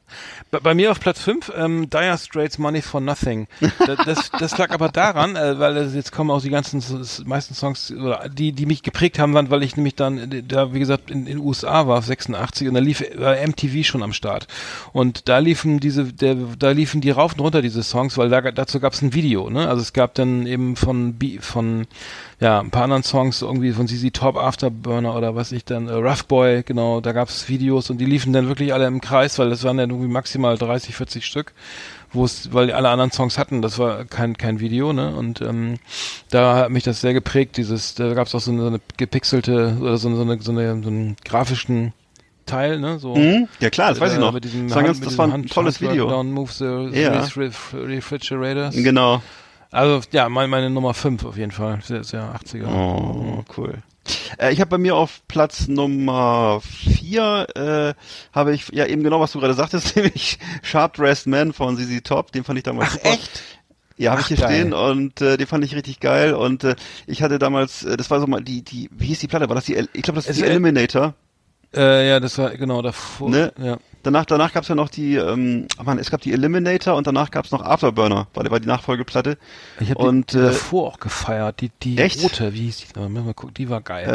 Bei, 0.52 0.60
bei 0.60 0.74
mir 0.74 0.92
auf 0.92 1.00
Platz 1.00 1.22
5, 1.22 1.52
ähm, 1.56 1.90
Dire 1.90 2.18
Straits 2.18 2.58
Money 2.58 2.82
for 2.82 3.00
Nothing. 3.02 3.48
Das, 3.86 3.98
das, 4.06 4.32
das 4.32 4.58
lag 4.58 4.72
aber 4.72 4.90
daran, 4.90 5.36
äh, 5.36 5.60
weil 5.60 5.78
es 5.78 5.94
jetzt 5.96 6.12
kommen 6.12 6.30
auch 6.30 6.42
die 6.42 6.50
ganzen, 6.50 6.84
meisten 7.26 7.54
Songs, 7.54 7.92
oder 7.92 8.28
die, 8.30 8.52
die 8.52 8.66
mich 8.66 8.84
geprägt 8.84 9.20
haben, 9.20 9.34
waren, 9.34 9.50
weil 9.50 9.64
ich 9.64 9.76
nämlich 9.78 9.96
dann, 9.96 10.18
äh, 10.32 10.44
da, 10.44 10.74
wie 10.74 10.80
gesagt, 10.80 11.10
in 11.10 11.26
den 11.26 11.38
USA 11.40 11.88
war, 11.88 12.02
86, 12.02 12.68
und 12.68 12.74
da 12.74 12.80
lief 12.80 13.04
war 13.16 13.36
MTV 13.36 13.86
schon 13.86 14.04
am 14.04 14.14
Start. 14.14 14.48
Und 14.94 15.30
da 15.30 15.40
liefen 15.40 15.80
diese, 15.80 16.06
der, 16.06 16.36
da 16.36 16.72
liefen 16.72 17.02
die 17.02 17.12
rauf 17.12 17.34
und 17.34 17.40
runter, 17.42 17.62
diese 17.62 17.84
Songs, 17.84 18.18
weil 18.18 18.30
da, 18.30 18.42
dazu 18.42 18.80
gab 18.80 18.94
es 18.94 19.02
ein 19.02 19.14
Video, 19.14 19.50
ne? 19.50 19.68
Also 19.70 19.82
es 19.82 19.94
gab 19.94 20.14
dann 20.16 20.46
eben 20.46 20.76
von, 20.76 21.18
von, 21.40 21.88
ja, 22.40 22.60
ein 22.60 22.70
paar 22.70 22.84
anderen 22.84 23.04
Songs, 23.04 23.42
irgendwie 23.42 23.72
von 23.72 23.88
CC 23.88 24.12
Top, 24.12 24.38
Afterburner 24.38 25.16
oder 25.16 25.36
was 25.36 25.52
ich 25.52 25.66
dann, 25.66 25.88
äh, 25.88 25.94
Rough 25.94 26.26
Boy, 26.26 26.62
genau, 26.64 27.02
da 27.02 27.12
gab's 27.12 27.50
Videos 27.50 27.90
und 27.90 27.98
die 28.00 28.06
liefen 28.06 28.32
dann 28.34 28.48
wirklich 28.48 28.74
alle 28.74 28.86
im 28.86 29.02
Kreis, 29.02 29.40
weil 29.40 29.50
das 29.50 29.64
waren 29.64 29.78
dann 29.78 29.90
irgendwie 29.90 30.10
maximal 30.10 30.56
30, 30.58 30.96
40 30.96 31.26
Stück, 31.26 31.54
wo 32.14 32.26
es, 32.26 32.54
weil 32.54 32.72
alle 32.72 32.90
anderen 32.90 33.12
Songs 33.12 33.38
hatten, 33.40 33.62
das 33.64 33.80
war 33.80 34.06
kein, 34.06 34.38
kein 34.38 34.60
Video, 34.60 34.94
ne? 34.94 35.16
Und 35.16 35.42
ähm, 35.42 35.80
da 36.30 36.56
hat 36.58 36.70
mich 36.70 36.84
das 36.84 37.02
sehr 37.02 37.14
geprägt, 37.14 37.58
dieses, 37.58 37.96
da 37.96 38.14
gab's 38.14 38.36
auch 38.36 38.40
so 38.42 38.52
eine, 38.52 38.62
so 38.62 38.68
eine 38.68 38.80
gepixelte 38.98 39.78
oder 39.82 39.98
so 39.98 40.08
eine, 40.08 40.18
so 40.18 40.22
eine, 40.22 40.40
so, 40.42 40.52
eine, 40.52 40.84
so 40.84 40.90
einen 40.90 41.16
grafischen 41.26 41.94
Teil, 42.46 42.80
ne? 42.80 43.00
So 43.00 43.16
Mhm. 43.16 43.48
Ja 43.60 43.70
klar, 43.72 43.90
das 43.90 44.00
weiß 44.00 44.12
ich 44.12 44.18
äh, 44.20 44.22
noch. 44.22 44.40
Das 44.40 44.54
war, 44.70 44.78
ein 44.78 44.86
ganz, 44.86 45.00
das 45.02 45.18
war 45.18 45.26
ein 45.26 45.34
Hand- 45.34 45.52
tolles 45.52 45.82
Video. 45.82 46.08
Down 46.08 46.32
Move 46.32 46.52
the 46.54 46.98
Ja. 47.02 47.20
Ref- 47.36 47.74
Refrigerators. 47.74 48.76
Genau. 48.76 49.22
Also 49.72 50.02
ja, 50.12 50.30
meine, 50.30 50.48
meine 50.48 50.70
Nummer 50.70 50.94
5 50.94 51.26
auf 51.26 51.38
jeden 51.38 51.52
Fall. 51.52 51.80
Sehr, 51.84 52.04
sehr 52.04 52.34
80er. 52.36 52.68
Oh, 52.68 53.44
cool. 53.58 53.76
Äh, 54.40 54.54
ich 54.54 54.62
habe 54.62 54.70
bei 54.70 54.78
mir 54.78 54.96
auf 54.96 55.22
Platz 55.28 55.68
Nummer 55.68 56.62
vier 56.62 57.48
äh, 57.56 57.94
habe 58.34 58.54
ich 58.56 58.70
ja 58.72 58.86
eben 58.86 59.04
genau 59.04 59.20
was 59.20 59.34
du 59.34 59.40
gerade 59.40 59.54
sagtest, 59.54 59.96
nämlich 59.98 60.40
Sharp 60.64 60.94
Dressed 60.94 61.28
Man 61.28 61.52
von 61.54 61.76
ZZ 61.78 62.04
Top. 62.04 62.32
Den 62.32 62.44
fand 62.46 62.58
ich 62.58 62.64
damals 62.64 62.90
Ach, 62.92 62.94
super. 62.94 63.10
echt? 63.10 63.42
Ja, 63.98 64.12
habe 64.12 64.22
ich 64.22 64.28
hier 64.28 64.38
geil. 64.38 64.60
stehen 64.60 64.74
und 64.74 65.22
äh, 65.22 65.38
den 65.38 65.48
fand 65.48 65.66
ich 65.66 65.76
richtig 65.76 66.00
geil 66.00 66.36
und 66.36 66.64
äh, 66.64 66.76
ich 67.08 67.24
hatte 67.24 67.40
damals, 67.40 67.84
äh, 67.84 67.98
das 67.98 68.12
war 68.12 68.20
so 68.20 68.28
mal 68.28 68.42
die 68.44 68.62
die 68.62 68.90
wie 68.94 69.08
hieß 69.08 69.20
die 69.20 69.28
Platte? 69.28 69.50
War 69.50 69.56
das 69.56 69.66
die? 69.66 69.76
El- 69.76 69.90
Ich 69.94 70.04
glaube, 70.04 70.18
das 70.18 70.26
ist 70.28 70.38
Es 70.38 70.38
die 70.38 70.44
Eliminator. 70.50 71.16
Äh, 71.76 72.10
ja, 72.10 72.20
das 72.20 72.38
war 72.38 72.52
genau 72.52 72.82
davor. 72.82 73.30
Ne? 73.30 73.52
Ja. 73.62 73.78
Danach, 74.04 74.26
danach 74.26 74.54
gab's 74.54 74.70
ja 74.70 74.76
noch 74.76 74.88
die, 74.88 75.16
ähm, 75.16 75.68
ach 75.78 75.84
man, 75.84 76.00
es 76.00 76.10
gab 76.10 76.22
die 76.22 76.32
Eliminator 76.32 76.96
und 76.96 77.06
danach 77.08 77.30
gab's 77.30 77.52
noch 77.52 77.62
Afterburner, 77.62 78.28
war, 78.34 78.44
die- 78.46 78.52
war 78.52 78.60
die 78.62 78.68
Nachfolgeplatte. 78.68 79.38
Ich 79.82 79.90
habe 79.90 80.24
die 80.24 80.38
äh, 80.38 80.42
davor 80.44 80.88
auch 80.88 81.00
gefeiert. 81.00 81.60
Die, 81.60 81.72
die 81.84 81.98
echt? 81.98 82.24
rote, 82.24 82.54
wie 82.54 82.62
hieß 82.62 82.78
die? 82.78 82.86
Wir 82.96 83.34
gucken, 83.34 83.54
die 83.56 83.70
war 83.70 83.82
geil. 83.82 84.08
Äh, 84.08 84.12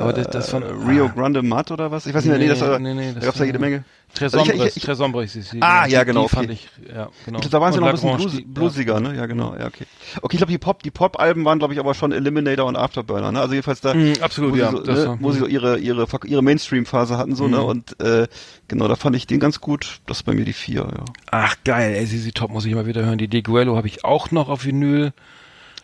Aber 0.00 0.14
das- 0.14 0.28
das 0.28 0.52
war- 0.54 0.62
Rio 0.88 1.06
ah. 1.06 1.12
Grande 1.14 1.42
Mud 1.42 1.70
oder 1.70 1.90
was? 1.90 2.06
Ich 2.06 2.14
weiß 2.14 2.24
nicht 2.24 2.30
mehr, 2.30 2.38
nee, 2.38 2.48
das 2.48 2.60
war, 2.62 2.78
nee, 2.78 2.94
nee, 2.94 3.08
da 3.08 3.14
das 3.16 3.24
gab's 3.26 3.38
ja 3.40 3.44
jede 3.44 3.58
Menge. 3.58 3.84
Tresombres, 4.12 4.50
Also 4.54 4.64
ich- 4.66 4.76
ich- 4.76 4.82
Tresombres 4.82 5.36
ist 5.36 5.50
sie. 5.50 5.62
Ah, 5.62 5.86
ja, 5.86 6.02
genau, 6.02 6.22
Die 6.24 6.28
fand 6.30 6.50
okay. 6.50 6.52
ich, 6.54 6.68
ja, 6.92 7.10
genau. 7.24 7.38
Ich 7.38 7.42
glaub, 7.42 7.50
da 7.52 7.60
waren 7.60 7.72
sie 7.72 7.78
noch 7.78 7.86
ein 7.86 7.92
bisschen 7.92 8.16
blues, 8.16 8.42
bluesiger, 8.44 8.98
ne? 8.98 9.14
Ja, 9.16 9.26
genau, 9.26 9.54
ja, 9.56 9.66
okay. 9.66 9.86
Okay, 10.20 10.34
ich 10.34 10.38
glaube, 10.38 10.50
die 10.50 10.58
Pop, 10.58 10.82
die 10.82 10.90
Pop-Alben 10.90 11.44
waren, 11.44 11.60
glaube 11.60 11.74
ich, 11.74 11.78
aber 11.80 11.94
schon 11.94 12.10
Eliminator 12.10 12.66
und 12.66 12.74
Afterburner, 12.74 13.30
ne? 13.30 13.40
Also 13.40 13.52
jedenfalls 13.54 13.80
da, 13.82 13.94
Mhm, 13.94 14.14
absolut, 14.20 14.52
wo, 14.52 14.56
ja, 14.56 14.70
sie 14.72 14.78
so, 14.78 14.82
ne? 14.82 15.06
war- 15.06 15.18
wo 15.20 15.30
sie 15.30 15.38
so 15.38 15.46
ihre, 15.46 15.78
ihre, 15.78 16.06
ihre 16.26 16.42
Mainstream-Phase 16.70 17.18
hatten, 17.18 17.34
so, 17.34 17.48
ne? 17.48 17.58
Mhm. 17.58 17.64
Und, 17.64 18.00
äh, 18.00 18.26
genau, 18.68 18.88
da 18.88 18.96
fand 18.96 19.16
ich 19.16 19.26
den 19.26 19.40
ganz 19.40 19.60
gut. 19.60 20.00
Das 20.06 20.18
ist 20.18 20.22
bei 20.24 20.32
mir 20.32 20.44
die 20.44 20.52
vier, 20.52 20.80
ja. 20.82 21.04
Ach, 21.30 21.56
geil, 21.64 21.94
ey, 21.94 22.06
sie 22.06 22.32
Top 22.32 22.50
muss 22.50 22.64
ich 22.64 22.74
mal 22.74 22.86
wieder 22.86 23.04
hören. 23.04 23.18
Die 23.18 23.28
De 23.28 23.42
Guello 23.42 23.76
habe 23.76 23.86
ich 23.88 24.04
auch 24.04 24.30
noch 24.30 24.48
auf 24.48 24.64
Vinyl. 24.64 25.12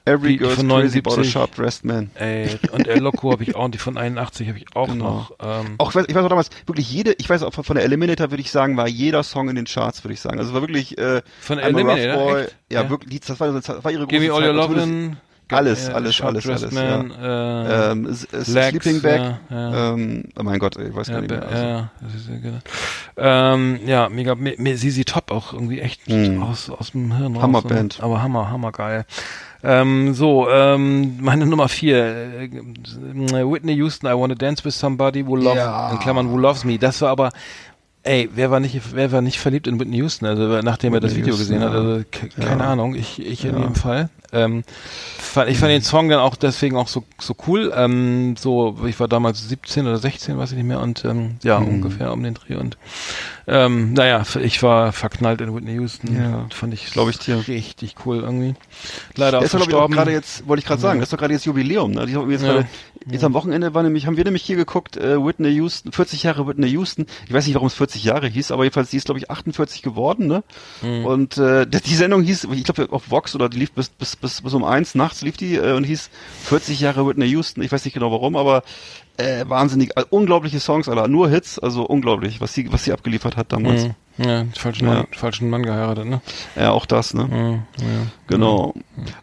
Every 0.09 0.29
Die 0.35 0.37
Girl's 0.37 0.55
von 0.55 0.69
Crazy 0.69 0.99
About 1.01 1.15
a 1.15 1.17
79. 1.17 1.33
Sharp 1.33 1.55
Dressed 1.57 1.85
Man. 1.85 2.11
Ey, 2.15 2.49
und 2.71 2.87
El 2.87 3.01
Loco 3.01 3.33
habe 3.33 3.43
ich 3.43 3.57
auch, 3.57 3.65
und 3.65 3.75
die 3.75 3.79
von 3.79 3.99
81 3.99 4.47
habe 4.47 4.57
ich 4.59 4.67
auch 4.77 4.87
Genau. 4.87 5.05
noch. 5.05 5.33
Ähm, 5.43 5.75
Auch, 5.79 5.91
ich 5.91 5.97
weiß, 5.97 6.05
ich 6.07 6.15
weiß 6.15 6.25
auch 6.25 6.29
damals, 6.29 6.51
wirklich 6.65 6.89
jede, 6.89 7.13
ich 7.19 7.29
weiß 7.29 7.43
auch 7.43 7.53
von 7.53 7.75
der 7.75 7.83
Eliminator 7.85 8.31
würde 8.31 8.41
ich 8.41 8.53
sagen, 8.53 8.77
war 8.77 8.87
jeder 8.87 9.25
Song 9.25 9.49
in 9.49 9.57
den 9.57 9.65
Charts, 9.65 10.05
würde 10.05 10.15
ich 10.15 10.21
sagen. 10.21 10.39
Also 10.39 10.55
war 10.55 10.61
wirklich, 10.61 10.97
äh, 10.97 11.23
Von 11.41 11.59
I'm 11.59 11.63
Eliminator, 11.63 12.25
Boy, 12.25 12.43
ja, 12.71 12.83
Ja. 12.83 12.91
wirklich, 12.91 13.19
das 13.23 13.41
war, 13.41 13.51
das 13.51 13.69
war 13.69 13.91
ihre 13.91 14.03
große 14.07 14.07
Give 14.07 14.25
me 14.25 14.33
all 14.33 14.43
Zeit. 14.43 14.55
your 14.55 14.63
Also 14.63 14.75
lovin'. 14.75 15.17
Alles, 15.53 15.89
äh, 15.89 15.93
alles, 15.93 16.21
alles, 16.21 16.47
alles, 16.49 16.73
Man, 16.73 17.11
äh, 17.13 17.93
Ähm, 17.93 18.05
Legs, 18.05 18.27
Sleeping 18.47 19.01
Bag, 19.01 19.21
ja, 19.49 19.57
ja. 19.71 19.93
ähm, 19.95 20.25
oh 20.37 20.43
mein 20.43 20.59
Gott, 20.59 20.77
ich 20.77 20.95
weiß 20.95 21.07
Ja, 21.07 21.15
gar 21.15 21.21
nicht 21.21 21.31
mehr. 21.31 21.43
Also. 21.49 21.63
ja, 21.65 21.71
ja, 21.73 21.91
ja 22.35 22.39
genau. 22.43 22.59
Ähm, 23.17 23.81
ja, 23.87 24.09
mega, 24.09 24.35
me, 24.35 24.55
me, 24.59 24.77
Sisi 24.77 25.05
Top 25.05 25.31
auch 25.31 25.53
irgendwie 25.53 25.81
echt 25.81 26.09
Mhm. 26.09 26.43
aus, 26.43 26.69
aus 26.69 26.91
dem 26.91 27.17
Hirn 27.17 27.35
raus. 27.35 27.43
Hammerband. 27.43 27.99
Aber 28.03 28.23
hammer, 28.23 28.51
hammer 28.51 28.73
geil. 28.73 29.05
Ähm, 29.63 30.15
so, 30.15 30.49
ähm, 30.51 31.19
meine 31.21 31.47
Nummer 31.47 31.69
vier, 31.69 31.97
äh, 31.97 32.51
Whitney 32.51 33.75
Houston, 33.77 34.07
I 34.09 34.15
Wanna 34.15 34.35
Dance 34.35 34.65
with 34.65 34.79
Somebody 34.79 35.27
Who 35.27 35.37
Loves, 35.37 35.57
Ja. 35.57 35.91
in 35.93 35.99
Klammern 36.01 36.31
Who 36.31 36.39
Loves 36.39 36.65
Me. 36.65 36.79
Das 36.79 37.01
war 37.03 37.11
aber, 37.11 37.31
ey, 38.07 38.29
wer 38.35 38.51
war 38.51 38.61
nicht, 38.61 38.81
wer 38.95 39.13
war 39.13 39.21
nicht 39.21 39.39
verliebt 39.39 39.67
in 39.67 39.79
Whitney 39.81 39.99
Houston, 39.99 40.27
also 40.27 40.61
nachdem 40.63 40.95
er 40.95 41.01
das 41.01 41.13
Whitney 41.13 41.25
Video 41.27 41.37
Houston, 41.37 41.59
gesehen 41.59 41.69
hat, 41.69 41.75
ja. 41.75 41.79
also 41.81 42.05
ke- 42.11 42.29
keine 42.29 42.63
Ja. 42.65 42.71
Ahnung, 42.73 42.95
ich, 42.95 43.19
ich 43.25 43.45
in 43.45 43.53
Ja. 43.55 43.59
jedem 43.61 43.75
Fall. 43.75 44.09
Ähm, 44.33 44.65
fand, 45.19 45.49
ich 45.51 45.59
fand 45.59 45.71
den 45.71 45.83
Song 45.83 46.09
dann 46.09 46.19
auch 46.19 46.35
deswegen 46.37 46.77
auch 46.77 46.89
so, 46.89 47.05
so 47.21 47.35
cool, 47.47 47.73
ähm, 47.77 48.35
so, 48.37 48.77
ich 48.87 48.99
war 48.99 49.07
damals 49.09 49.49
17 49.49 49.87
oder 49.87 49.99
16, 49.99 50.37
weiß 50.37 50.51
ich 50.51 50.57
nicht 50.57 50.67
mehr, 50.67 50.81
und 50.81 51.05
ähm, 51.05 51.37
ja, 51.43 51.61
Mhm. 51.61 51.69
ungefähr 51.69 52.13
um 52.13 52.23
den 52.23 52.35
Dreh 52.35 52.57
und 52.57 52.77
ähm, 53.49 53.93
naja, 53.93 54.25
ich 54.43 54.63
war 54.65 54.93
verknallt 54.93 55.41
in 55.41 55.55
Whitney 55.55 55.75
Houston. 55.75 56.17
Ja, 56.17 56.47
fand 56.51 56.75
ich, 56.75 56.91
glaub 56.91 57.09
ich 57.09 57.19
dir. 57.19 57.47
richtig 57.47 57.95
cool 58.05 58.19
irgendwie. 58.19 58.55
Leider 59.15 59.41
ist 59.41 59.53
glaube 59.53 59.79
auch 59.79 59.89
gerade 59.89 60.11
jetzt, 60.11 60.49
wollte 60.49 60.61
ich 60.61 60.67
gerade 60.67 60.81
sagen, 60.81 60.99
das 60.99 61.07
ist 61.09 61.13
doch 61.13 61.19
gerade 61.19 61.33
jetzt 61.33 61.47
Jubiläum. 61.47 61.93
Ne? 61.93 62.01
Haben 62.13 62.31
jetzt, 62.31 62.43
Ja. 62.43 62.55
gerade, 62.55 62.67
jetzt 63.09 63.23
am 63.23 63.35
Wochenende 63.35 63.73
war 63.73 63.85
nämlich, 63.85 64.07
haben 64.07 64.17
wir 64.17 64.25
nämlich 64.25 64.43
hier 64.43 64.57
geguckt, 64.57 64.97
äh, 64.97 65.25
Whitney 65.25 65.51
Houston, 65.55 65.93
40 65.93 66.25
Jahre 66.25 66.49
Whitney 66.49 66.69
Houston. 66.71 67.07
Ich 67.29 67.33
weiß 67.33 67.47
nicht, 67.47 67.55
warum 67.55 67.69
es 67.69 67.75
40 67.75 68.03
Jahre 68.03 68.27
hieß, 68.27 68.51
aber 68.51 68.65
jedenfalls, 68.65 68.91
die 68.91 68.97
ist, 68.97 69.05
glaube 69.05 69.21
ich, 69.21 69.31
48 69.31 69.83
geworden. 69.83 70.27
Ne? 70.27 70.43
Mhm. 70.83 71.05
Und 71.05 71.39
äh, 71.39 71.67
die 71.67 71.95
Sendung 71.95 72.23
hieß, 72.25 72.49
ich 72.53 72.65
glaube, 72.65 72.89
auf 72.91 73.11
Vox 73.13 73.37
oder 73.37 73.49
die 73.49 73.59
lief 73.61 73.71
bis, 73.71 73.91
bis, 73.91 74.17
bis, 74.17 74.43
bis 74.43 74.55
um 74.55 74.65
eins 74.65 74.97
nachts 74.97 75.23
lief 75.23 75.37
die 75.37 75.55
äh, 75.55 75.73
und 75.73 75.85
hieß 75.85 76.11
40 76.47 76.81
Jahre 76.81 77.07
Whitney 77.07 77.27
Houston. 77.27 77.63
Ich 77.63 77.71
weiß 77.71 77.85
nicht 77.85 77.95
genau 77.95 78.11
warum, 78.11 78.35
aber 78.35 78.65
äh, 79.19 79.45
wahnsinnig, 79.49 79.97
also, 79.97 80.09
unglaubliche 80.11 80.61
Songs, 80.61 80.89
Alter. 80.89 81.09
Nur 81.09 81.29
Hits, 81.29 81.59
also 81.59 81.85
unglaublich, 81.85 82.41
was 82.41 82.53
sie, 82.55 82.73
was 82.73 82.85
sie 82.85 82.93
abgeliefert 82.93 83.37
hat 83.37 83.53
damals. 83.53 83.85
Mhm. 83.85 83.95
Ja, 84.19 84.45
falschen, 84.57 84.87
Ja. 84.89 84.95
Mann, 84.95 85.07
falschen 85.13 85.51
Mann 85.51 85.63
geheiratet, 85.63 86.07
ne? 86.07 86.23
Ja, 86.55 86.71
auch 86.71 86.87
das, 86.87 87.13
ne? 87.13 87.25
Mhm. 87.25 87.63
Ja. 87.85 87.87
Genau. 88.29 88.73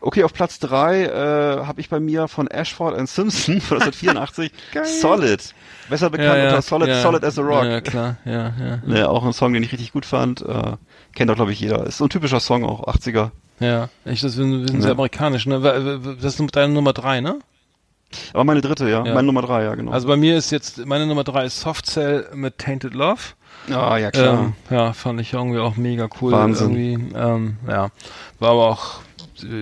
Okay, 0.02 0.24
auf 0.24 0.34
Platz 0.34 0.60
drei 0.60 1.06
äh, 1.06 1.66
habe 1.66 1.82
ich 1.82 1.90
bei 1.90 2.00
mir 2.00 2.28
von 2.28 2.48
Ashford 2.48 2.96
and 2.96 3.10
Simpson 3.10 3.60
von 3.60 3.78
1984 3.82 4.52
Solid. 5.02 5.54
Besser 5.90 6.10
bekannt 6.12 6.30
ja, 6.30 6.38
ja, 6.38 6.50
unter 6.50 6.62
Solid, 6.62 6.88
ja. 6.90 7.02
Solid 7.02 7.24
as 7.24 7.40
a 7.40 7.42
Rock. 7.42 7.64
Ja, 7.64 7.72
ja, 7.72 7.82
klar, 7.82 8.18
ja, 8.26 8.54
ja. 8.60 8.80
Ne, 8.86 9.10
auch 9.10 9.26
ein 9.26 9.34
Song, 9.34 9.54
den 9.54 9.64
ich 9.64 9.72
richtig 9.72 9.94
gut 9.94 10.06
fand. 10.06 10.42
Äh, 10.44 10.74
kennt 11.16 11.30
doch, 11.32 11.36
glaube 11.36 11.52
ich, 11.54 11.60
jeder. 11.60 11.86
Ist 11.88 11.98
so 11.98 12.06
ein 12.06 12.10
typischer 12.10 12.40
Song 12.40 12.64
auch, 12.64 12.86
80er. 12.88 13.32
Ja, 13.60 13.90
ich, 14.06 14.22
das, 14.22 14.38
wir 14.38 14.44
sind 14.46 14.74
Ja. 14.76 14.82
sehr 14.82 14.92
amerikanisch, 14.92 15.46
ne? 15.48 15.60
Das 16.22 16.40
ist 16.40 16.56
deine 16.56 16.74
Nummer 16.74 16.94
drei, 16.94 17.20
ne? 17.22 17.40
Aber 18.34 18.44
meine 18.44 18.62
dritte, 18.62 18.90
ja. 18.90 19.06
Ja. 19.06 19.14
Meine 19.14 19.24
Nummer 19.28 19.42
drei, 19.42 19.64
ja, 19.64 19.76
genau. 19.76 19.92
Also 19.92 20.08
bei 20.08 20.16
mir 20.18 20.38
ist 20.38 20.52
jetzt, 20.52 20.86
meine 20.86 21.06
Nummer 21.08 21.24
drei 21.24 21.46
ist 21.46 21.60
Soft 21.60 21.86
Cell 21.86 22.28
mit 22.34 22.58
Tainted 22.58 22.94
Love. 22.94 23.20
ah, 23.72 23.98
ja, 23.98 24.12
klar. 24.12 24.40
Ähm, 24.46 24.54
ja, 24.70 24.94
fand 24.94 25.22
ich 25.22 25.34
irgendwie 25.34 25.60
auch 25.60 25.76
mega 25.76 26.08
cool. 26.22 26.32
Wahnsinn. 26.34 26.76
Irgendwie, 26.76 27.16
ähm, 27.18 27.58
ja, 27.68 27.90
war 28.40 28.52
aber 28.52 28.70
auch 28.70 29.00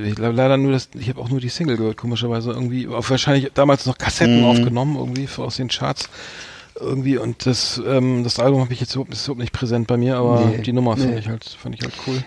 ich 0.06 0.16
glaub, 0.16 0.36
leider 0.36 0.58
nur 0.58 0.74
das, 0.74 0.90
ich 0.94 1.10
habe 1.10 1.20
auch 1.22 1.30
nur 1.30 1.40
die 1.40 1.50
Single 1.50 1.78
gehört, 1.78 1.98
komischerweise 1.98 2.52
irgendwie, 2.52 2.88
auf 2.88 3.10
wahrscheinlich 3.10 3.52
damals 3.54 3.86
noch 3.86 3.98
Kassetten 3.98 4.40
Mhm. 4.42 4.46
aufgenommen, 4.46 4.96
irgendwie 4.96 5.28
aus 5.38 5.56
den 5.56 5.70
Charts. 5.70 6.10
Irgendwie 6.80 7.18
und 7.18 7.46
das, 7.46 7.82
ähm, 7.86 8.24
das 8.24 8.40
Album 8.40 8.62
habe 8.62 8.74
ich 8.74 8.80
jetzt 8.80 8.94
überhaupt, 8.96 9.12
ist 9.14 9.26
überhaupt 9.26 9.42
nicht 9.42 9.54
präsent 9.54 9.88
bei 9.88 9.98
mir, 9.98 10.18
aber 10.18 10.46
Nee, 10.46 10.60
die 10.62 10.74
Nummer 10.74 10.98
fand 10.98 11.12
nee. 11.12 11.20
ich 11.20 11.28
halt, 11.28 11.44
fand 11.46 11.76
ich 11.76 11.82
halt 11.82 11.94
cool. 12.08 12.24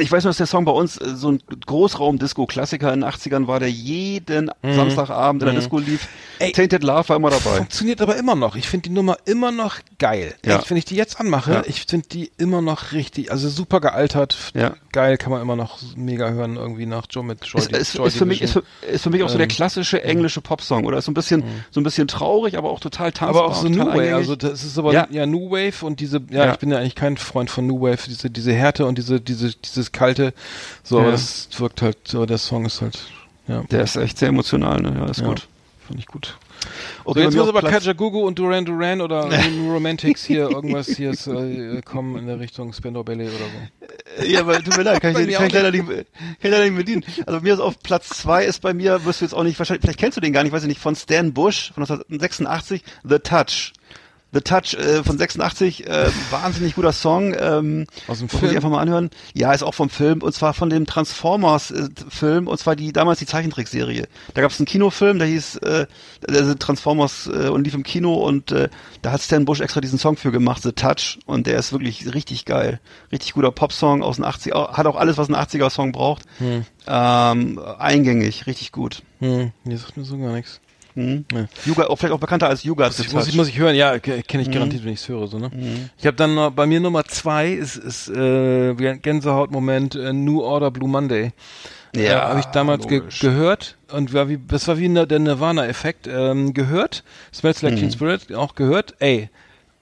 Ich 0.00 0.10
weiß 0.12 0.24
nur, 0.24 0.30
dass 0.30 0.36
der 0.38 0.46
Song 0.46 0.64
bei 0.64 0.72
uns 0.72 0.96
äh, 0.98 1.14
so 1.16 1.32
ein 1.32 1.42
Großraum-Disco-Klassiker 1.66 2.92
in 2.92 3.00
den 3.00 3.08
80ern 3.10 3.46
war, 3.46 3.60
der 3.60 3.70
jeden 3.70 4.50
Samstagabend 4.62 5.42
in 5.42 5.46
der 5.46 5.54
Mhm. 5.54 5.58
Disco 5.60 5.78
lief. 5.78 6.08
Ey. 6.38 6.52
Tainted 6.52 6.82
Love 6.82 7.08
war 7.10 7.16
immer 7.16 7.30
dabei. 7.30 7.56
Funktioniert 7.58 8.00
aber 8.00 8.16
immer 8.16 8.34
noch. 8.34 8.56
Ich 8.56 8.66
finde 8.68 8.88
die 8.88 8.94
Nummer 8.94 9.16
immer 9.26 9.52
noch 9.52 9.76
geil. 9.98 10.34
Ja. 10.44 10.58
Echt, 10.58 10.70
wenn 10.70 10.76
ich 10.78 10.86
die 10.86 10.94
jetzt 10.96 11.20
anmache, 11.20 11.52
Ja. 11.52 11.62
ich 11.66 11.84
finde 11.86 12.08
die 12.08 12.30
immer 12.38 12.62
noch 12.62 12.92
richtig, 12.92 13.30
also 13.30 13.48
super 13.50 13.80
gealtert. 13.80 14.36
Ja. 14.54 14.74
Geil, 14.92 15.18
kann 15.18 15.30
man 15.30 15.42
immer 15.42 15.56
noch 15.56 15.78
mega 15.96 16.30
hören, 16.30 16.56
irgendwie 16.56 16.86
nach 16.86 17.06
Joe 17.10 17.22
mit 17.24 17.44
Joy, 17.44 17.60
ist, 17.60 17.72
ist, 17.72 17.94
Joy 17.94 18.08
ist, 18.08 18.16
für 18.16 18.24
mich, 18.24 18.40
ist, 18.42 18.52
für, 18.54 18.62
ist 18.90 19.02
für 19.02 19.10
mich 19.10 19.22
auch 19.22 19.28
so 19.28 19.36
der 19.36 19.44
Ähm, 19.44 19.50
klassische 19.54 20.02
englische 20.02 20.40
Popsong, 20.40 20.84
oder? 20.84 20.98
Ist 20.98 21.04
so 21.04 21.10
ein 21.10 21.14
bisschen, 21.14 21.44
so 21.70 21.80
ein 21.80 21.84
bisschen 21.84 22.08
traurig, 22.08 22.56
aber 22.56 22.70
auch 22.70 22.80
total 22.80 23.12
tanzbar. 23.12 23.44
aber 23.44 23.52
auch 23.52 23.54
so 23.62 23.68
New 23.68 23.78
Wave, 23.80 23.90
eingängig. 23.92 24.14
also 24.14 24.36
das 24.36 24.64
ist 24.64 24.78
aber 24.78 24.92
Ja. 24.92 25.26
New 25.26 25.50
Wave 25.50 25.84
und 25.84 26.00
diese, 26.00 26.20
ja, 26.30 26.46
Ja. 26.46 26.52
ich 26.52 26.58
bin 26.58 26.70
ja 26.70 26.78
eigentlich 26.78 26.94
kein 26.94 27.16
Freund 27.18 27.50
von 27.50 27.66
New 27.66 27.80
Wave, 27.82 27.98
diese 28.08 28.30
diese 28.30 28.52
Härte 28.54 28.86
und 28.86 28.96
diese 28.98 29.20
diese 29.20 29.52
dieses 29.76 29.92
kalte, 29.92 30.32
so, 30.82 30.96
aber 30.98 31.06
Ja. 31.06 31.12
das 31.12 31.48
wirkt 31.58 31.82
halt, 31.82 31.96
so 32.06 32.26
der 32.26 32.38
Song 32.38 32.64
ist 32.66 32.80
halt, 32.80 32.98
ja, 33.48 33.62
Der 33.70 33.82
ist 33.82 33.96
echt 33.96 34.18
sehr 34.18 34.28
emotional, 34.28 34.80
ne? 34.80 34.94
Ja, 34.98 35.06
ist 35.10 35.20
ja, 35.20 35.26
gut. 35.26 35.48
fand 35.86 35.98
ich 36.00 36.06
gut. 36.06 36.36
Okay, 37.04 37.20
so, 37.20 37.24
jetzt 37.24 37.36
muss 37.36 37.48
aber 37.48 37.60
Platz- 37.60 37.84
Kajagoogoo 37.84 38.20
und 38.26 38.38
Duran 38.38 38.66
Duran 38.66 39.00
oder 39.00 39.26
New 39.50 39.72
Romantics 39.72 40.24
hier 40.24 40.50
irgendwas 40.50 40.88
hier 40.88 41.10
ist, 41.10 41.26
äh, 41.26 41.80
kommen 41.82 42.16
in 42.18 42.26
der 42.26 42.38
Richtung 42.38 42.72
Spandau 42.74 43.02
Ballet 43.02 43.28
oder 43.28 43.46
so. 44.18 44.24
Ja, 44.26 44.40
aber 44.40 44.62
tut 44.62 44.76
mir 44.76 44.82
leid, 44.82 45.00
kann 45.00 45.16
ich, 45.16 45.34
kann 45.34 45.46
ich 45.46 45.52
leider 45.54 45.70
nicht, 45.70 45.86
kann 45.86 46.04
ich 46.42 46.50
leider 46.50 46.64
nicht 46.64 46.76
bedienen. 46.76 47.04
Also 47.26 47.40
mir 47.40 47.54
ist 47.54 47.60
auf 47.60 47.80
Platz 47.82 48.10
zwei 48.10 48.44
ist 48.44 48.60
bei 48.60 48.74
mir, 48.74 49.04
wirst 49.06 49.22
du 49.22 49.24
jetzt 49.24 49.32
auch 49.32 49.42
nicht, 49.42 49.58
wahrscheinlich, 49.58 49.80
vielleicht 49.82 49.98
kennst 49.98 50.18
du 50.18 50.20
den 50.20 50.34
gar 50.34 50.42
nicht, 50.42 50.52
weiß 50.52 50.62
ich 50.62 50.68
nicht, 50.68 50.80
von 50.80 50.94
Stan 50.94 51.32
Bush 51.32 51.72
von 51.74 51.82
1986, 51.82 52.82
The 53.04 53.18
Touch. 53.20 53.72
The 54.32 54.40
Touch 54.40 54.74
äh, 54.74 55.02
von 55.02 55.18
86, 55.18 55.86
äh, 55.88 56.06
wahnsinnig 56.30 56.76
guter 56.76 56.92
Song. 56.92 57.34
Ähm, 57.38 57.86
Aus 58.06 58.20
dem 58.20 58.28
Film? 58.28 58.46
sich 58.46 58.56
einfach 58.56 58.70
mal 58.70 58.80
anhören. 58.80 59.10
Ja, 59.34 59.52
ist 59.52 59.62
auch 59.62 59.74
vom 59.74 59.90
Film 59.90 60.22
und 60.22 60.32
zwar 60.32 60.54
von 60.54 60.70
dem 60.70 60.86
Transformers-Film 60.86 62.46
und 62.46 62.58
zwar 62.58 62.76
die 62.76 62.92
damals 62.92 63.18
die 63.18 63.26
Zeichentrickserie. 63.26 64.06
Da 64.34 64.42
gab 64.42 64.52
es 64.52 64.60
einen 64.60 64.66
Kinofilm, 64.66 65.18
der 65.18 65.26
hieß 65.26 65.56
äh, 65.58 65.86
also 66.28 66.54
Transformers 66.54 67.26
äh, 67.26 67.48
und 67.48 67.64
lief 67.64 67.74
im 67.74 67.82
Kino 67.82 68.14
und 68.14 68.52
äh, 68.52 68.68
da 69.02 69.12
hat 69.12 69.20
Stan 69.20 69.44
Bush 69.44 69.60
extra 69.60 69.80
diesen 69.80 69.98
Song 69.98 70.16
für 70.16 70.30
gemacht, 70.30 70.62
The 70.62 70.72
Touch 70.72 71.18
und 71.26 71.46
der 71.46 71.58
ist 71.58 71.72
wirklich 71.72 72.14
richtig 72.14 72.44
geil. 72.44 72.80
Richtig 73.10 73.34
guter 73.34 73.50
Popsong 73.50 74.02
aus 74.02 74.16
den 74.16 74.24
80er, 74.24 74.72
hat 74.72 74.86
auch 74.86 74.96
alles, 74.96 75.18
was 75.18 75.28
ein 75.28 75.34
80er-Song 75.34 75.92
braucht. 75.92 76.22
Ähm, 76.86 77.60
eingängig, 77.78 78.46
richtig 78.46 78.72
gut. 78.72 79.02
Hm, 79.18 79.52
mir 79.64 79.78
sagt 79.78 79.96
mir 79.96 80.04
so 80.04 80.16
gar 80.18 80.32
nichts. 80.32 80.60
Mhm. 81.00 81.24
Ja. 81.32 81.46
Yuga, 81.66 81.86
auch 81.86 81.96
vielleicht 81.96 82.14
auch 82.14 82.20
bekannter 82.20 82.48
als 82.48 82.62
Yuga. 82.64 82.86
Muss 82.86 82.98
ich, 83.00 83.12
muss, 83.12 83.26
ich, 83.28 83.34
muss 83.36 83.48
ich 83.48 83.58
hören, 83.58 83.74
ja, 83.74 83.98
kenne 83.98 84.22
ich 84.42 84.50
garantiert, 84.50 84.84
wenn 84.84 84.92
ich 84.92 85.00
es 85.00 85.08
höre. 85.08 85.26
So, 85.26 85.38
ne? 85.38 85.50
Ich 85.98 86.06
habe 86.06 86.16
dann 86.16 86.34
noch, 86.34 86.50
bei 86.50 86.66
mir 86.66 86.80
Nummer 86.80 87.04
zwei 87.04 87.50
ist, 87.52 87.76
ist 87.76 88.08
äh, 88.08 88.74
Gänsehautmoment 88.74 89.94
äh, 89.94 90.12
New 90.12 90.42
Order 90.42 90.70
Blue 90.70 90.88
Monday. 90.88 91.32
Ja, 91.94 92.02
äh, 92.02 92.14
habe 92.28 92.40
ich 92.40 92.46
damals 92.46 92.86
ge 92.86 93.02
gehört 93.20 93.76
und 93.92 94.12
war 94.14 94.28
wie, 94.28 94.38
das 94.46 94.68
war 94.68 94.78
wie 94.78 94.88
ne- 94.88 95.06
der 95.08 95.18
Nirvana-Effekt. 95.18 96.06
Ähm, 96.06 96.54
gehört, 96.54 97.02
Smells 97.34 97.62
Like 97.62 97.74
Mhm. 97.74 97.78
Teen 97.78 97.90
Spirit 97.92 98.32
auch 98.34 98.54
gehört. 98.54 98.94
Ey, 99.00 99.28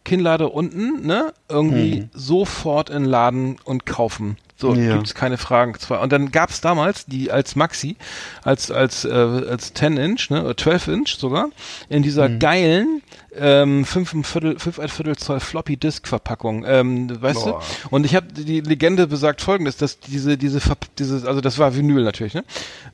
Kinnlade 0.05 0.49
unten, 0.49 1.07
ne? 1.07 1.35
Irgendwie 1.51 2.01
Mhm. 2.01 2.11
sofort 2.15 2.89
in 2.89 3.03
den 3.03 3.11
Laden 3.11 3.57
und 3.65 3.85
kaufen. 3.85 4.39
So 4.61 4.75
Ja. 4.75 4.97
gibt's 4.97 5.15
keine 5.15 5.39
Fragen. 5.39 5.79
Zwar 5.79 6.01
und 6.01 6.11
dann 6.13 6.33
gab's 6.33 6.61
damals 6.61 7.07
die 7.07 7.31
als 7.31 7.55
Maxi, 7.55 7.97
als 8.43 8.71
als 8.71 9.05
äh, 9.05 9.09
als 9.11 9.73
10 9.75 9.97
Inch, 9.97 10.31
ne, 10.31 10.43
oder 10.45 10.57
12 10.57 10.89
Inch 10.89 11.11
sogar 11.17 11.51
in 11.89 12.03
dieser 12.03 12.29
Mhm. 12.29 12.39
geilen 12.41 13.03
ähm, 13.37 13.85
5 13.85 14.15
ein 14.15 14.25
Viertel, 14.25 14.59
5 14.59 14.79
ein 14.79 14.89
Viertel 14.89 15.17
Zoll 15.17 15.41
Floppy 15.41 15.77
Disk 15.77 16.09
Verpackung, 16.09 16.65
ähm, 16.67 17.11
weißt 17.23 17.45
Boah. 17.45 17.61
du? 17.83 17.89
Und 17.95 18.07
ich 18.07 18.15
habe 18.17 18.27
die 18.33 18.61
Legende 18.61 19.07
besagt 19.07 19.41
folgendes, 19.43 19.77
dass 19.77 20.01
diese 20.01 20.39
diese 20.39 20.61
dieses 20.99 21.25
also 21.25 21.41
das 21.41 21.59
war 21.59 21.77
Vinyl 21.77 22.05
natürlich, 22.05 22.35
ne? 22.35 22.45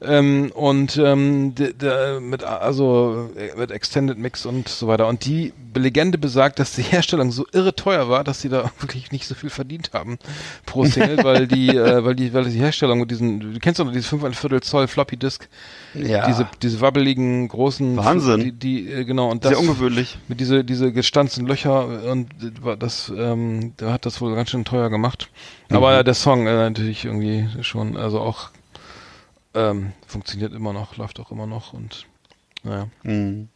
Ähm, 0.03 0.51
und 0.55 0.97
ähm, 0.97 1.55
d- 1.55 1.73
d- 1.73 2.21
mit 2.21 2.43
also 2.43 3.31
äh, 3.37 3.57
mit 3.59 3.71
Extended 3.71 4.19
Mix 4.19 4.45
und 4.45 4.69
so 4.69 4.89
weiter 4.89 5.07
und 5.07 5.25
die 5.25 5.53
Legende 5.75 6.19
besagt, 6.19 6.59
dass 6.59 6.73
die 6.73 6.83
Herstellung 6.83 7.33
so 7.33 7.47
irre 7.53 7.75
teuer 7.75 8.09
war, 8.09 8.25
dass 8.25 8.41
sie 8.41 8.49
da 8.49 8.71
wirklich 8.81 9.13
nicht 9.13 9.27
so 9.27 9.35
viel 9.35 9.51
verdient 9.51 9.91
haben 9.93 10.19
pro 10.67 10.85
Single, 10.85 11.23
weil 11.23 11.47
die 11.47 11.69
äh, 11.77 12.05
weil 12.05 12.15
die 12.17 12.33
weil 12.35 12.45
die 12.45 12.59
Herstellung 12.59 13.01
mit 13.01 13.11
diesen 13.11 13.41
du 13.55 13.59
kennst 13.61 13.79
doch 13.81 13.85
noch 13.85 13.93
diese 13.93 14.09
5 14.09 14.25
ein 14.25 14.35
Viertel 14.35 14.63
Zoll 14.63 14.89
Floppy 14.89 15.17
Disk 15.17 15.49
Ja. 15.95 16.27
diese 16.27 16.49
diese 16.61 16.81
wabbeligen 16.81 17.47
großen 17.49 17.97
Wahnsinn. 17.97 18.41
die, 18.41 18.53
die 18.53 18.91
äh, 18.93 19.05
genau 19.05 19.31
und 19.31 19.45
das 19.45 19.51
Sehr 19.53 19.61
ungewöhnlich. 19.61 20.19
Diese 20.35 20.65
diese 20.65 20.93
gestanzten 20.93 21.47
Löcher 21.47 22.11
und 22.11 22.29
das 22.79 23.13
ähm, 23.17 23.73
da 23.77 23.93
hat 23.93 24.07
das 24.07 24.21
wohl 24.21 24.35
ganz 24.35 24.51
schön 24.51 24.65
teuer 24.65 24.91
gemacht. 24.91 25.29
Aber 25.71 25.99
Mhm. 26.01 26.05
der 26.05 26.15
Song 26.15 26.47
äh, 26.47 26.55
natürlich 26.55 27.05
irgendwie 27.05 27.49
schon 27.63 27.97
also 27.97 28.21
auch 28.21 28.51
ähm, 29.55 29.93
funktioniert 30.07 30.53
immer 30.53 30.73
noch, 30.73 30.97
läuft 30.97 31.21
auch 31.21 31.31
immer 31.31 31.47
noch 31.47 31.73
und 31.73 32.07
naja. 32.63 32.89
Mhm. 33.03 33.49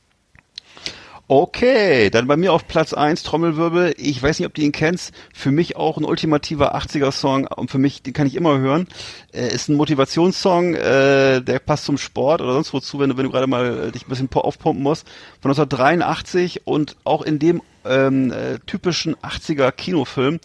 Okay, 1.30 2.08
dann 2.08 2.26
bei 2.26 2.38
mir 2.38 2.54
auf 2.54 2.66
Platz 2.66 2.94
eins 2.94 3.22
Trommelwirbel. 3.22 3.94
Ich 3.98 4.22
weiß 4.22 4.38
nicht, 4.38 4.46
ob 4.46 4.54
du 4.54 4.62
ihn 4.62 4.72
kennst. 4.72 5.12
Für 5.34 5.50
mich 5.50 5.76
auch 5.76 5.98
ein 5.98 6.06
ultimativer 6.06 6.74
80er-Song 6.74 7.46
und 7.48 7.70
für 7.70 7.76
mich, 7.76 8.00
den 8.00 8.14
kann 8.14 8.26
ich 8.26 8.34
immer 8.34 8.56
hören. 8.56 8.88
Äh, 9.34 9.52
ist 9.54 9.68
ein 9.68 9.76
Motivationssong, 9.76 10.72
äh, 10.72 11.42
der 11.42 11.58
passt 11.58 11.84
zum 11.84 11.98
Sport 11.98 12.40
oder 12.40 12.54
sonst 12.54 12.72
wozu, 12.72 12.98
wenn 12.98 13.10
du, 13.10 13.18
wenn 13.18 13.26
du 13.26 13.30
gerade 13.30 13.46
mal 13.46 13.88
äh, 13.88 13.92
dich 13.92 14.06
ein 14.06 14.08
bisschen 14.08 14.30
aufpumpen 14.32 14.82
musst. 14.82 15.06
Von 15.42 15.50
1983 15.50 16.66
und 16.66 16.96
auch 17.04 17.20
in 17.20 17.38
dem 17.38 17.60
ähm, 17.84 18.32
äh, 18.32 18.58
typischen 18.60 19.14
80er 19.16 19.70
Kinofilm 19.70 20.40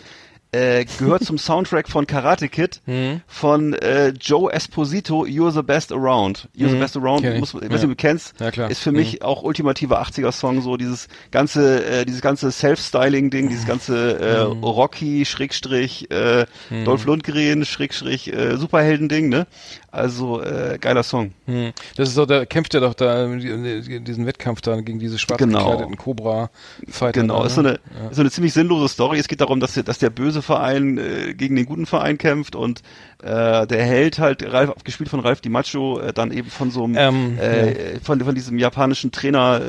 äh, 0.54 0.86
gehört 0.86 1.24
zum 1.26 1.38
Soundtrack 1.38 1.89
von 1.89 2.08
Karate 2.08 2.47
Kid 2.47 2.82
Mhm. 2.86 3.22
von 3.28 3.74
äh, 3.74 4.10
Joe 4.20 4.51
Esposito, 4.54 5.26
You're 5.26 5.51
the 5.51 5.62
Best 5.64 5.91
Around. 5.91 6.47
You're 6.56 6.70
the 6.70 6.76
Mhm. 6.76 6.80
Best 6.80 6.95
Around, 6.97 7.26
ich. 7.26 7.39
muss, 7.39 7.49
ich 7.54 7.56
weiß 7.56 7.64
Ja. 7.64 7.70
nicht, 7.70 7.84
ob 7.84 7.89
du 7.89 7.95
kennst, 7.95 8.34
Ja, 8.39 8.68
ist 8.68 8.82
für 8.82 8.91
mich 8.91 9.22
auch 9.24 9.43
ultimativer 9.43 10.01
80er 10.01 10.32
Song, 10.32 10.62
so 10.62 10.78
dieses 10.78 11.08
ganze, 11.32 11.84
äh, 11.86 12.06
dieses 12.06 12.22
ganze 12.22 12.51
Self-Styling-Ding, 12.51 13.49
dieses 13.49 13.66
ganze 13.66 14.20
äh, 14.20 14.54
Mhm. 14.54 14.64
Rocky, 14.64 15.26
Schrägstrich, 15.26 16.10
äh, 16.12 16.45
Dolph 16.86 17.06
Lundgren, 17.06 17.66
Schrägstrich, 17.66 18.32
äh, 18.32 18.58
Superhelden-Ding, 18.58 19.30
ne? 19.30 19.47
Also, 19.96 20.41
äh, 20.41 20.80
geiler 20.82 21.04
Song. 21.04 21.34
Hm. 21.46 21.72
Das 21.98 22.10
ist 22.10 22.16
so, 22.16 22.26
da 22.26 22.46
kämpft 22.46 22.74
er 22.74 22.82
doch 22.82 22.96
da 22.96 23.26
in 23.26 24.04
diesen 24.04 24.26
Wettkampf 24.26 24.60
da 24.62 24.82
gegen 24.82 24.98
diese 24.98 25.20
schwarz 25.20 25.38
Genau. 25.38 25.60
gekleideten 25.70 25.98
Cobra-Fighter. 25.98 27.22
Genau, 27.22 27.41
da, 27.41 27.46
ist 27.46 27.54
so 27.54 27.62
ne? 27.62 27.80
eine, 27.94 28.10
ist 28.10 28.16
so 28.16 28.22
eine 28.24 28.32
ziemlich 28.32 28.54
sinnlose 28.54 28.88
Story. 28.91 29.20
Es 29.20 29.28
geht 29.28 29.39
darum, 29.39 29.60
dass 29.60 29.76
der, 29.76 29.84
dass 29.84 30.00
der 30.00 30.10
böse 30.10 30.41
Verein 30.41 30.98
äh, 30.98 31.36
gegen 31.36 31.56
den 31.56 31.68
guten 31.68 31.86
Verein 31.86 32.18
kämpft 32.18 32.56
und 32.56 32.82
äh, 33.22 33.68
der 33.68 33.84
Held 33.86 34.18
halt, 34.18 34.52
Ralf, 34.52 34.72
gespielt 34.84 35.10
von 35.12 35.20
Ralf 35.20 35.41
Di 35.41 35.50
Maggio, 35.50 36.00
äh, 36.00 36.12
dann 36.12 36.32
eben 36.32 36.50
von 36.50 36.72
so 36.72 36.86
einem, 36.86 36.96
Ähm, 36.98 37.38
äh, 37.38 38.00
von, 38.00 38.20
von 38.20 38.34
diesem 38.34 38.58
japanischen 38.58 39.12
Trainer 39.12 39.62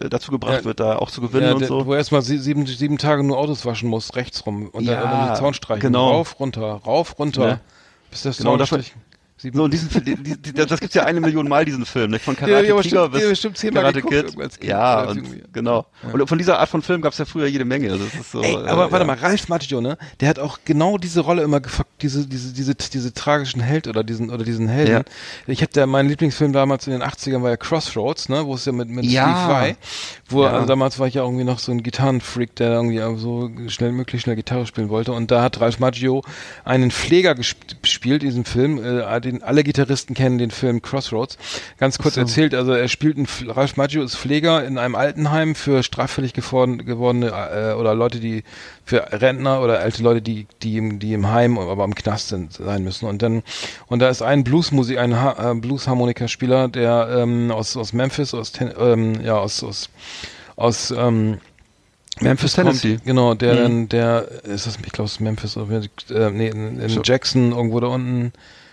äh, 0.00 0.08
dazu 0.08 0.30
gebracht 0.30 0.60
Ja. 0.60 0.64
wird, 0.64 0.78
da 0.78 0.94
auch 0.96 1.10
zu 1.10 1.20
gewinnen 1.20 1.46
Ja, 1.48 1.52
und 1.54 1.58
der, 1.58 1.66
so. 1.68 1.86
wo 1.86 1.92
er 1.92 1.98
erstmal 1.98 2.22
sie- 2.22 2.38
sieben, 2.38 2.66
sieben 2.66 2.98
Tage 2.98 3.24
nur 3.24 3.36
Autos 3.36 3.66
waschen 3.66 3.88
muss, 3.90 4.14
rechts 4.14 4.46
rum 4.46 4.68
und 4.68 4.84
Ja, 4.84 4.94
dann 5.00 5.12
immer 5.12 5.32
die 5.32 5.38
Zaun 5.40 5.54
streichen. 5.54 5.80
genau. 5.82 6.08
Rauf, 6.10 6.38
runter, 6.38 6.80
rauf, 6.86 7.18
runter. 7.18 7.46
Ne? 7.46 7.60
Bis 8.12 8.22
das 8.22 8.36
Genau, 8.38 8.56
Zaun. 8.64 8.84
Sieben- 9.42 9.56
So, 9.58 9.64
und 9.64 9.72
diesen, 9.74 10.04
die, 10.04 10.14
die, 10.16 10.52
das 10.52 10.78
gibt's 10.78 10.94
ja 10.94 11.02
eine 11.04 11.20
Million 11.20 11.48
Mal, 11.48 11.64
diesen 11.64 11.84
Film, 11.84 12.12
ne? 12.12 12.20
von 12.20 12.36
Karate 12.36 12.72
aber 12.72 12.82
Tiger 12.82 13.08
bis 13.08 13.28
bestimmt 13.28 13.58
zehnmal 13.58 13.82
Karate 13.82 14.02
Kid. 14.02 14.36
Kind 14.38 14.62
Ja, 14.62 15.02
und, 15.08 15.52
genau. 15.52 15.86
Und 16.12 16.28
von 16.28 16.38
dieser 16.38 16.60
Art 16.60 16.68
von 16.68 16.80
Film 16.80 17.02
gab's 17.02 17.18
ja 17.18 17.24
früher 17.24 17.48
jede 17.48 17.64
Menge. 17.64 17.90
Also 17.90 18.04
das 18.04 18.14
ist 18.14 18.30
so, 18.30 18.40
Ey, 18.40 18.52
äh, 18.54 18.68
aber 18.68 18.92
warte 18.92 19.04
ja. 19.04 19.04
mal, 19.04 19.16
Ralf 19.16 19.48
Macchio, 19.48 19.80
ne? 19.80 19.98
Der 20.20 20.28
hat 20.28 20.38
auch 20.38 20.60
genau 20.64 20.96
diese 20.96 21.20
Rolle 21.22 21.42
immer 21.42 21.60
gefuckt, 21.60 21.90
diese, 22.02 22.26
diese, 22.28 22.52
diese, 22.52 22.74
diese 22.76 23.12
tragischen 23.12 23.60
Held 23.60 23.88
oder 23.88 24.04
diesen, 24.04 24.30
oder 24.30 24.44
diesen 24.44 24.68
Helden. 24.68 25.02
Ich 25.48 25.60
habe 25.60 25.72
da, 25.72 25.86
mein 25.86 26.06
Lieblingsfilm 26.08 26.52
damals 26.52 26.86
in 26.86 26.92
den 26.92 27.02
80ern 27.02 27.42
war 27.42 27.50
ja 27.50 27.56
Crossroads, 27.56 28.28
ne? 28.28 28.46
Wo 28.46 28.54
es 28.54 28.64
ja 28.64 28.70
mit, 28.72 28.88
mit 28.90 29.04
Ja. 29.06 29.24
Steve 29.24 29.52
Vai, 29.52 29.76
wo, 30.28 30.44
Ja. 30.44 30.50
also 30.52 30.66
damals 30.68 31.00
war 31.00 31.08
ich 31.08 31.14
ja 31.14 31.22
irgendwie 31.24 31.44
noch 31.44 31.58
so 31.58 31.72
ein 31.72 31.82
Gitarrenfreak, 31.82 32.54
der 32.56 32.72
irgendwie 32.74 32.98
so 33.20 33.50
schnell, 33.66 33.90
möglichst 33.90 34.24
schnell 34.24 34.36
Gitarre 34.36 34.66
spielen 34.66 34.88
wollte. 34.88 35.12
Und 35.12 35.32
da 35.32 35.42
hat 35.42 35.60
Ralf 35.60 35.80
Macchio 35.80 36.22
einen 36.64 36.92
Pfleger 36.92 37.34
gesp 37.34 37.56
gespielt 37.82 38.22
in 38.22 38.28
diesem 38.28 38.44
Film. 38.44 38.78
Äh, 38.82 39.02
den, 39.32 39.42
alle 39.42 39.64
Gitarristen 39.64 40.14
kennen 40.14 40.38
den 40.38 40.50
Film 40.50 40.82
Crossroads. 40.82 41.38
Ganz 41.78 41.98
kurz 41.98 42.16
erzählt, 42.16 42.54
also 42.54 42.72
er 42.72 42.88
spielt 42.88 43.16
einen, 43.16 43.26
Ralf 43.48 43.76
Macchio 43.76 44.02
ist 44.02 44.16
Pfleger 44.16 44.64
in 44.64 44.78
einem 44.78 44.94
Altenheim 44.94 45.54
für 45.54 45.82
straffällig 45.82 46.34
geworden, 46.34 46.84
gewordene 46.84 47.28
äh, 47.28 47.74
oder 47.74 47.94
Leute, 47.94 48.20
die 48.20 48.44
für 48.84 49.10
Rentner 49.12 49.60
oder 49.62 49.80
alte 49.80 50.02
Leute, 50.02 50.22
die 50.22 50.46
die 50.62 50.76
im, 50.76 50.98
die 50.98 51.14
im 51.14 51.30
Heim, 51.30 51.58
aber 51.58 51.84
im 51.84 51.94
Knast 51.94 52.28
sind, 52.28 52.52
sein 52.52 52.84
müssen. 52.84 53.06
Und 53.06 53.22
dann 53.22 53.42
und 53.86 54.00
da 54.00 54.08
ist 54.08 54.22
ein 54.22 54.44
Bluesmusik, 54.44 54.98
ein 54.98 55.20
ha 55.20 55.50
äh, 55.50 55.54
Bluesharmonikaspieler, 55.54 56.68
der 56.68 57.08
ähm, 57.18 57.50
aus 57.50 57.76
aus 57.76 57.92
Memphis, 57.92 58.34
aus 58.34 58.52
Ten 58.52 58.72
ähm, 58.78 59.20
ja 59.22 59.36
aus 59.38 59.62
aus 59.64 59.88
aus 60.56 60.90
ähm, 60.90 61.38
Memphis 62.20 62.54
Tennessee. 62.54 62.94
Kommt, 62.94 63.04
genau, 63.04 63.34
der 63.34 63.54
Mhm. 63.54 63.58
dann, 63.58 63.88
der 63.88 64.28
ist 64.44 64.66
das, 64.66 64.76
ich 64.76 64.92
glaube, 64.92 65.06
es 65.06 65.12
ist 65.12 65.20
Memphis 65.20 65.56
oder 65.56 65.82
äh, 66.10 66.30
nee, 66.30 66.48
in, 66.48 66.80
in 66.80 67.00
Jackson 67.02 67.52
irgendwo 67.52 67.80
da 67.80 67.88
unten 67.88 68.32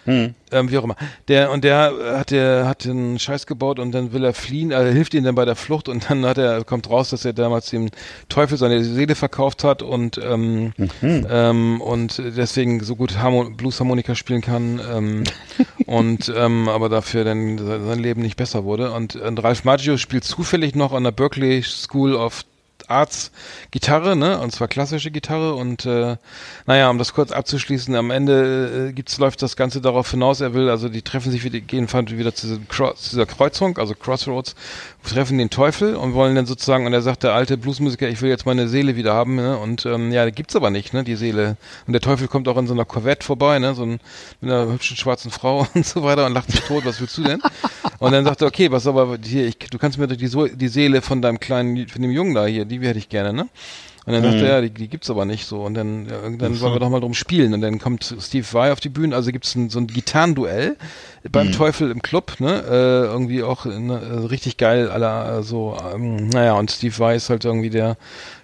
Hm. 0.10 0.34
ähm, 0.52 0.72
wie 0.72 0.78
auch 0.80 0.86
immer. 0.86 0.96
Der 1.28 1.52
und 1.52 1.64
der 1.64 1.94
hat 2.18 2.32
der 2.32 2.68
hat 2.68 2.84
den 2.84 3.20
Scheiß 3.20 3.46
gebaut 3.46 3.78
und 3.78 3.92
dann 3.92 4.12
will 4.12 4.24
er 4.24 4.34
fliehen, 4.34 4.74
also 4.74 4.92
hilft 4.92 5.14
ihm 5.14 5.24
dann 5.24 5.36
bei 5.36 5.46
der 5.46 5.56
Flucht 5.56 5.88
und 5.88 6.10
dann 6.10 6.26
hat 6.26 6.40
er 6.40 6.64
kommt 6.64 6.90
raus, 6.90 7.12
dass 7.12 7.26
er 7.26 7.34
damals 7.34 7.70
dem 7.70 7.92
Teufel 8.28 8.58
seine 8.58 8.84
Seele 8.84 9.14
verkauft 9.14 9.64
hat 9.64 9.84
und 9.84 10.18
ähm, 10.18 10.74
ähm, 11.04 11.80
und 11.80 12.18
deswegen 12.18 12.84
so 12.84 12.96
gut 12.96 13.20
Harmo 13.20 13.52
Bluesharmonika 13.52 14.16
spielen 14.16 14.42
kann 14.42 14.82
ähm, 14.92 15.24
und 15.86 16.34
ähm, 16.36 16.70
aber 16.70 16.90
dafür 16.90 17.24
dann 17.24 17.60
sein 17.60 18.00
Leben 18.00 18.24
nicht 18.24 18.36
besser 18.36 18.64
wurde 18.64 18.92
und, 18.92 19.16
und 19.16 19.44
Ralph 19.44 19.64
Maggio 19.64 19.98
spielt 19.98 20.24
zufällig 20.24 20.74
noch 20.74 20.92
an 20.92 21.04
der 21.04 21.12
Berkeley 21.12 21.62
School 21.62 22.16
of 22.16 22.44
Arts 22.90 23.32
Gitarre, 23.72 24.16
ne? 24.16 24.40
Und 24.40 24.52
zwar 24.52 24.68
klassische 24.68 25.12
Gitarre 25.12 25.56
und 25.56 25.86
äh, 25.86 26.18
naja, 26.66 26.90
um 26.90 26.98
das 26.98 27.14
kurz 27.14 27.32
abzuschließen, 27.32 27.96
am 27.96 28.12
Ende 28.12 28.90
äh, 28.90 28.94
gibt's 28.94 29.18
läuft 29.18 29.42
das 29.42 29.56
Ganze 29.56 29.82
darauf 29.82 30.12
hinaus, 30.12 30.42
er 30.42 30.54
will, 30.54 30.70
also 30.70 30.90
die 30.90 31.02
treffen 31.02 31.32
sich 31.32 31.44
wieder, 31.44 31.60
gehen 31.60 31.88
wieder 31.90 32.34
zu, 32.34 32.60
zu 32.68 33.10
dieser 33.10 33.26
Kreuzung, 33.26 33.78
also 33.78 33.94
Crossroads, 33.94 34.56
treffen 35.04 35.38
den 35.38 35.50
Teufel 35.50 35.96
und 35.96 36.14
wollen 36.14 36.36
dann 36.36 36.46
sozusagen, 36.46 36.86
und 36.86 36.94
er 36.94 37.02
sagt, 37.02 37.24
der 37.24 37.34
alte 37.34 37.58
Bluesmusiker, 37.58 38.08
ich 38.08 38.22
will 38.22 38.30
jetzt 38.30 38.46
meine 38.46 38.68
Seele 38.68 38.96
wieder 38.96 39.14
haben, 39.14 39.36
ne? 39.36 39.58
Und 39.58 39.86
ähm, 39.86 40.12
ja, 40.12 40.30
gibt's 40.30 40.56
aber 40.56 40.70
nicht, 40.70 40.94
ne, 40.94 41.04
die 41.04 41.16
Seele. 41.16 41.58
Und 41.88 41.94
der 41.94 42.02
Teufel 42.02 42.28
kommt 42.28 42.48
auch 42.48 42.58
in 42.58 42.68
so 42.68 42.74
einer 42.74 42.86
Corvette 42.86 43.26
vorbei, 43.26 43.60
ne? 43.60 43.74
So 43.76 43.84
ein, 43.84 44.00
mit 44.42 44.52
einer 44.52 44.72
hübschen 44.72 44.98
schwarzen 44.98 45.32
Frau 45.32 45.68
und 45.74 45.86
so 45.86 46.04
weiter 46.04 46.26
und 46.26 46.34
lacht 46.34 46.52
sich 46.52 46.62
tot, 46.62 46.86
was 46.86 47.00
willst 47.00 47.18
du 47.18 47.24
denn? 47.24 47.42
Und 48.00 48.12
dann 48.12 48.26
sagt 48.26 48.42
er, 48.42 48.48
okay, 48.48 48.72
was 48.72 48.88
aber 48.88 49.18
hier, 49.24 49.48
ich, 49.48 49.58
du 49.58 49.78
kannst 49.78 49.98
mir 49.98 50.08
doch 50.08 50.16
die, 50.16 50.56
die 50.56 50.68
Seele 50.68 51.02
von 51.02 51.22
deinem 51.22 51.40
kleinen, 51.40 51.88
von 51.88 52.02
dem 52.02 52.12
Jungen 52.12 52.34
da 52.34 52.46
hier, 52.46 52.66
die 52.66 52.79
hätte 52.88 53.00
ich 53.00 53.10
gerne, 53.10 53.34
ne? 53.34 53.48
Und 54.06 54.14
dann 54.14 54.24
sagt 54.24 54.38
er, 54.38 54.48
ja, 54.48 54.62
die, 54.62 54.72
die 54.72 54.88
gibt's 54.88 55.12
aber 55.12 55.26
nicht 55.26 55.46
so. 55.46 55.62
Und 55.62 55.76
dann, 55.76 56.08
ja, 56.08 56.18
dann 56.36 56.60
wollen 56.62 56.74
wir 56.74 56.80
doch 56.80 56.90
mal 56.90 57.00
drum 57.00 57.14
spielen. 57.14 57.54
Und 57.54 57.62
dann 57.62 57.78
kommt 57.78 58.16
Steve 58.20 58.48
Vai 58.52 58.72
auf 58.72 58.80
die 58.80 58.90
Bühne. 58.90 59.16
Also 59.16 59.32
gibt's 59.32 59.54
ein, 59.54 59.70
so 59.70 59.78
ein 59.78 59.86
Gitarrenduell 59.86 60.78
beim 61.32 61.52
Teufel 61.52 61.92
im 61.92 62.02
Club, 62.02 62.38
ne? 62.40 62.64
Äh, 62.68 63.06
irgendwie 63.06 63.44
auch 63.44 63.66
ne, 63.66 64.02
äh, 64.02 64.26
richtig 64.26 64.58
geil, 64.58 64.90
aller 64.90 65.44
so, 65.44 65.78
ähm, 65.94 66.28
naja, 66.30 66.54
und 66.54 66.72
Steve 66.72 66.98
Vai 66.98 67.16
ist 67.18 67.30
halt 67.30 67.46
irgendwie 67.46 67.70
der 67.70 67.98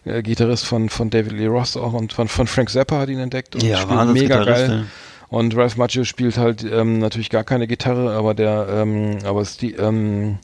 äh, 0.04 0.22
Gitarrist 0.22 0.66
von, 0.66 0.90
von 0.90 1.10
David 1.10 1.32
Lee 1.32 1.48
Ross 1.48 1.78
auch 1.78 1.94
und 1.94 2.14
von, 2.14 2.28
von 2.28 2.46
Frank 2.46 2.70
Zappa 2.70 3.00
hat 3.00 3.10
ihn 3.10 3.20
entdeckt 3.20 3.56
und 3.56 3.64
Ja, 3.64 3.78
spielt 3.78 4.14
mega 4.14 4.44
geil. 4.44 4.70
ja. 4.70 4.84
Und 5.30 5.56
Ralph 5.58 5.78
Macchio 5.78 6.04
spielt 6.04 6.38
halt 6.38 6.64
ähm, 6.64 7.00
natürlich 7.00 7.32
gar 7.32 7.44
keine 7.44 7.66
Gitarre, 7.66 8.12
aber 8.12 8.36
der, 8.36 8.68
ähm, 8.70 9.18
aber 9.26 9.44
die, 9.60 9.74
ähm, 9.74 10.38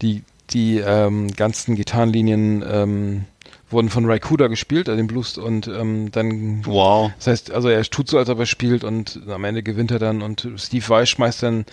die, 0.00 0.22
die 0.50 0.78
ähm, 0.78 1.28
ganzen 1.36 1.74
Gitarrenlinien 1.74 2.64
ähm, 2.66 3.24
wurden 3.72 3.88
von 3.88 4.04
Ray 4.06 4.20
Kuda 4.20 4.46
gespielt, 4.48 4.88
äh, 4.88 4.96
den 4.96 5.06
Blues 5.06 5.38
und 5.38 5.66
ähm, 5.68 6.10
dann 6.12 6.64
Wow. 6.64 7.10
das 7.18 7.26
heißt, 7.26 7.50
also 7.50 7.68
er 7.68 7.82
tut 7.84 8.08
so, 8.08 8.18
als 8.18 8.28
ob 8.28 8.38
er 8.38 8.46
spielt 8.46 8.84
und 8.84 9.20
am 9.28 9.44
Ende 9.44 9.62
gewinnt 9.62 9.90
er 9.90 9.98
dann 9.98 10.22
und 10.22 10.48
Steve 10.56 10.88
Weiss 10.88 11.08
schmeißt 11.10 11.42
dann, 11.42 11.64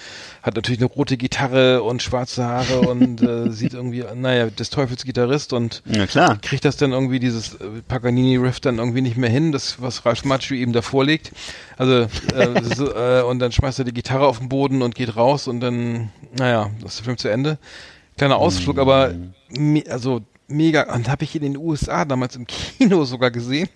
hat 0.41 0.55
natürlich 0.55 0.80
eine 0.80 0.88
rote 0.89 1.17
Gitarre 1.17 1.84
und 1.84 2.01
schwarze 2.01 2.43
Haare 2.45 2.81
und 2.81 3.21
äh, 3.21 3.49
sieht 3.51 3.73
irgendwie, 3.73 4.03
naja, 4.15 4.47
des 4.49 4.69
Teufels 4.69 5.03
Gitarrist 5.05 5.53
und 5.53 5.81
Ja, 5.85 6.07
klar. 6.07 6.38
kriegt 6.41 6.65
das 6.65 6.77
dann 6.77 6.91
irgendwie 6.91 7.19
dieses 7.19 7.57
Paganini-Riff 7.88 8.59
dann 8.59 8.77
irgendwie 8.77 9.01
nicht 9.01 9.17
mehr 9.17 9.30
hin, 9.30 9.51
das 9.51 9.81
was 9.81 10.05
Ralph 10.05 10.26
Macchio 10.26 10.55
ihm 10.57 10.73
da 10.73 10.81
vorlegt. 10.81 11.31
Also 11.77 12.07
äh, 12.34 12.63
so, 12.76 12.93
äh, 12.93 13.21
und 13.23 13.39
dann 13.39 13.51
schmeißt 13.51 13.80
er 13.80 13.85
die 13.85 13.93
Gitarre 13.93 14.27
auf 14.27 14.39
den 14.39 14.49
Boden 14.49 14.81
und 14.81 14.95
geht 14.95 15.15
raus 15.15 15.47
und 15.47 15.59
dann, 15.59 16.09
naja, 16.38 16.69
das 16.81 16.91
ist 16.91 16.99
der 16.99 17.05
Film 17.05 17.17
zu 17.17 17.27
Ende. 17.30 17.57
Kleiner 18.17 18.38
Ausflug, 18.38 18.80
aber 18.80 19.13
me 19.49 19.84
also 19.89 20.21
mega. 20.49 20.93
Und 20.93 21.09
habe 21.09 21.23
ich 21.23 21.35
in 21.35 21.41
den 21.43 21.57
USA 21.57 22.05
damals 22.05 22.35
im 22.35 22.45
Kino 22.47 23.05
sogar 23.05 23.31
gesehen. 23.31 23.69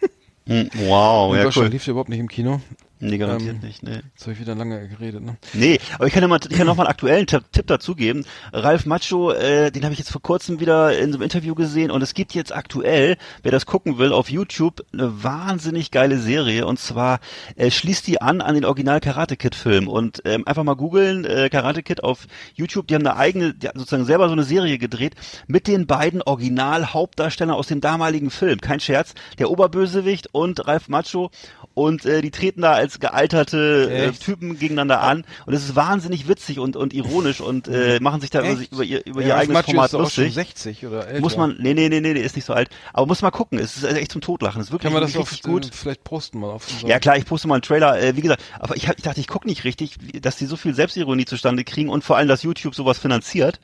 Hm, 0.48 0.70
Wow, 0.88 1.32
in 1.32 1.38
ja, 1.38 1.44
Deutschland 1.46 1.68
cool. 1.68 1.72
lief 1.72 1.86
der 1.86 1.92
überhaupt 1.92 2.10
nicht 2.10 2.20
im 2.20 2.28
Kino. 2.28 2.60
Nee, 3.04 3.18
garantiert 3.18 3.58
Ähm, 3.62 3.68
nicht, 3.68 3.84
nee. 3.84 4.00
Jetzt 4.14 4.22
habe 4.22 4.32
ich 4.32 4.40
wieder 4.40 4.56
lange 4.56 4.88
geredet, 4.88 5.22
ne? 5.22 5.36
Nee, 5.54 5.80
aber 5.96 6.08
ich 6.08 6.14
kann 6.14 6.22
ja 6.24 6.30
mal, 6.30 6.40
ich 6.50 6.56
kann 6.56 6.66
noch 6.66 6.76
mal 6.76 6.84
einen 6.84 6.92
aktuellen 6.92 7.28
Tipp, 7.28 7.44
Tipp 7.52 7.68
dazu 7.68 7.96
geben. 7.96 8.24
Ralf 8.54 8.86
Macho, 8.86 9.32
äh, 9.32 9.72
den 9.72 9.84
habe 9.84 9.92
ich 9.92 10.00
jetzt 10.00 10.12
vor 10.12 10.22
kurzem 10.22 10.62
wieder 10.62 10.98
in 10.98 11.12
so 11.12 11.18
einem 11.18 11.24
Interview 11.24 11.54
gesehen 11.54 11.92
und 11.92 12.02
es 12.02 12.14
gibt 12.14 12.34
jetzt 12.34 12.56
aktuell, 12.56 13.18
wer 13.42 13.52
das 13.52 13.66
gucken 13.66 13.98
will, 13.98 14.14
auf 14.14 14.30
YouTube 14.30 14.86
eine 14.94 15.22
wahnsinnig 15.22 15.92
geile 15.92 16.18
Serie 16.18 16.66
und 16.66 16.80
zwar 16.80 17.20
äh, 17.58 17.70
schließt 17.70 18.08
die 18.08 18.22
an 18.22 18.40
an 18.40 18.56
den 18.56 18.64
Original 18.64 19.02
Karate 19.02 19.36
Kid 19.36 19.56
Film 19.56 19.90
und 19.90 20.22
ähm, 20.24 20.48
einfach 20.48 20.64
mal 20.64 20.76
googeln 20.76 21.26
äh, 21.26 21.50
Karate 21.50 21.84
Kid 21.84 22.04
auf 22.04 22.28
YouTube. 22.56 22.88
Die 22.88 22.96
haben 22.96 23.06
eine 23.06 23.18
eigene, 23.18 23.54
die 23.54 23.68
haben 23.68 23.78
sozusagen 23.80 24.06
selber 24.06 24.28
so 24.28 24.34
eine 24.34 24.44
Serie 24.44 24.78
gedreht 24.78 25.16
mit 25.48 25.68
den 25.68 25.88
beiden 25.88 26.22
Original 26.22 26.94
Hauptdarstellern 26.94 27.56
aus 27.56 27.68
dem 27.68 27.82
damaligen 27.82 28.30
Film. 28.30 28.62
Kein 28.62 28.80
Scherz, 28.80 29.14
der 29.40 29.52
Oberbösewicht 29.52 30.30
und 30.32 30.66
Ralf 30.68 30.88
Macho 30.88 31.32
und 31.74 32.06
äh, 32.06 32.22
die 32.22 32.32
treten 32.32 32.62
da 32.62 32.74
als 32.74 33.00
gealterte 33.00 33.90
äh? 33.92 34.12
Typen 34.12 34.60
gegeneinander 34.60 35.02
an 35.02 35.26
und 35.46 35.54
es 35.54 35.64
ist 35.64 35.76
wahnsinnig 35.76 36.28
witzig 36.28 36.60
und, 36.60 36.76
und 36.76 36.94
ironisch 36.94 37.42
und 37.42 37.68
äh, 37.68 38.00
machen 38.00 38.22
sich 38.22 38.30
da 38.30 38.40
über, 38.40 38.62
Echt? 38.62 38.72
über 38.72 38.84
ihr, 38.84 39.06
über 39.06 39.22
Ja, 39.22 39.28
ihr 39.28 39.38
eigenes 39.38 39.66
Format 39.66 39.86
ist 39.86 39.94
doch 39.94 40.02
auch 40.02 40.10
schon 40.10 40.26
lustig. 40.26 40.34
60 40.34 40.86
oder 40.86 41.08
älter. 41.08 41.22
Muss 41.22 41.36
man, 41.38 41.56
nee, 41.60 41.74
nee, 41.74 41.90
nee, 41.90 42.02
nee, 42.02 42.14
der 42.14 42.24
ist 42.24 42.36
nicht 42.36 42.46
so 42.46 42.54
alt. 42.54 42.70
Aber 42.94 43.08
muss 43.08 43.22
mal 43.22 43.32
gucken, 43.32 43.60
es 43.60 43.78
ist 43.78 43.84
echt 43.84 44.12
zum 44.12 44.22
Totlachen. 44.22 44.62
Es 44.62 44.68
ist 44.68 44.72
wirklich, 44.72 44.86
Kann 44.92 44.94
man 44.94 45.02
das 45.02 45.14
wirklich 45.14 45.24
auf, 45.24 45.32
richtig 45.32 45.52
gut. 45.52 45.66
äh, 45.66 45.70
vielleicht 45.72 46.04
posten 46.04 46.40
mal 46.40 46.52
auf 46.52 46.68
Ja 46.84 47.00
klar, 47.00 47.18
ich 47.18 47.26
poste 47.26 47.48
mal 47.48 47.56
einen 47.56 47.64
Trailer. 47.64 48.00
Äh, 48.00 48.16
wie 48.16 48.22
gesagt, 48.22 48.44
aber 48.60 48.76
ich, 48.76 48.88
hab, 48.88 48.98
ich 48.98 49.04
dachte, 49.04 49.20
ich 49.20 49.28
gucke 49.28 49.48
nicht 49.48 49.64
richtig, 49.64 49.98
dass 50.22 50.36
die 50.36 50.46
so 50.46 50.56
viel 50.56 50.74
Selbstironie 50.76 51.26
zustande 51.26 51.64
kriegen 51.64 51.90
und 51.90 52.04
vor 52.04 52.18
allem, 52.18 52.28
dass 52.28 52.44
YouTube 52.44 52.76
sowas 52.76 53.00
finanziert. 53.00 53.60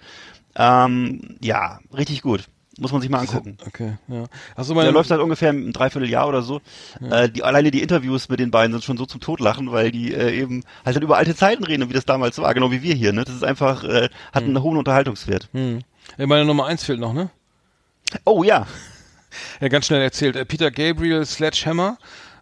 Ähm, 0.56 1.38
ja, 1.41 1.80
richtig 1.95 2.22
gut. 2.22 2.45
Muss 2.80 2.92
man 2.92 3.02
sich 3.02 3.10
mal 3.10 3.20
angucken. 3.20 3.58
Okay, 3.68 3.98
ja. 4.08 4.24
Der 4.58 4.76
meine, 4.76 4.92
läuft 4.92 5.10
seit 5.10 5.20
ungefähr 5.20 5.50
ein 5.50 5.74
Dreivierteljahr 5.74 6.28
oder 6.28 6.42
so. 6.42 6.62
Äh, 7.02 7.30
die, 7.30 7.44
alleine 7.44 7.72
die 7.72 7.82
Interviews 7.82 8.30
mit 8.30 8.40
den 8.40 8.52
beiden 8.52 8.72
sind 8.72 8.84
schon 8.84 8.98
so 8.98 9.06
zum 9.06 9.20
Totlachen, 9.20 9.72
weil 9.72 9.92
die 9.92 10.14
äh, 10.14 10.32
eben 10.32 10.64
halt 10.86 10.96
dann 10.96 11.04
über 11.04 11.18
alte 11.18 11.36
Zeiten 11.36 11.64
reden 11.64 11.84
und 11.84 11.90
wie 11.90 11.94
das 11.94 12.06
damals 12.06 12.38
war, 12.38 12.54
genau 12.54 12.72
wie 12.72 12.82
wir 12.82 12.96
hier. 12.96 13.12
Ne? 13.12 13.26
Das 13.26 13.36
ist 13.36 13.44
einfach, 13.44 13.84
äh, 13.84 14.10
hat 14.34 14.44
einen 14.44 14.62
hohen 14.62 14.78
Unterhaltungswert. 14.78 15.50
hm. 15.52 15.82
ja, 16.18 16.28
meine 16.28 16.46
Nummer 16.46 16.66
eins 16.66 16.84
fehlt 16.84 17.00
noch, 17.00 17.14
ne? 17.14 17.30
Oh 18.26 18.44
ja. 18.44 18.66
Ja, 19.60 19.68
ganz 19.68 19.88
schnell 19.88 20.02
erzählt. 20.02 20.36
Äh, 20.36 20.46
Peter 20.46 20.72
Gabriel 20.72 21.26
Sledgehammer. 21.26 21.98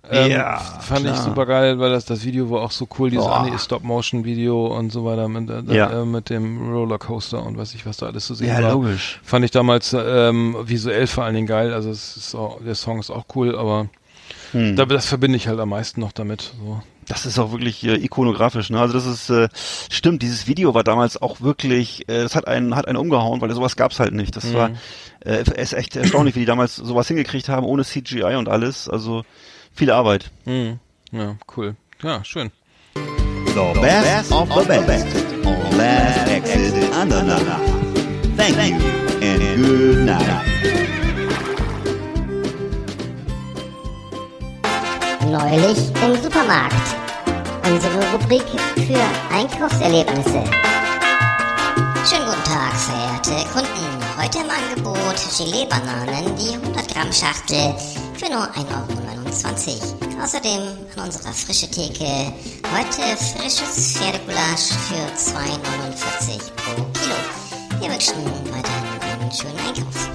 Ähm, 0.10 0.32
Ja, 0.32 0.58
fand 0.60 1.06
ich 1.06 1.12
klar. 1.12 1.24
super 1.26 1.46
geil, 1.46 1.80
weil 1.80 1.90
das 1.92 2.06
das 2.06 2.24
Video 2.24 2.50
war 2.50 2.62
auch 2.62 2.72
so 2.72 2.88
cool, 2.98 3.10
dieses 3.10 3.26
Boah. 3.26 3.38
Anime 3.42 3.60
Stop 3.60 3.84
Motion 3.84 4.24
Video 4.26 4.68
und 4.68 4.92
so 4.92 5.04
weiter 5.06 5.28
mit, 5.28 5.50
äh, 5.50 5.76
Ja. 5.76 6.02
äh, 6.02 6.06
mit 6.06 6.30
dem 6.30 6.72
Rollercoaster 6.72 7.44
und 7.46 7.58
weiß 7.58 7.74
ich 7.76 7.86
was 7.86 7.98
da 7.98 8.06
alles 8.08 8.26
zu 8.26 8.34
sehen 8.36 8.48
Ja, 8.48 8.62
war. 8.64 8.72
logisch. 8.74 9.20
Fand 9.24 9.44
ich 9.44 9.52
damals 9.52 9.94
ähm, 9.98 10.56
visuell 10.64 11.08
vor 11.08 11.24
allen 11.26 11.36
Dingen 11.36 11.48
geil. 11.48 11.74
Also 11.74 11.90
es 11.90 12.34
auch, 12.36 12.60
der 12.64 12.76
Song 12.76 13.00
ist 13.00 13.10
auch 13.10 13.26
cool, 13.36 13.58
aber 13.58 13.88
Hm. 14.52 14.76
da, 14.78 14.86
das 14.86 15.06
verbinde 15.08 15.36
ich 15.38 15.48
halt 15.48 15.60
am 15.60 15.70
meisten 15.70 16.00
noch 16.02 16.12
damit. 16.14 16.54
So. 16.58 16.82
Das 17.10 17.26
ist 17.26 17.40
auch 17.40 17.52
wirklich 17.52 17.84
äh, 17.86 17.96
ikonografisch, 17.96 18.70
ne? 18.70 18.80
Also 18.80 18.94
das 18.94 19.06
ist 19.06 19.30
äh, 19.30 19.48
stimmt. 19.90 20.22
Dieses 20.22 20.48
Video 20.48 20.74
war 20.74 20.84
damals 20.84 21.22
auch 21.22 21.40
wirklich, 21.42 22.08
äh, 22.10 22.24
das 22.24 22.36
hat 22.36 22.48
einen 22.48 22.76
hat 22.76 22.88
einen 22.88 22.98
umgehauen, 22.98 23.40
weil 23.42 23.52
sowas 23.54 23.76
gab's 23.78 24.00
halt 24.00 24.14
nicht. 24.14 24.36
Das 24.36 24.54
war 24.54 24.72
äh, 25.26 25.44
ist 25.62 25.74
echt 25.74 25.96
erstaunlich, 25.96 26.36
wie 26.36 26.40
die 26.42 26.46
damals 26.46 26.76
sowas 26.76 27.08
hingekriegt 27.08 27.48
haben 27.50 27.66
ohne 27.66 27.84
CGI 27.86 28.36
und 28.36 28.50
alles. 28.50 28.90
Also 28.90 29.24
viel 29.78 29.92
Arbeit. 29.92 30.32
Hm. 30.46 30.80
Ja, 31.12 31.36
cool. 31.56 31.76
Ja, 32.02 32.24
schön. 32.24 32.52
The 32.96 33.80
best 33.80 34.32
of 34.32 34.50
the 34.50 34.80
best 34.86 35.08
on 35.46 35.78
Last 35.78 36.28
Exit 36.30 36.94
Andernach. 36.94 37.62
Thank 38.36 38.58
you 38.58 38.76
and 39.22 39.58
good 39.58 39.98
night. 40.06 40.46
Neulich 45.26 45.78
im 46.04 46.22
Supermarkt. 46.22 46.96
Unsere 47.70 48.12
Rubrik 48.12 48.46
für 48.76 49.36
Einkaufserlebnisse. 49.36 50.44
Schönen 52.08 52.26
guten 52.26 52.44
Tag, 52.46 52.74
verehrte 52.74 53.50
Kunden. 53.52 53.98
Heute 54.18 54.40
im 54.40 54.50
Angebot 54.50 55.18
Gelee-Bananen, 55.38 56.36
die 56.38 56.56
100 56.56 56.88
Gramm 56.94 57.12
Schachtel 57.12 57.76
für 58.14 58.32
nur 58.32 58.44
1,29 58.44 58.72
Euro. 58.72 59.07
Außerdem 59.28 60.62
an 60.96 61.06
unserer 61.06 61.32
frische 61.32 61.70
Theke 61.70 62.34
heute 62.74 63.18
frisches 63.18 63.98
Pferdegulasch 63.98 64.72
für 64.88 65.08
2,49 65.16 66.52
pro 66.56 66.84
Kilo. 66.94 67.16
Wir 67.80 67.90
wünschen 67.90 68.16
weiterhin 68.52 69.22
einen 69.22 69.32
schönen 69.32 69.58
Einkauf. 69.60 70.10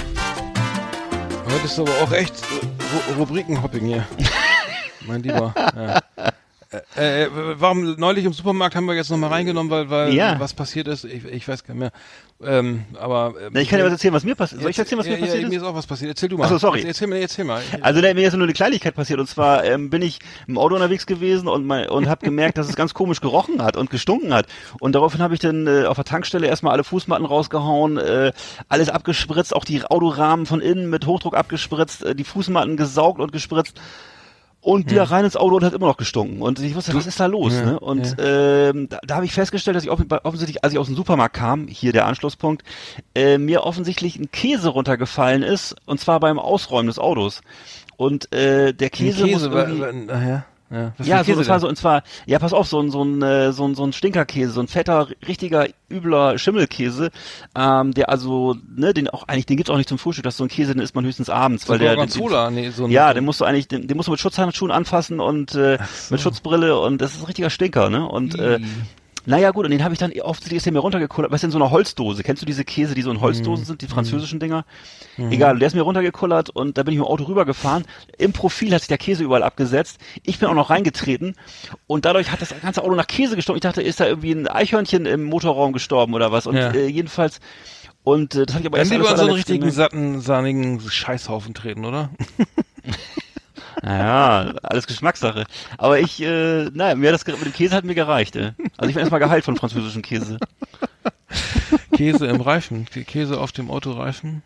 Heute 1.46 1.64
ist 1.64 1.78
aber 1.78 1.92
auch 2.02 2.12
echt 2.12 2.34
äh, 2.34 3.12
Ru 3.12 3.20
Rubrikenhopping 3.20 3.86
hier. 3.86 4.06
mein 5.06 5.22
Lieber. 5.22 5.54
Ja. 5.56 6.32
Äh, 6.96 7.24
äh, 7.24 7.28
warum 7.32 7.94
neulich 7.96 8.24
im 8.24 8.32
Supermarkt 8.32 8.74
haben 8.74 8.86
wir 8.86 8.94
jetzt 8.94 9.10
nochmal 9.10 9.30
reingenommen, 9.30 9.70
weil, 9.70 9.90
weil 9.90 10.14
Ja. 10.14 10.38
was 10.40 10.54
passiert 10.54 10.88
ist? 10.88 11.04
Ich, 11.04 11.24
ich 11.24 11.46
weiß 11.48 11.64
gar 11.64 11.74
nicht 11.74 11.80
mehr. 11.80 11.92
Ähm, 12.44 12.84
aber 12.98 13.34
ähm, 13.40 13.56
ich 13.56 13.68
kann 13.68 13.78
dir 13.78 13.84
was 13.84 13.92
erzählen, 13.92 14.14
was 14.14 14.24
mir 14.24 14.34
passiert. 14.34 14.62
Soll 14.62 14.70
ich 14.70 14.78
erzählen, 14.78 14.98
was 14.98 15.06
ja, 15.06 15.12
mir 15.12 15.18
passiert 15.20 15.38
ja, 15.38 15.44
ist? 15.44 15.50
Mir 15.50 15.56
ist 15.58 15.62
auch 15.62 15.74
was 15.74 15.86
passiert. 15.86 16.10
Erzähl 16.10 16.28
du 16.28 16.38
mal. 16.38 16.46
Ach 16.46 16.50
so, 16.50 16.58
sorry. 16.58 16.82
Erzähl 16.84 17.06
mir, 17.06 17.20
erzähl 17.20 17.44
mal. 17.44 17.62
Also 17.82 18.00
ne, 18.00 18.14
mir 18.14 18.26
ist 18.26 18.34
nur 18.34 18.42
eine 18.42 18.52
Kleinigkeit 18.52 18.94
passiert 18.94 19.20
und 19.20 19.28
zwar 19.28 19.64
ähm, 19.64 19.90
bin 19.90 20.02
ich 20.02 20.18
im 20.48 20.58
Auto 20.58 20.74
unterwegs 20.74 21.06
gewesen 21.06 21.46
und 21.46 21.66
mein, 21.66 21.88
und 21.88 22.08
habe 22.08 22.24
gemerkt, 22.24 22.58
dass 22.58 22.68
es 22.68 22.74
ganz 22.74 22.94
komisch 22.94 23.20
gerochen 23.20 23.62
hat 23.62 23.76
und 23.76 23.90
gestunken 23.90 24.34
hat 24.34 24.46
und 24.80 24.94
daraufhin 24.94 25.22
habe 25.22 25.34
ich 25.34 25.40
dann 25.40 25.66
äh, 25.66 25.84
auf 25.84 25.96
der 25.96 26.04
Tankstelle 26.04 26.46
erstmal 26.46 26.72
alle 26.72 26.84
Fußmatten 26.84 27.24
rausgehauen, 27.26 27.98
äh, 27.98 28.32
alles 28.68 28.88
abgespritzt, 28.88 29.54
auch 29.54 29.64
die 29.64 29.84
Autorahmen 29.84 30.46
von 30.46 30.60
innen 30.60 30.90
mit 30.90 31.06
Hochdruck 31.06 31.36
abgespritzt, 31.36 32.04
äh, 32.04 32.14
die 32.14 32.24
Fußmatten 32.24 32.76
gesaugt 32.76 33.20
und 33.20 33.30
gespritzt 33.30 33.80
und 34.62 34.90
wieder 34.90 35.02
rein 35.10 35.24
ins 35.24 35.36
Auto 35.36 35.56
und 35.56 35.64
hat 35.64 35.74
immer 35.74 35.88
noch 35.88 35.96
gestunken. 35.98 36.40
Und 36.40 36.58
ich 36.60 36.74
wusste, 36.74 36.94
was 36.94 37.06
ist 37.06 37.20
da 37.20 37.26
los? 37.26 37.52
Ja, 37.52 37.64
ne? 37.66 37.80
Und 37.80 38.14
ähm, 38.18 38.88
da, 38.88 38.98
da 39.04 39.16
habe 39.16 39.24
ich 39.26 39.32
festgestellt, 39.32 39.76
dass 39.76 39.82
ich 39.84 39.90
offen- 39.90 40.08
offensichtlich, 40.22 40.64
als 40.64 40.72
ich 40.72 40.78
aus 40.78 40.86
dem 40.86 40.96
Supermarkt 40.96 41.34
kam, 41.36 41.66
hier 41.66 41.92
der 41.92 42.06
Anschlusspunkt, 42.06 42.62
äh, 43.14 43.38
mir 43.38 43.64
offensichtlich 43.64 44.16
ein 44.18 44.30
Käse 44.30 44.68
runtergefallen 44.70 45.42
ist, 45.42 45.74
und 45.84 46.00
zwar 46.00 46.20
beim 46.20 46.38
Ausräumen 46.38 46.86
des 46.86 46.98
Autos. 46.98 47.42
Und 47.96 48.32
äh, 48.32 48.72
der 48.72 48.88
Käse, 48.90 49.24
Käse, 49.24 49.48
muss 49.48 49.54
war, 49.54 49.68
irgendwie, 49.68 50.08
war, 50.08 50.22
ja. 50.22 50.44
Ja, 50.72 50.92
ja, 51.02 51.22
so, 51.22 51.34
das 51.34 51.48
war 51.48 51.60
so, 51.60 51.68
und 51.68 51.76
zwar, 51.76 52.02
ja, 52.24 52.38
pass 52.38 52.54
auf, 52.54 52.66
so 52.66 52.80
ein, 52.80 52.90
so 52.90 53.04
ein, 53.04 53.20
äh, 53.20 53.52
so 53.52 53.66
ein, 53.66 53.74
so 53.74 53.84
ein 53.84 53.92
Stinkerkäse, 53.92 54.52
so 54.52 54.60
ein 54.60 54.68
fetter, 54.68 55.08
richtiger, 55.28 55.66
übler 55.90 56.38
Schimmelkäse, 56.38 57.10
ähm, 57.54 57.92
der 57.92 58.08
also, 58.08 58.56
ne, 58.74 58.94
den 58.94 59.08
auch 59.08 59.28
eigentlich, 59.28 59.46
den 59.46 59.58
gibt's 59.58 59.68
auch 59.68 59.76
nicht 59.76 59.88
zum 59.88 59.98
Frühstück, 59.98 60.24
das 60.24 60.34
ist 60.34 60.38
so 60.38 60.44
ein 60.44 60.48
Käse, 60.48 60.72
den 60.72 60.82
isst 60.82 60.94
man 60.94 61.04
höchstens 61.04 61.28
abends, 61.28 61.66
So 61.66 61.72
weil 61.72 61.78
der, 61.78 61.94
Gorgonzola, 61.94 62.50
nee, 62.50 62.70
so 62.70 62.84
ein, 62.84 62.90
ja, 62.90 63.12
den 63.12 63.24
musst 63.24 63.40
du 63.40 63.44
eigentlich, 63.44 63.68
den, 63.68 63.86
den 63.86 63.96
musst 63.96 64.06
du 64.06 64.12
mit 64.12 64.20
Schutzhandschuhen 64.20 64.72
anfassen 64.72 65.20
und 65.20 65.54
äh, 65.54 65.78
so. 65.94 66.14
mit 66.14 66.20
Schutzbrille 66.22 66.78
und 66.80 67.02
das 67.02 67.12
ist 67.12 67.20
ein 67.20 67.26
richtiger 67.26 67.50
Stinker, 67.50 67.90
ne? 67.90 68.08
Und 68.08 68.38
äh, 68.38 68.58
naja 69.24 69.50
gut, 69.50 69.64
und 69.64 69.70
den 69.70 69.84
habe 69.84 69.94
ich 69.94 70.00
dann 70.00 70.12
offensichtlich 70.20 70.56
ist 70.58 70.66
der 70.66 70.72
mir 70.72 70.80
runtergekullert, 70.80 71.30
weißt 71.30 71.44
du, 71.44 71.48
in 71.48 71.50
so 71.52 71.58
einer 71.58 71.70
Holzdose. 71.70 72.22
Kennst 72.22 72.42
du 72.42 72.46
diese 72.46 72.64
Käse, 72.64 72.94
die 72.94 73.02
so 73.02 73.10
in 73.10 73.20
Holzdosen 73.20 73.64
sind, 73.64 73.82
die 73.82 73.86
französischen 73.86 74.40
Dinger? 74.40 74.64
Egal, 75.30 75.58
der 75.58 75.68
ist 75.68 75.74
mir 75.74 75.82
runtergekullert 75.82 76.50
und 76.50 76.78
da 76.78 76.82
bin 76.82 76.94
ich 76.94 76.98
mit 76.98 77.06
dem 77.06 77.10
Auto 77.12 77.24
rübergefahren. 77.24 77.84
Im 78.18 78.32
Profil 78.32 78.72
hat 78.74 78.80
sich 78.80 78.88
der 78.88 78.98
Käse 78.98 79.22
überall 79.22 79.42
abgesetzt. 79.42 79.98
Ich 80.24 80.38
bin 80.38 80.48
auch 80.48 80.54
noch 80.54 80.70
reingetreten 80.70 81.36
und 81.86 82.04
dadurch 82.04 82.32
hat 82.32 82.42
das 82.42 82.54
ganze 82.60 82.82
Auto 82.82 82.94
nach 82.94 83.06
Käse 83.06 83.36
gestunken. 83.36 83.58
Ich 83.58 83.62
dachte, 83.62 83.82
ist 83.82 84.00
da 84.00 84.06
irgendwie 84.06 84.32
ein 84.32 84.48
Eichhörnchen 84.48 85.06
im 85.06 85.24
Motorraum 85.24 85.72
gestorben 85.72 86.14
oder 86.14 86.32
was? 86.32 86.46
Und 86.46 86.56
Ja. 86.56 86.70
äh, 86.72 86.86
jedenfalls 86.86 87.40
und 88.04 88.34
äh, 88.34 88.46
das 88.46 88.54
habe 88.54 88.62
ich 88.62 88.66
aber 88.66 88.78
Dann 88.78 88.86
erst 88.86 88.90
lieber 88.92 89.10
an 89.10 89.16
so 89.16 89.22
einen 89.22 89.34
richtigen, 89.34 89.70
satten, 89.70 90.20
sahnigen 90.20 90.80
Scheißhaufen 90.80 91.54
treten, 91.54 91.84
oder? 91.84 92.10
Ja, 93.82 94.52
alles 94.62 94.86
Geschmackssache. 94.86 95.44
Aber 95.76 95.98
ich, 95.98 96.22
äh, 96.22 96.70
naja, 96.72 96.94
mir 96.94 97.12
hat 97.12 97.14
das 97.14 97.26
mit 97.26 97.44
dem 97.44 97.52
Käse 97.52 97.74
hat 97.74 97.84
mir 97.84 97.94
gereicht. 97.94 98.36
Äh. 98.36 98.52
Also 98.76 98.88
ich 98.88 98.94
bin 98.94 99.00
erstmal 99.00 99.20
geheilt 99.20 99.44
von 99.44 99.56
französischem 99.56 100.02
Käse. 100.02 100.38
Käse 101.96 102.26
im 102.26 102.40
Reifen, 102.40 102.86
Käse 102.86 103.40
auf 103.40 103.52
dem 103.52 103.70
Autoreifen. 103.70 104.42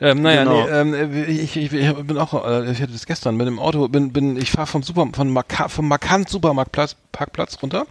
Ähm, 0.00 0.22
naja, 0.22 0.44
Genau. 0.44 0.64
nee, 0.84 0.98
ähm, 0.98 1.24
ich, 1.28 1.56
ich, 1.56 1.72
ich 1.72 1.94
bin 1.94 2.18
auch, 2.18 2.46
äh, 2.46 2.70
ich 2.70 2.80
hatte 2.80 2.92
das 2.92 3.06
gestern 3.06 3.36
mit 3.36 3.46
dem 3.46 3.58
Auto, 3.58 3.88
bin, 3.88 4.12
bin, 4.12 4.36
ich 4.36 4.50
fahre 4.50 4.66
vom 4.66 4.82
Super, 4.82 5.06
von 5.12 5.30
Marka, 5.30 5.68
vom 5.68 5.88
Markant 5.88 6.28
Supermarktplatz, 6.28 6.96
Parkplatz 7.12 7.58
runter. 7.62 7.86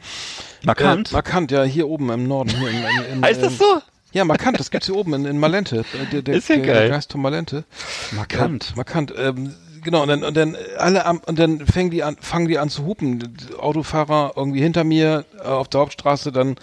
Markant? 0.63 1.11
Äh, 1.11 1.13
markant, 1.13 1.51
ja, 1.51 1.63
hier 1.63 1.87
oben 1.87 2.09
im 2.11 2.27
Norden. 2.27 2.51
Hier 2.51 2.69
in, 2.69 2.75
in, 2.75 3.13
in, 3.17 3.25
heißt 3.25 3.41
das 3.41 3.53
ähm, 3.53 3.59
so? 3.59 3.81
Ja, 4.13 4.23
markant, 4.23 4.59
das 4.59 4.71
gibt's 4.71 4.85
hier 4.87 4.95
oben 4.95 5.13
in, 5.13 5.25
in 5.25 5.39
Malente. 5.39 5.79
Äh, 5.79 6.05
Der, 6.11 6.21
der, 6.21 6.35
Ist 6.35 6.47
ja 6.47 6.55
der, 6.55 6.65
geil. 6.65 6.75
Der 6.81 6.89
Geist 6.89 7.11
von 7.11 7.21
Malente. 7.21 7.65
Markant. 8.11 8.71
Äh, 8.71 8.75
markant. 8.77 9.13
Ähm, 9.17 9.53
genau, 9.85 10.01
und 10.01 10.09
dann, 10.09 10.23
und 10.23 10.35
dann 10.35 10.57
alle 10.77 11.05
am, 11.05 11.19
und 11.25 11.39
dann 11.39 11.65
fangen 11.65 11.91
die 11.91 12.03
an, 12.03 12.17
fangen 12.19 12.49
die 12.49 12.59
an 12.59 12.69
zu 12.69 12.85
hupen. 12.85 13.19
Die 13.19 13.55
Autofahrer 13.55 14.33
irgendwie 14.35 14.61
hinter 14.61 14.83
mir 14.83 15.23
äh, 15.39 15.47
auf 15.47 15.69
der 15.69 15.79
Hauptstraße, 15.79 16.33
dann 16.33 16.57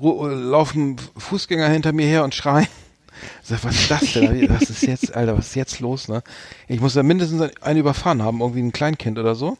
äh, 0.00 0.34
laufen 0.34 0.96
Fußgänger 1.16 1.68
hinter 1.68 1.92
mir 1.92 2.06
her 2.06 2.24
und 2.24 2.34
schreien. 2.34 2.66
Ich 3.42 3.50
sag, 3.50 3.62
was 3.62 3.76
ist 3.76 3.90
das 3.90 4.12
denn? 4.14 4.48
Was 4.48 4.68
ist 4.68 4.86
jetzt, 4.86 5.14
Alter, 5.14 5.38
was 5.38 5.48
ist 5.48 5.54
jetzt 5.54 5.78
los, 5.78 6.08
ne? 6.08 6.24
Ich 6.66 6.80
muss 6.80 6.94
da 6.94 7.04
mindestens 7.04 7.52
einen 7.60 7.78
überfahren 7.78 8.20
haben, 8.20 8.40
irgendwie 8.40 8.62
ein 8.62 8.72
Kleinkind 8.72 9.16
oder 9.16 9.36
so. 9.36 9.58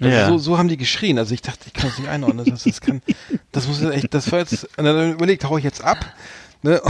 Also 0.00 0.16
Ja. 0.16 0.26
so, 0.26 0.38
so 0.38 0.58
haben 0.58 0.66
die 0.66 0.76
geschrien. 0.76 1.18
Also 1.18 1.32
ich 1.32 1.42
dachte, 1.42 1.60
ich 1.66 1.74
kann 1.74 1.90
es 1.90 1.98
nicht 1.98 2.08
einordnen. 2.08 2.44
Das, 2.44 2.64
das 2.64 2.80
kann, 2.80 3.02
das 3.52 3.68
muss 3.68 3.80
jetzt 3.80 3.94
echt, 3.94 4.14
das 4.14 4.32
war 4.32 4.40
jetzt, 4.40 4.64
und 4.76 4.84
dann 4.84 5.12
überlegt, 5.12 5.44
hau 5.44 5.56
ich 5.58 5.64
jetzt 5.64 5.84
ab, 5.84 6.04
ne? 6.62 6.82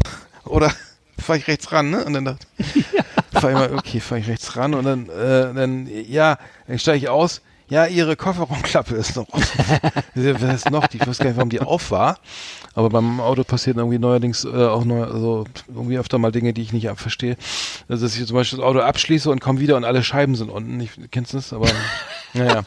Oder 0.46 0.72
fahre 1.18 1.38
ich 1.38 1.46
rechts 1.46 1.72
ran, 1.72 1.90
ne? 1.90 2.04
Und 2.04 2.14
dann 2.14 2.24
dachte 2.24 2.46
ich, 2.58 2.84
fahr 3.34 3.50
ich 3.50 3.56
mal, 3.56 3.74
okay, 3.74 4.00
fahre 4.00 4.20
ich 4.20 4.28
rechts 4.28 4.56
ran 4.56 4.74
und 4.74 4.84
dann, 4.84 5.08
äh, 5.08 5.52
dann, 5.54 5.88
ja, 6.08 6.38
dann 6.66 6.78
steige 6.78 6.98
ich 6.98 7.08
aus. 7.08 7.40
Ja, 7.66 7.86
ihre 7.86 8.14
Kofferraumklappe 8.14 8.94
ist 8.94 9.16
noch 9.16 9.26
offen. 9.30 9.64
Was 10.14 10.54
ist 10.54 10.70
noch? 10.70 10.86
Ich 10.92 11.06
weiß 11.06 11.16
gar 11.18 11.26
nicht, 11.28 11.36
warum 11.36 11.48
die 11.48 11.60
auf 11.60 11.90
war. 11.90 12.18
Aber 12.74 12.90
beim 12.90 13.20
Auto 13.20 13.42
passieren 13.42 13.78
irgendwie 13.78 13.98
neuerdings 13.98 14.44
äh, 14.44 14.48
auch 14.66 14.84
neu, 14.84 15.02
also 15.04 15.46
irgendwie 15.68 15.96
öfter 15.96 16.18
mal 16.18 16.30
Dinge, 16.30 16.52
die 16.52 16.60
ich 16.60 16.74
nicht 16.74 16.90
verstehe. 16.96 17.38
Also, 17.88 18.04
dass 18.04 18.16
ich 18.18 18.26
zum 18.26 18.36
Beispiel 18.36 18.58
das 18.58 18.66
Auto 18.66 18.80
abschließe 18.80 19.30
und 19.30 19.40
komme 19.40 19.60
wieder 19.60 19.76
und 19.76 19.84
alle 19.84 20.02
Scheiben 20.02 20.34
sind 20.34 20.50
unten. 20.50 20.78
Ich, 20.80 20.90
kennst 21.10 21.32
du 21.32 21.38
das? 21.38 21.54
Aber 21.54 21.66
naja. 22.34 22.64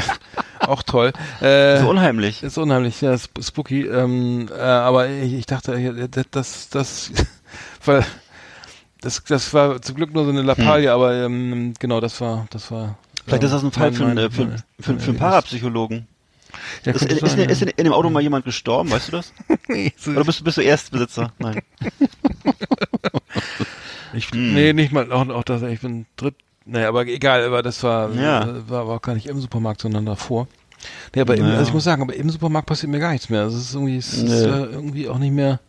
auch 0.60 0.82
toll. 0.82 1.12
Äh, 1.40 1.78
So 1.78 1.88
unheimlich. 1.90 2.42
ist 2.42 2.58
unheimlich, 2.58 3.00
ja, 3.00 3.14
sp- 3.14 3.38
spooky. 3.42 3.86
Ähm, 3.86 4.48
äh, 4.52 4.60
aber 4.60 5.08
ich, 5.08 5.34
ich 5.34 5.46
dachte, 5.46 6.08
das, 6.10 6.26
das, 6.30 6.68
das, 6.70 7.10
weil 7.84 8.04
das, 9.02 9.22
das 9.24 9.52
war 9.52 9.80
zum 9.82 9.94
Glück 9.96 10.14
nur 10.14 10.24
so 10.24 10.30
eine 10.30 10.42
Lappalie, 10.42 10.90
aber 10.92 11.14
ähm, 11.24 11.74
genau, 11.78 12.00
das 12.00 12.18
war, 12.20 12.46
das 12.50 12.70
war. 12.70 12.96
Vielleicht 13.26 13.42
ähm, 13.42 13.46
ist 13.46 13.52
das 13.52 13.62
ein 13.62 13.70
Fall 13.72 13.90
mein- 13.90 13.94
für, 13.98 14.06
einen, 14.06 14.18
äh, 14.18 14.30
für, 14.30 14.44
mein- 14.46 14.62
für, 14.80 14.98
für 14.98 15.10
einen 15.10 15.18
Parapsychologen. 15.18 16.06
Ja, 16.84 16.92
Ist, 16.92 17.02
ist, 17.06 17.20
sein, 17.30 17.48
ist, 17.48 17.60
ja. 17.60 17.66
in, 17.68 17.72
in 17.78 17.84
dem 17.84 17.92
Auto 17.94 18.10
mal 18.10 18.20
jemand 18.22 18.44
gestorben, 18.44 18.90
weißt 18.90 19.08
du 19.08 19.12
das? 19.12 19.32
Nee, 19.68 19.92
so- 19.96 20.10
Oder 20.10 20.24
bist, 20.24 20.40
du- 20.40 20.44
bist 20.44 20.56
du 20.58 20.62
Erstbesitzer? 20.62 21.32
Nein. 21.38 21.60
Ich, 24.14 24.30
Hm. 24.30 24.52
Nee, 24.54 24.72
nicht 24.74 24.92
mal, 24.92 25.10
auch, 25.10 25.26
auch 25.30 25.42
das, 25.44 25.62
ich 25.62 25.80
bin 25.80 26.04
dritt, 26.16 26.34
naja, 26.66 26.88
aber 26.88 27.06
egal, 27.06 27.44
aber 27.44 27.62
das 27.62 27.82
war, 27.82 28.10
Ja. 28.12 28.42
äh, 28.42 28.68
war, 28.68 28.86
war 28.86 28.96
auch 28.96 29.02
gar 29.02 29.14
nicht 29.14 29.26
im 29.26 29.40
Supermarkt, 29.40 29.80
sondern 29.80 30.04
davor. 30.04 30.48
Nee, 31.14 31.22
aber 31.22 31.34
im, 31.36 31.44
Naja. 31.44 31.56
also 31.58 31.68
ich 31.68 31.74
muss 31.74 31.84
sagen, 31.84 32.02
aber 32.02 32.14
im 32.14 32.28
Supermarkt 32.28 32.66
passiert 32.68 32.92
mir 32.92 32.98
gar 32.98 33.12
nichts 33.12 33.30
mehr. 33.30 33.40
Also 33.42 33.56
es 33.56 33.64
ist 33.70 33.74
irgendwie, 33.74 33.96
es 33.96 34.12
ist 34.12 34.22
Nee. 34.24 34.34
äh, 34.34 34.64
irgendwie 34.66 35.08
auch 35.08 35.18
nicht 35.18 35.32
mehr, 35.32 35.60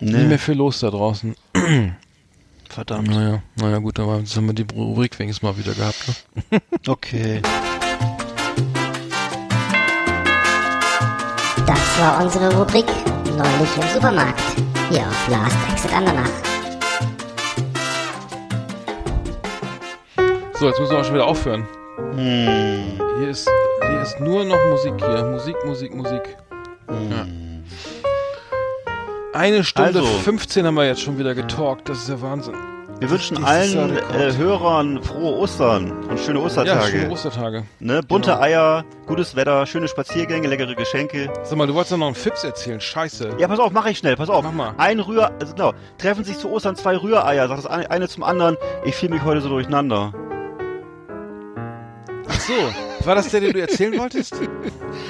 nicht 0.00 0.12
Nee, 0.16 0.24
mehr 0.24 0.38
viel 0.40 0.54
los 0.56 0.80
da 0.80 0.90
draußen. 0.90 1.36
verdammt. 2.72 3.08
Naja, 3.08 3.42
naja, 3.56 3.78
gut, 3.78 3.98
aber 3.98 4.18
jetzt 4.18 4.36
haben 4.36 4.46
wir 4.46 4.54
die 4.54 4.66
Rubrik 4.74 5.18
wenigstens 5.18 5.42
mal 5.42 5.56
wieder 5.56 5.74
gehabt, 5.74 5.96
ne? 6.50 6.60
Okay. 6.86 7.42
Das 11.66 11.98
war 12.00 12.22
unsere 12.22 12.54
Rubrik 12.56 12.86
Neulich 13.38 13.76
im 13.76 13.88
Supermarkt. 13.94 14.40
Hier 14.90 15.02
auf 15.02 15.28
Last 15.28 15.56
Exit 15.70 15.94
Andernach. 15.94 16.28
So, 20.54 20.66
jetzt 20.66 20.80
müssen 20.80 20.90
wir 20.90 20.98
auch 20.98 21.04
schon 21.04 21.14
wieder 21.14 21.26
aufhören. 21.26 21.68
Hm. 22.16 23.00
Hier 23.20 23.28
ist, 23.28 23.48
hier 23.86 24.02
ist 24.02 24.18
nur 24.18 24.44
noch 24.44 24.58
Musik 24.70 24.94
hier. 24.98 25.24
Musik, 25.24 25.56
Musik, 25.64 25.94
Musik. 25.94 26.36
Ja. 27.10 27.47
Eine 29.38 29.62
Stunde 29.62 30.00
Also. 30.00 30.02
15 30.04 30.66
haben 30.66 30.74
wir 30.74 30.84
jetzt 30.86 31.00
schon 31.00 31.16
wieder 31.16 31.34
getalkt. 31.34 31.88
Das 31.88 31.98
ist 31.98 32.08
ja 32.08 32.20
Wahnsinn. 32.20 32.54
Wir 32.98 33.08
wünschen 33.08 33.36
ja 33.40 33.44
allen 33.44 33.96
äh, 33.96 34.36
Hörern 34.36 35.00
frohe 35.04 35.36
Ostern 35.38 35.92
und 36.08 36.18
schöne 36.18 36.40
Ja, 36.40 36.44
Ostertage. 36.46 36.86
schöne 36.90 37.10
Ostertage. 37.12 37.62
ne? 37.78 38.00
Bunte 38.02 38.30
Genau. 38.32 38.42
Eier, 38.42 38.84
gutes 39.06 39.36
Wetter, 39.36 39.64
schöne 39.66 39.86
Spaziergänge, 39.86 40.48
leckere 40.48 40.74
Geschenke. 40.74 41.32
Sag 41.44 41.56
mal, 41.56 41.68
du 41.68 41.74
wolltest 41.74 41.92
doch 41.92 41.98
noch 41.98 42.06
einen 42.06 42.16
Fips 42.16 42.42
erzählen. 42.42 42.80
Scheiße. 42.80 43.36
Ja, 43.38 43.46
pass 43.46 43.60
auf, 43.60 43.70
mach 43.70 43.86
ich 43.86 43.98
schnell, 43.98 44.16
pass 44.16 44.28
auf. 44.28 44.42
Mach 44.42 44.50
mal. 44.50 44.74
Ein 44.78 44.98
Rühr, 44.98 45.30
also 45.40 45.54
genau, 45.54 45.72
treffen 45.98 46.24
sich 46.24 46.38
zu 46.38 46.50
Ostern 46.50 46.74
zwei 46.74 46.96
Rühreier, 46.96 47.46
sagt 47.46 47.58
das 47.60 47.66
eine, 47.70 47.88
eine 47.88 48.08
zum 48.08 48.24
anderen, 48.24 48.56
ich 48.84 48.96
fühle 48.96 49.14
mich 49.14 49.22
heute 49.22 49.40
so 49.40 49.48
durcheinander. 49.48 50.12
Ach 52.28 52.40
so. 52.40 52.54
War 53.04 53.14
das 53.14 53.28
der, 53.30 53.40
den 53.40 53.52
du 53.52 53.60
erzählen 53.60 53.98
wolltest? 53.98 54.34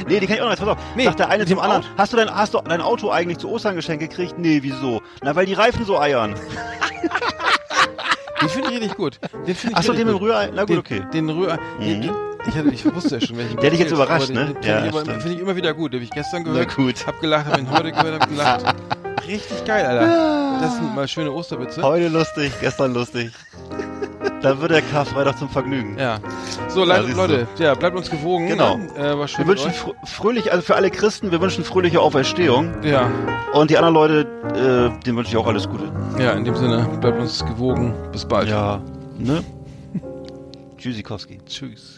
Nee, 0.06 0.20
die 0.20 0.27
kann 0.27 0.36
ich 0.36 0.43
auch 0.43 0.47
noch, 0.47 0.52
jetzt 0.52 0.60
pass 0.60 0.69
auf. 0.69 0.78
Nee, 0.97 1.05
sagt 1.05 1.19
der 1.19 1.28
eine 1.28 1.44
zum 1.44 1.56
dem 1.56 1.60
anderen, 1.60 1.82
Auto? 1.82 1.90
hast 1.97 2.12
du 2.12 2.16
dein, 2.16 2.35
hast 2.35 2.55
du 2.55 2.60
dein 2.60 2.81
Auto 2.81 3.10
eigentlich 3.10 3.39
zu 3.39 3.51
Ostern 3.51 3.74
geschenkt 3.74 4.01
gekriegt? 4.01 4.39
Nee, 4.39 4.60
wieso? 4.62 5.02
Na, 5.23 5.35
weil 5.35 5.47
die 5.47 5.55
Reifen 5.55 5.85
so 5.85 5.98
eiern. 5.98 6.35
Den 8.40 8.48
finde 8.48 8.69
ich 8.70 8.77
richtig 8.77 8.97
gut. 8.97 9.19
Den 9.47 9.55
finde 9.55 9.73
ich 9.73 9.77
Achso, 9.77 9.93
den 9.93 10.06
mit 10.06 10.15
dem. 10.15 10.23
Rührei, 10.23 10.51
na 10.55 10.62
gut, 10.62 10.70
den, 10.70 10.78
okay. 10.78 11.02
Den 11.12 11.28
Rührei. 11.28 11.59
Mhm. 11.78 11.85
den, 11.85 12.02
ich, 12.47 12.55
hatte, 12.55 12.69
ich 12.70 12.94
wusste 12.94 13.16
ja 13.16 13.20
schon, 13.27 13.36
welchen. 13.36 13.56
Der 13.56 13.66
hat 13.66 13.73
dich 13.73 13.81
jetzt 13.81 13.93
überrascht, 13.93 14.31
ne? 14.31 14.55
Den, 14.55 14.62
Ja, 14.62 14.82
finde 14.93 15.32
ich 15.32 15.40
immer 15.40 15.56
wieder 15.56 15.74
gut. 15.74 15.93
Den 15.93 15.98
habe 15.98 16.05
ich 16.05 16.10
gestern 16.10 16.44
Na 16.47 16.52
gehört. 16.52 16.77
gut. 16.77 17.06
Hab 17.06 17.20
gelacht, 17.20 17.47
hab 17.47 17.59
ihn 17.59 17.70
heute 17.70 17.90
gehört, 17.93 18.20
hab 18.20 18.28
gelacht. 18.28 18.74
Richtig 19.27 19.65
geil, 19.65 19.85
Alter. 19.85 20.59
Das 20.60 20.77
sind 20.77 20.94
mal 20.94 21.09
schöne 21.09 21.32
Osterwitze. 21.32 21.82
Heute 21.82 22.09
lustig, 22.09 22.52
gestern 22.60 22.94
lustig. 22.94 23.31
Dann 24.43 24.60
wird 24.60 24.70
der 24.70 24.82
Karfreitag 24.82 25.36
zum 25.39 25.48
Vergnügen. 25.48 25.98
Ja. 25.98 26.19
So, 26.69 26.85
Ja, 26.85 26.98
Leute, 26.98 27.48
ja, 27.59 27.74
bleibt 27.74 27.97
uns 27.97 28.09
gewogen. 28.10 28.47
Genau. 28.48 28.77
Äh, 28.97 29.16
Wir 29.16 29.47
wünschen 29.47 29.73
fr 29.73 29.90
fröhlich, 30.05 30.52
also 30.52 30.62
für 30.62 30.77
alle 30.77 30.90
Christen, 30.90 31.31
wir 31.32 31.40
wünschen 31.40 31.65
fröhliche 31.65 32.01
Auferstehung. 32.01 32.73
Ja, 32.85 33.10
Und 33.52 33.70
die 33.70 33.77
anderen 33.78 33.94
Leute, 33.94 34.27
äh, 34.55 35.05
denen 35.05 35.16
wünsche 35.16 35.31
ich 35.32 35.36
auch 35.36 35.47
alles 35.47 35.69
Gute. 35.69 35.90
ja, 36.19 36.32
in 36.32 36.44
dem 36.44 36.55
Sinne, 36.55 36.86
bleibt 37.01 37.19
uns 37.20 37.44
gewogen. 37.44 37.94
Bis 38.12 38.24
bald. 38.24 38.48
Ja. 38.48 38.81
Ne? 39.19 39.43
Tschüssikowski. 40.78 41.39
Tschüss. 41.47 41.98